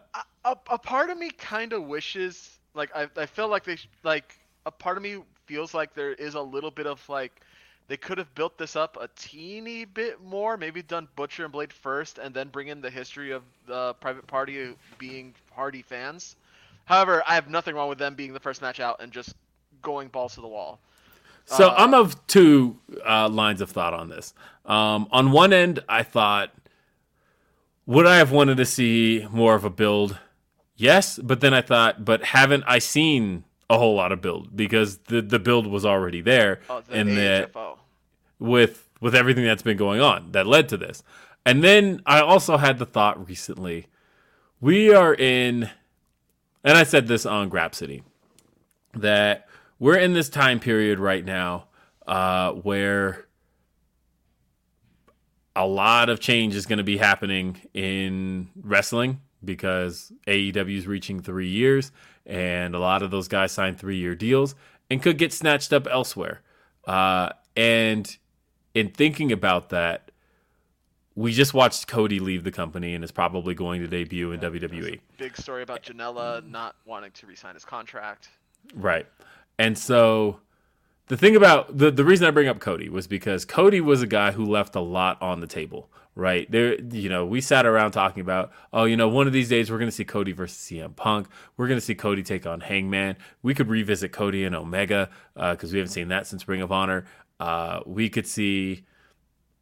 a, 0.44 0.56
a 0.70 0.78
part 0.78 1.10
of 1.10 1.18
me 1.18 1.30
kind 1.30 1.72
of 1.72 1.84
wishes 1.84 2.58
like 2.74 2.90
I, 2.94 3.08
I 3.16 3.26
feel 3.26 3.48
like 3.48 3.64
they 3.64 3.76
like 4.02 4.38
a 4.66 4.70
part 4.70 4.96
of 4.96 5.02
me 5.02 5.18
feels 5.50 5.74
like 5.74 5.94
there 5.94 6.12
is 6.12 6.34
a 6.34 6.40
little 6.40 6.70
bit 6.70 6.86
of 6.86 7.06
like 7.08 7.40
they 7.88 7.96
could 7.96 8.18
have 8.18 8.32
built 8.36 8.56
this 8.56 8.76
up 8.76 8.96
a 9.00 9.08
teeny 9.16 9.84
bit 9.84 10.22
more 10.22 10.56
maybe 10.56 10.80
done 10.80 11.08
butcher 11.16 11.42
and 11.42 11.52
blade 11.52 11.72
first 11.72 12.18
and 12.18 12.32
then 12.32 12.48
bring 12.48 12.68
in 12.68 12.80
the 12.80 12.90
history 12.90 13.32
of 13.32 13.42
the 13.66 13.94
private 13.94 14.26
party 14.28 14.74
being 14.98 15.34
hardy 15.52 15.82
fans 15.82 16.36
however 16.84 17.22
i 17.26 17.34
have 17.34 17.48
nothing 17.50 17.74
wrong 17.74 17.88
with 17.88 17.98
them 17.98 18.14
being 18.14 18.32
the 18.32 18.38
first 18.40 18.62
match 18.62 18.78
out 18.78 19.02
and 19.02 19.10
just 19.10 19.34
going 19.82 20.08
balls 20.08 20.36
to 20.36 20.40
the 20.40 20.48
wall 20.48 20.78
So 21.46 21.68
Uh, 21.68 21.74
I'm 21.78 21.94
of 21.94 22.14
two 22.28 22.78
uh, 23.04 23.28
lines 23.28 23.60
of 23.60 23.70
thought 23.70 23.94
on 23.94 24.08
this. 24.08 24.34
Um, 24.66 25.08
on 25.10 25.32
one 25.32 25.52
end, 25.52 25.80
I 25.88 26.04
thought, 26.04 26.54
would 27.86 28.06
I 28.06 28.18
have 28.18 28.30
wanted 28.30 28.56
to 28.58 28.66
see 28.66 29.26
more 29.32 29.54
of 29.56 29.64
a 29.64 29.70
build? 29.70 30.18
Yes, 30.76 31.18
but 31.18 31.40
then 31.40 31.52
I 31.54 31.62
thought, 31.62 32.04
but 32.04 32.22
haven't 32.24 32.64
I 32.68 32.78
seen 32.78 33.44
a 33.70 33.78
whole 33.78 33.94
lot 33.94 34.12
of 34.12 34.20
build 34.20 34.54
because 34.54 34.98
the 34.98 35.22
the 35.22 35.38
build 35.38 35.66
was 35.66 35.86
already 35.86 36.20
there, 36.20 36.60
Oh, 36.68 36.82
the 36.86 36.94
and 36.94 37.16
that 37.16 37.52
with 38.38 38.88
with 39.00 39.14
everything 39.14 39.44
that's 39.44 39.62
been 39.62 39.78
going 39.78 40.00
on 40.02 40.32
that 40.32 40.46
led 40.46 40.68
to 40.70 40.76
this. 40.76 41.02
And 41.46 41.64
then 41.64 42.02
I 42.04 42.20
also 42.20 42.58
had 42.58 42.78
the 42.78 42.84
thought 42.84 43.26
recently, 43.26 43.86
we 44.60 44.92
are 44.92 45.14
in, 45.14 45.70
and 46.62 46.76
I 46.76 46.82
said 46.82 47.06
this 47.06 47.24
on 47.24 47.48
Grapsity, 47.48 48.02
that 48.92 49.48
we're 49.78 49.96
in 49.96 50.12
this 50.12 50.28
time 50.28 50.60
period 50.60 50.98
right 50.98 51.24
now 51.24 51.68
uh, 52.06 52.52
where 52.52 53.26
a 55.56 55.66
lot 55.66 56.10
of 56.10 56.20
change 56.20 56.54
is 56.54 56.66
going 56.66 56.76
to 56.78 56.84
be 56.84 56.98
happening 56.98 57.56
in 57.72 58.48
wrestling 58.62 59.20
because 59.42 60.12
AEW 60.26 60.76
is 60.76 60.86
reaching 60.86 61.20
three 61.22 61.48
years, 61.48 61.90
and 62.26 62.74
a 62.74 62.78
lot 62.78 63.02
of 63.02 63.10
those 63.10 63.28
guys 63.28 63.52
signed 63.52 63.78
three 63.78 63.96
year 63.96 64.14
deals 64.14 64.54
and 64.88 65.02
could 65.02 65.18
get 65.18 65.32
snatched 65.32 65.72
up 65.72 65.86
elsewhere. 65.86 66.40
Uh, 66.84 67.30
and 67.56 68.16
in 68.74 68.90
thinking 68.90 69.32
about 69.32 69.70
that, 69.70 70.10
we 71.14 71.32
just 71.32 71.52
watched 71.52 71.86
Cody 71.86 72.18
leave 72.18 72.44
the 72.44 72.50
company 72.50 72.94
and 72.94 73.04
is 73.04 73.10
probably 73.10 73.54
going 73.54 73.80
to 73.80 73.88
debut 73.88 74.32
in. 74.32 74.40
WWE. 74.40 75.00
Big 75.18 75.36
story 75.36 75.62
about 75.62 75.82
Janela 75.82 76.48
not 76.48 76.76
wanting 76.86 77.10
to 77.12 77.26
resign 77.26 77.54
his 77.54 77.64
contract. 77.64 78.28
Right. 78.74 79.06
And 79.58 79.76
so 79.76 80.40
the 81.08 81.16
thing 81.16 81.36
about 81.36 81.76
the 81.76 81.90
the 81.90 82.04
reason 82.04 82.26
I 82.26 82.30
bring 82.30 82.48
up 82.48 82.60
Cody 82.60 82.88
was 82.88 83.06
because 83.06 83.44
Cody 83.44 83.80
was 83.80 84.00
a 84.00 84.06
guy 84.06 84.32
who 84.32 84.44
left 84.44 84.74
a 84.76 84.80
lot 84.80 85.20
on 85.20 85.40
the 85.40 85.46
table, 85.46 85.90
right? 86.14 86.50
There 86.50 86.80
you 86.80 87.08
know, 87.08 87.24
we 87.24 87.40
sat 87.40 87.66
around 87.66 87.92
talking 87.92 88.20
about, 88.20 88.52
oh, 88.72 88.84
you 88.84 88.96
know, 88.96 89.08
one 89.08 89.26
of 89.26 89.32
these 89.32 89.48
days 89.48 89.70
we're 89.70 89.78
going 89.78 89.90
to 89.90 89.94
see 89.94 90.04
Cody 90.04 90.32
versus 90.32 90.58
CM 90.58 90.94
Punk. 90.94 91.28
We're 91.56 91.68
going 91.68 91.78
to 91.78 91.84
see 91.84 91.94
Cody 91.94 92.22
take 92.22 92.46
on 92.46 92.60
Hangman. 92.60 93.16
We 93.42 93.54
could 93.54 93.68
revisit 93.68 94.12
Cody 94.12 94.44
and 94.44 94.54
Omega 94.54 95.10
because 95.34 95.72
we 95.72 95.78
haven't 95.78 95.92
seen 95.92 96.08
that 96.08 96.26
since 96.26 96.46
Ring 96.48 96.62
of 96.62 96.72
Honor. 96.72 97.06
Uh, 97.38 97.80
we 97.86 98.08
could 98.08 98.26
see 98.26 98.84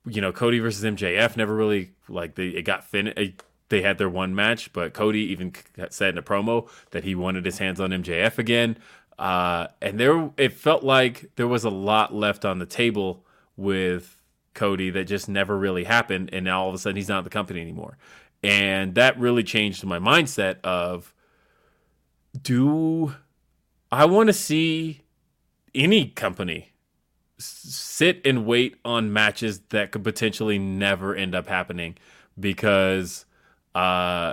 you 0.06 0.20
know 0.20 0.32
Cody 0.32 0.58
versus 0.58 0.84
MJF 0.84 1.36
never 1.36 1.54
really 1.54 1.92
like 2.08 2.34
they 2.34 2.48
it 2.48 2.62
got 2.62 2.84
finished. 2.84 3.42
They 3.68 3.82
had 3.82 3.98
their 3.98 4.08
one 4.08 4.34
match, 4.34 4.72
but 4.72 4.94
Cody 4.94 5.20
even 5.20 5.52
said 5.90 6.14
in 6.14 6.18
a 6.18 6.22
promo 6.22 6.68
that 6.90 7.04
he 7.04 7.14
wanted 7.14 7.44
his 7.44 7.58
hands 7.58 7.80
on 7.80 7.90
MJF 7.90 8.38
again. 8.38 8.78
Uh, 9.18 9.66
and 9.82 9.98
there, 9.98 10.30
it 10.36 10.52
felt 10.52 10.84
like 10.84 11.30
there 11.36 11.48
was 11.48 11.64
a 11.64 11.70
lot 11.70 12.14
left 12.14 12.44
on 12.44 12.60
the 12.60 12.66
table 12.66 13.24
with 13.56 14.17
Cody 14.58 14.90
that 14.90 15.04
just 15.04 15.28
never 15.28 15.56
really 15.56 15.84
happened, 15.84 16.30
and 16.32 16.44
now 16.44 16.62
all 16.62 16.68
of 16.68 16.74
a 16.74 16.78
sudden 16.78 16.96
he's 16.96 17.08
not 17.08 17.18
at 17.18 17.24
the 17.24 17.30
company 17.30 17.60
anymore, 17.60 17.96
and 18.42 18.94
that 18.96 19.18
really 19.18 19.44
changed 19.44 19.84
my 19.84 19.98
mindset 19.98 20.60
of, 20.62 21.14
do 22.42 23.14
I 23.90 24.04
want 24.04 24.26
to 24.26 24.32
see 24.32 25.02
any 25.74 26.08
company 26.08 26.72
sit 27.38 28.20
and 28.26 28.44
wait 28.44 28.76
on 28.84 29.12
matches 29.12 29.60
that 29.68 29.92
could 29.92 30.02
potentially 30.02 30.58
never 30.58 31.14
end 31.14 31.34
up 31.34 31.46
happening? 31.46 31.96
Because 32.38 33.24
uh 33.74 34.32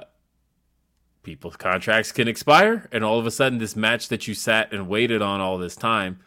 people's 1.21 1.55
contracts 1.57 2.11
can 2.11 2.27
expire 2.27 2.87
and 2.91 3.03
all 3.03 3.19
of 3.19 3.25
a 3.25 3.31
sudden 3.31 3.57
this 3.57 3.75
match 3.75 4.07
that 4.09 4.27
you 4.27 4.33
sat 4.33 4.71
and 4.71 4.87
waited 4.87 5.21
on 5.21 5.41
all 5.41 5.57
this 5.57 5.75
time 5.75 6.19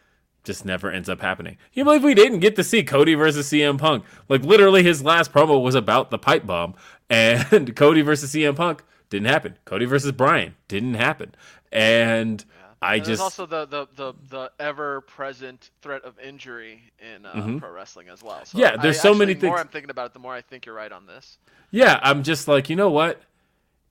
just 0.49 0.65
never 0.65 0.91
ends 0.91 1.09
up 1.11 1.21
happening. 1.21 1.59
You 1.75 1.85
believe 1.85 2.03
we 2.03 2.15
didn't 2.15 2.41
get 2.41 2.57
to 2.57 2.65
see 2.65 2.83
Cody 2.83 3.13
versus 3.15 3.47
CM 3.49 3.79
Punk? 3.79 4.03
Like 4.31 4.43
literally 4.43 4.83
his 4.83 5.05
last 5.05 5.31
promo 5.31 5.63
was 5.63 5.75
about 5.75 6.11
the 6.11 6.19
pipe 6.19 6.47
bomb 6.47 6.75
and 7.11 7.77
Cody 7.77 8.01
versus 8.01 8.33
CM 8.35 8.57
Punk 8.57 8.83
didn't 9.11 9.29
happen. 9.29 9.59
Cody 9.67 9.85
versus 9.85 10.11
Bryan 10.13 10.55
didn't 10.67 10.95
happen. 10.95 11.35
And 11.71 12.43
I 12.81 12.97
And 12.97 13.05
just 13.05 13.21
also 13.21 13.45
the, 13.45 13.67
the, 13.67 13.87
the, 13.95 14.15
the 14.31 14.53
ever 14.59 15.03
present 15.03 15.71
threat 15.83 16.03
of 16.05 16.19
injury 16.19 16.93
in 16.99 17.27
uh, 17.27 17.59
pro 17.59 17.71
wrestling 17.71 18.09
as 18.09 18.23
well. 18.23 18.43
So 18.47 18.57
Mm-hmm. 18.57 18.59
Yeah, 18.61 18.77
there's 18.83 18.99
I 18.99 19.03
so 19.03 19.09
actually- 19.11 19.19
many 19.27 19.35
The 19.35 19.47
more 19.49 19.59
I'm 19.59 19.69
thinking 19.69 19.91
about 19.91 20.07
it, 20.07 20.13
the 20.15 20.19
more 20.21 20.33
I 20.35 20.41
think 20.41 20.65
you're 20.65 20.75
right 20.75 20.91
on 20.93 21.05
this. 21.07 21.37
Yeah, 21.71 22.01
I'm 22.03 22.23
just 22.23 22.49
like, 22.49 22.71
you 22.71 22.77
know 22.77 22.89
what? 22.91 23.21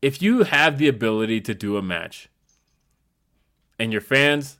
If 0.01 0.22
you 0.24 0.43
have 0.43 0.80
the 0.80 0.88
ability 0.88 1.39
to 1.41 1.53
do 1.53 1.78
a 1.78 1.82
match 1.84 2.30
and 3.78 3.91
your 3.91 4.01
fans, 4.01 4.58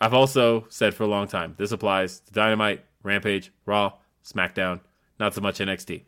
I've 0.00 0.14
also 0.14 0.66
said 0.68 0.94
for 0.94 1.04
a 1.04 1.08
long 1.08 1.26
time, 1.26 1.54
this 1.58 1.72
applies 1.72 2.20
to 2.20 2.32
Dynamite, 2.32 2.84
Rampage, 3.02 3.52
Raw, 3.66 3.94
SmackDown, 4.24 4.80
not 5.18 5.34
so 5.34 5.40
much 5.40 5.58
NXT. 5.58 6.02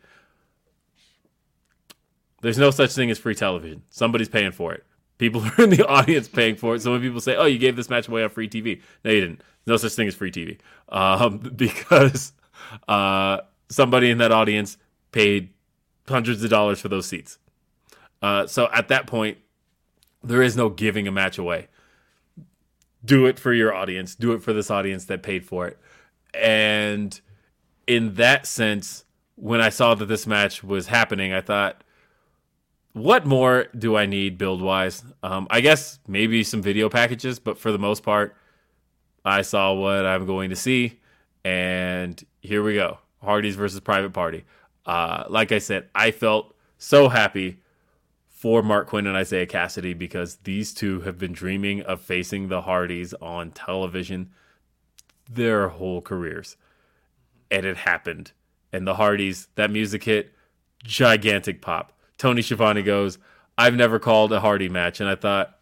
There's 2.43 2.59
no 2.59 2.71
such 2.71 2.93
thing 2.93 3.11
as 3.11 3.19
free 3.19 3.35
television. 3.35 3.83
Somebody's 3.91 4.29
paying 4.29 4.53
for 4.53 4.73
it. 4.73 4.85
People 5.19 5.43
are 5.59 5.65
in 5.65 5.71
the 5.71 5.87
audience 5.87 6.29
paying 6.29 6.57
for 6.57 6.75
it. 6.75 6.83
So 6.83 6.93
when 6.93 7.03
people 7.03 7.21
say, 7.21 7.37
"Oh, 7.37 7.45
you 7.45 7.59
gave 7.59 7.77
this 7.77 7.91
match 7.91 8.09
away 8.09 8.23
on 8.23 8.31
free 8.31 8.49
TV," 8.49 8.81
no, 9.05 9.11
you 9.11 9.21
didn't. 9.21 9.43
No 9.67 9.77
such 9.77 9.93
thing 9.93 10.09
as 10.09 10.15
free 10.15 10.31
TV, 10.31 10.59
um, 10.89 11.39
because 11.57 12.33
uh, 12.89 13.39
somebody 13.69 14.11
in 14.11 14.19
that 14.19 14.33
audience 14.33 14.79
paid 15.13 15.51
hundreds 16.09 16.43
of 16.43 16.51
dollars 16.51 16.81
for 16.81 16.89
those 16.89 17.07
seats. 17.07 17.39
Uh, 18.23 18.47
so 18.47 18.69
at 18.73 18.89
that 18.89 19.07
point, 19.07 19.39
there 20.23 20.43
is 20.43 20.57
no 20.57 20.69
giving 20.69 21.07
a 21.07 21.13
match 21.13 21.39
away. 21.39 21.69
Do 23.05 23.27
it 23.27 23.39
for 23.39 23.53
your 23.53 23.75
audience. 23.75 24.15
Do 24.15 24.33
it 24.33 24.43
for 24.43 24.53
this 24.53 24.71
audience 24.71 25.07
that 25.07 25.23
paid 25.23 25.45
for 25.45 25.67
it. 25.67 25.79
And 26.35 27.19
in 27.87 28.15
that 28.15 28.47
sense, 28.47 29.05
when 29.37 29.61
I 29.61 29.71
saw 29.71 29.95
that 29.95 30.07
this 30.07 30.27
match 30.27 30.63
was 30.63 30.87
happening, 30.87 31.33
I 31.33 31.41
thought, 31.41 31.83
what 32.93 33.25
more 33.25 33.67
do 33.77 33.97
I 33.97 34.07
need 34.07 34.37
build 34.37 34.61
wise? 34.61 35.03
Um, 35.23 35.47
I 35.51 35.61
guess 35.61 35.99
maybe 36.07 36.43
some 36.43 36.61
video 36.61 36.89
packages, 36.89 37.39
but 37.39 37.57
for 37.57 37.73
the 37.73 37.79
most 37.79 38.03
part, 38.03 38.37
I 39.25 39.43
saw 39.43 39.73
what 39.73 40.05
I'm 40.05 40.27
going 40.27 40.51
to 40.51 40.57
see. 40.57 41.01
And 41.45 42.23
here 42.41 42.63
we 42.63 42.75
go 42.75 42.99
Hardys 43.23 43.57
versus 43.57 43.81
Private 43.81 44.13
Party. 44.13 44.45
Uh, 44.85 45.25
like 45.29 45.53
I 45.53 45.59
said, 45.59 45.89
I 45.95 46.11
felt 46.11 46.55
so 46.79 47.09
happy 47.09 47.59
for 48.41 48.63
Marq 48.63 48.87
Quen 48.87 49.07
and 49.07 49.19
Isiah 49.19 49.47
Kassidy 49.47 49.93
because 49.97 50.37
these 50.45 50.73
two 50.73 51.01
have 51.03 51.19
been 51.19 51.33
dreaming 51.33 51.83
of 51.83 52.01
facing 52.01 52.49
the 52.49 52.63
Hardys 52.63 53.13
on 53.21 53.51
television 53.51 54.31
their 55.31 55.69
whole 55.69 56.01
careers. 56.01 56.57
And 57.51 57.67
it 57.67 57.77
happened. 57.77 58.33
And 58.73 58.87
the 58.87 58.95
Hardys, 58.95 59.49
that 59.57 59.71
music 59.71 60.05
hit, 60.05 60.33
gigantic 60.83 61.61
pop. 61.61 61.93
Tony 62.17 62.41
Schiavone 62.41 62.83
goes, 62.83 63.19
I've 63.59 63.75
never 63.75 63.99
called 63.99 64.33
a 64.33 64.41
Hardy 64.41 64.71
match. 64.71 65.01
And 65.01 65.09
I 65.11 65.17
thought, 65.17 65.59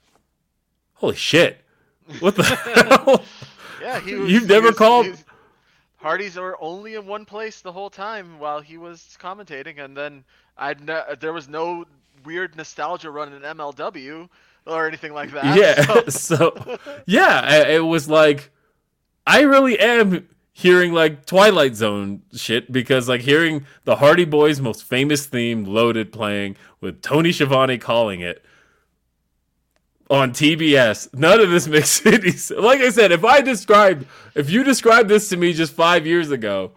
holy 0.95 1.17
shit. 1.17 1.65
What 2.21 2.37
the 2.37 2.45
hell? 2.45 3.25
Yeah, 3.83 4.01
he 4.01 4.15
was, 4.17 4.31
You've 4.31 4.43
he 4.43 4.49
never 4.49 4.69
was- 4.69 4.77
called- 4.77 5.25
Hardys 5.97 6.37
were 6.37 6.57
only 6.61 6.95
in 6.95 7.07
one 7.07 7.25
place 7.25 7.61
the 7.61 7.73
whole 7.73 7.91
time 7.91 8.39
while 8.39 8.61
he 8.61 8.77
was 8.77 9.17
commentating, 9.21 9.79
and 9.85 9.97
then 9.97 10.25
I 10.57 10.75
ne- 10.75 11.15
there 11.21 11.33
was 11.33 11.49
no 11.49 11.87
weird 12.29 12.55
nostalgia 12.57 13.11
run 13.11 13.33
in 13.33 13.41
MLW 13.41 14.29
or 14.67 14.87
anything 14.87 15.15
like 15.15 15.31
that. 15.33 15.57
yeah. 15.57 15.83
so- 16.11 16.47
So, 16.59 16.79
yeah, 17.07 17.67
it 17.69 17.81
was 17.85 18.07
like, 18.09 18.51
I 19.27 19.41
really 19.41 19.79
am 19.79 20.29
hearing 20.53 20.93
like 20.93 21.25
Twilight 21.25 21.75
Zone 21.75 22.21
shit 22.35 22.71
because 22.71 23.09
like 23.09 23.23
hearing 23.23 23.65
the 23.85 23.97
Hardy 23.97 24.25
Boys' 24.27 24.61
most 24.61 24.85
famous 24.85 25.25
theme 25.25 25.65
loaded 25.65 26.13
playing 26.13 26.57
with 26.83 27.01
Tony 27.01 27.33
Schiavone 27.33 27.79
calling 27.79 28.21
it 28.21 28.45
on 30.11 30.33
TBS. 30.33 31.15
None 31.15 31.41
of 31.41 31.51
this 31.51 31.67
makes 31.67 32.05
any 32.07 32.33
sense. 32.33 32.61
Like 32.61 32.81
I 32.81 32.91
said, 32.91 33.13
if 33.13 33.25
I 33.25 33.41
described, 33.41 34.07
if 34.35 34.51
you 34.51 34.65
described 34.65 35.09
this 35.09 35.29
to 35.31 35.37
me 35.37 35.53
just 35.53 35.73
five 35.75 36.07
years 36.07 36.31
ago, 36.31 36.73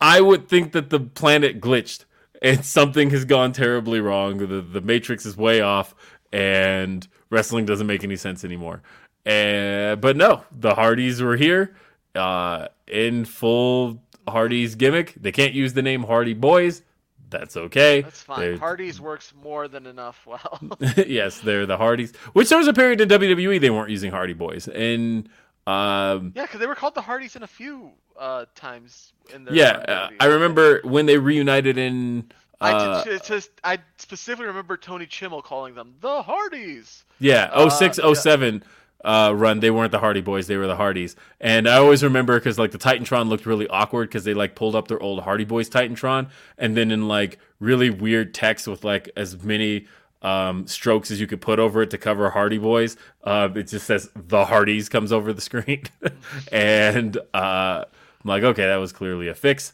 I 0.00 0.20
would 0.20 0.48
think 0.48 0.72
that 0.72 0.90
the 0.90 1.00
planet 1.00 1.60
glitched 1.60 2.04
and 2.42 2.64
something 2.64 3.10
has 3.10 3.24
gone 3.24 3.52
terribly 3.52 4.00
wrong. 4.00 4.38
The 4.38 4.60
the 4.60 4.80
matrix 4.80 5.26
is 5.26 5.36
way 5.36 5.60
off 5.60 5.94
and 6.32 7.06
wrestling 7.30 7.66
doesn't 7.66 7.86
make 7.86 8.04
any 8.04 8.16
sense 8.16 8.44
anymore. 8.44 8.82
Uh, 9.24 9.96
but 9.96 10.16
no, 10.16 10.44
the 10.52 10.74
Hardys 10.74 11.20
were 11.20 11.36
here 11.36 11.74
uh, 12.14 12.68
in 12.86 13.24
full 13.24 14.02
Hardys 14.28 14.74
gimmick. 14.74 15.14
They 15.20 15.32
can't 15.32 15.52
use 15.54 15.72
the 15.72 15.82
name 15.82 16.04
Hardy 16.04 16.34
Boys. 16.34 16.82
That's 17.28 17.56
okay. 17.56 18.02
That's 18.02 18.22
fine. 18.22 18.40
They're- 18.40 18.58
Hardys 18.58 19.00
works 19.00 19.32
more 19.42 19.66
than 19.66 19.86
enough 19.86 20.24
well. 20.26 20.60
yes, 21.06 21.40
they're 21.40 21.66
the 21.66 21.76
Hardys. 21.76 22.14
Which 22.34 22.48
there 22.48 22.58
was 22.58 22.68
a 22.68 22.72
period 22.72 23.00
in 23.00 23.08
WWE 23.08 23.60
they 23.60 23.70
weren't 23.70 23.90
using 23.90 24.12
Hardy 24.12 24.32
Boys, 24.32 24.68
and 24.68 25.28
um, 25.66 26.32
yeah, 26.34 26.42
because 26.42 26.60
they 26.60 26.66
were 26.66 26.74
called 26.74 26.94
the 26.94 27.02
Hardys 27.02 27.36
in 27.36 27.42
a 27.42 27.46
few 27.46 27.90
uh, 28.18 28.46
times 28.54 29.12
in 29.34 29.44
their 29.44 29.54
yeah, 29.54 29.70
uh, 29.72 30.10
I 30.20 30.26
remember 30.26 30.80
when 30.84 31.06
they 31.06 31.18
reunited 31.18 31.78
in. 31.78 32.30
I 32.60 32.72
Uh, 32.72 33.04
did, 33.04 33.12
it's 33.14 33.28
just, 33.28 33.50
I 33.64 33.78
specifically 33.98 34.46
remember 34.46 34.76
Tony 34.78 35.04
Chimel 35.06 35.42
calling 35.42 35.74
them 35.74 35.94
the 36.00 36.22
Hardys. 36.22 37.04
Yeah, 37.18 37.50
Uh, 37.52 37.68
06, 37.68 37.98
yeah. 37.98 38.12
07. 38.14 38.62
uh, 39.04 39.32
run, 39.36 39.60
they 39.60 39.70
weren't 39.70 39.92
the 39.92 39.98
Hardy 39.98 40.22
Boys; 40.22 40.46
they 40.46 40.56
were 40.56 40.66
the 40.66 40.74
Hardys. 40.76 41.16
And 41.40 41.68
I 41.68 41.76
always 41.76 42.02
remember 42.02 42.38
because 42.38 42.58
like 42.58 42.70
the 42.70 42.78
Titantron 42.78 43.28
looked 43.28 43.44
really 43.44 43.68
awkward 43.68 44.08
because 44.08 44.24
they 44.24 44.34
like 44.34 44.54
pulled 44.54 44.74
up 44.74 44.88
their 44.88 45.00
old 45.00 45.20
Hardy 45.22 45.44
Boys 45.44 45.68
Titantron, 45.68 46.30
and 46.56 46.76
then 46.76 46.90
in 46.90 47.06
like 47.08 47.38
really 47.60 47.90
weird 47.90 48.32
text 48.32 48.66
with 48.66 48.84
like 48.84 49.10
as 49.16 49.42
many 49.44 49.86
um, 50.22 50.66
strokes 50.66 51.10
as 51.10 51.20
you 51.20 51.26
could 51.26 51.40
put 51.40 51.58
over 51.58 51.82
it 51.82 51.90
to 51.90 51.98
cover 51.98 52.30
Hardy 52.30 52.58
Boys. 52.58 52.96
Uh, 53.24 53.48
it 53.54 53.64
just 53.64 53.86
says 53.86 54.10
the 54.14 54.44
Hardys 54.44 54.88
comes 54.88 55.12
over 55.12 55.32
the 55.32 55.40
screen, 55.40 55.84
and 56.52 57.16
uh, 57.34 57.84
I'm 57.84 58.28
like, 58.28 58.42
okay, 58.42 58.66
that 58.66 58.76
was 58.76 58.92
clearly 58.92 59.28
a 59.28 59.34
fix. 59.34 59.72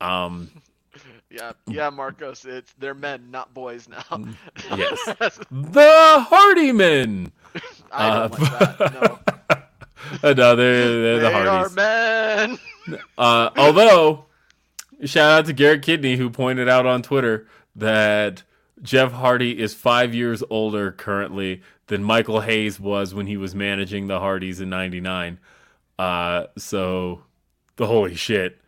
Um, 0.00 0.50
Yeah, 1.30 1.52
yeah, 1.66 1.90
Marcos. 1.90 2.44
It's 2.44 2.72
they're 2.78 2.94
men, 2.94 3.30
not 3.30 3.52
boys 3.52 3.88
now. 3.88 4.02
Mm, 4.10 4.34
yes, 4.76 5.04
the 5.50 6.26
Hardymen. 6.30 7.30
I 7.92 8.28
don't 8.28 8.40
like 8.40 8.78
that. 8.78 8.92
No, 8.94 9.18
Uh, 10.22 10.32
no, 10.32 10.56
they're, 10.56 11.02
they're 11.02 11.18
the 11.18 11.20
they 11.28 11.34
are 11.34 11.68
Hardys. 11.68 11.76
men. 11.76 12.58
Uh, 13.18 13.50
although, 13.56 14.24
shout 15.04 15.30
out 15.40 15.46
to 15.46 15.52
Garrett 15.52 15.82
Kidney 15.82 16.16
who 16.16 16.30
pointed 16.30 16.68
out 16.68 16.86
on 16.86 17.02
Twitter 17.02 17.46
that 17.76 18.42
Jeff 18.82 19.12
Hardy 19.12 19.58
is 19.58 19.74
five 19.74 20.14
years 20.14 20.42
older 20.50 20.92
currently 20.92 21.62
than 21.86 22.04
Michael 22.04 22.40
Hayes 22.40 22.78
was 22.78 23.14
when 23.14 23.26
he 23.26 23.36
was 23.36 23.54
managing 23.54 24.06
the 24.06 24.20
Hardys 24.20 24.60
in 24.60 24.70
'99. 24.70 25.38
Uh, 25.98 26.44
so, 26.56 27.22
the 27.76 27.86
holy 27.86 28.14
shit, 28.14 28.60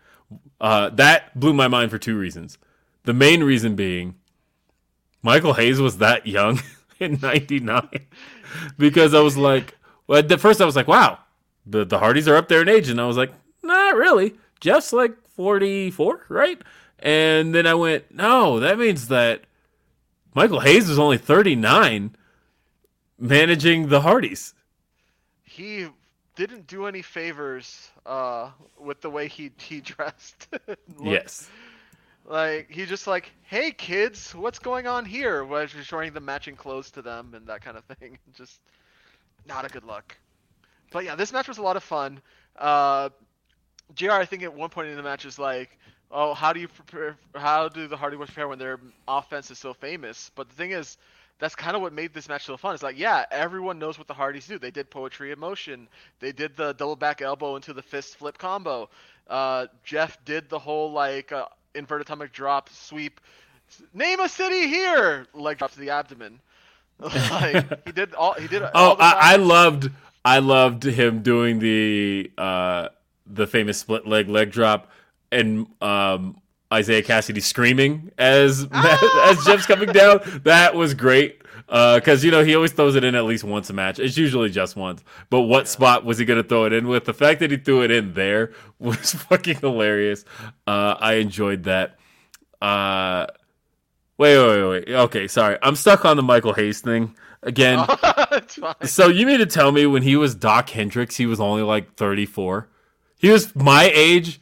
uh, 0.61 0.91
that 0.91 1.39
blew 1.39 1.53
my 1.53 1.69
mind 1.69 1.91
for 1.91 1.99
two 1.99 2.19
reasons. 2.19 2.59
The 3.05 3.15
main 3.15 3.43
reason 3.45 3.77
being, 3.77 4.17
Michael 5.23 5.55
Hayes 5.55 5.81
was 5.81 5.99
that 5.99 6.27
young 6.27 6.61
in 6.99 7.19
'99 7.21 7.89
because 8.79 9.15
I 9.15 9.21
was 9.21 9.37
like, 9.37 9.77
well, 10.07 10.19
at 10.19 10.41
first 10.41 10.61
I 10.61 10.65
was 10.65 10.77
like, 10.77 10.89
wow, 10.89 11.19
the 11.67 11.85
the 11.85 11.99
Hardys 11.99 12.29
are 12.29 12.37
up 12.37 12.49
there 12.49 12.63
in 12.63 12.69
age, 12.69 12.89
and 12.89 13.01
I 13.01 13.07
was 13.07 13.17
like, 13.17 13.33
not 13.63 13.97
really. 13.97 14.35
Jeff's 14.61 14.93
like 14.93 15.17
44, 15.37 16.27
right? 16.29 16.61
And 16.99 17.55
then 17.55 17.67
I 17.67 17.75
went, 17.75 18.15
no, 18.15 18.61
that 18.61 18.79
means 18.79 19.09
that 19.09 19.45
Michael 20.35 20.61
Hayes 20.61 20.89
was 20.89 20.99
only 20.99 21.19
39 21.19 22.15
managing 23.19 23.89
the 23.89 24.01
Hardys. 24.01 24.55
he 25.43 25.87
didn't 26.37 26.67
do 26.67 26.87
any 26.87 27.03
favors 27.03 27.91
uh, 28.07 28.51
with 28.79 29.01
the 29.03 29.11
way 29.11 29.29
he 29.29 29.51
he 29.59 29.81
dressed. 29.81 30.49
Yes. 31.03 31.49
Like 32.25 32.71
he 32.71 32.87
just 32.87 33.07
like, 33.07 33.33
hey 33.43 33.73
kids, 33.73 34.35
what's 34.35 34.59
going 34.59 34.87
on 34.87 35.05
here? 35.05 35.45
Was 35.45 35.71
showing 35.83 36.13
the 36.13 36.21
matching 36.21 36.55
clothes 36.57 36.91
to 36.93 37.03
them 37.03 37.35
and 37.35 37.47
that 37.49 37.61
kind 37.63 37.77
of 37.77 37.85
thing. 37.85 38.19
Just 38.35 38.61
not 39.47 39.65
a 39.65 39.69
good 39.69 39.85
look. 39.85 40.17
But 40.93 41.05
yeah, 41.05 41.15
this 41.17 41.33
match 41.33 41.49
was 41.49 41.59
a 41.59 41.63
lot 41.63 41.77
of 41.77 41.83
fun. 41.83 42.21
Uh, 42.57 43.09
Jr. 43.95 44.13
I 44.13 44.25
think 44.27 44.43
at 44.45 44.55
one 44.55 44.69
point 44.71 44.89
in 44.89 44.97
the 44.97 45.03
match 45.03 45.25
is 45.25 45.39
like, 45.39 45.77
oh, 46.11 46.35
how 46.35 46.53
do 46.53 46.61
you 46.61 46.69
prepare? 46.69 47.17
How 47.35 47.69
do 47.69 47.87
the 47.87 47.97
Hardy 47.97 48.17
Boys 48.17 48.27
prepare 48.27 48.49
when 48.49 48.59
their 48.59 48.81
offense 49.07 49.51
is 49.51 49.59
so 49.59 49.73
famous? 49.73 50.31
But 50.35 50.49
the 50.49 50.55
thing 50.55 50.73
is, 50.73 50.97
that's 51.39 51.55
kind 51.55 51.75
of 51.75 51.83
what 51.83 51.93
made 51.93 52.13
this 52.13 52.29
match 52.29 52.45
so 52.45 52.57
fun. 52.57 52.75
It's 52.75 52.83
like, 52.83 52.99
yeah, 52.99 53.25
everyone 53.31 53.79
knows 53.79 53.99
what 53.99 54.07
the 54.07 54.15
Hardys 54.15 54.47
do. 54.47 54.59
They 54.59 54.71
did 54.71 54.91
poetry 54.91 55.33
in 55.33 55.39
motion. 55.39 55.89
They 56.21 56.33
did 56.33 56.57
the 56.57 56.75
double 56.75 56.97
back 56.97 57.23
elbow 57.23 57.57
into 57.57 57.73
the 57.73 57.83
fist 57.83 58.17
flip 58.17 58.39
combo. 58.39 58.89
Uh, 59.29 59.67
Jeff 59.85 60.23
did 60.25 60.49
the 60.49 60.59
whole 60.59 60.93
like 60.93 61.33
uh, 61.33 61.47
inverted 61.75 62.07
atomic 62.07 62.33
drop 62.33 62.69
sweep. 62.69 63.21
Name 63.95 64.21
a 64.21 64.29
city 64.29 64.69
here. 64.69 65.27
Leg 65.33 65.59
drop 65.59 65.73
to 65.73 65.81
the 65.81 65.91
abdomen. 65.91 66.41
like 66.99 67.87
he 67.87 67.93
did 67.93 68.13
all. 68.15 68.35
He 68.35 68.47
did. 68.47 68.63
Oh, 68.75 68.91
all 68.91 68.97
I, 68.99 69.33
I 69.33 69.37
loved 69.37 69.91
I 70.25 70.41
loved 70.41 70.85
him 70.85 71.23
doing 71.23 71.59
the 71.59 72.31
uh 72.37 72.89
the 73.27 73.47
famous 73.47 73.79
split 73.79 74.07
leg 74.07 74.29
leg 74.29 74.51
drop 74.51 74.91
and 75.33 75.67
um 75.81 76.41
Isiah 76.73 77.03
Kassidy 77.03 77.43
screaming 77.43 78.13
as 78.17 78.67
as 78.73 79.45
Jeff's 79.45 79.67
coming 79.67 79.93
down. 79.93 80.21
That 80.45 80.75
was 80.75 80.95
great. 80.95 81.39
Because 81.67 82.25
you 82.25 82.33
know 82.33 82.43
he 82.43 82.55
always 82.57 82.73
throws 82.73 82.97
it 82.97 83.05
in 83.05 83.15
at 83.15 83.25
least 83.25 83.45
once 83.45 83.71
a 83.71 83.73
match. 83.73 84.01
It's 84.01 84.17
usually 84.17 84.51
just 84.51 84.75
once. 84.75 85.05
But 85.31 85.43
what 85.43 85.69
spot 85.69 86.05
was 86.05 86.19
he 86.19 86.25
going 86.25 86.43
to 86.43 86.49
throw 86.49 86.65
it 86.65 86.73
in 86.73 86.89
with? 86.89 87.05
The 87.05 87.15
fact 87.15 87.39
that 87.41 87.53
he 87.53 87.59
threw 87.59 87.83
it 87.83 87.93
in 87.93 88.15
there 88.15 88.53
was 88.81 89.13
fucking 89.15 89.57
hilarious. 89.57 90.25
Uh, 90.67 90.97
I 90.99 91.15
enjoyed 91.15 91.65
that. 91.65 91.97
Uh, 92.61 93.27
wait, 94.19 94.37
wait, 94.37 94.63
wait, 94.63 94.69
wait. 94.69 94.95
Okay, 94.95 95.29
sorry. 95.29 95.59
I'm 95.63 95.77
stuck 95.77 96.05
on 96.05 96.17
the 96.17 96.25
Michael 96.25 96.55
Hayes 96.55 96.81
thing 96.81 97.15
again. 97.43 97.87
So 98.85 99.09
you 99.09 99.27
mean 99.27 99.39
to 99.39 99.47
tell 99.47 99.71
me 99.71 99.87
when 99.87 100.03
he 100.03 100.17
was 100.17 100.35
Doc 100.35 100.71
Hendrix, 100.71 101.17
he 101.17 101.27
was 101.27 101.41
only 101.41 101.63
like 101.63 101.95
34? 101.95 102.69
He 103.19 103.31
was 103.31 103.55
my 103.55 103.91
age 103.95 104.41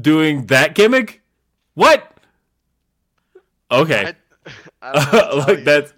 doing 0.00 0.46
that 0.46 0.74
gimmick? 0.74 1.22
What? 1.74 2.12
Okay. 3.70 4.04
I, 4.04 4.14
I 4.82 4.92
don't 4.92 5.12
know 5.12 5.18
what 5.18 5.30
to 5.30 5.40
tell 5.46 5.56
like 5.56 5.64
that's 5.64 5.92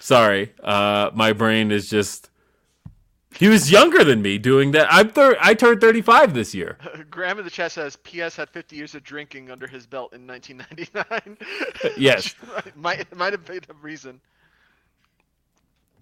Sorry. 0.00 0.54
Uh 0.62 1.10
my 1.14 1.32
brain 1.32 1.70
is 1.70 1.88
just 1.90 2.30
He 3.38 3.48
was 3.48 3.70
younger 3.70 4.04
than 4.04 4.22
me 4.22 4.38
doing 4.38 4.72
that. 4.72 4.88
I'm 4.90 5.10
thir- 5.10 5.36
I 5.40 5.54
turned 5.54 5.80
35 5.80 6.34
this 6.34 6.54
year. 6.54 6.78
Graham 7.10 7.38
in 7.38 7.44
the 7.44 7.50
chat 7.50 7.72
says 7.72 7.96
PS 7.96 8.36
had 8.36 8.50
50 8.50 8.76
years 8.76 8.94
of 8.94 9.04
drinking 9.04 9.50
under 9.50 9.66
his 9.66 9.86
belt 9.86 10.12
in 10.14 10.26
1999. 10.26 11.38
Yes. 11.96 12.34
might 12.76 13.14
might 13.16 13.32
have 13.32 13.44
been 13.44 13.60
a 13.70 13.74
reason. 13.74 14.20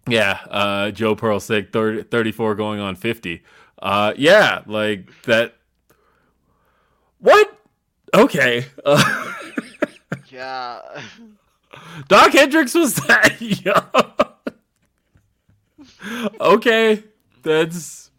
Yeah, 0.09 0.39
uh, 0.51 0.91
Joe 0.93 1.17
Pearl 1.17 1.41
sick, 1.41 1.73
30, 1.73 2.05
34 2.05 2.55
going 2.55 2.81
on 2.81 2.95
50. 2.95 3.43
Uh, 3.83 4.15
yeah, 4.17 4.63
like 4.67 5.11
that. 5.25 5.57
What? 7.21 7.59
Okay. 8.15 8.67
Uh, 8.85 9.33
Yeah. 10.31 10.81
Doc 12.09 12.33
Hendrix 12.33 12.75
was 12.75 12.95
that 12.97 13.41
young. 13.65 13.85
okay, 16.41 17.03
that's 17.43 18.11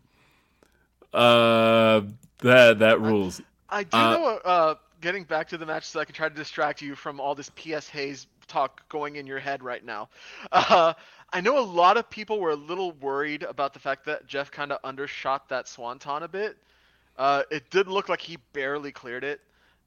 uh 1.13 2.01
that 2.39 2.79
that 2.79 3.01
rules. 3.01 3.41
I 3.69 3.83
do 3.83 3.97
Uh, 3.97 4.11
know. 4.11 4.25
Uh, 4.43 4.75
getting 5.01 5.23
back 5.23 5.47
to 5.49 5.57
the 5.57 5.65
match, 5.65 5.85
so 5.85 5.99
I 5.99 6.05
can 6.05 6.15
try 6.15 6.29
to 6.29 6.35
distract 6.35 6.81
you 6.81 6.95
from 6.95 7.19
all 7.19 7.35
this 7.35 7.49
PS 7.51 7.87
Hayes 7.89 8.27
talk 8.47 8.87
going 8.89 9.15
in 9.17 9.27
your 9.27 9.39
head 9.39 9.61
right 9.63 9.83
now. 9.83 10.09
Uh, 10.51 10.93
I 11.33 11.41
know 11.41 11.59
a 11.59 11.61
lot 11.65 11.97
of 11.97 12.09
people 12.09 12.39
were 12.39 12.51
a 12.51 12.55
little 12.55 12.93
worried 12.93 13.43
about 13.43 13.73
the 13.73 13.79
fact 13.79 14.05
that 14.05 14.25
Jeff 14.27 14.49
kind 14.51 14.71
of 14.71 14.79
undershot 14.83 15.49
that 15.49 15.67
swanton 15.67 16.23
a 16.23 16.27
bit. 16.27 16.57
Uh, 17.17 17.43
it 17.49 17.69
did 17.69 17.87
look 17.87 18.09
like 18.09 18.21
he 18.21 18.37
barely 18.53 18.91
cleared 18.91 19.23
it. 19.23 19.41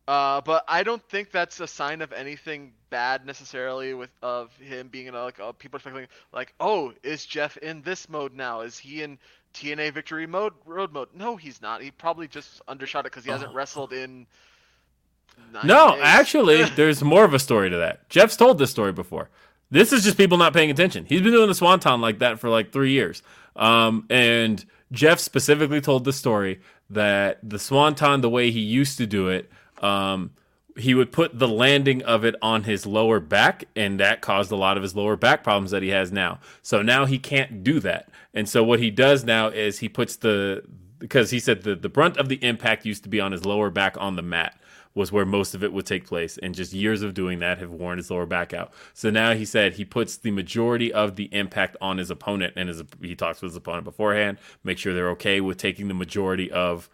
Uh, 0.09 0.41
but 0.41 0.65
I 0.67 0.83
don't 0.83 1.03
think 1.09 1.31
that's 1.31 1.61
a 1.61 1.67
sign 1.69 2.03
of 2.03 2.13
anything 2.13 2.73
bad 2.89 3.25
necessarily 3.25 3.95
with 3.95 4.11
of 4.23 4.51
him 4.57 4.89
being 4.89 5.07
in 5.07 5.15
a, 5.15 5.23
like 5.23 5.39
uh, 5.39 5.53
people 5.53 5.77
expecting 5.77 6.09
like 6.33 6.53
oh 6.59 6.93
is 7.05 7.25
Jeff 7.25 7.57
in 7.59 7.83
this 7.83 8.09
mode 8.09 8.35
now 8.35 8.63
is 8.63 8.77
he 8.77 9.03
in 9.05 9.17
TNA 9.55 9.93
victory 9.93 10.27
mode 10.27 10.55
road 10.67 10.93
mode 10.93 11.11
no 11.15 11.37
he's 11.37 11.63
not 11.63 11.83
he 11.83 11.93
probably 11.93 12.27
just 12.27 12.61
undershot 12.67 13.07
it 13.07 13.13
because 13.13 13.25
he 13.25 13.31
hasn't 13.31 13.55
wrestled 13.55 13.93
in 13.93 14.27
No, 15.63 15.93
days. 15.93 16.01
actually, 16.03 16.65
there's 16.77 17.03
more 17.05 17.25
of 17.25 17.33
a 17.35 17.39
story 17.39 17.71
to 17.71 17.77
that. 17.77 18.09
Jeff's 18.09 18.37
told 18.37 18.59
this 18.59 18.71
story 18.71 18.93
before. 18.93 19.29
This 19.71 19.93
is 19.93 20.03
just 20.03 20.17
people 20.17 20.37
not 20.39 20.53
paying 20.53 20.71
attention. 20.73 21.05
He's 21.05 21.21
been 21.21 21.31
doing 21.33 21.47
the 21.49 21.55
Swanton 21.55 22.01
like 22.01 22.19
that 22.19 22.41
for 22.41 22.49
like 22.49 22.73
three 22.73 22.91
years. 22.91 23.23
Um, 23.55 24.07
and 24.11 24.65
Jeff 24.91 25.21
specifically 25.21 25.81
told 25.81 26.05
the 26.05 26.13
story 26.13 26.61
that 26.91 27.39
the 27.43 27.59
Swanton, 27.59 28.21
the 28.21 28.31
way 28.31 28.51
he 28.51 28.61
used 28.61 28.99
to 28.99 29.07
do 29.07 29.29
it, 29.29 29.51
um, 29.81 30.33
he 30.77 30.95
would 30.95 31.13
put 31.13 31.39
the 31.39 31.49
landing 31.49 32.03
of 32.03 32.25
it 32.25 32.35
on 32.43 32.65
his 32.65 32.87
lower 32.87 33.21
back, 33.21 33.65
and 33.77 34.01
that 34.01 34.21
caused 34.21 34.51
a 34.51 34.57
lot 34.57 34.77
of 34.77 34.83
his 34.83 34.95
lower 34.95 35.17
back 35.17 35.43
problems 35.43 35.71
that 35.71 35.83
he 35.83 35.91
has 35.91 36.11
now. 36.13 36.39
So 36.63 36.83
now 36.83 37.07
he 37.07 37.19
can't 37.19 37.63
do 37.63 37.81
that. 37.81 38.09
And 38.35 38.49
so 38.49 38.63
what 38.63 38.81
he 38.81 38.91
does 38.91 39.25
now 39.25 39.49
is 39.49 39.79
he 39.79 39.89
puts 39.89 40.17
the 40.17 40.63
because 40.99 41.31
he 41.31 41.41
said 41.41 41.63
the, 41.63 41.75
the 41.75 41.89
brunt 41.89 42.19
of 42.19 42.29
the 42.29 42.37
impact 42.45 42.85
used 42.85 43.03
to 43.05 43.09
be 43.09 43.21
on 43.21 43.33
his 43.33 43.47
lower 43.47 43.71
back 43.71 43.97
on 43.99 44.17
the 44.17 44.23
mat 44.23 44.61
was 44.95 45.13
where 45.13 45.25
most 45.25 45.55
of 45.55 45.63
it 45.63 45.73
would 45.73 45.87
take 45.87 46.05
place 46.05 46.37
and 46.39 46.55
just 46.55 46.73
years 46.73 47.03
of 47.03 47.15
doing 47.15 47.39
that 47.39 47.59
have 47.59 47.71
worn 47.71 47.99
his 47.99 48.11
lower 48.11 48.27
back 48.27 48.53
out. 48.53 48.73
So 48.93 49.11
now 49.11 49.35
he 49.35 49.45
said 49.45 49.75
he 49.75 49.85
puts 49.85 50.17
the 50.17 50.31
majority 50.31 50.93
of 50.93 51.17
the 51.17 51.29
impact 51.33 51.77
on 51.81 51.99
his 51.99 52.11
opponent 52.11 52.55
and 52.57 52.69
his, 52.69 52.83
he 53.01 53.15
talks 53.15 53.41
with 53.41 53.53
his 53.53 53.57
opponent 53.57 53.85
beforehand 53.85 54.39
make 54.65 54.79
sure 54.79 54.93
they're 54.93 55.11
okay 55.11 55.41
with 55.41 55.59
taking 55.59 55.89
the 55.89 55.95
majority 55.95 56.51
of 56.51 56.89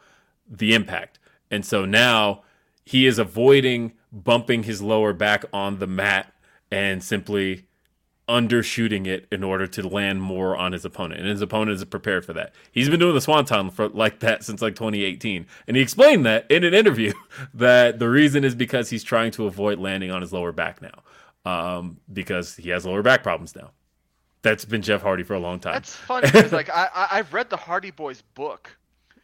the 0.49 0.75
impact. 0.75 1.19
And 1.51 1.65
so 1.65 1.85
now 1.85 2.43
he 2.85 3.07
is 3.07 3.19
avoiding 3.19 3.93
bumping 4.13 4.65
his 4.65 4.83
lower 4.83 5.13
back 5.13 5.45
on 5.53 5.79
the 5.79 5.87
mat 5.87 6.33
and 6.71 7.03
simply 7.03 7.66
undershooting 8.29 9.07
it 9.07 9.27
in 9.31 9.45
order 9.45 9.67
to 9.69 9.87
land 9.87 10.21
more 10.21 10.57
on 10.57 10.73
his 10.73 10.85
opponent. 10.85 11.21
And 11.21 11.31
his 11.31 11.41
opponent 11.41 11.77
is 11.77 11.85
prepared 11.85 12.25
for 12.25 12.33
that. 12.33 12.53
He's 12.73 12.89
been 12.89 12.99
doing 13.01 13.15
the 13.15 13.21
Swanton 13.21 13.71
for 13.71 13.89
like 13.89 14.21
that 14.21 14.43
since 14.45 14.61
like 14.61 14.75
2018. 14.75 15.47
And 15.69 15.77
he 15.77 15.83
explained 15.83 16.27
that 16.27 16.51
in 16.51 16.65
an 16.65 16.75
interview 16.75 17.13
that 17.55 17.99
the 17.99 18.09
reason 18.09 18.43
is 18.45 18.55
because 18.55 18.91
he's 18.91 19.05
trying 19.05 19.31
to 19.33 19.47
avoid 19.47 19.79
landing 19.79 20.11
on 20.11 20.23
his 20.23 20.33
lower 20.33 20.53
back 20.53 20.83
now. 20.83 21.03
Um, 21.45 21.99
because 22.13 22.57
he 22.57 22.71
has 22.71 22.85
lower 22.85 23.03
back 23.03 23.23
problems 23.23 23.55
now. 23.55 23.71
that's 24.43 24.65
been 24.65 24.83
Jeff 24.83 25.03
Hardy 25.03 25.23
for 25.23 25.35
a 25.35 25.39
long 25.39 25.61
time. 25.61 25.75
That's 25.75 25.95
funny 25.95 26.27
because 26.31 26.53
like 26.53 26.69
I, 26.75 26.89
I 26.95 27.09
I've 27.13 27.33
read 27.33 27.51
the 27.51 27.57
Hardy 27.57 27.93
Boys 27.93 28.23
book, 28.35 28.77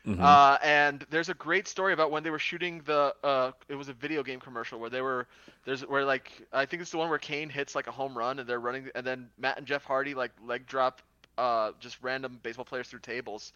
Mhm. 0.06 0.38
uh, 0.38 0.58
and 0.62 1.04
there's 1.10 1.28
a 1.28 1.34
great 1.34 1.66
story 1.68 1.92
about 1.92 2.10
when 2.10 2.22
they 2.22 2.30
were 2.30 2.38
shooting 2.38 2.80
the 2.84 3.14
uh, 3.22 3.52
it 3.68 3.74
was 3.74 3.88
a 3.88 3.92
video 3.92 4.22
game 4.22 4.40
commercial 4.40 4.78
where 4.78 4.90
they 4.90 5.00
were 5.00 5.26
there's 5.64 5.82
where 5.86 6.04
like 6.04 6.30
I 6.52 6.66
think 6.66 6.82
it's 6.82 6.90
the 6.90 6.98
one 6.98 7.08
where 7.08 7.18
Kane 7.18 7.48
hits 7.48 7.74
like 7.74 7.86
a 7.86 7.92
home 7.92 8.16
run 8.16 8.38
and 8.38 8.48
they're 8.48 8.60
running 8.60 8.90
and 8.94 9.06
then 9.06 9.28
Matt 9.38 9.58
and 9.58 9.66
Jeff 9.66 9.84
Hardy 9.84 10.14
like 10.14 10.32
leg 10.44 10.66
drop 10.66 11.00
uh 11.38 11.72
just 11.80 11.98
random 12.02 12.38
baseball 12.42 12.64
players 12.64 12.88
through 12.88 13.00
tables. 13.00 13.52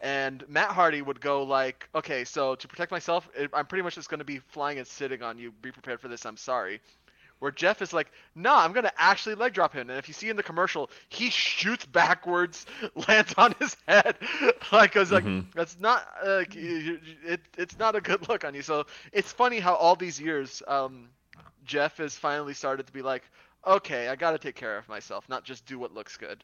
And 0.00 0.46
Matt 0.48 0.70
Hardy 0.70 1.02
would 1.02 1.20
go 1.20 1.42
like, 1.42 1.88
okay, 1.94 2.24
so 2.24 2.54
to 2.56 2.68
protect 2.68 2.90
myself, 2.90 3.28
I'm 3.52 3.66
pretty 3.66 3.82
much 3.82 3.94
just 3.96 4.08
going 4.08 4.18
to 4.18 4.24
be 4.24 4.38
flying 4.38 4.78
and 4.78 4.86
sitting 4.86 5.22
on 5.22 5.38
you. 5.38 5.52
Be 5.52 5.72
prepared 5.72 6.00
for 6.00 6.08
this. 6.08 6.24
I'm 6.26 6.36
sorry. 6.36 6.80
Where 7.40 7.50
Jeff 7.50 7.80
is 7.82 7.92
like, 7.92 8.10
no, 8.34 8.54
I'm 8.54 8.72
gonna 8.72 8.92
actually 8.96 9.34
leg 9.34 9.52
drop 9.52 9.72
him, 9.72 9.88
and 9.90 9.98
if 9.98 10.08
you 10.08 10.14
see 10.14 10.28
in 10.28 10.36
the 10.36 10.42
commercial, 10.42 10.90
he 11.08 11.30
shoots 11.30 11.84
backwards, 11.86 12.66
lands 13.08 13.34
on 13.36 13.54
his 13.58 13.76
head, 13.86 14.16
like, 14.72 14.92
cause 14.92 15.10
like 15.12 15.26
Mhm. 15.26 15.46
that's 15.54 15.78
not, 15.78 16.06
uh, 16.24 16.44
you- 16.52 16.60
you- 16.76 17.00
it, 17.24 17.40
it's 17.56 17.78
not 17.78 17.94
a 17.96 18.00
good 18.00 18.28
look 18.28 18.44
on 18.44 18.54
you. 18.54 18.62
So 18.62 18.86
it's 19.12 19.32
funny 19.32 19.58
how 19.60 19.74
all 19.74 19.96
these 19.96 20.20
years, 20.20 20.62
um, 20.66 21.08
Jeff 21.64 21.96
has 21.98 22.16
finally 22.16 22.54
started 22.54 22.86
to 22.86 22.92
be 22.92 23.02
like, 23.02 23.22
okay, 23.66 24.08
I 24.08 24.16
gotta 24.16 24.38
take 24.38 24.54
care 24.56 24.76
of 24.78 24.88
myself, 24.88 25.28
not 25.28 25.44
just 25.44 25.66
do 25.66 25.78
what 25.78 25.92
looks 25.92 26.16
good. 26.16 26.42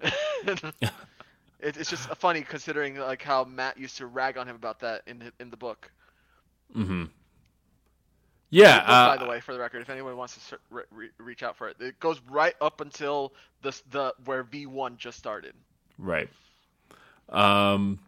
it, 0.00 1.76
it's 1.76 1.90
just 1.90 2.08
funny 2.16 2.42
considering 2.42 2.96
like 2.96 3.22
how 3.22 3.44
Matt 3.44 3.78
used 3.78 3.98
to 3.98 4.06
rag 4.06 4.36
on 4.38 4.48
him 4.48 4.56
about 4.56 4.80
that 4.80 5.02
in 5.06 5.30
in 5.40 5.50
the 5.50 5.56
book. 5.56 5.90
hmm 6.74 7.04
Yeah. 8.54 8.80
Book, 8.80 8.88
uh, 8.88 9.16
by 9.16 9.24
the 9.24 9.30
way, 9.30 9.40
for 9.40 9.52
the 9.52 9.58
record, 9.58 9.82
if 9.82 9.90
anyone 9.90 10.16
wants 10.16 10.48
to 10.48 10.58
re- 10.70 10.84
re- 10.92 11.10
reach 11.18 11.42
out 11.42 11.56
for 11.56 11.68
it, 11.68 11.76
it 11.80 11.98
goes 11.98 12.20
right 12.30 12.54
up 12.60 12.80
until 12.80 13.32
the 13.62 13.78
the 13.90 14.14
where 14.24 14.44
V 14.44 14.66
one 14.66 14.96
just 14.96 15.18
started. 15.18 15.54
Right. 15.98 16.28
Um, 17.28 17.98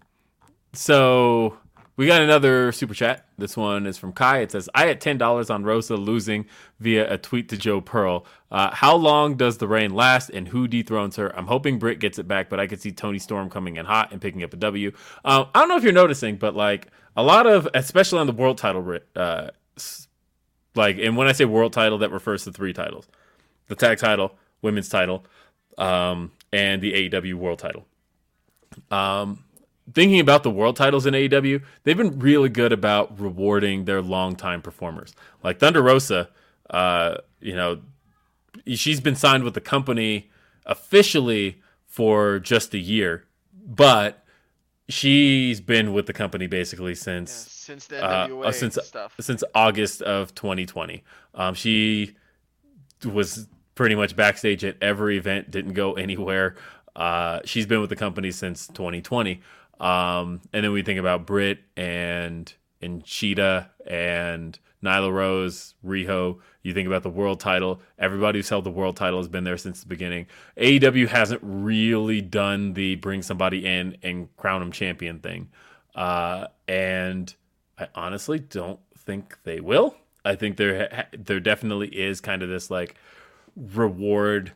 so 0.73 1.59
we 1.97 2.07
got 2.07 2.21
another 2.21 2.71
super 2.73 2.95
chat. 2.95 3.27
This 3.39 3.57
one 3.57 3.87
is 3.87 3.99
from 3.99 4.13
Kai. 4.13 4.41
It 4.41 4.53
says, 4.53 4.69
I 4.75 4.87
had 4.87 5.01
$10 5.01 5.51
on 5.53 5.65
Rosa 5.65 5.97
losing 5.97 6.47
via 6.79 7.13
a 7.13 7.17
tweet 7.17 7.49
to 7.49 7.57
Joe 7.57 7.81
Pearl. 7.81 8.27
Uh, 8.51 8.73
how 8.75 8.95
long 8.95 9.37
does 9.37 9.59
the 9.59 9.67
reign 9.67 9.95
last 9.95 10.29
and 10.31 10.49
who 10.49 10.69
dethrones 10.69 11.17
her? 11.17 11.35
I'm 11.37 11.47
hoping 11.47 11.79
Britt 11.79 11.99
gets 11.99 12.19
it 12.19 12.29
back, 12.29 12.51
but 12.51 12.61
I 12.61 12.67
could 12.67 12.81
see 12.81 12.93
Toni 12.93 13.19
Storm 13.19 13.49
coming 13.49 13.77
in 13.77 13.87
hot 13.87 14.13
and 14.13 14.21
picking 14.21 14.43
up 14.43 14.53
a 14.53 14.57
W. 14.57 14.93
Um, 15.25 15.47
I 15.55 15.61
don't 15.61 15.69
know 15.71 15.77
if 15.77 15.83
you're 15.83 15.93
noticing, 15.93 16.37
but 16.37 16.55
like 16.55 16.89
a 17.17 17.23
lot 17.23 17.47
of, 17.47 17.67
especially 17.73 18.19
on 18.19 18.27
the 18.27 18.33
world 18.35 18.59
title, 18.59 18.99
uh, 19.17 19.49
like, 20.77 20.99
and 20.99 21.17
when 21.17 21.27
I 21.29 21.33
say 21.33 21.45
world 21.45 21.73
title, 21.73 21.99
that 21.99 22.11
refers 22.11 22.45
to 22.45 22.53
three 22.53 22.73
titles 22.73 23.07
the 23.69 23.75
tag 23.75 23.99
title, 23.99 24.37
women's 24.63 24.89
title, 24.89 25.25
um, 25.79 26.31
and 26.53 26.81
the 26.81 27.09
AEW 27.09 27.35
world 27.35 27.59
title 27.59 27.87
um, 28.91 29.45
thinking 29.93 30.21
about 30.21 30.43
the 30.43 30.51
world 30.51 30.77
titles 30.77 31.07
in 31.07 31.15
AEW, 31.15 31.63
they've 31.85 31.97
been 31.97 32.19
really 32.19 32.49
good 32.49 32.73
about 32.73 33.19
rewarding 33.21 33.85
their 33.85 34.03
longtime 34.03 34.63
performers. 34.63 35.15
Like 35.43 35.59
Thunder 35.59 35.83
Rosa, 35.83 36.29
uh, 36.71 37.19
you 37.41 37.55
know, 37.55 37.81
she's 38.67 39.01
been 39.01 39.17
signed 39.17 39.45
with 39.45 39.55
the 39.55 39.61
company 39.61 40.31
officially 40.65 41.63
for 41.87 42.39
just 42.39 42.75
a 42.75 42.79
year, 42.79 43.25
but 43.65 44.25
she's 44.89 45.61
been 45.61 45.93
with 45.93 46.07
the 46.07 46.13
company 46.13 46.47
basically 46.47 46.93
Yeah, 46.93 46.95
since 46.95 47.33
since 47.33 47.87
the 47.87 48.03
uh, 48.05 48.29
NWA 48.29 48.47
uh, 48.47 48.53
since 48.53 48.79
stuff. 48.83 49.15
since 49.21 49.43
August 49.55 50.03
of 50.03 50.35
2020. 50.35 51.03
Um, 51.35 51.55
she 51.55 52.17
was 53.05 53.49
pretty 53.75 53.95
much 53.95 54.17
backstage 54.17 54.65
at 54.65 54.77
every 54.81 55.17
event, 55.19 55.51
didn't 55.51 55.75
go 55.75 55.95
anywhere. 55.95 56.57
Uh, 56.95 57.41
she's 57.45 57.67
been 57.67 57.81
with 57.81 57.91
the 57.91 57.97
company 57.97 58.31
since 58.31 58.67
2020. 58.69 59.41
Um, 59.79 60.41
and 60.53 60.65
then 60.65 60.73
we 60.73 60.83
think 60.83 60.99
about 60.99 61.27
Britt 61.27 61.59
and 61.77 62.53
and 62.81 63.05
Shida 63.05 63.69
and 63.87 64.59
Nyla 64.83 65.13
Rose, 65.13 65.75
Riho. 65.85 66.39
You 66.67 66.75
think 66.75 66.89
about 66.89 67.05
the 67.05 67.11
world 67.11 67.39
title. 67.39 67.81
Everybody 67.97 68.41
who's 68.41 68.49
held 68.49 68.65
the 68.65 68.71
world 68.71 68.97
title 68.97 69.21
has 69.21 69.29
been 69.29 69.45
there 69.45 69.57
since 69.57 69.81
the 69.81 69.87
beginning. 69.87 70.27
AEW 70.57 71.07
hasn't 71.07 71.41
really 71.45 72.21
done 72.21 72.73
the 72.73 72.97
bring 72.97 73.23
somebody 73.23 73.65
in 73.65 73.97
and 74.03 74.35
crown 74.37 74.61
them 74.61 74.73
champion 74.73 75.21
thing. 75.21 75.49
Uh, 75.95 76.49
and 76.67 77.33
I 77.79 77.87
honestly 77.95 78.41
don't 78.41 78.81
think 78.99 79.39
they 79.45 79.61
will. 79.61 79.95
I 80.25 80.35
think 80.35 80.57
there 80.57 81.07
there 81.17 81.39
definitely 81.39 81.87
is 81.87 82.21
kind 82.21 82.43
of 82.43 82.49
this 82.49 82.69
like 82.69 82.97
reward 83.55 84.51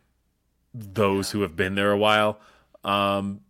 those 0.74 1.30
who 1.30 1.42
have 1.42 1.54
been 1.54 1.76
there 1.76 1.92
a 1.92 1.98
while. 1.98 2.40
Um, 2.82 3.40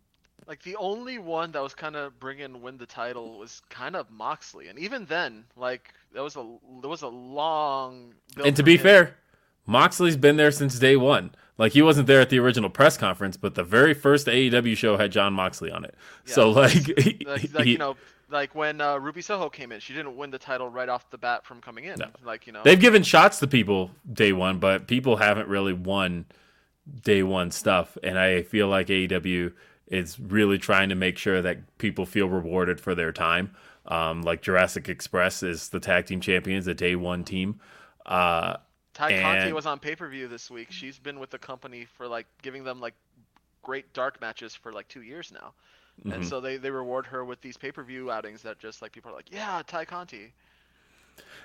Like 0.50 0.64
the 0.64 0.74
only 0.74 1.18
one 1.18 1.52
that 1.52 1.62
was 1.62 1.76
kind 1.76 1.94
of 1.94 2.18
bringing 2.18 2.60
win 2.60 2.76
the 2.76 2.84
title 2.84 3.38
was 3.38 3.62
kind 3.70 3.94
of 3.94 4.10
Moxley, 4.10 4.66
and 4.66 4.80
even 4.80 5.04
then, 5.04 5.44
like 5.56 5.94
that 6.12 6.24
was 6.24 6.34
a 6.34 6.44
there 6.80 6.90
was 6.90 7.02
a 7.02 7.06
long. 7.06 8.14
and 8.44 8.56
to 8.56 8.64
be 8.64 8.74
him. 8.74 8.82
fair, 8.82 9.16
Moxley's 9.64 10.16
been 10.16 10.36
there 10.38 10.50
since 10.50 10.76
day 10.76 10.96
one. 10.96 11.30
Like 11.56 11.70
he 11.70 11.82
wasn't 11.82 12.08
there 12.08 12.20
at 12.20 12.30
the 12.30 12.40
original 12.40 12.68
press 12.68 12.96
conference, 12.96 13.36
but 13.36 13.54
the 13.54 13.62
very 13.62 13.94
first 13.94 14.26
AEW 14.26 14.76
show 14.76 14.96
had 14.96 15.12
Jon 15.12 15.34
Moxley 15.34 15.70
on 15.70 15.84
it. 15.84 15.94
so 16.24 16.50
like, 16.50 16.72
he- 16.72 17.24
like, 17.24 17.54
like 17.54 17.66
you 17.66 17.78
know, 17.78 17.94
like 18.28 18.52
when 18.52 18.80
uh, 18.80 18.96
Ruby 18.98 19.22
Soho 19.22 19.50
came 19.50 19.70
in, 19.70 19.78
she 19.78 19.94
didn't 19.94 20.16
win 20.16 20.32
the 20.32 20.38
title 20.38 20.68
right 20.68 20.88
off 20.88 21.08
the 21.10 21.18
bat 21.18 21.46
from 21.46 21.60
coming 21.60 21.84
in. 21.84 21.96
No. 22.00 22.06
Like 22.24 22.48
you 22.48 22.52
know, 22.52 22.62
they've 22.64 22.80
given 22.80 23.04
shots 23.04 23.38
to 23.38 23.46
people 23.46 23.92
day 24.12 24.32
one, 24.32 24.58
but 24.58 24.88
people 24.88 25.14
haven't 25.14 25.46
really 25.46 25.74
won 25.74 26.24
day 27.04 27.22
one 27.22 27.52
stuff. 27.52 27.96
And 28.02 28.18
I 28.18 28.42
feel 28.42 28.66
like 28.66 28.88
AEW 28.88 29.52
is 29.90 30.18
really 30.18 30.56
trying 30.56 30.88
to 30.88 30.94
make 30.94 31.18
sure 31.18 31.42
that 31.42 31.76
people 31.78 32.06
feel 32.06 32.28
rewarded 32.28 32.80
for 32.80 32.94
their 32.94 33.12
time. 33.12 33.50
Um, 33.86 34.22
like 34.22 34.40
Jurassic 34.40 34.88
Express 34.88 35.42
is 35.42 35.68
the 35.70 35.80
tag 35.80 36.06
team 36.06 36.20
champions, 36.20 36.66
a 36.66 36.74
day 36.74 36.94
one 36.96 37.24
team. 37.24 37.60
Uh, 38.06 38.56
Tay 38.94 39.20
Conti 39.20 39.46
and- 39.46 39.54
was 39.54 39.66
on 39.66 39.78
pay 39.78 39.96
per 39.96 40.08
view 40.08 40.28
this 40.28 40.50
week. 40.50 40.70
She's 40.70 40.98
been 40.98 41.18
with 41.18 41.30
the 41.30 41.38
company 41.38 41.84
for 41.84 42.06
like 42.06 42.26
giving 42.42 42.64
them 42.64 42.80
like 42.80 42.94
great 43.62 43.92
dark 43.92 44.20
matches 44.20 44.54
for 44.54 44.72
like 44.72 44.88
two 44.88 45.02
years 45.02 45.32
now. 45.32 45.52
And 46.04 46.22
Mhm. 46.24 46.28
so 46.28 46.40
they, 46.40 46.56
they 46.56 46.70
reward 46.70 47.06
her 47.06 47.24
with 47.24 47.40
these 47.42 47.56
pay 47.56 47.72
per 47.72 47.82
view 47.82 48.10
outings 48.10 48.42
that 48.42 48.58
just 48.58 48.80
like 48.80 48.92
people 48.92 49.10
are 49.10 49.14
like, 49.14 49.30
yeah, 49.30 49.60
Tay 49.66 49.84
Conti. 49.84 50.32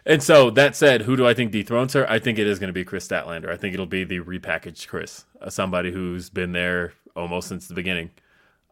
And 0.06 0.22
so 0.24 0.50
that 0.52 0.76
said, 0.76 1.02
who 1.02 1.16
do 1.18 1.28
I 1.28 1.34
think 1.34 1.52
dethrones 1.52 1.94
her? 1.94 2.10
I 2.10 2.20
think 2.20 2.38
it 2.40 2.48
is 2.48 2.60
going 2.60 2.70
to 2.70 2.74
be 2.74 2.86
Kris 2.86 3.08
Statlander. 3.08 3.50
I 3.50 3.58
think 3.58 3.74
it'll 3.74 3.86
be 3.86 4.04
the 4.04 4.20
repackaged 4.20 4.88
Kris, 4.88 5.26
uh, 5.42 5.50
somebody 5.50 5.92
who's 5.92 6.30
been 6.30 6.52
there 6.52 6.94
almost 7.16 7.48
since 7.50 7.68
the 7.68 7.74
beginning. 7.74 8.12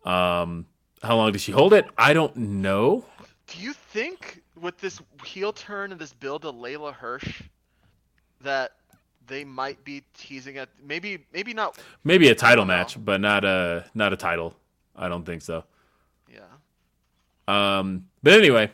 Um, 0.06 0.66
how 1.02 1.16
long 1.18 1.32
does 1.32 1.42
she 1.42 1.52
hold 1.52 1.74
it? 1.74 1.86
I 1.98 2.14
don't 2.14 2.36
know. 2.36 3.06
Do 3.48 3.60
you 3.60 3.74
think 3.74 4.42
with 4.60 4.78
this 4.80 5.02
heel 5.26 5.52
turn 5.54 5.92
and 5.92 6.00
this 6.00 6.14
build 6.14 6.44
to 6.44 6.52
Leyla 6.52 6.94
Hirsch 6.94 7.42
that 8.42 8.72
they 9.28 9.44
might 9.44 9.84
be 9.84 10.04
teasing 10.18 10.58
at 10.58 10.70
maybe 10.86 11.26
maybe 11.34 11.54
not 11.54 11.78
Maybe 12.04 12.30
a 12.30 12.36
title 12.36 12.66
know. 12.66 12.74
match, 12.74 13.04
but 13.04 13.22
not 13.22 13.44
a 13.46 13.86
not 13.94 14.14
a 14.14 14.18
title. 14.18 14.56
I 14.96 15.08
don't 15.10 15.26
think 15.26 15.42
so. 15.42 15.64
yeah. 16.32 16.40
Um, 17.48 18.06
but 18.22 18.34
anyway, 18.34 18.70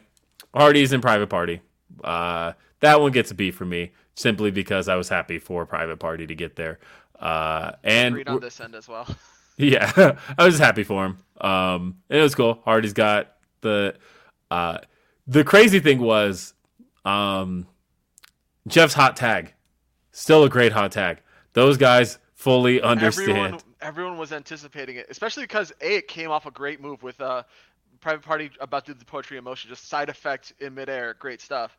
Hardy's 0.54 0.94
in 0.94 1.02
Private 1.02 1.28
Party. 1.30 1.62
Uh, 2.04 2.54
that 2.82 3.00
one 3.02 3.12
gets 3.12 3.32
a 3.32 3.36
B 3.36 3.52
for 3.52 3.66
me 3.66 3.92
simply 4.16 4.52
because 4.52 4.88
I 4.90 4.96
was 4.96 5.10
happy 5.10 5.40
for 5.40 5.66
Private 5.66 5.98
Party 5.98 6.28
to 6.28 6.36
get 6.36 6.56
there. 6.56 6.80
Uh, 7.20 7.72
and 7.84 8.14
Agreed 8.14 8.28
on 8.28 8.40
this 8.40 8.60
end 8.60 8.76
as 8.76 8.88
well. 8.88 9.08
Yeah, 9.62 10.18
I 10.38 10.46
was 10.46 10.58
happy 10.58 10.84
for 10.84 11.06
him. 11.06 11.18
Um, 11.42 11.98
it 12.08 12.22
was 12.22 12.34
cool. 12.34 12.62
Hardy's 12.64 12.94
got 12.94 13.34
the 13.60 13.94
uh, 14.50 14.78
the 15.28 15.44
crazy 15.44 15.82
thing 15.82 16.00
was 16.00 16.54
um, 17.04 17.68
Jeff's 18.70 18.94
hot 18.94 19.18
tag, 19.18 19.54
still 20.14 20.46
a 20.46 20.50
great 20.50 20.72
hot 20.72 20.94
tag. 20.94 21.20
Those 21.52 21.76
guys 21.76 22.20
fully 22.36 22.82
understand. 22.82 23.30
Everyone, 23.38 23.60
everyone 23.82 24.18
was 24.18 24.32
anticipating 24.32 24.96
it, 24.96 25.08
especially 25.10 25.44
because 25.44 25.74
a 25.82 25.98
it 25.98 26.08
came 26.08 26.32
off 26.32 26.46
a 26.46 26.52
great 26.52 26.80
move 26.80 27.04
with 27.04 27.20
uh, 27.20 27.44
Private 28.00 28.24
Party 28.24 28.50
about 28.62 28.86
to 28.86 28.94
do 28.94 29.00
the 29.00 29.04
poetry 29.04 29.38
in 29.38 29.44
motion, 29.44 29.70
just 29.70 29.90
side 29.90 30.08
effect 30.08 30.54
in 30.60 30.74
midair, 30.74 31.16
great 31.20 31.42
stuff. 31.42 31.78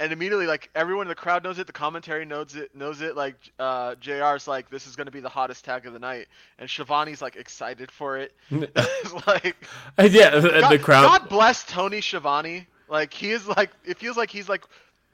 And 0.00 0.12
immediately, 0.12 0.46
like 0.46 0.70
everyone 0.74 1.04
in 1.06 1.08
the 1.10 1.14
crowd 1.14 1.44
knows 1.44 1.58
it, 1.58 1.66
the 1.66 1.74
commentary 1.74 2.24
knows 2.24 2.56
it, 2.56 2.74
knows 2.74 3.02
it. 3.02 3.16
Like 3.16 3.36
uh, 3.58 3.94
Jr's 3.96 4.48
like, 4.48 4.70
this 4.70 4.86
is 4.86 4.96
going 4.96 5.04
to 5.06 5.12
be 5.12 5.20
the 5.20 5.28
hottest 5.28 5.62
tag 5.64 5.86
of 5.86 5.92
the 5.92 5.98
night, 5.98 6.26
and 6.58 6.68
Schiavone's 6.70 7.20
like 7.20 7.36
excited 7.36 7.90
for 7.90 8.16
it. 8.16 8.32
like, 8.50 9.56
yeah, 9.98 10.30
the, 10.40 10.48
God, 10.60 10.72
the 10.72 10.78
crowd. 10.78 11.02
God 11.02 11.28
bless 11.28 11.64
Tony 11.64 12.00
Schiavone. 12.00 12.66
Like 12.88 13.12
he 13.12 13.30
is 13.30 13.46
like, 13.46 13.70
it 13.84 13.98
feels 13.98 14.16
like 14.16 14.30
he's 14.30 14.48
like, 14.48 14.64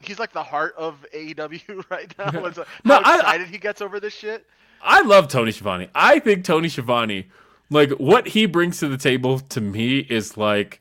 he's 0.01 0.19
like 0.21 0.33
the 0.33 0.43
heart 0.43 0.75
of 0.79 1.05
AEW 1.13 1.85
right 1.91 2.15
now. 2.17 2.45
It's 2.47 2.57
like, 2.59 2.69
No, 2.85 2.95
how 2.95 3.01
I- 3.03 3.15
I- 3.15 3.19
excited 3.19 3.47
he 3.49 3.59
gets 3.59 3.83
over 3.83 3.99
this 4.01 4.15
shit. 4.15 4.47
I 4.83 5.03
love 5.03 5.27
Tony 5.27 5.51
Schiavone. 5.51 5.89
I 5.97 6.21
think 6.21 6.45
Tony 6.45 6.69
Schiavone, 6.69 7.27
like 7.71 7.91
what 7.93 8.29
he 8.29 8.47
brings 8.47 8.79
to 8.81 8.89
the 8.89 8.99
table 8.99 9.41
to 9.41 9.61
me 9.61 9.99
is 9.99 10.37
like 10.37 10.81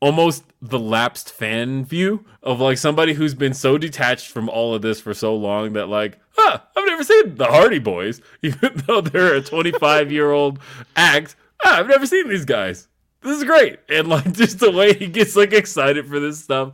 almost 0.00 0.44
the 0.62 0.78
lapsed 0.78 1.32
fan 1.32 1.84
view 1.84 2.24
of 2.42 2.60
like 2.60 2.78
somebody 2.78 3.14
who's 3.14 3.34
been 3.34 3.54
so 3.54 3.78
detached 3.78 4.28
from 4.28 4.48
all 4.48 4.74
of 4.74 4.82
this 4.82 5.00
for 5.00 5.12
so 5.12 5.34
long 5.34 5.72
that 5.72 5.88
like, 5.88 6.18
huh, 6.30 6.60
I've 6.76 6.86
never 6.86 7.02
seen 7.02 7.34
the 7.34 7.46
Hardy 7.46 7.78
Boys, 7.78 8.20
even 8.42 8.82
though 8.86 9.00
they're 9.00 9.34
a 9.34 9.42
25 9.42 10.12
year 10.12 10.30
old 10.30 10.58
act. 10.96 11.36
Ah, 11.64 11.78
I've 11.78 11.88
never 11.88 12.06
seen 12.06 12.28
these 12.28 12.44
guys. 12.44 12.88
This 13.22 13.38
is 13.38 13.44
great. 13.44 13.80
And 13.88 14.08
like 14.08 14.32
just 14.32 14.60
the 14.60 14.70
way 14.70 14.94
he 14.94 15.08
gets 15.08 15.34
like 15.34 15.52
excited 15.52 16.06
for 16.06 16.20
this 16.20 16.38
stuff. 16.42 16.72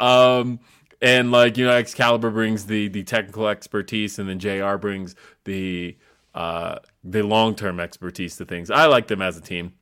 Um, 0.00 0.60
and 1.00 1.30
like, 1.30 1.56
you 1.56 1.66
know, 1.66 1.72
Excalibur 1.72 2.30
brings 2.30 2.66
the 2.66 2.88
the 2.88 3.04
technical 3.04 3.48
expertise 3.48 4.18
and 4.18 4.28
then 4.28 4.38
JR 4.38 4.76
brings 4.76 5.14
the 5.44 5.96
uh 6.34 6.78
the 7.04 7.22
long 7.22 7.54
term 7.54 7.78
expertise 7.78 8.36
to 8.36 8.44
things. 8.44 8.70
I 8.70 8.86
like 8.86 9.06
them 9.06 9.22
as 9.22 9.36
a 9.36 9.40
team. 9.40 9.74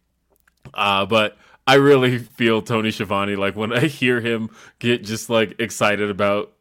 Uh, 0.75 1.07
but 1.07 1.37
I 1.67 1.75
really 1.75 2.19
feel 2.19 2.61
Tony 2.63 2.91
Schiavone 2.91 3.37
like 3.37 3.55
when 3.55 3.73
I 3.73 3.87
hear 3.87 4.21
him 4.21 4.51
get 4.79 5.05
just 5.05 5.31
like 5.31 5.55
excited 5.61 6.11
about 6.11 6.53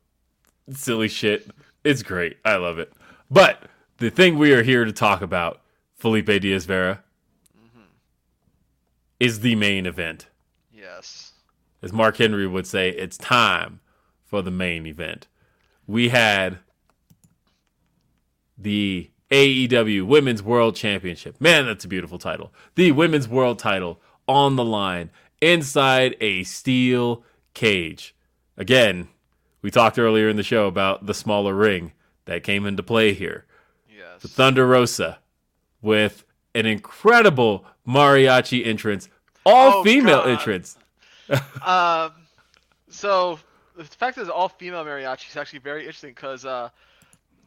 silly 0.71 1.07
shit. 1.07 1.49
It's 1.83 2.03
great. 2.03 2.37
I 2.45 2.57
love 2.57 2.77
it. 2.77 2.93
But 3.29 3.63
the 3.97 4.11
thing 4.11 4.37
we 4.37 4.53
are 4.53 4.63
here 4.63 4.85
to 4.85 4.91
talk 4.91 5.21
about, 5.21 5.61
Felipe 5.95 6.27
Diaz 6.27 6.65
Vera, 6.65 7.03
mm-hmm. 7.57 7.85
is 9.19 9.39
the 9.39 9.55
main 9.55 9.85
event. 9.85 10.27
Yes. 10.71 11.31
As 11.81 11.91
Mark 11.91 12.17
Henry 12.17 12.45
would 12.45 12.67
say, 12.67 12.89
it's 12.89 13.17
time 13.17 13.79
for 14.23 14.41
the 14.41 14.51
main 14.51 14.85
event. 14.85 15.27
We 15.87 16.09
had 16.09 16.59
the 18.57 19.09
AEW 19.31 20.05
Women's 20.05 20.43
World 20.43 20.75
Championship. 20.75 21.39
Man, 21.39 21.65
that's 21.65 21.85
a 21.85 21.87
beautiful 21.87 22.19
title. 22.19 22.53
The 22.75 22.91
Women's 22.91 23.27
World 23.27 23.57
title 23.57 23.99
on 24.31 24.55
the 24.55 24.65
line 24.65 25.09
inside 25.41 26.15
a 26.21 26.43
steel 26.43 27.23
cage. 27.53 28.15
Again, 28.57 29.09
we 29.61 29.69
talked 29.71 29.99
earlier 29.99 30.29
in 30.29 30.37
the 30.37 30.43
show 30.43 30.67
about 30.67 31.05
the 31.05 31.13
smaller 31.13 31.53
ring 31.53 31.91
that 32.25 32.43
came 32.43 32.65
into 32.65 32.81
play 32.83 33.13
here. 33.13 33.45
Yes. 33.89 34.21
The 34.21 34.27
Thunder 34.27 34.65
Rosa 34.65 35.19
with 35.81 36.23
an 36.55 36.65
incredible 36.65 37.65
mariachi 37.87 38.65
entrance, 38.65 39.09
all 39.45 39.79
Oh, 39.79 39.83
female 39.83 40.21
God. 40.23 40.29
entrance. 40.29 40.77
um, 41.65 42.11
so 42.89 43.39
the 43.75 43.83
fact 43.83 44.15
that 44.15 44.23
it's 44.23 44.31
all 44.31 44.49
female 44.49 44.83
mariachi 44.85 45.29
is 45.29 45.37
actually 45.37 45.59
very 45.59 45.81
interesting 45.81 46.11
because 46.11 46.45
uh, 46.45 46.69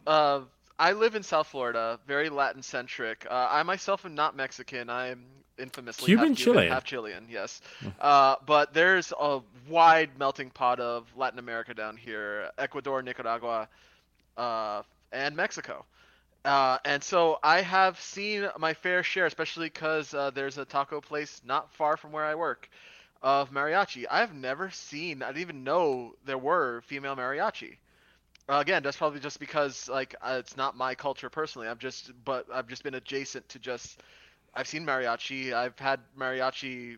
uh, 0.07 0.41
I 0.79 0.93
live 0.93 1.15
in 1.15 1.23
South 1.23 1.47
Florida, 1.47 2.01
very 2.07 2.29
Latin 2.29 2.63
centric. 2.63 3.27
Uh, 3.31 3.49
I 3.51 3.63
myself 3.63 4.05
am 4.05 4.15
not 4.15 4.37
Mexican. 4.37 4.91
I 4.91 5.09
am 5.09 5.25
infamously 5.59 6.07
Cuban 6.07 6.29
half 6.29 6.37
Cuban, 6.37 6.55
Chilean. 6.55 6.73
half 6.73 6.85
Chilean. 6.85 7.27
Yes, 7.31 7.61
uh, 8.01 8.37
but 8.47 8.75
there's 8.75 9.13
a 9.19 9.41
wide 9.69 10.11
melting 10.19 10.51
pot 10.51 10.81
of 10.81 11.07
Latin 11.17 11.39
America 11.39 11.75
down 11.75 11.97
here: 11.97 12.51
Ecuador, 12.59 13.03
Nicaragua, 13.03 13.69
uh, 14.37 14.83
and 15.13 15.37
Mexico. 15.37 15.85
Uh, 16.45 16.79
and 16.85 17.03
so 17.03 17.39
I 17.43 17.63
have 17.63 17.99
seen 17.99 18.49
my 18.59 18.75
fair 18.75 19.03
share, 19.03 19.25
especially 19.27 19.67
because 19.67 20.13
uh, 20.13 20.31
there's 20.31 20.59
a 20.59 20.65
taco 20.67 21.01
place 21.01 21.41
not 21.47 21.73
far 21.73 21.97
from 21.97 22.13
where 22.13 22.25
I 22.25 22.35
work 22.35 22.69
of 23.23 23.51
mariachi. 23.51 24.05
I've 24.11 24.35
never 24.35 24.71
seen, 24.71 25.23
I 25.23 25.29
didn't 25.29 25.41
even 25.41 25.65
know 25.65 26.15
there 26.27 26.37
were 26.37 26.83
female 26.83 27.17
mariachi. 27.17 27.77
Uh, 28.47 28.57
again, 28.57 28.83
that's 28.83 28.99
probably 28.99 29.21
just 29.21 29.41
because 29.41 29.89
like 29.89 30.15
uh, 30.21 30.37
it's 30.39 30.55
not 30.55 30.77
my 30.77 30.95
culture 30.95 31.31
personally. 31.31 31.67
I've 31.67 31.79
just, 31.79 32.13
but 32.27 32.47
I've 32.53 32.69
just 32.69 32.83
been 32.83 32.95
adjacent 32.95 33.49
to 33.51 33.59
just. 33.59 34.01
I've 34.55 34.69
seen 34.69 34.87
mariachi. 34.87 35.53
I've 35.53 35.79
had 35.79 36.01
mariachi. 36.19 36.97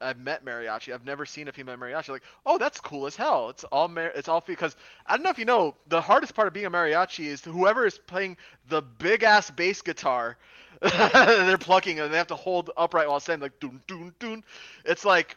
I've 0.00 0.18
met 0.18 0.44
mariachi. 0.44 0.92
I've 0.92 1.04
never 1.04 1.24
seen 1.24 1.48
a 1.48 1.52
female 1.52 1.76
mariachi. 1.76 2.08
Like, 2.10 2.24
oh, 2.44 2.58
that's 2.58 2.80
cool 2.80 3.06
as 3.06 3.16
hell. 3.16 3.48
It's 3.50 3.64
all 3.64 3.88
mar- 3.88 4.12
it's 4.14 4.28
all 4.28 4.42
because 4.46 4.76
I 5.06 5.16
don't 5.16 5.24
know 5.24 5.30
if 5.30 5.38
you 5.38 5.44
know 5.44 5.76
the 5.88 6.00
hardest 6.00 6.34
part 6.34 6.48
of 6.48 6.54
being 6.54 6.66
a 6.66 6.70
mariachi 6.70 7.26
is 7.26 7.42
whoever 7.44 7.86
is 7.86 7.98
playing 7.98 8.36
the 8.68 8.82
big 8.82 9.22
ass 9.22 9.50
bass 9.50 9.82
guitar. 9.82 10.36
they're 10.82 11.56
plucking 11.56 12.00
and 12.00 12.12
they 12.12 12.18
have 12.18 12.26
to 12.26 12.36
hold 12.36 12.70
upright 12.76 13.08
while 13.08 13.20
saying 13.20 13.40
like 13.40 13.58
doon 13.60 13.80
doon 13.86 14.14
doon. 14.18 14.44
It's 14.84 15.04
like 15.04 15.36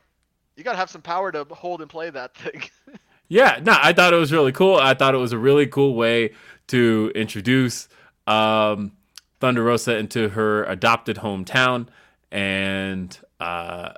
you 0.56 0.64
gotta 0.64 0.77
have 0.77 0.89
some 0.89 1.02
power 1.02 1.31
to 1.31 1.45
hold 1.52 1.81
and 1.81 1.89
play 1.89 2.10
that 2.10 2.35
thing. 2.35 2.64
Yeah, 3.30 3.60
no, 3.61 3.76
I 3.81 3.91
thought 3.91 4.14
it 4.14 4.18
was 4.18 4.31
really 4.31 4.53
cool. 4.53 4.77
I 4.77 4.94
thought 4.94 5.14
it 5.14 5.18
was 5.18 5.34
a 5.34 5.38
really 5.38 5.68
cool 5.68 5.95
way 5.95 6.34
to 6.68 7.11
introduce 7.14 7.89
um, 8.26 8.94
Thunder 9.39 9.64
Rosa 9.64 9.97
into 9.97 10.30
her 10.30 10.64
adopted 10.64 11.18
hometown, 11.18 11.88
and 12.31 13.18
uh, 13.39 13.93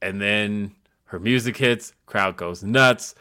and 0.00 0.20
then 0.20 0.74
her 1.06 1.18
music 1.18 1.56
hits, 1.56 1.92
crowd 2.06 2.36
goes 2.36 2.62
nuts. 2.62 3.14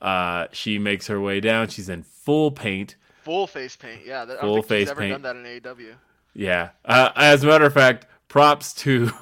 Uh, 0.00 0.46
she 0.52 0.78
makes 0.78 1.06
her 1.06 1.20
way 1.20 1.40
down. 1.40 1.68
She's 1.68 1.88
in 1.88 2.02
full 2.02 2.50
paint. 2.50 2.96
Full 3.22 3.46
face 3.46 3.76
paint, 3.76 4.00
yeah. 4.04 4.24
That, 4.24 4.38
I 4.38 4.40
Full 4.40 4.54
don't 4.56 4.62
think 4.62 4.68
face 4.68 4.80
he's 4.80 4.90
ever 4.90 5.00
paint. 5.00 5.22
done 5.22 5.22
that 5.22 5.36
in 5.36 5.60
AEW. 5.60 5.94
Yeah. 6.34 6.70
Uh, 6.84 7.10
as 7.14 7.44
a 7.44 7.46
matter 7.46 7.66
of 7.66 7.72
fact, 7.74 8.06
props 8.28 8.72
to 8.74 9.12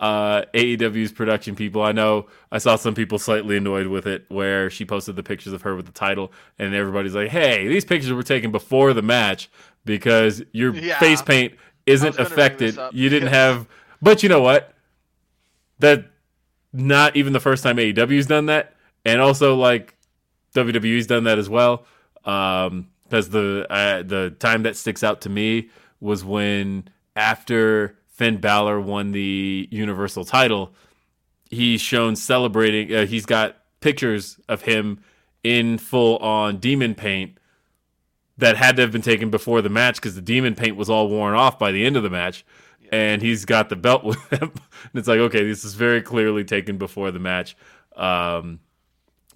uh, 0.00 0.42
AEW's 0.54 1.12
production 1.12 1.54
people. 1.54 1.82
I 1.82 1.92
know 1.92 2.26
I 2.52 2.58
saw 2.58 2.76
some 2.76 2.94
people 2.94 3.18
slightly 3.18 3.56
annoyed 3.56 3.86
with 3.86 4.06
it, 4.06 4.24
where 4.28 4.70
she 4.70 4.84
posted 4.84 5.16
the 5.16 5.22
pictures 5.22 5.52
of 5.52 5.62
her 5.62 5.74
with 5.76 5.86
the 5.86 5.92
title, 5.92 6.32
and 6.58 6.74
everybody's 6.74 7.14
like, 7.14 7.28
"Hey, 7.30 7.66
these 7.68 7.84
pictures 7.84 8.12
were 8.12 8.22
taken 8.22 8.50
before 8.52 8.92
the 8.92 9.02
match 9.02 9.48
because 9.84 10.42
your 10.52 10.74
Yeah. 10.74 10.98
face 10.98 11.22
paint 11.22 11.54
isn't 11.86 12.08
was 12.08 12.16
gonna 12.16 12.28
bring 12.28 12.38
affected. 12.38 12.78
You 12.92 13.08
didn't 13.08 13.28
have." 13.28 13.66
But 14.02 14.22
you 14.22 14.28
know 14.28 14.40
what? 14.42 14.74
That 15.78 16.06
not 16.72 17.16
even 17.16 17.32
the 17.32 17.40
first 17.40 17.62
time 17.62 17.76
AEW's 17.78 18.26
done 18.26 18.46
that, 18.46 18.74
and 19.04 19.20
also 19.20 19.56
like 19.56 19.94
WWE's 20.54 21.06
done 21.06 21.24
that 21.24 21.38
as 21.38 21.48
well. 21.48 21.86
Um, 22.24 22.88
because 23.04 23.28
the 23.30 23.66
uh, 23.70 24.02
the 24.02 24.34
time 24.38 24.64
that 24.64 24.76
sticks 24.76 25.04
out 25.04 25.20
to 25.22 25.28
me 25.28 25.70
was 26.00 26.24
when 26.24 26.88
after 27.14 27.96
Finn 28.16 28.38
Balor 28.38 28.80
won 28.80 29.12
the 29.12 29.68
Universal 29.70 30.24
title, 30.24 30.74
he's 31.50 31.80
shown 31.80 32.16
celebrating. 32.16 32.94
Uh, 32.94 33.06
he's 33.06 33.26
got 33.26 33.56
pictures 33.80 34.40
of 34.48 34.62
him 34.62 35.00
in 35.44 35.78
full 35.78 36.16
on 36.18 36.56
demon 36.56 36.94
paint 36.94 37.38
that 38.38 38.56
had 38.56 38.76
to 38.76 38.82
have 38.82 38.92
been 38.92 39.02
taken 39.02 39.30
before 39.30 39.62
the 39.62 39.68
match 39.68 39.96
because 39.96 40.14
the 40.14 40.22
demon 40.22 40.54
paint 40.54 40.76
was 40.76 40.90
all 40.90 41.08
worn 41.08 41.34
off 41.34 41.58
by 41.58 41.72
the 41.72 41.84
end 41.84 41.96
of 41.96 42.02
the 42.02 42.10
match. 42.10 42.44
And 42.90 43.20
he's 43.20 43.44
got 43.44 43.68
the 43.68 43.76
belt 43.76 44.04
with 44.04 44.20
him. 44.30 44.42
and 44.50 44.94
it's 44.94 45.08
like, 45.08 45.18
okay, 45.18 45.44
this 45.46 45.64
is 45.64 45.74
very 45.74 46.00
clearly 46.00 46.44
taken 46.44 46.78
before 46.78 47.10
the 47.10 47.18
match. 47.18 47.56
Um, 47.96 48.60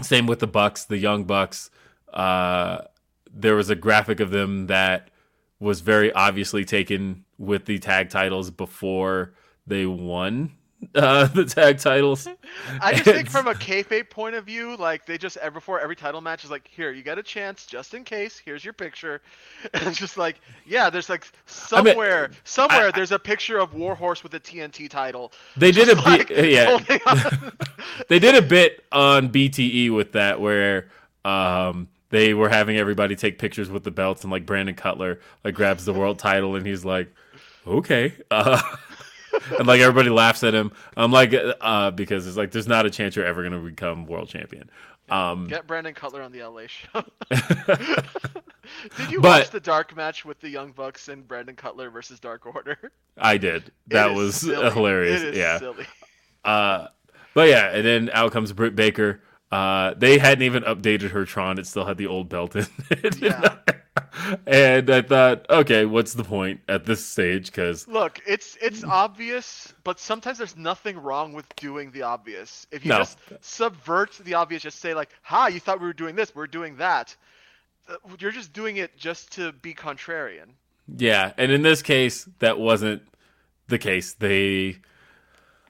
same 0.02 0.26
with 0.26 0.38
the 0.38 0.46
Bucks, 0.46 0.84
the 0.84 0.98
Young 0.98 1.24
Bucks. 1.24 1.70
Uh, 2.12 2.78
there 3.32 3.56
was 3.56 3.68
a 3.68 3.74
graphic 3.74 4.20
of 4.20 4.30
them 4.30 4.68
that 4.68 5.08
was 5.58 5.80
very 5.80 6.12
obviously 6.12 6.64
taken 6.64 7.24
with 7.40 7.64
the 7.64 7.78
tag 7.78 8.10
titles 8.10 8.50
before 8.50 9.32
they 9.66 9.86
won 9.86 10.52
uh, 10.94 11.26
the 11.34 11.44
tag 11.44 11.78
titles. 11.78 12.28
I 12.80 12.92
just 12.92 13.04
think 13.04 13.30
from 13.30 13.46
a 13.46 13.54
kayfabe 13.54 14.10
point 14.10 14.34
of 14.34 14.44
view, 14.44 14.76
like 14.76 15.06
they 15.06 15.18
just 15.18 15.36
every 15.38 15.58
before 15.58 15.80
every 15.80 15.96
title 15.96 16.20
match 16.20 16.44
is 16.44 16.50
like, 16.50 16.68
here, 16.68 16.92
you 16.92 17.02
got 17.02 17.18
a 17.18 17.22
chance, 17.22 17.66
just 17.66 17.94
in 17.94 18.04
case. 18.04 18.40
Here's 18.44 18.64
your 18.64 18.74
picture, 18.74 19.22
and 19.74 19.86
it's 19.86 19.98
just 19.98 20.16
like, 20.18 20.40
yeah, 20.66 20.90
there's 20.90 21.08
like 21.08 21.24
I 21.72 21.82
mean, 21.82 21.94
somewhere, 21.94 22.30
somewhere 22.44 22.88
I- 22.88 22.92
there's 22.92 23.12
a 23.12 23.18
picture 23.18 23.58
of 23.58 23.74
Warhorse 23.74 24.22
with 24.22 24.34
a 24.34 24.40
TNT 24.40 24.88
title. 24.88 25.32
They 25.56 25.72
did 25.72 25.88
a 25.88 25.94
Just, 25.94 26.28
bit, 26.28 26.50
yeah. 26.50 26.78
they 28.08 28.18
did 28.18 28.34
a 28.34 28.42
bit 28.42 28.84
on 28.92 29.30
BTE 29.30 29.94
with 29.94 30.12
that 30.12 30.40
where 30.40 30.88
um, 31.24 31.88
they 32.10 32.34
were 32.34 32.48
having 32.48 32.76
everybody 32.76 33.16
take 33.16 33.38
pictures 33.38 33.70
with 33.70 33.84
the 33.84 33.90
belts 33.90 34.22
and 34.22 34.32
like 34.32 34.46
Brandon 34.46 34.74
Cutler 34.74 35.20
like 35.44 35.54
grabs 35.54 35.84
the 35.84 35.92
world 35.92 36.18
title 36.18 36.56
and 36.56 36.66
he's 36.66 36.84
like, 36.84 37.12
okay. 37.78 38.14
Uh, 38.30 38.60
and 39.58 39.66
like 39.66 39.80
everybody 39.80 40.10
laughs 40.10 40.42
at 40.42 40.52
him. 40.54 40.72
I'm 40.96 41.12
like, 41.12 41.32
uh, 41.60 41.92
because 41.92 42.26
it's 42.26 42.36
like, 42.36 42.50
there's 42.50 42.66
not 42.66 42.84
a 42.84 42.90
chance 42.90 43.14
you're 43.14 43.24
ever 43.24 43.48
going 43.48 43.52
to 43.52 43.70
become 43.70 44.06
world 44.06 44.28
champion. 44.28 44.68
Um, 45.08 45.46
Get 45.46 45.66
Brandon 45.68 45.94
Cutler 45.94 46.20
on 46.22 46.32
the 46.32 46.42
LA 46.42 46.66
show. 46.66 47.04
Did 48.96 49.10
you 49.10 49.20
But- 49.20 49.42
watch 49.42 49.50
the 49.50 49.60
dark 49.60 49.96
match 49.96 50.24
with 50.24 50.40
the 50.40 50.48
Young 50.48 50.72
Bucks 50.72 51.08
and 51.08 51.26
Brandon 51.26 51.54
Cutler 51.56 51.90
versus 51.90 52.18
Dark 52.20 52.44
Order? 52.46 52.76
I 53.16 53.36
did. 53.38 53.70
That 53.88 54.14
was 54.14 54.36
silly. 54.36 54.70
hilarious. 54.70 55.36
Yeah. 55.36 55.58
silly. 55.58 55.86
Uh, 56.44 56.88
but 57.34 57.48
yeah, 57.48 57.70
and 57.70 57.84
then 57.84 58.10
out 58.12 58.32
comes 58.32 58.52
Britt 58.52 58.74
Baker. 58.76 59.22
Uh, 59.52 59.94
they 59.94 60.18
hadn't 60.18 60.42
even 60.42 60.62
updated 60.64 61.10
her 61.10 61.24
Tron; 61.24 61.58
it 61.58 61.66
still 61.66 61.84
had 61.84 61.98
the 61.98 62.06
old 62.06 62.28
belt 62.28 62.54
in 62.56 62.66
it. 62.90 63.18
Yeah. 63.20 63.56
and 64.46 64.90
I 64.90 65.02
thought, 65.02 65.46
okay, 65.50 65.84
what's 65.86 66.14
the 66.14 66.24
point 66.24 66.60
at 66.68 66.84
this 66.84 67.04
stage? 67.04 67.46
Because 67.46 67.86
Look, 67.88 68.20
it's 68.26 68.56
it's 68.60 68.84
obvious, 68.84 69.72
but 69.84 70.00
sometimes 70.00 70.38
there's 70.38 70.56
nothing 70.56 70.98
wrong 70.98 71.32
with 71.32 71.46
doing 71.56 71.90
the 71.90 72.02
obvious. 72.02 72.66
If 72.70 72.84
you 72.84 72.90
No. 72.90 72.98
just 72.98 73.18
subvert 73.40 74.12
the 74.24 74.34
obvious, 74.34 74.62
just 74.62 74.80
say 74.80 74.94
like, 74.94 75.10
"Ha, 75.22 75.46
you 75.48 75.60
thought 75.60 75.80
we 75.80 75.86
were 75.86 75.92
doing 75.92 76.16
this, 76.16 76.34
we're 76.34 76.46
doing 76.46 76.76
that." 76.76 77.16
Uh, 77.88 77.96
You're 78.18 78.32
just 78.32 78.52
doing 78.52 78.76
it 78.78 78.96
just 78.96 79.32
to 79.32 79.52
be 79.52 79.74
contrarian. 79.74 80.50
yeah, 80.96 81.32
and 81.36 81.52
in 81.52 81.62
this 81.62 81.82
case, 81.82 82.28
that 82.40 82.58
wasn't 82.58 83.02
the 83.68 83.78
case. 83.78 84.12
They 84.14 84.78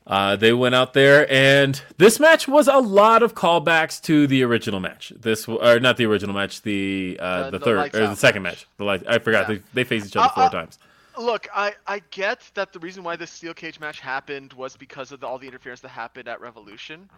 Uh, 0.07 0.35
they 0.35 0.53
went 0.53 0.75
out 0.75 0.93
there, 0.95 1.31
and 1.31 1.83
this 1.99 2.19
match 2.19 2.49
was 2.49 2.67
a 2.67 2.79
lot 2.79 3.23
of 3.23 3.35
callbacks 3.35 4.01
to 4.03 4.27
the 4.27 4.43
original 4.43 4.81
match. 4.81 5.13
This, 5.15 5.47
or 5.47 5.79
not 5.79 5.99
the 5.99 6.07
original 6.07 6.35
match, 6.35 6.63
the 6.63 7.19
uh, 7.21 7.25
Uh, 7.25 7.51
the, 7.51 7.59
the 7.59 7.65
third 7.65 7.95
or 7.95 8.07
the 8.09 8.17
second 8.17 8.43
match. 8.43 8.53
match. 8.53 8.67
The 8.79 8.85
light, 8.85 9.03
I 9.07 9.19
forgot 9.19 9.49
Yeah. 9.49 9.57
they, 9.57 9.63
they 9.75 9.85
faced 9.85 10.07
each 10.07 10.17
other 10.17 10.27
Uh, 10.27 10.35
four 10.35 10.45
uh, 10.45 10.51
times. 10.51 10.79
Look, 11.19 11.49
I, 11.55 11.75
I 11.87 12.01
get 12.11 12.51
that 12.55 12.73
the 12.73 12.79
reason 12.79 13.05
why 13.05 13.15
this 13.17 13.31
steel 13.31 13.53
cage 13.53 13.79
match 13.79 14.01
happened 14.01 14.53
was 14.55 14.77
because 14.77 15.13
of 15.13 15.21
the, 15.21 15.27
all 15.27 15.39
the 15.39 15.47
interference 15.47 15.81
that 15.81 15.89
happened 15.89 16.29
at 16.29 16.41
Revolution, 16.41 17.11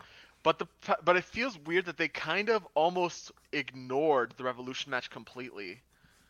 but 0.43 0.59
the 0.59 0.67
but 1.05 1.17
it 1.17 1.25
feels 1.25 1.57
weird 1.61 1.85
that 1.85 1.97
they 1.97 2.09
kind 2.09 2.49
of 2.51 2.67
almost 2.75 3.31
ignored 3.53 4.35
the 4.37 4.43
Revolution 4.45 4.91
match 4.91 5.09
completely, 5.09 5.81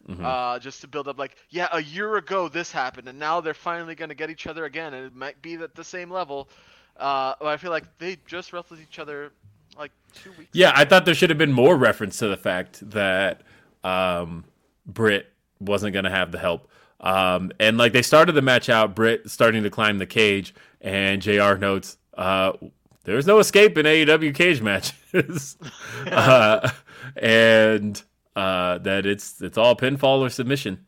Mm-hmm. 0.09 0.25
uh, 0.25 0.59
just 0.59 0.81
to 0.81 0.89
build 0.89 1.07
up 1.07 1.17
like 1.17 1.37
yeah 1.51 1.69
a 1.71 1.81
year 1.81 2.17
ago 2.17 2.49
this 2.49 2.73
happened 2.73 3.07
and 3.07 3.21
now 3.21 3.41
they're 3.41 3.55
finally 3.55 3.95
gonna 3.95 4.17
get 4.17 4.31
each 4.31 4.49
other 4.49 4.65
again 4.65 4.95
and 4.95 5.07
it 5.07 5.15
might 5.15 5.41
be 5.41 5.55
at 5.55 5.77
the 5.77 5.85
same 5.85 6.11
level, 6.11 6.49
uh, 6.97 7.35
but 7.39 7.47
I 7.47 7.57
feel 7.57 7.71
like 7.71 7.85
they 7.99 8.17
just 8.27 8.53
wrestled 8.53 8.81
each 8.81 8.99
other 8.99 9.31
like 9.79 9.93
two 10.15 10.33
weeks. 10.39 10.51
Yeah, 10.53 10.73
I 10.75 10.85
thought 10.85 11.05
there 11.05 11.15
should 11.15 11.31
have 11.31 11.39
been 11.39 11.53
more 11.53 11.77
reference 11.77 12.19
to 12.19 12.29
the 12.29 12.37
fact 12.37 12.89
that 12.91 13.43
um, 13.85 14.45
Britt 14.87 15.31
wasn't 15.61 15.93
going 15.93 16.05
to 16.05 16.11
have 16.11 16.33
the 16.33 16.39
help. 16.39 16.69
Um, 17.01 17.53
and 17.59 17.79
like 17.79 17.93
they 17.93 18.03
started 18.03 18.33
the 18.33 18.43
match 18.43 18.69
out, 18.69 18.95
Britt 18.95 19.29
starting 19.31 19.63
to 19.65 19.71
climb 19.71 19.99
the 19.99 20.07
cage, 20.07 20.55
and 20.81 21.21
JR 21.21 21.55
notes, 21.55 21.97
uh, 22.15 22.53
there's 23.05 23.27
no 23.27 23.39
escape 23.41 23.77
in 23.77 23.87
AEW 23.87 24.35
cage 24.35 24.63
matches. 24.63 25.57
uh, 26.07 26.71
and 27.17 28.03
uh, 28.37 28.79
that 28.79 29.07
it's 29.07 29.41
it's 29.41 29.59
all 29.59 29.77
pinfall 29.77 30.21
or 30.21 30.31
submission. 30.31 30.87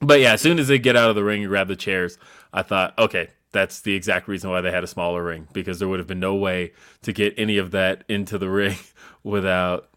But 0.00 0.20
yeah, 0.20 0.32
as 0.32 0.40
soon 0.40 0.58
as 0.58 0.68
they 0.68 0.78
get 0.78 0.96
out 0.96 1.10
of 1.10 1.16
the 1.16 1.24
ring 1.24 1.42
and 1.42 1.50
grab 1.50 1.68
the 1.68 1.76
chairs, 1.76 2.18
I 2.52 2.62
thought, 2.62 2.98
okay, 2.98 3.28
that's 3.52 3.82
the 3.82 3.94
exact 3.94 4.28
reason 4.28 4.50
why 4.50 4.60
they 4.60 4.70
had 4.70 4.84
a 4.84 4.86
smaller 4.86 5.22
ring 5.22 5.48
because 5.52 5.78
there 5.78 5.88
would 5.88 5.98
have 5.98 6.08
been 6.08 6.20
no 6.20 6.34
way 6.34 6.72
to 7.02 7.12
get 7.12 7.34
any 7.36 7.58
of 7.58 7.72
that 7.72 8.04
into 8.08 8.38
the 8.38 8.48
ring 8.50 8.76
without. 9.22 9.88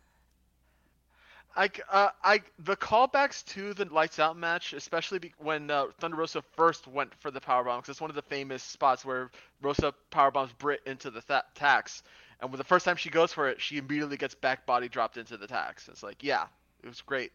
I, 1.55 1.69
uh, 1.91 2.09
I 2.23 2.41
the 2.57 2.75
callbacks 2.75 3.45
to 3.53 3.75
the 3.75 3.85
lights 3.85 4.17
out 4.17 4.35
match, 4.35 4.73
especially 4.73 5.19
be, 5.19 5.33
when 5.37 5.69
uh, 5.69 5.85
Thunder 5.99 6.17
Rosa 6.17 6.41
first 6.41 6.87
went 6.87 7.13
for 7.13 7.29
the 7.29 7.39
powerbomb, 7.39 7.77
because 7.77 7.89
it's 7.89 8.01
one 8.01 8.09
of 8.09 8.15
the 8.15 8.23
famous 8.23 8.63
spots 8.63 9.05
where 9.05 9.29
Rosa 9.61 9.93
powerbombs 10.11 10.57
Britt 10.57 10.81
into 10.87 11.11
the 11.11 11.21
th- 11.21 11.43
tacks, 11.53 12.01
and 12.39 12.49
when 12.49 12.57
the 12.57 12.63
first 12.63 12.85
time 12.85 12.95
she 12.95 13.11
goes 13.11 13.31
for 13.31 13.47
it, 13.47 13.61
she 13.61 13.77
immediately 13.77 14.17
gets 14.17 14.33
back 14.33 14.65
body 14.65 14.89
dropped 14.89 15.17
into 15.17 15.37
the 15.37 15.45
tacks. 15.45 15.87
It's 15.87 16.01
like, 16.01 16.23
yeah, 16.23 16.47
it 16.83 16.87
was 16.87 17.01
great. 17.01 17.31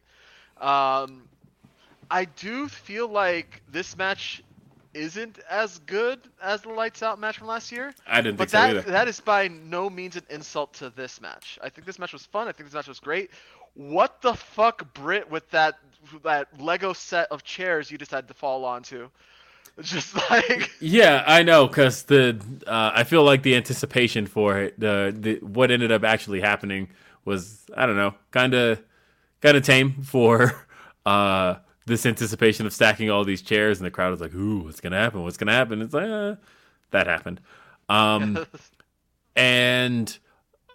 Um, 0.59 1.29
I 2.11 2.25
do 2.27 2.69
feel 2.69 3.09
like 3.09 3.63
this 3.69 3.97
match 3.97 4.43
isn't 4.95 5.39
as 5.51 5.79
good 5.81 6.21
as 6.41 6.63
the 6.63 6.71
lights 6.71 7.03
out 7.03 7.19
match 7.19 7.39
from 7.39 7.49
last 7.49 7.73
year. 7.73 7.95
I 8.07 8.21
didn't 8.23 8.39
But 8.39 8.49
think 8.49 8.51
so 8.51 8.63
that 8.63 8.71
either. 8.71 8.87
that 8.87 9.09
is 9.09 9.21
by 9.21 9.49
no 9.49 9.91
means 9.91 10.17
an 10.17 10.25
insult 10.31 10.75
to 10.75 10.91
this 10.91 11.21
match. 11.21 11.59
I 11.63 11.69
think 11.71 11.87
this 11.87 11.99
match 11.99 12.13
was 12.13 12.27
fun. 12.27 12.49
I 12.49 12.53
think 12.53 12.69
this 12.69 12.75
match 12.75 12.89
was 12.89 13.01
great. 13.01 13.31
What 13.75 14.23
the 14.23 14.35
fuck, 14.35 14.93
Britt, 14.95 15.31
with 15.31 15.49
that 15.51 15.77
that 16.25 16.49
Lego 16.61 16.93
set 16.93 17.29
of 17.31 17.45
chairs 17.45 17.91
you 17.91 17.99
decided 17.99 18.29
to 18.29 18.35
fall 18.35 18.65
onto? 18.65 19.11
Just 19.83 20.15
like 20.31 20.71
Yeah, 20.81 21.25
I 21.27 21.43
know 21.43 21.67
because 21.67 22.05
the 22.05 22.41
uh, 22.67 22.93
I 22.95 23.05
feel 23.05 23.25
like 23.25 23.43
the 23.43 23.57
anticipation 23.57 24.27
for 24.27 24.59
it, 24.61 24.79
the, 24.79 25.15
the 25.17 25.37
what 25.45 25.71
ended 25.71 25.91
up 25.91 26.05
actually 26.05 26.41
happening 26.41 26.89
was 27.25 27.67
I 27.77 27.87
don't 27.87 27.97
know, 27.97 28.15
kind 28.31 28.55
of 28.55 28.81
kind 29.41 29.57
of 29.57 29.63
tame 29.63 30.03
for 30.03 30.67
uh, 31.07 31.57
this 31.87 32.07
anticipation 32.07 32.67
of 32.67 32.73
stacking 32.73 33.11
all 33.11 33.25
these 33.25 33.43
chairs, 33.43 33.79
and 33.79 33.87
the 33.87 33.91
crowd 33.91 34.11
was 34.11 34.21
like, 34.21 34.35
"Ooh, 34.35 34.61
what's 34.61 34.81
gonna 34.81 34.99
happen? 34.99 35.23
What's 35.23 35.37
gonna 35.37 35.53
happen?" 35.53 35.83
It's 35.83 35.95
like 35.95 36.09
uh, 36.09 36.37
that 36.91 37.07
happened, 37.07 37.41
um, 37.89 38.47
and 39.37 40.19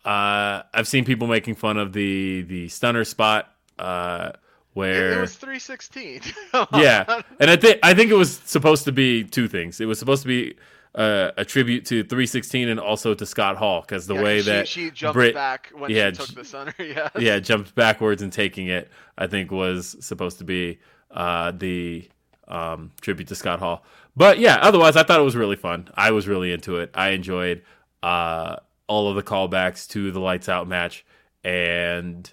uh, 0.05 0.63
I've 0.73 0.87
seen 0.87 1.05
people 1.05 1.27
making 1.27 1.55
fun 1.55 1.77
of 1.77 1.93
the 1.93 2.41
the 2.43 2.67
stunner 2.67 3.05
spot 3.05 3.53
uh, 3.79 4.31
it, 4.33 4.39
where 4.73 5.13
it 5.13 5.21
was 5.21 5.35
316. 5.35 6.21
yeah, 6.73 7.21
and 7.39 7.49
I 7.49 7.55
think 7.55 7.79
I 7.83 7.93
think 7.93 8.11
it 8.11 8.15
was 8.15 8.41
supposed 8.45 8.85
to 8.85 8.91
be 8.91 9.23
two 9.23 9.47
things. 9.47 9.79
It 9.79 9.85
was 9.85 9.99
supposed 9.99 10.23
to 10.23 10.27
be 10.27 10.55
uh, 10.95 11.31
a 11.37 11.45
tribute 11.45 11.85
to 11.87 12.03
316 12.03 12.69
and 12.69 12.79
also 12.79 13.13
to 13.13 13.25
Scott 13.25 13.57
Hall 13.57 13.81
because 13.81 14.07
the 14.07 14.15
Yeah, 14.15 14.21
way 14.23 14.39
she, 14.39 14.45
that 14.51 14.67
she 14.67 14.91
jumped 14.91 15.13
Britt, 15.15 15.33
back 15.33 15.71
when 15.75 15.89
yeah, 15.91 16.11
she 16.11 16.11
took 16.11 16.27
the 16.35 16.43
center. 16.45 16.73
Yeah. 16.83 17.09
yeah, 17.17 17.39
jumped 17.39 17.75
backwards 17.75 18.21
and 18.21 18.31
taking 18.31 18.67
it, 18.67 18.89
I 19.17 19.27
think 19.27 19.51
was 19.51 19.95
supposed 20.05 20.37
to 20.39 20.43
be 20.43 20.79
uh, 21.11 21.51
the 21.51 22.09
um, 22.47 22.91
tribute 23.01 23.27
to 23.29 23.35
Scott 23.35 23.59
Hall. 23.59 23.83
But 24.15 24.37
yeah, 24.39 24.57
otherwise, 24.61 24.95
I 24.95 25.03
thought 25.03 25.19
it 25.19 25.23
was 25.23 25.35
really 25.35 25.55
fun. 25.55 25.89
I 25.95 26.11
was 26.11 26.27
really 26.27 26.51
into 26.51 26.77
it. 26.77 26.91
I 26.93 27.09
enjoyed 27.09 27.63
uh, 28.03 28.57
all 28.87 29.09
of 29.09 29.15
the 29.15 29.23
callbacks 29.23 29.87
to 29.89 30.11
the 30.11 30.19
Lights 30.19 30.47
Out 30.49 30.67
match, 30.67 31.05
and 31.43 32.31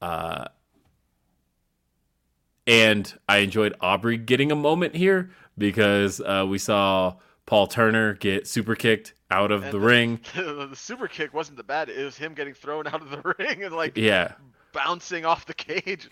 uh, 0.00 0.46
and 2.66 3.18
I 3.28 3.38
enjoyed 3.38 3.74
Aubrey 3.80 4.16
getting 4.16 4.52
a 4.52 4.56
moment 4.56 4.94
here 4.94 5.30
because 5.56 6.20
uh, 6.20 6.46
we 6.48 6.58
saw 6.58 7.14
Paul 7.48 7.66
Turner 7.66 8.12
get 8.12 8.46
super 8.46 8.74
kicked 8.76 9.14
out 9.30 9.50
of 9.50 9.62
And 9.64 9.72
the 9.72 9.80
ring. 9.80 10.20
The, 10.34 10.66
the 10.66 10.76
super 10.76 11.08
kick 11.08 11.32
wasn't 11.32 11.56
the 11.56 11.64
bad. 11.64 11.88
It 11.88 12.04
was 12.04 12.16
him 12.18 12.34
getting 12.34 12.52
thrown 12.52 12.86
out 12.86 13.00
of 13.00 13.08
the 13.10 13.22
ring 13.38 13.64
and 13.64 13.74
like 13.74 13.96
Yeah, 13.96 14.32
bouncing 14.72 15.24
off 15.24 15.46
the 15.46 15.54
cage. 15.54 16.10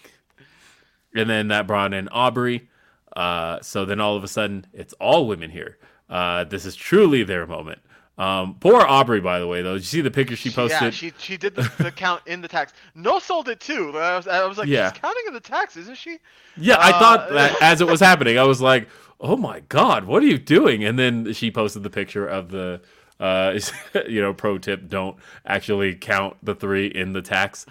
and 1.15 1.29
then 1.29 1.49
that 1.49 1.67
brought 1.67 1.93
in 1.93 2.09
Aubrey. 2.09 2.69
Uh, 3.15 3.61
so 3.61 3.85
then 3.85 4.01
all 4.01 4.17
of 4.17 4.25
a 4.25 4.29
sudden, 4.29 4.67
it's 4.73 4.95
all 4.95 5.27
women 5.27 5.51
here. 5.51 5.77
Uh, 6.09 6.45
this 6.45 6.65
is 6.65 6.75
truly 6.75 7.23
their 7.23 7.47
moment. 7.47 7.81
Um, 8.19 8.57
poor 8.61 8.81
Aubrey, 8.81 9.21
by 9.21 9.39
the 9.39 9.47
way, 9.47 9.61
though. 9.61 9.75
Did 9.75 9.81
you 9.83 9.87
see 9.87 10.01
the 10.01 10.11
picture 10.11 10.37
she 10.37 10.49
posted? 10.51 10.81
Yeah, 10.81 10.91
she 10.91 11.13
she 11.19 11.37
did 11.37 11.55
the, 11.55 11.71
the 11.77 11.91
count 11.91 12.23
in 12.27 12.41
the 12.41 12.49
tacks. 12.49 12.73
No 12.95 13.19
sold 13.19 13.51
it 13.51 13.61
too. 13.61 13.93
I 13.95 14.17
was, 14.17 14.27
I 14.27 14.43
was 14.47 14.57
like, 14.57 14.69
Yeah. 14.69 14.91
she's 14.91 15.01
counting 15.03 15.25
in 15.27 15.35
the 15.35 15.41
tacks, 15.41 15.77
isn't 15.77 15.99
she? 15.99 16.19
Yeah, 16.57 16.77
I 16.79 16.93
Uh, 16.93 16.99
thought 16.99 17.29
that 17.33 17.57
as 17.63 17.83
it 17.83 17.87
was 17.87 18.01
happening, 18.01 18.39
I 18.39 18.45
was 18.45 18.63
like, 18.63 18.89
"Oh 19.21 19.37
my 19.37 19.61
god, 19.69 20.05
what 20.05 20.23
are 20.23 20.27
you 20.27 20.39
doing?" 20.39 20.85
And 20.85 20.99
then 20.99 21.33
she 21.33 21.51
posted 21.51 21.83
the 21.83 21.91
picture 21.91 22.27
of 22.27 22.51
the, 22.51 22.81
uh, 23.21 23.59
you 24.09 24.21
know, 24.21 24.33
pro 24.35 24.59
tip: 24.59 24.89
don't 24.89 25.17
actually 25.45 25.95
count 25.95 26.37
the 26.43 26.55
three 26.55 26.87
in 26.87 27.13
the 27.13 27.23
tacks. 27.23 27.67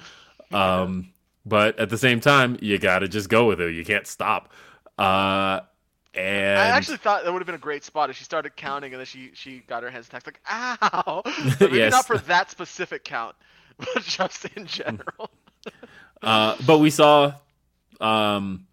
Um, 0.51 1.11
but 1.45 1.77
at 1.79 1.89
the 1.89 1.97
same 1.97 2.19
time, 2.19 2.57
you 2.61 2.77
gotta 2.77 3.07
just 3.07 3.29
go 3.29 3.47
with 3.47 3.61
it. 3.61 3.73
You 3.75 3.85
can't 3.85 4.07
stop. 4.07 4.51
Uh, 4.97 5.61
and 6.13 6.59
I 6.59 6.67
actually 6.69 6.97
thought 6.97 7.25
that 7.25 7.31
would 7.33 7.39
have 7.39 7.45
been 7.45 7.55
a 7.55 7.59
great 7.59 7.83
spot 7.83 8.09
if 8.09 8.15
she 8.15 8.23
started 8.23 8.55
counting 8.55 8.93
and 8.93 8.99
then 8.99 9.05
she 9.05 9.31
she 9.33 9.59
got 9.67 9.83
her 9.83 9.89
hands 9.89 10.07
taxed 10.07 10.27
like 10.27 10.39
ow. 10.49 11.21
But 11.59 11.59
maybe 11.59 11.77
Yes. 11.77 11.91
not 11.91 12.07
for 12.07 12.17
that 12.19 12.49
specific 12.49 13.03
count, 13.03 13.35
but 13.77 14.01
just 14.03 14.45
in 14.55 14.65
general. 14.65 15.29
Uh, 16.21 16.55
but 16.65 16.79
we 16.79 16.89
saw 16.89 17.33
um, 17.99 18.65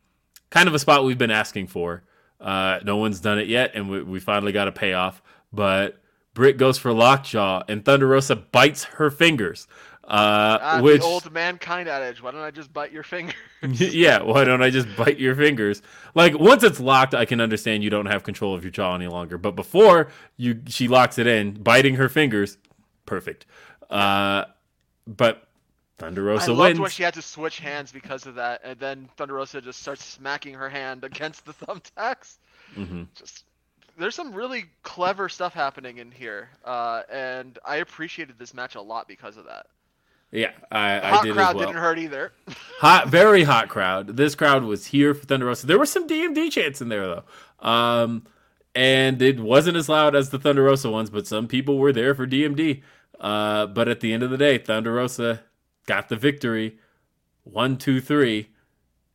kind 0.51 0.69
of 0.69 0.75
a 0.75 0.79
spot 0.79 1.05
we've 1.05 1.19
been 1.19 1.31
asking 1.33 1.67
for. 1.67 2.05
Uh, 2.43 2.81
no 2.85 2.97
one's 2.97 3.21
done 3.21 3.39
it 3.39 3.47
yet, 3.47 3.71
and 3.75 3.89
we, 3.89 4.03
we 4.03 4.21
finally 4.21 4.53
got 4.53 4.67
a 4.69 4.73
payoff. 4.73 5.23
But 5.53 6.03
Britt 6.35 6.59
goes 6.59 6.77
for 6.77 6.93
lockjaw, 6.93 7.63
and 7.69 7.85
Thunder 7.85 8.09
Rosa 8.09 8.37
bites 8.37 8.85
her 8.85 9.11
fingers. 9.11 9.69
Uh, 10.05 10.59
Ah, 10.61 10.81
which, 10.83 11.01
the 11.01 11.07
old 11.07 11.31
mankind 11.31 11.89
adage. 11.89 12.21
Why 12.21 12.33
don't 12.33 12.41
I 12.41 12.51
just 12.51 12.73
bite 12.73 12.91
your 12.91 13.03
fingers? 13.05 13.35
yeah, 13.63 14.21
why 14.23 14.43
don't 14.45 14.61
I 14.63 14.71
just 14.71 14.89
bite 14.97 15.19
your 15.21 15.37
fingers? 15.37 15.81
Like 16.15 16.37
once 16.39 16.65
it's 16.65 16.81
locked, 16.81 17.15
I 17.15 17.25
can 17.25 17.41
understand 17.41 17.85
you 17.85 17.91
don't 17.91 18.07
have 18.07 18.25
control 18.25 18.55
of 18.55 18.65
your 18.65 18.73
jaw 18.73 18.95
any 18.97 19.07
longer. 19.07 19.39
But 19.39 19.53
before 19.53 20.09
you, 20.37 20.61
she 20.67 20.89
locks 20.89 21.19
it 21.19 21.29
in, 21.29 21.53
biting 21.55 21.95
her 21.95 22.09
fingers, 22.09 22.59
perfect. 23.07 23.47
Uh, 23.89 24.47
but 25.07 25.47
Thunder 26.03 26.29
I 26.31 26.33
Rosa 26.35 26.53
loved 26.53 26.71
wins. 26.71 26.81
when 26.81 26.91
she 26.91 27.03
had 27.03 27.15
to 27.15 27.23
switch 27.23 27.59
hands 27.61 27.93
because 27.93 28.27
of 28.27 28.35
that, 28.37 28.61
and 28.65 28.79
then 28.79 29.09
Thunder 29.17 29.35
Rosa 29.35 29.61
just 29.61 29.81
starts 29.81 30.05
smacking 30.05 30.55
her 30.55 30.69
hand 30.69 31.05
against 31.11 31.45
the 31.47 31.53
thumbtacks. 31.55 32.37
Mhm. 32.77 33.07
Just 33.15 33.45
there's 33.99 34.15
some 34.15 34.33
really 34.33 34.65
clever 34.83 35.29
stuff 35.29 35.53
happening 35.53 35.99
in 35.99 36.11
here, 36.11 36.49
uh, 36.65 37.03
and 37.11 37.59
I 37.65 37.77
appreciated 37.77 38.39
this 38.39 38.55
match 38.55 38.75
a 38.75 38.81
lot 38.81 39.07
because 39.07 39.37
of 39.37 39.45
that. 39.45 39.67
Yeah, 40.31 40.53
I, 40.71 40.95
The 40.99 41.07
I 41.07 41.11
hot 41.11 41.25
did 41.25 41.35
crowd 41.35 41.49
as 41.51 41.55
well. 41.57 41.67
didn't 41.67 41.81
hurt 41.83 41.99
either. 41.99 42.33
Hot, 42.81 43.09
very 43.09 43.43
hot 43.45 43.69
crowd. 43.69 44.17
This 44.17 44.35
crowd 44.35 44.65
was 44.65 44.87
here 44.87 45.13
for 45.13 45.27
Thunder 45.27 45.45
Rosa. 45.47 45.67
There 45.67 45.79
were 45.79 45.85
some 45.87 46.09
DMD 46.09 46.51
chants 46.51 46.81
in 46.81 46.89
there 46.89 47.07
though, 47.07 47.25
um, 47.69 48.27
and 48.75 49.21
it 49.21 49.39
wasn't 49.39 49.77
as 49.77 49.91
loud 49.91 50.17
as 50.17 50.31
the 50.31 50.39
Thunder 50.39 50.63
Rosa 50.65 50.91
ones. 50.91 51.11
But 51.11 51.27
some 51.27 51.47
people 51.47 51.77
were 51.79 51.93
there 51.93 52.15
for 52.15 52.27
DMD. 52.27 52.83
Uh, 53.21 53.67
but 53.67 53.89
at 53.89 54.01
the 54.01 54.13
end 54.15 54.23
of 54.25 54.31
the 54.31 54.39
day, 54.39 54.57
Thunder 54.59 54.95
Rosa 54.95 55.43
got 55.87 56.09
the 56.09 56.17
victory, 56.17 56.79
one, 57.45 57.77
two, 57.77 58.01
three, 58.01 58.49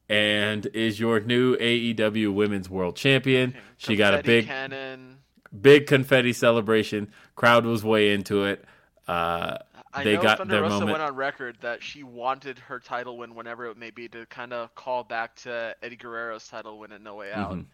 and 0.10 0.66
is 0.68 1.00
your 1.00 1.20
new 1.20 1.56
AEW 1.58 2.34
Women's 2.34 2.70
World 2.70 2.96
Champion. 2.96 3.56
She 3.78 3.96
got 3.96 4.14
a 4.14 4.24
big, 4.24 4.46
cannon. 4.46 5.18
big 5.60 5.88
confetti 5.88 6.34
celebration. 6.34 7.12
Crowd 7.36 7.66
was 7.66 7.84
way 7.84 8.14
into 8.14 8.46
it. 8.46 8.64
Uh, 9.08 9.58
I 9.94 10.04
they 10.04 10.16
know 10.16 10.22
got 10.22 10.38
Thunder 10.38 10.54
their 10.56 10.62
Rosa 10.64 10.74
moment. 10.76 10.92
went 10.92 11.02
on 11.04 11.16
record 11.16 11.58
that 11.62 11.82
she 11.82 12.04
wanted 12.04 12.60
her 12.60 12.80
title 12.80 13.18
win 13.18 13.36
whenever 13.36 13.66
it 13.68 13.78
may 13.78 13.90
be 13.90 14.08
to 14.10 14.26
kind 14.28 14.54
of 14.54 14.74
call 14.76 15.04
back 15.04 15.36
to 15.38 15.76
Eddie 15.82 15.96
Guerrero's 15.96 16.48
title 16.48 16.78
win 16.78 16.92
at 16.92 17.02
No 17.02 17.16
Way 17.16 17.32
Out. 17.32 17.54
Mhm. 17.54 17.66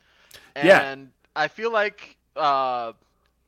And 0.56 0.68
Yeah. 0.68 0.96
I 1.36 1.48
feel 1.48 1.72
like 1.72 2.18
uh, 2.36 2.94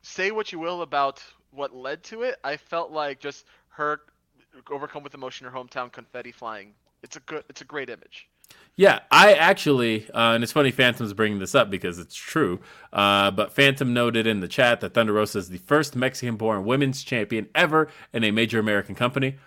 say 0.03 0.29
what 0.31 0.51
you 0.51 0.59
will 0.59 0.81
about 0.83 1.23
what 1.51 1.75
led 1.75 2.03
to 2.03 2.21
it, 2.23 2.37
I 2.43 2.57
felt 2.57 2.91
like 2.91 3.19
just 3.19 3.45
her 3.69 4.01
overcome 4.71 5.03
with 5.03 5.13
emotion, 5.13 5.47
her 5.47 5.51
hometown 5.57 5.91
confetti 5.91 6.31
flying. 6.31 6.73
It's 7.03 7.15
a 7.15 7.19
good, 7.21 7.43
it's 7.49 7.61
a 7.61 7.65
great 7.65 7.89
image. 7.89 8.27
Yeah, 8.77 8.99
I 9.09 9.33
actually, 9.33 10.09
uh, 10.09 10.33
and 10.33 10.43
it's 10.43 10.51
funny 10.51 10.71
Phantom's 10.71 11.13
bringing 11.13 11.39
this 11.39 11.55
up 11.55 11.69
because 11.69 11.97
it's 11.97 12.15
true. 12.15 12.59
Uh, 12.91 13.31
but 13.31 13.53
Phantom 13.53 13.93
noted 13.93 14.27
in 14.27 14.41
the 14.41 14.49
chat 14.49 14.81
that 14.81 14.93
Thunder 14.93 15.13
Rosa 15.13 15.39
is 15.39 15.49
the 15.49 15.59
first 15.59 15.95
Mexican-born 15.95 16.65
women's 16.65 17.03
champion 17.03 17.47
ever 17.55 17.87
in 18.11 18.23
a 18.25 18.31
major 18.31 18.59
American 18.59 18.93
company. 18.93 19.37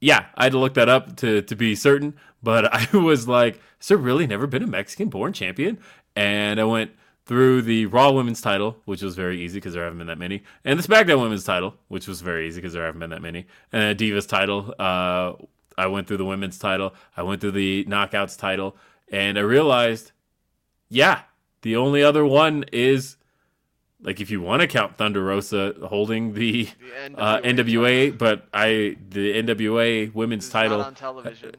Yeah, 0.00 0.26
I 0.36 0.44
had 0.44 0.52
to 0.52 0.58
look 0.58 0.74
that 0.74 0.88
up 0.88 1.16
to 1.16 1.42
to 1.42 1.56
be 1.56 1.74
certain, 1.74 2.14
but 2.42 2.72
I 2.94 2.96
was 2.96 3.26
like, 3.26 3.60
has 3.78 3.88
there 3.88 3.96
really 3.96 4.26
never 4.26 4.46
been 4.46 4.62
a 4.62 4.68
Mexican-born 4.68 5.32
champion? 5.32 5.78
And 6.14 6.60
I 6.60 6.64
went 6.64 6.92
through 7.30 7.62
the 7.62 7.86
Raw 7.86 8.10
Women's 8.10 8.40
title, 8.40 8.76
which 8.86 9.02
was 9.02 9.14
very 9.14 9.40
easy 9.40 9.58
because 9.58 9.72
there 9.72 9.84
haven't 9.84 9.98
been 9.98 10.08
that 10.08 10.18
many, 10.18 10.42
and 10.64 10.76
the 10.76 10.82
SmackDown 10.82 11.22
Women's 11.22 11.44
title, 11.44 11.76
which 11.86 12.08
was 12.08 12.22
very 12.22 12.48
easy 12.48 12.60
because 12.60 12.72
there 12.72 12.84
haven't 12.84 12.98
been 12.98 13.10
that 13.10 13.22
many, 13.22 13.46
and 13.72 13.96
the 13.96 14.10
Divas 14.10 14.26
title, 14.26 14.74
uh, 14.80 15.34
I 15.78 15.86
went 15.86 16.08
through 16.08 16.16
the 16.16 16.24
women's 16.24 16.58
title. 16.58 16.92
I 17.16 17.22
went 17.22 17.40
through 17.40 17.52
the 17.52 17.84
knockouts 17.84 18.36
title, 18.36 18.74
and 19.12 19.38
I 19.38 19.42
realized, 19.42 20.10
yeah, 20.88 21.20
the 21.62 21.76
only 21.76 22.02
other 22.02 22.26
one 22.26 22.64
is 22.72 23.16
like 24.02 24.20
if 24.20 24.32
you 24.32 24.40
want 24.40 24.62
to 24.62 24.66
count 24.66 24.96
Thunder 24.96 25.22
Rosa 25.22 25.74
holding 25.84 26.34
the, 26.34 26.68
The 27.12 27.16
uh, 27.16 27.40
NWA, 27.42 28.18
but 28.18 28.48
I 28.52 28.96
the 29.08 29.40
NWA 29.40 30.12
women's 30.12 30.48
title 30.48 30.78
not 30.78 30.96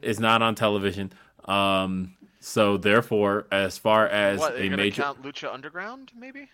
is 0.02 0.20
not 0.20 0.42
on 0.42 0.54
television. 0.54 1.14
Um, 1.46 2.12
so 2.42 2.76
therefore, 2.76 3.46
as 3.50 3.78
far 3.78 4.06
as 4.08 4.38
What, 4.40 4.60
a 4.60 4.68
major, 4.68 5.02
count 5.02 5.22
Lucha 5.22 5.52
Underground, 5.52 6.12
maybe? 6.14 6.50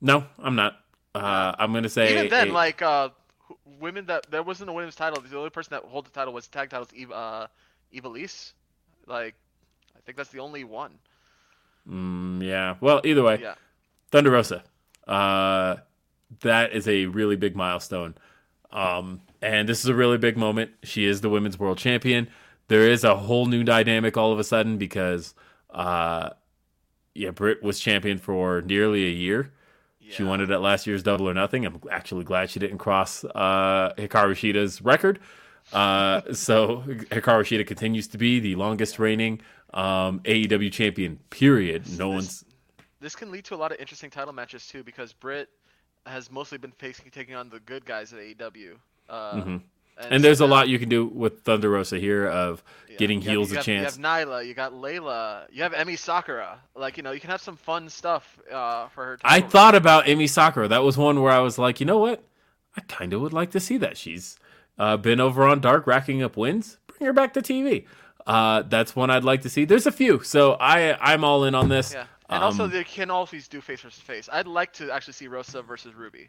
no, 0.00 0.24
I'm 0.38 0.56
not. 0.56 0.80
Uh, 1.14 1.54
I'm 1.58 1.72
gonna 1.72 1.88
say 1.88 2.12
Even 2.12 2.28
then, 2.28 2.48
a- 2.48 2.52
like 2.52 2.82
uh, 2.82 3.10
women 3.80 4.06
that 4.06 4.30
there 4.30 4.42
wasn't 4.42 4.70
a 4.70 4.72
women's 4.72 4.94
title. 4.96 5.20
The 5.22 5.36
only 5.36 5.50
person 5.50 5.70
that 5.70 5.84
hold 5.84 6.06
the 6.06 6.10
title 6.10 6.32
was 6.32 6.48
tag 6.48 6.70
titles. 6.70 6.88
Eva, 6.94 7.14
uh, 7.14 7.46
Ivelisse. 7.94 8.52
Like, 9.06 9.34
I 9.96 10.00
think 10.04 10.16
that's 10.16 10.30
the 10.30 10.40
only 10.40 10.64
one. 10.64 10.98
mm, 11.88 12.42
yeah. 12.42 12.76
Well, 12.80 13.00
either 13.04 13.22
way, 13.22 13.38
Yeah. 13.40 13.54
Thunder 14.10 14.30
Rosa. 14.30 14.62
Uh, 15.06 15.76
that 16.40 16.72
is 16.72 16.86
a 16.86 17.06
really 17.06 17.36
big 17.36 17.56
milestone. 17.56 18.14
Um, 18.70 19.22
and 19.40 19.66
this 19.68 19.80
is 19.80 19.86
a 19.86 19.94
really 19.94 20.18
big 20.18 20.36
moment. 20.36 20.72
She 20.82 21.06
is 21.06 21.22
the 21.22 21.30
women's 21.30 21.58
world 21.58 21.78
champion. 21.78 22.28
There 22.68 22.88
is 22.88 23.02
a 23.04 23.16
whole 23.16 23.46
new 23.46 23.64
dynamic 23.64 24.16
all 24.16 24.32
of 24.32 24.38
a 24.38 24.44
sudden 24.44 24.76
because, 24.78 25.34
uh, 25.70 26.30
yeah, 27.14 27.30
Britt 27.30 27.62
was 27.62 27.80
champion 27.80 28.18
for 28.18 28.62
nearly 28.62 29.04
a 29.06 29.10
year. 29.10 29.52
She 30.10 30.22
won 30.22 30.40
it 30.40 30.50
at 30.50 30.62
last 30.62 30.86
year's 30.86 31.02
Double 31.02 31.28
or 31.28 31.34
Nothing. 31.34 31.66
I'm 31.66 31.80
actually 31.90 32.24
glad 32.24 32.48
she 32.48 32.58
didn't 32.58 32.78
cross 32.78 33.24
uh, 33.24 33.92
Hikaru 33.98 34.32
Shida's 34.34 34.80
record. 34.80 35.18
Uh, 35.70 36.22
so 36.32 36.78
Hikaru 36.86 37.42
Shida 37.42 37.66
continues 37.66 38.08
to 38.08 38.16
be 38.18 38.40
the 38.40 38.54
longest 38.54 38.98
reigning 38.98 39.42
um, 39.74 40.20
AEW 40.20 40.72
champion. 40.72 41.18
Period. 41.28 41.82
No 41.98 42.08
This- 42.12 42.14
one's 42.14 42.44
This 43.00 43.14
can 43.16 43.30
lead 43.30 43.44
to 43.46 43.54
a 43.54 43.56
lot 43.58 43.70
of 43.70 43.78
interesting 43.80 44.08
title 44.08 44.32
matches 44.32 44.66
too, 44.66 44.82
because 44.82 45.12
Britt 45.12 45.50
has 46.06 46.30
mostly 46.30 46.56
been 46.56 46.72
facing 46.72 47.10
taking 47.10 47.34
on 47.34 47.50
the 47.50 47.60
good 47.60 47.84
guys 47.84 48.14
at 48.14 48.18
AEW. 48.20 48.76
Uh, 49.10 49.34
Mhm. 49.34 49.62
And, 49.98 50.14
and 50.14 50.24
there's 50.24 50.40
a 50.40 50.46
lot 50.46 50.68
you 50.68 50.78
can 50.78 50.88
do 50.88 51.06
with 51.06 51.42
Thunder 51.42 51.70
Rosa 51.70 51.98
here 51.98 52.28
of 52.28 52.62
yeah, 52.88 52.96
getting 52.98 53.20
you 53.20 53.30
heels 53.30 53.50
a 53.50 53.56
chance. 53.62 53.96
You 53.96 54.04
have 54.04 54.26
Nyla, 54.28 54.46
you 54.46 54.54
got 54.54 54.72
Leyla, 54.72 55.46
you 55.50 55.62
have 55.64 55.72
Emi 55.72 55.98
Sakura. 55.98 56.58
Like 56.76 56.96
you 56.96 57.02
know, 57.02 57.10
you 57.10 57.20
can 57.20 57.30
have 57.30 57.40
some 57.40 57.56
fun 57.56 57.88
stuff 57.88 58.38
uh, 58.52 58.88
for 58.88 59.04
her. 59.04 59.18
I 59.24 59.40
thought 59.40 59.74
about 59.74 60.04
Emi 60.04 60.28
Sakura. 60.28 60.68
That 60.68 60.84
was 60.84 60.96
one 60.96 61.20
where 61.20 61.32
I 61.32 61.40
was 61.40 61.58
like, 61.58 61.80
you 61.80 61.86
know 61.86 61.98
what? 61.98 62.22
I 62.76 62.80
kind 62.82 63.12
of 63.12 63.20
would 63.20 63.32
like 63.32 63.50
to 63.52 63.60
see 63.60 63.76
that. 63.78 63.96
She's 63.96 64.38
uh, 64.78 64.96
been 64.96 65.18
over 65.20 65.46
on 65.48 65.60
Dark 65.60 65.86
racking 65.86 66.22
up 66.22 66.36
wins. 66.36 66.78
Bring 66.86 67.06
her 67.06 67.12
back 67.12 67.34
to 67.34 67.42
TV. 67.42 67.84
Uh, 68.24 68.62
that's 68.62 68.94
one 68.94 69.10
I'd 69.10 69.24
like 69.24 69.42
to 69.42 69.50
see. 69.50 69.64
There's 69.64 69.86
a 69.86 69.92
few, 69.92 70.22
so 70.22 70.52
I 70.60 70.96
I'm 71.00 71.24
all 71.24 71.44
in 71.44 71.54
on 71.56 71.68
this. 71.70 71.92
Yeah, 71.94 72.04
and 72.28 72.44
also 72.44 72.64
Um, 72.64 72.70
they 72.70 72.84
can 72.84 73.10
always 73.10 73.48
do 73.48 73.60
face 73.60 73.80
versus 73.80 74.00
face. 74.00 74.28
I'd 74.32 74.46
like 74.46 74.72
to 74.74 74.92
actually 74.92 75.14
see 75.14 75.26
Rosa 75.26 75.62
versus 75.62 75.94
Ruby. 75.94 76.28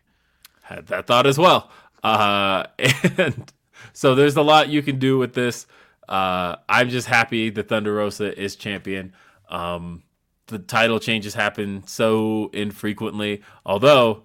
had 0.64 0.88
that 0.88 1.06
thought 1.08 1.28
as 1.28 1.38
well. 1.38 1.70
Uh, 2.04 2.64
and 3.18 3.52
so 3.94 4.16
there's 4.16 4.36
a 4.36 4.42
lot 4.42 4.70
you 4.70 4.82
can 4.82 5.00
do 5.00 5.18
with 5.18 5.34
this. 5.34 5.68
Uh, 6.08 6.56
I'm 6.68 6.90
just 6.90 7.08
happy 7.08 7.50
the 7.50 7.64
Thunder 7.64 7.94
Rosa 7.94 8.38
is 8.40 8.56
champion. 8.56 9.14
Um, 9.50 10.04
the 10.48 10.60
title 10.60 11.00
changes 11.00 11.34
happen 11.34 11.84
so 11.86 12.50
infrequently. 12.54 13.44
Although 13.66 14.24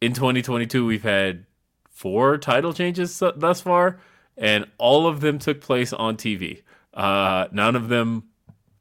in 0.00 0.12
2022 0.12 0.84
we've 0.86 1.02
had 1.02 1.46
four 1.90 2.38
title 2.38 2.72
changes 2.72 3.18
thus 3.18 3.60
far, 3.60 4.00
and 4.36 4.66
all 4.78 5.06
of 5.06 5.20
them 5.20 5.38
took 5.38 5.60
place 5.60 5.92
on 5.92 6.16
TV. 6.16 6.62
Uh, 6.92 7.48
none 7.52 7.76
of 7.76 7.88
them 7.88 8.24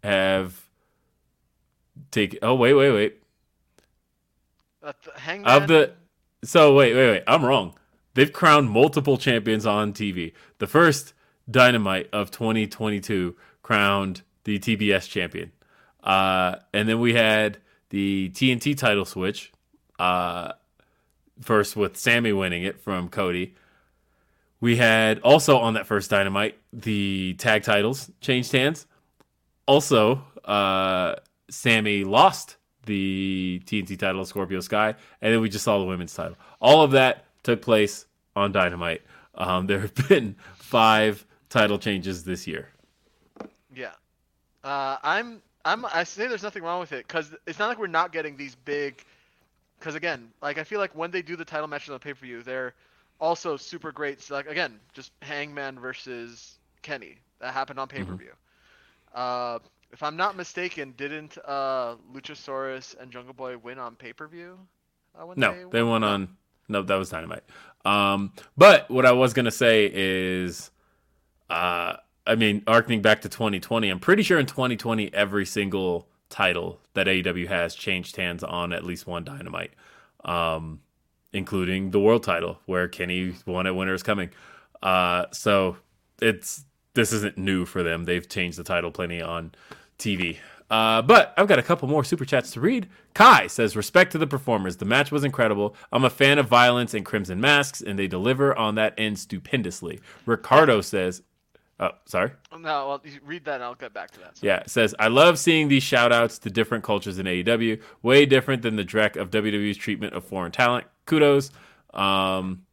have 0.04 0.62
taken. 2.12 2.40
Oh 2.42 2.56
wait, 2.56 2.74
wait, 2.74 2.92
wait. 2.92 3.22
Uh, 4.84 4.94
Hangman. 5.16 5.62
Of 5.62 5.68
the 5.68 5.94
so 6.44 6.76
wait, 6.76 6.94
wait, 6.94 7.10
wait. 7.12 7.24
I'm 7.28 7.44
wrong. 7.44 7.76
They've 8.16 8.32
crowned 8.32 8.70
multiple 8.70 9.18
champions 9.18 9.66
on 9.66 9.94
TV. 9.94 10.34
The 10.58 10.68
first 10.68 11.14
Dynamite 11.50 12.10
of 12.12 12.32
2022 12.32 13.36
crowned 13.62 14.24
the 14.46 14.58
TBS 14.58 15.08
champion, 15.08 15.52
uh, 16.04 16.56
and 16.74 16.90
then 16.90 17.00
we 17.00 17.14
had 17.14 17.60
the 17.90 18.32
TNT 18.34 18.76
title 18.76 19.06
switch. 19.06 19.52
Uh, 20.00 20.54
first 21.42 21.76
with 21.76 21.98
Sammy 21.98 22.34
winning 22.34 22.64
it 22.64 22.80
from 22.80 23.10
Cody. 23.10 23.56
We 24.62 24.78
had 24.78 25.20
also 25.20 25.58
on 25.58 25.74
that 25.74 25.86
first 25.86 26.10
Dynamite 26.10 26.58
the 26.72 27.36
tag 27.38 27.64
titles 27.64 28.10
changed 28.22 28.52
hands. 28.52 28.88
Also, 29.68 30.24
uh, 30.46 31.16
Sammy 31.50 32.04
lost 32.04 32.58
the 32.86 33.62
TNT 33.66 33.98
title 33.98 34.22
to 34.22 34.28
Scorpio 34.28 34.60
Sky, 34.60 34.96
and 35.22 35.34
then 35.34 35.42
we 35.42 35.50
just 35.50 35.66
saw 35.66 35.80
the 35.80 35.86
women's 35.86 36.14
title. 36.14 36.38
All 36.62 36.84
of 36.84 36.92
that 36.92 37.25
took 37.46 37.62
place 37.62 38.06
on 38.36 38.52
Dynamite. 38.52 39.04
Um, 39.36 39.68
there 39.68 39.80
have 39.80 39.96
been 40.10 40.36
five 40.56 41.26
title 41.50 41.78
changes 41.80 42.24
this 42.26 42.46
year. 42.46 42.70
Yeah. 43.74 43.92
Uh, 44.64 44.98
I'm. 45.04 45.42
I'm. 45.64 45.86
I 45.86 46.04
say 46.04 46.28
there's 46.28 46.44
nothing 46.44 46.64
wrong 46.64 46.80
with 46.80 46.92
it 46.92 47.08
because 47.08 47.34
it's 47.48 47.60
not 47.60 47.70
like 47.70 47.80
we're 47.80 47.88
not 47.88 48.12
getting 48.12 48.36
these 48.36 48.56
big. 48.56 49.04
Because 49.80 49.96
again, 49.96 50.30
like 50.42 50.58
I 50.58 50.64
feel 50.64 50.80
like 50.80 50.96
when 50.96 51.12
they 51.12 51.22
do 51.22 51.36
the 51.36 51.46
title 51.46 51.68
matches 51.68 51.92
on 51.92 52.00
pay 52.00 52.14
per 52.14 52.26
view, 52.26 52.44
they're 52.44 52.74
also 53.20 53.58
super 53.58 53.92
great. 53.92 54.22
So 54.22 54.36
like 54.36 54.48
again, 54.48 54.80
just 54.94 55.12
Hangman 55.22 55.80
versus 55.80 56.56
Kenny 56.82 57.18
that 57.40 57.54
happened 57.54 57.80
on 57.80 57.88
pay 57.88 58.04
per 58.04 58.16
view. 58.16 58.32
Uh, 59.14 59.60
if 59.92 60.04
I'm 60.04 60.18
not 60.18 60.36
mistaken, 60.36 60.94
didn't 60.98 61.38
uh, 61.46 61.96
Luchasaurus 62.14 63.00
and 63.00 63.12
Jungle 63.12 63.34
Boy 63.34 63.58
win 63.58 63.80
on 63.80 63.96
pay 63.96 64.14
per 64.14 64.28
view? 64.28 64.58
Uh, 65.18 65.34
No, 65.36 65.70
they 65.70 65.84
won 65.84 66.04
on. 66.04 66.36
No, 66.68 66.82
that 66.82 66.96
was 66.96 67.10
Dynamite. 67.10 67.44
Um, 67.84 68.34
but 68.58 68.90
what 68.90 69.06
I 69.06 69.12
was 69.12 69.34
gonna 69.34 69.52
say 69.52 69.90
is, 69.94 70.72
uh, 71.50 71.98
I 72.26 72.36
mean, 72.36 72.64
arcing 72.66 73.02
back 73.02 73.22
to 73.22 73.30
2020, 73.30 73.90
I'm 73.90 74.00
pretty 74.00 74.24
sure 74.24 74.40
in 74.40 74.48
2020 74.48 75.14
every 75.14 75.46
single 75.46 76.08
title 76.30 76.80
that 76.96 77.08
AEW 77.08 77.48
has 77.48 77.76
changed 77.76 78.16
hands 78.16 78.44
on 78.44 78.74
at 78.74 78.84
least 78.84 79.06
one 79.06 79.24
Dynamite, 79.24 79.72
um, 80.24 80.82
including 81.34 81.92
the 81.92 82.00
world 82.00 82.24
title 82.24 82.60
where 82.66 82.88
Kenny 82.88 83.36
won 83.46 83.68
at 83.68 83.76
Winter 83.76 83.94
is 83.94 84.04
Coming. 84.04 84.32
Uh, 84.82 85.26
so 85.32 85.78
it's 86.22 86.66
this 86.96 87.14
isn't 87.14 87.38
new 87.38 87.66
for 87.66 87.84
them. 87.84 88.06
They've 88.06 88.28
changed 88.28 88.58
the 88.58 88.64
title 88.64 88.92
plenty 88.92 89.22
on 89.22 89.54
TV. 90.00 90.38
Uh, 90.70 91.02
but 91.02 91.34
I've 91.38 91.48
got 91.48 91.60
a 91.60 91.64
couple 91.64 91.88
more 91.88 92.04
super 92.04 92.26
chats 92.26 92.50
to 92.52 92.60
read. 92.60 92.88
Kai 93.14 93.48
says, 93.48 93.76
"Respect 93.76 94.12
to 94.14 94.18
the 94.18 94.26
performers. 94.28 94.78
The 94.78 94.86
match 94.86 95.12
was 95.12 95.24
incredible. 95.24 95.76
I'm 95.92 96.04
a 96.04 96.10
fan 96.10 96.40
of 96.40 96.48
violence 96.48 96.94
and 96.96 97.06
Crimson 97.06 97.40
Masks, 97.40 97.82
and 97.82 98.00
they 98.00 98.08
deliver 98.08 98.58
on 98.58 98.76
that 98.76 98.94
end 98.98 99.20
stupendously." 99.20 100.00
Ricardo 100.26 100.82
says, 100.82 101.22
"Oh, 101.80 101.92
sorry." 102.06 102.32
No, 102.58 102.88
well, 102.88 103.02
you 103.04 103.20
read 103.24 103.46
that 103.46 103.56
and 103.56 103.64
I'll 103.64 103.76
get 103.76 103.94
back 103.94 104.10
to 104.12 104.20
that. 104.22 104.38
So- 104.38 104.48
Yeah, 104.48 104.58
it 104.62 104.70
says, 104.72 104.96
I 104.98 105.08
love 105.08 105.38
seeing 105.38 105.68
these 105.68 105.84
shout 105.84 106.12
outs 106.12 106.40
to 106.40 106.50
different 106.50 106.84
cultures 106.84 107.20
in 107.20 107.28
AEW. 107.28 107.80
Way 108.02 108.26
different 108.26 108.64
than 108.64 108.76
the 108.76 108.86
dreck 108.86 109.18
of 109.18 109.30
WWE's 109.30 109.78
treatment 109.78 110.14
of 110.16 110.24
foreign 110.26 110.52
talent. 110.52 110.88
Kudos. 111.06 111.52
Um, 111.94 112.64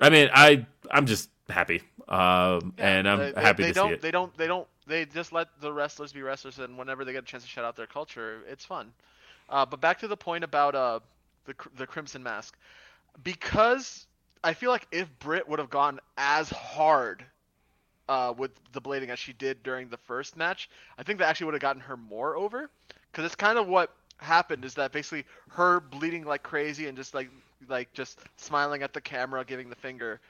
I 0.00 0.10
mean, 0.10 0.28
I 0.34 0.66
I'm 0.90 1.06
just 1.06 1.30
happy, 1.48 1.82
um, 2.08 2.74
Yeah, 2.78 2.88
and 2.98 3.08
I'm 3.08 3.18
they, 3.18 3.32
they- 3.32 3.40
happy 3.40 3.62
they 3.62 3.68
to 3.68 3.74
don't, 3.74 3.88
see 3.90 3.94
it. 3.94 4.00
They 4.02 4.10
don't. 4.10 4.36
They 4.36 4.46
don't. 4.48 4.66
They 4.86 5.04
just 5.06 5.32
let 5.32 5.48
the 5.60 5.72
wrestlers 5.72 6.12
be 6.12 6.22
wrestlers, 6.22 6.58
and 6.58 6.76
whenever 6.76 7.04
they 7.04 7.12
get 7.12 7.22
a 7.22 7.26
chance 7.26 7.42
to 7.42 7.48
shout 7.48 7.64
out 7.64 7.76
their 7.76 7.86
culture, 7.86 8.42
it's 8.48 8.64
fun. 8.64 8.92
Uh, 9.48 9.64
but 9.64 9.80
back 9.80 9.98
to 10.00 10.08
the 10.08 10.16
point 10.16 10.44
about 10.44 10.74
uh, 10.74 11.00
the 11.46 11.54
the 11.76 11.86
Crimson 11.86 12.22
Mask, 12.22 12.56
because 13.22 14.06
I 14.42 14.54
feel 14.54 14.70
like 14.70 14.86
if 14.92 15.08
Britt 15.18 15.48
would 15.48 15.58
have 15.58 15.70
gone 15.70 16.00
as 16.18 16.50
hard 16.50 17.24
uh, 18.08 18.34
with 18.36 18.50
the 18.72 18.80
blading 18.80 19.08
as 19.08 19.18
she 19.18 19.32
did 19.32 19.62
during 19.62 19.88
the 19.88 19.96
first 19.96 20.36
match, 20.36 20.68
I 20.98 21.02
think 21.02 21.18
that 21.18 21.28
actually 21.28 21.46
would 21.46 21.54
have 21.54 21.62
gotten 21.62 21.82
her 21.82 21.96
more 21.96 22.36
over. 22.36 22.70
Because 23.10 23.24
it's 23.24 23.36
kind 23.36 23.58
of 23.58 23.68
what 23.68 23.90
happened 24.18 24.64
is 24.64 24.74
that 24.74 24.92
basically 24.92 25.24
her 25.50 25.80
bleeding 25.80 26.24
like 26.24 26.42
crazy 26.42 26.86
and 26.86 26.96
just 26.96 27.14
like 27.14 27.30
like 27.68 27.92
just 27.92 28.18
smiling 28.36 28.82
at 28.82 28.92
the 28.92 29.00
camera, 29.00 29.44
giving 29.44 29.70
the 29.70 29.76
finger. 29.76 30.20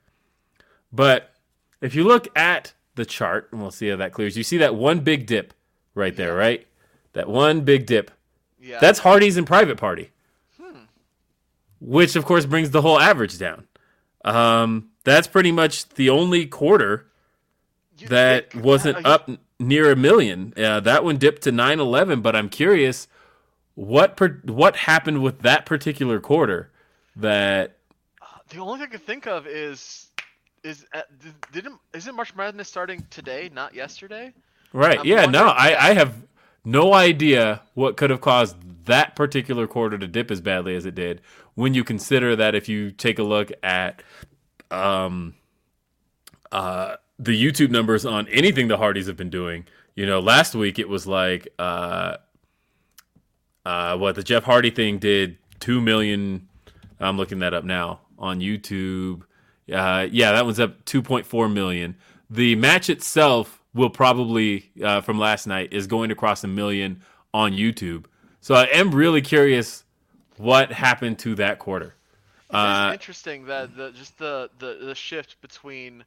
But 0.91 1.35
if 1.83 1.95
you 1.95 2.05
look 2.05 2.29
at 2.35 2.73
the 2.95 3.05
chart, 3.05 3.51
and 3.53 3.61
we'll 3.61 3.71
see 3.71 3.89
how 3.89 3.97
that 3.97 4.15
clears, 4.15 4.39
you 4.39 4.43
see 4.43 4.57
that 4.57 4.75
one 4.75 5.01
big 5.01 5.27
dip 5.27 5.53
right 5.95 6.17
there, 6.17 6.35
right? 6.35 6.67
That 7.13 7.29
one 7.29 7.61
big 7.61 7.85
dip. 7.85 8.11
Yeah. 8.59 8.79
That's 8.81 9.01
Hardy's 9.01 9.37
and 9.37 9.47
Private 9.47 9.77
Party, 9.77 10.11
Hmm. 10.59 10.85
which 11.83 12.17
of 12.17 12.25
course 12.25 12.47
brings 12.47 12.71
the 12.71 12.81
whole 12.81 12.99
average 12.99 13.37
down. 13.37 13.69
Um, 14.25 14.89
that's 15.05 15.27
pretty 15.27 15.53
much 15.53 15.91
the 15.91 16.09
only 16.09 16.47
quarter 16.47 17.11
You 17.99 18.09
that 18.09 18.55
wasn't 18.55 19.05
uh, 19.05 19.11
up 19.11 19.31
near 19.61 19.91
a 19.91 19.97
million. 19.97 20.53
Uh, 20.57 20.81
that 20.81 21.05
one 21.05 21.17
dipped 21.17 21.43
to 21.43 21.53
911, 21.53 22.21
but 22.21 22.35
I'm 22.37 22.49
curious 22.49 23.09
what 23.75 24.17
per- 24.17 24.41
what 24.45 24.77
happened 24.77 25.23
with 25.23 25.41
that 25.41 25.67
particular 25.67 26.21
quarter 26.21 26.71
that 27.17 27.77
The 28.51 28.59
only 28.59 28.79
thing 28.81 28.89
I 28.89 28.91
can 28.91 29.01
think 29.01 29.27
of 29.27 29.47
is 29.47 30.09
is 30.63 30.87
uh, 30.95 31.03
did- 31.21 31.35
didn't 31.53 31.79
isn't 31.93 32.15
March 32.15 32.35
Madness 32.35 32.69
starting 32.69 33.05
today, 33.11 33.51
not 33.53 33.75
yesterday? 33.75 34.33
right 34.73 34.99
I'm 35.01 35.07
yeah 35.07 35.27
no 35.27 35.47
I, 35.47 35.91
I 35.91 35.95
have 35.95 36.27
no 36.65 36.95
idea 36.95 37.63
what 37.75 37.97
could 37.97 38.11
have 38.11 38.21
caused 38.21 38.57
that 38.87 39.15
particular 39.15 39.67
quarter 39.69 39.97
to 39.99 40.07
dip 40.09 40.31
as 40.33 40.41
badly 40.41 40.75
as 40.75 40.85
it 40.85 40.95
did 40.97 41.21
when 41.55 41.75
you 41.75 41.85
consider 41.85 42.35
that 42.35 42.55
if 42.57 42.69
you 42.69 42.91
take 42.91 43.19
a 43.21 43.23
look 43.23 43.53
at 43.63 44.03
um 44.73 45.35
uh 46.51 46.97
the 47.19 47.33
youtube 47.41 47.71
numbers 47.71 48.05
on 48.05 48.29
anything 48.29 48.69
the 48.69 48.77
hardys 48.77 49.07
have 49.07 49.17
been 49.17 49.31
doing. 49.31 49.67
You 49.95 50.07
know 50.07 50.21
last 50.21 50.55
week 50.55 50.79
it 50.79 50.89
was 50.89 51.07
like 51.07 51.49
uh 51.59 52.17
uh 53.65 53.97
what 53.97 54.15
the 54.15 54.23
jeff 54.23 54.45
hardy 54.45 54.71
thing 54.71 54.99
did 54.99 55.39
2 55.61 55.81
million. 55.81 56.49
I'm 57.01 57.17
looking 57.17 57.39
that 57.41 57.55
up 57.55 57.65
now 57.65 58.01
on 58.19 58.41
youtube. 58.41 59.23
Uh 59.73 60.07
yeah 60.11 60.33
that 60.33 60.45
one's 60.45 60.61
up 60.61 60.85
2.4 60.85 61.53
million. 61.53 61.97
The 62.31 62.57
match 62.57 62.91
itself 62.91 63.63
will 63.75 63.91
probably 63.91 64.71
uh, 64.83 65.01
from 65.01 65.19
last 65.19 65.47
night 65.47 65.73
is 65.73 65.87
going 65.87 66.09
to 66.09 66.15
cross 66.15 66.45
a 66.45 66.49
million 66.49 67.03
on 67.33 67.53
youtube. 67.53 68.07
So 68.41 68.55
i 68.55 68.65
am 68.65 68.91
really 68.95 69.23
curious 69.23 69.85
what 70.37 70.73
happened 70.73 71.19
to 71.21 71.35
that 71.37 71.59
quarter. 71.59 71.95
It's 72.51 72.55
Uh, 72.55 72.91
interesting 72.91 73.47
that 73.47 73.77
the 73.77 73.91
just 73.93 74.19
the, 74.19 74.51
the 74.59 74.79
the 74.87 74.95
shift 74.95 75.41
between 75.41 76.05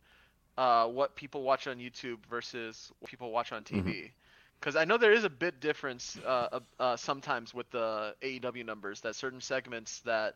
uh, 0.57 0.87
what 0.87 1.15
people 1.15 1.43
watch 1.43 1.67
on 1.67 1.77
YouTube 1.77 2.25
versus 2.29 2.91
what 2.99 3.09
people 3.11 3.31
watch 3.31 3.51
on 3.51 3.63
Mm-hmm. 3.73 3.91
TV. 3.91 4.11
Because 4.59 4.75
I 4.75 4.85
know 4.85 4.97
there 4.97 5.13
is 5.13 5.23
a 5.23 5.29
bit 5.29 5.59
difference 5.59 6.17
uh, 6.25 6.47
uh, 6.53 6.59
uh, 6.79 6.97
sometimes 6.97 7.53
with 7.53 7.69
the 7.71 8.15
AEW 8.21 8.63
numbers 8.63 9.01
that 9.01 9.15
certain 9.15 9.41
segments 9.41 10.01
that 10.01 10.35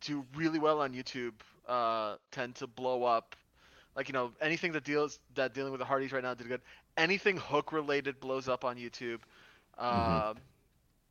do 0.00 0.24
really 0.34 0.58
well 0.58 0.80
on 0.80 0.92
YouTube 0.94 1.32
uh, 1.68 2.16
tend 2.30 2.56
to 2.56 2.66
blow 2.66 3.04
up. 3.04 3.36
Like 3.96 4.08
you 4.08 4.12
know 4.14 4.32
anything 4.40 4.72
that 4.72 4.84
deals 4.84 5.18
that 5.34 5.54
dealing 5.54 5.72
with 5.72 5.78
the 5.80 5.84
Hardys 5.86 6.12
right 6.12 6.22
now 6.22 6.34
did 6.34 6.48
good. 6.48 6.60
Anything 6.96 7.36
Hook 7.36 7.72
related 7.72 8.20
blows 8.20 8.48
up 8.48 8.64
on 8.64 8.76
YouTube. 8.76 9.20
Mm-hmm. 9.92 10.18
Um 10.18 10.36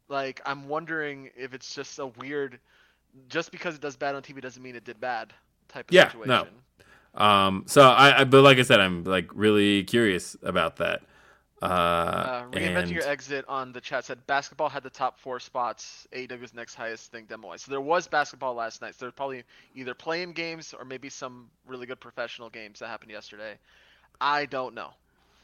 like 0.09 0.41
I'm 0.45 0.67
wondering 0.67 1.29
if 1.35 1.53
it's 1.53 1.73
just 1.75 1.99
a 1.99 2.07
weird 2.07 2.59
just 3.27 3.51
because 3.51 3.75
it 3.75 3.81
does 3.81 3.95
bad 3.95 4.15
on 4.15 4.21
TV 4.23 4.41
doesn't 4.41 4.61
mean 4.61 4.75
it 4.75 4.83
did 4.85 4.99
bad 4.99 5.33
type 5.69 5.89
of 5.89 5.95
Yeah, 5.95 6.11
situation. 6.11 6.47
no. 6.47 6.47
Um, 7.15 7.63
so 7.67 7.81
I, 7.83 8.21
I, 8.21 8.23
but 8.23 8.41
like 8.43 8.57
I 8.57 8.63
said, 8.63 8.79
I'm 8.79 9.03
like 9.03 9.29
really 9.33 9.83
curious 9.83 10.35
about 10.43 10.77
that. 10.77 11.01
Uh, 11.61 11.65
Uh, 12.23 12.43
reinventing 12.51 12.89
and 12.89 12.91
your 12.91 13.03
exit 13.03 13.45
on 13.47 13.71
the 13.71 13.81
chat 13.81 14.05
said 14.05 14.25
basketball 14.27 14.69
had 14.69 14.83
the 14.83 14.89
top 14.89 15.19
four 15.19 15.39
spots. 15.39 16.07
AEW's 16.13 16.53
next 16.53 16.75
highest 16.75 17.11
thing 17.11 17.25
demo 17.25 17.49
wise. 17.49 17.61
So 17.63 17.71
there 17.71 17.81
was 17.81 18.07
basketball 18.07 18.53
last 18.55 18.81
night. 18.81 18.95
So 18.95 19.05
there's 19.05 19.13
probably 19.13 19.43
either 19.75 19.93
playing 19.93 20.33
games 20.33 20.73
or 20.77 20.85
maybe 20.85 21.09
some 21.09 21.49
really 21.67 21.85
good 21.85 21.99
professional 21.99 22.49
games 22.49 22.79
that 22.79 22.87
happened 22.87 23.11
yesterday. 23.11 23.57
I 24.19 24.45
don't 24.45 24.73
know. 24.75 24.91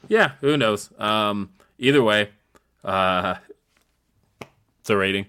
yeah, 0.08 0.32
who 0.40 0.56
knows? 0.56 0.90
Um, 0.98 1.50
either 1.78 2.02
way, 2.02 2.30
uh, 2.84 3.36
it's 4.80 4.90
a 4.90 4.96
rating, 4.96 5.26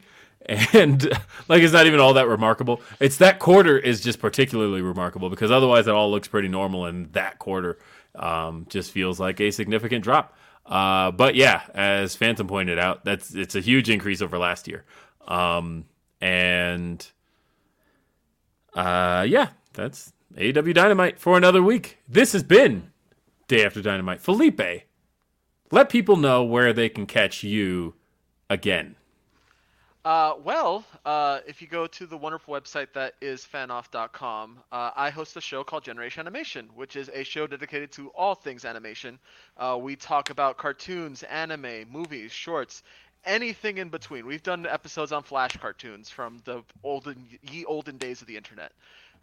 and 0.74 1.04
like 1.48 1.62
it's 1.62 1.74
not 1.74 1.86
even 1.86 2.00
all 2.00 2.14
that 2.14 2.28
remarkable. 2.28 2.82
It's 3.00 3.18
that 3.18 3.40
quarter 3.40 3.78
is 3.78 4.02
just 4.02 4.20
particularly 4.20 4.82
remarkable 4.82 5.30
because 5.30 5.52
otherwise 5.52 5.88
it 5.88 5.94
all 5.94 6.12
looks 6.12 6.28
pretty 6.28 6.48
normal, 6.48 6.86
and 6.86 7.12
that 7.14 7.40
quarter 7.40 7.78
um, 8.16 8.66
just 8.70 8.92
feels 8.92 9.20
like 9.20 9.40
a 9.40 9.52
significant 9.52 10.04
drop. 10.04 10.36
Uh, 10.66 11.12
but 11.12 11.36
yeah, 11.36 11.62
as 11.74 12.16
Phantom 12.16 12.48
pointed 12.48 12.80
out, 12.80 13.06
that's 13.06 13.34
it's 13.34 13.56
a 13.56 13.62
huge 13.62 13.90
increase 13.90 14.22
over 14.22 14.38
last 14.38 14.68
year, 14.68 14.86
um, 15.28 15.86
and 16.22 17.08
uh, 18.74 19.26
yeah, 19.28 19.50
that's 19.74 20.14
AW 20.38 20.74
Dynamite 20.74 21.20
for 21.20 21.38
another 21.38 21.64
week. 21.64 21.98
This 22.08 22.34
has 22.34 22.44
been 22.44 22.92
Day 23.48 23.66
After 23.66 23.82
Dynamite. 23.82 24.22
Felipe, 24.22 24.62
let 25.72 25.90
people 25.90 26.18
know 26.18 26.44
where 26.44 26.74
they 26.74 26.90
can 26.90 27.06
catch 27.06 27.44
you 27.44 27.96
again. 28.50 28.96
Uh, 30.06 30.34
well, 30.46 30.86
uh, 31.06 31.40
if 31.46 31.62
you 31.62 31.68
go 31.68 31.86
to 31.86 32.06
the 32.08 32.16
wonderful 32.18 32.54
website 32.54 32.88
that 32.94 33.14
is 33.20 33.46
fanoff.com, 33.46 34.58
uh, 34.72 34.92
I 34.96 35.10
host 35.10 35.36
a 35.36 35.42
show 35.42 35.64
called 35.64 35.84
Generation 35.84 36.22
Animation, 36.22 36.70
which 36.74 36.96
is 36.96 37.10
a 37.14 37.24
show 37.24 37.48
dedicated 37.48 37.92
to 37.94 38.08
all 38.10 38.34
things 38.34 38.64
animation. 38.64 39.20
Uh, 39.58 39.78
we 39.80 39.98
talk 39.98 40.30
about 40.30 40.58
cartoons, 40.58 41.24
anime, 41.24 41.86
movies, 41.92 42.32
shorts, 42.32 42.82
anything 43.26 43.78
in 43.78 43.90
between. 43.90 44.26
We've 44.26 44.42
done 44.42 44.66
episodes 44.66 45.12
on 45.12 45.24
Flash 45.24 45.58
cartoons 45.58 46.10
from 46.10 46.40
the 46.46 46.64
olden, 46.82 47.28
ye 47.42 47.66
olden 47.66 47.98
days 47.98 48.22
of 48.22 48.28
the 48.28 48.38
internet. 48.38 48.72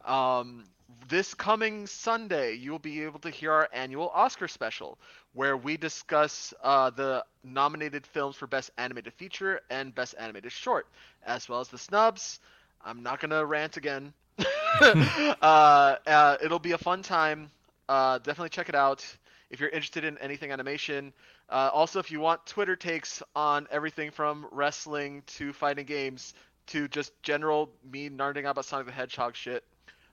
Um, 0.05 0.65
this 1.09 1.35
coming 1.35 1.87
Sunday, 1.87 2.55
you'll 2.55 2.79
be 2.79 3.03
able 3.03 3.19
to 3.21 3.31
hear 3.31 3.53
our 3.53 3.69
annual 3.73 4.11
Oscar 4.15 4.49
special, 4.49 4.99
where 5.35 5.57
we 5.57 5.77
discuss 5.77 6.53
uh, 6.63 6.91
the 6.91 7.25
nominated 7.45 8.07
films 8.07 8.37
for 8.37 8.47
Best 8.47 8.71
Animated 8.79 9.13
Feature 9.15 9.61
and 9.71 9.95
Best 9.95 10.15
Animated 10.19 10.53
Short, 10.53 10.87
as 11.25 11.49
well 11.49 11.61
as 11.61 11.69
the 11.69 11.79
snubs. 11.79 12.41
I'm 12.85 13.03
not 13.03 13.21
gonna 13.21 13.45
rant 13.45 13.77
again. 13.77 14.13
uh, 14.81 15.97
uh, 16.07 16.37
it'll 16.43 16.59
be 16.59 16.73
a 16.73 16.79
fun 16.79 17.03
time. 17.03 17.51
Uh, 17.89 18.19
definitely 18.19 18.51
check 18.51 18.69
it 18.69 18.75
out 18.75 19.05
if 19.51 19.61
you're 19.61 19.69
interested 19.69 20.05
in 20.05 20.19
anything 20.19 20.51
animation. 20.51 21.13
Uh, 21.49 21.71
also, 21.73 21.99
if 21.99 22.11
you 22.11 22.21
want 22.21 22.45
Twitter 22.47 22.77
takes 22.77 23.23
on 23.35 23.67
everything 23.71 24.11
from 24.11 24.47
wrestling 24.51 25.23
to 25.27 25.53
fighting 25.53 25.87
games 25.87 26.35
to 26.67 26.89
just 26.89 27.13
general 27.23 27.71
me 27.91 28.11
nerding 28.11 28.45
out 28.45 28.51
about 28.51 28.65
Sonic 28.65 28.87
the 28.87 28.93
Hedgehog 28.93 29.37
shit, 29.37 29.65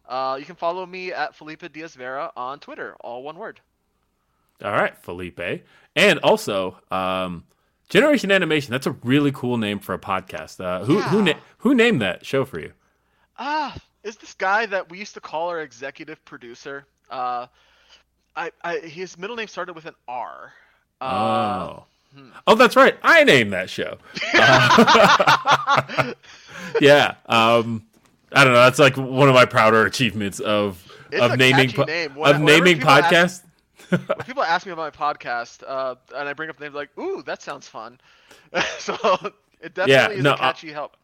uh, 0.08 0.38
you 0.40 0.46
can 0.46 0.56
follow 0.56 0.86
me 0.86 1.12
at 1.12 1.36
Felipe 1.36 1.72
Diaz 1.72 1.96
Vera 1.96 2.32
on 2.36 2.60
Twitter, 2.60 2.96
all 3.02 3.24
one 3.24 3.38
word. 3.38 3.60
All 4.64 4.72
right, 4.72 4.98
Felipe. 4.98 5.66
And 5.96 6.20
also, 6.20 6.78
um, 6.92 7.44
Generation 7.90 8.32
Animation, 8.32 8.72
that's 8.72 8.88
a 8.88 8.96
really 9.04 9.32
cool 9.32 9.58
name 9.58 9.80
for 9.80 9.94
a 9.94 10.00
podcast. 10.00 10.64
Uh, 10.64 10.84
who 10.86 11.00
who 11.02 11.22
na- 11.22 11.40
who 11.60 11.76
named 11.76 12.02
that 12.02 12.26
show 12.26 12.46
for 12.46 12.60
you? 12.60 12.72
Ah, 13.38 13.76
is 14.04 14.18
this 14.18 14.34
guy 14.34 14.66
that 14.68 14.90
we 14.90 15.00
used 15.00 15.14
to 15.16 15.22
call 15.22 15.50
our 15.50 15.62
executive 15.62 16.24
producer. 16.26 16.86
Uh, 17.10 17.48
I, 18.36 18.52
I 18.64 18.78
his 18.78 19.18
middle 19.18 19.36
name 19.36 19.48
started 19.48 19.74
with 19.74 19.86
an 19.86 19.96
R. 20.08 20.54
Uh, 21.02 21.70
oh. 21.70 21.84
Oh, 22.46 22.56
that's 22.56 22.76
right. 22.76 22.96
I 23.02 23.24
named 23.24 23.54
that 23.54 23.70
show. 23.70 23.98
Uh, 24.36 26.14
yeah. 26.82 27.16
Um, 27.26 27.86
I 28.34 28.44
don't 28.44 28.54
know. 28.54 28.60
That's 28.60 28.80
like 28.80 28.98
one 28.98 29.30
of 29.30 29.36
my 29.36 29.46
prouder 29.46 29.86
achievements 29.86 30.40
of 30.40 30.84
It's 31.12 31.22
of 31.22 31.38
naming 31.38 31.72
po- 31.72 31.84
name. 31.84 32.12
of 32.12 32.18
When- 32.18 32.44
whenever 32.44 32.66
naming 32.66 32.82
podcasts. 32.82 33.44
when 33.90 34.00
people 34.26 34.44
ask 34.44 34.66
me 34.66 34.72
about 34.72 34.98
my 34.98 35.14
podcast, 35.14 35.64
uh, 35.68 35.96
and 36.16 36.28
I 36.28 36.34
bring 36.34 36.50
up 36.50 36.58
the 36.58 36.66
name, 36.66 36.74
like, 36.74 36.90
"Ooh, 36.98 37.22
that 37.24 37.42
sounds 37.42 37.68
fun." 37.68 38.00
so 38.80 38.94
it 39.62 39.74
definitely 39.76 39.94
Yeah, 39.94 40.10
is 40.10 40.24
no, 40.24 40.32
a 40.32 40.34
uh, 40.34 40.38
catchy 40.38 40.72
help. 40.72 40.98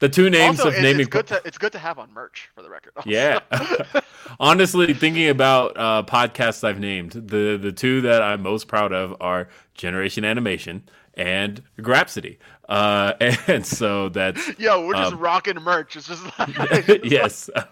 The 0.00 0.08
two 0.08 0.28
names 0.28 0.58
Also, 0.58 0.68
of 0.68 0.74
it's, 0.74 0.82
naming. 0.82 1.00
it's 1.02 1.08
good 1.10 1.26
to 1.28 1.40
it's 1.44 1.56
good 1.56 1.72
to 1.72 1.78
have 1.78 1.98
on 1.98 2.12
merch 2.12 2.50
for 2.54 2.62
the 2.62 2.68
record. 2.68 2.92
also. 2.96 3.08
Yeah. 3.10 3.38
Honestly, 4.40 4.92
thinking 4.94 5.28
about 5.28 5.76
uh, 5.78 6.02
podcasts 6.06 6.64
I've 6.64 6.80
named, 6.80 7.12
the 7.12 7.56
the 7.60 7.72
two 7.72 8.00
that 8.02 8.20
I'm 8.22 8.42
most 8.42 8.68
proud 8.68 8.92
of 8.92 9.16
are 9.20 9.48
Generation 9.74 10.24
Animation 10.24 10.82
and 11.16 11.62
Grapsity. 11.78 12.38
Uh, 12.68 13.12
and 13.46 13.64
so 13.66 14.08
that's 14.08 14.50
Yo, 14.58 14.86
we're 14.86 14.94
just 14.94 15.12
Um, 15.14 15.18
rocking 15.18 15.56
merch. 15.56 15.96
It's 15.96 16.08
just 16.08 16.24
like 16.38 17.04
yes. 17.04 17.50
uh, 17.54 17.64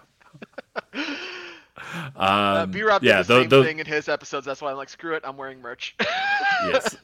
um, 2.15 2.71
B 2.71 2.81
Rob 2.81 3.01
did 3.01 3.07
yeah, 3.07 3.21
the 3.21 3.45
tho- 3.45 3.61
same 3.61 3.63
thing 3.65 3.79
in 3.79 3.85
his 3.85 4.07
episodes. 4.09 4.45
That's 4.45 4.61
why 4.61 4.71
I'm 4.71 4.77
like, 4.77 4.89
screw 4.89 5.15
it, 5.15 5.23
I'm 5.25 5.37
wearing 5.37 5.61
merch. 5.61 5.95
yes. 6.65 6.95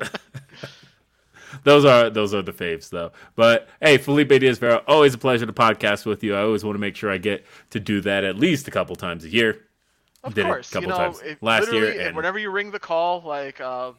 those 1.64 1.86
are 1.86 2.10
those 2.10 2.34
are 2.34 2.42
the 2.42 2.54
faves 2.54 2.90
though. 2.90 3.12
But 3.36 3.70
hey, 3.82 3.98
Felipe 3.98 4.30
Diaz 4.30 4.58
Vera, 4.60 4.84
always 4.88 5.14
a 5.14 5.18
pleasure 5.18 5.46
to 5.46 5.54
podcast 5.54 6.06
with 6.06 6.24
you. 6.24 6.36
I 6.36 6.42
always 6.42 6.64
want 6.64 6.76
to 6.76 6.80
make 6.80 6.96
sure 6.96 7.12
I 7.12 7.18
get 7.18 7.46
to 7.72 7.80
do 7.80 8.02
that 8.02 8.24
at 8.24 8.38
least 8.38 8.68
a 8.68 8.72
couple 8.72 8.96
times 8.96 9.26
a 9.26 9.30
year. 9.30 9.66
Of 10.24 10.34
Did 10.34 10.42
it 10.42 10.50
a 10.50 10.54
course, 10.54 10.70
couple 10.70 10.84
you 10.84 10.90
know, 10.90 10.98
times 10.98 11.22
if- 11.24 11.42
last 11.42 11.72
year, 11.72 12.08
and- 12.08 12.16
whenever 12.16 12.38
you 12.40 12.50
ring 12.52 12.72
the 12.72 12.80
call, 12.80 13.22
like 13.22 13.62
uh, 13.62 13.92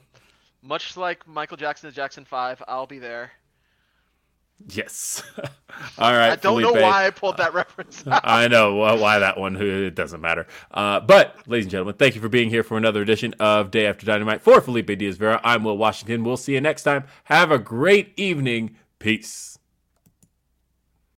much 0.62 0.97
like 0.97 1.27
Michael 1.27 1.57
Jackson 1.57 1.91
to 1.91 1.97
Jackson 1.97 2.24
Five, 2.24 2.62
I'll 2.69 2.87
be 2.87 2.99
there. 2.99 3.32
Yes. 4.69 5.23
All 5.99 6.12
right. 6.12 6.32
I 6.32 6.37
don't 6.37 6.61
know 6.61 6.73
why 6.73 7.07
I 7.07 7.11
pulled 7.11 7.39
that 7.39 7.55
reference. 7.55 8.05
I 8.07 8.49
know 8.49 8.74
why 8.77 8.95
why 8.95 9.19
that 9.19 9.39
one. 9.39 9.57
It 9.57 9.95
doesn't 9.95 10.20
matter. 10.20 10.47
Uh, 10.70 11.01
but, 11.01 11.37
ladies 11.47 11.66
and 11.66 11.70
gentlemen, 11.70 11.95
thank 11.95 12.15
you 12.15 12.20
for 12.20 12.28
being 12.28 12.51
here 12.51 12.62
for 12.62 12.77
another 12.77 13.01
edition 13.01 13.35
of 13.41 13.70
Day 13.70 13.87
After 13.87 14.05
Dynamite. 14.05 14.43
For 14.43 14.61
Felipe 14.61 14.87
Diaz 14.99 15.16
Vera, 15.16 15.41
I'm 15.43 15.65
Will 15.65 15.78
Washington. 15.78 16.24
We'll 16.24 16.37
see 16.37 16.55
you 16.55 16.61
next 16.61 16.82
time. 16.82 17.05
Have 17.24 17.51
a 17.51 17.59
great 17.59 18.12
evening. 18.19 18.77
Peace. 18.99 19.59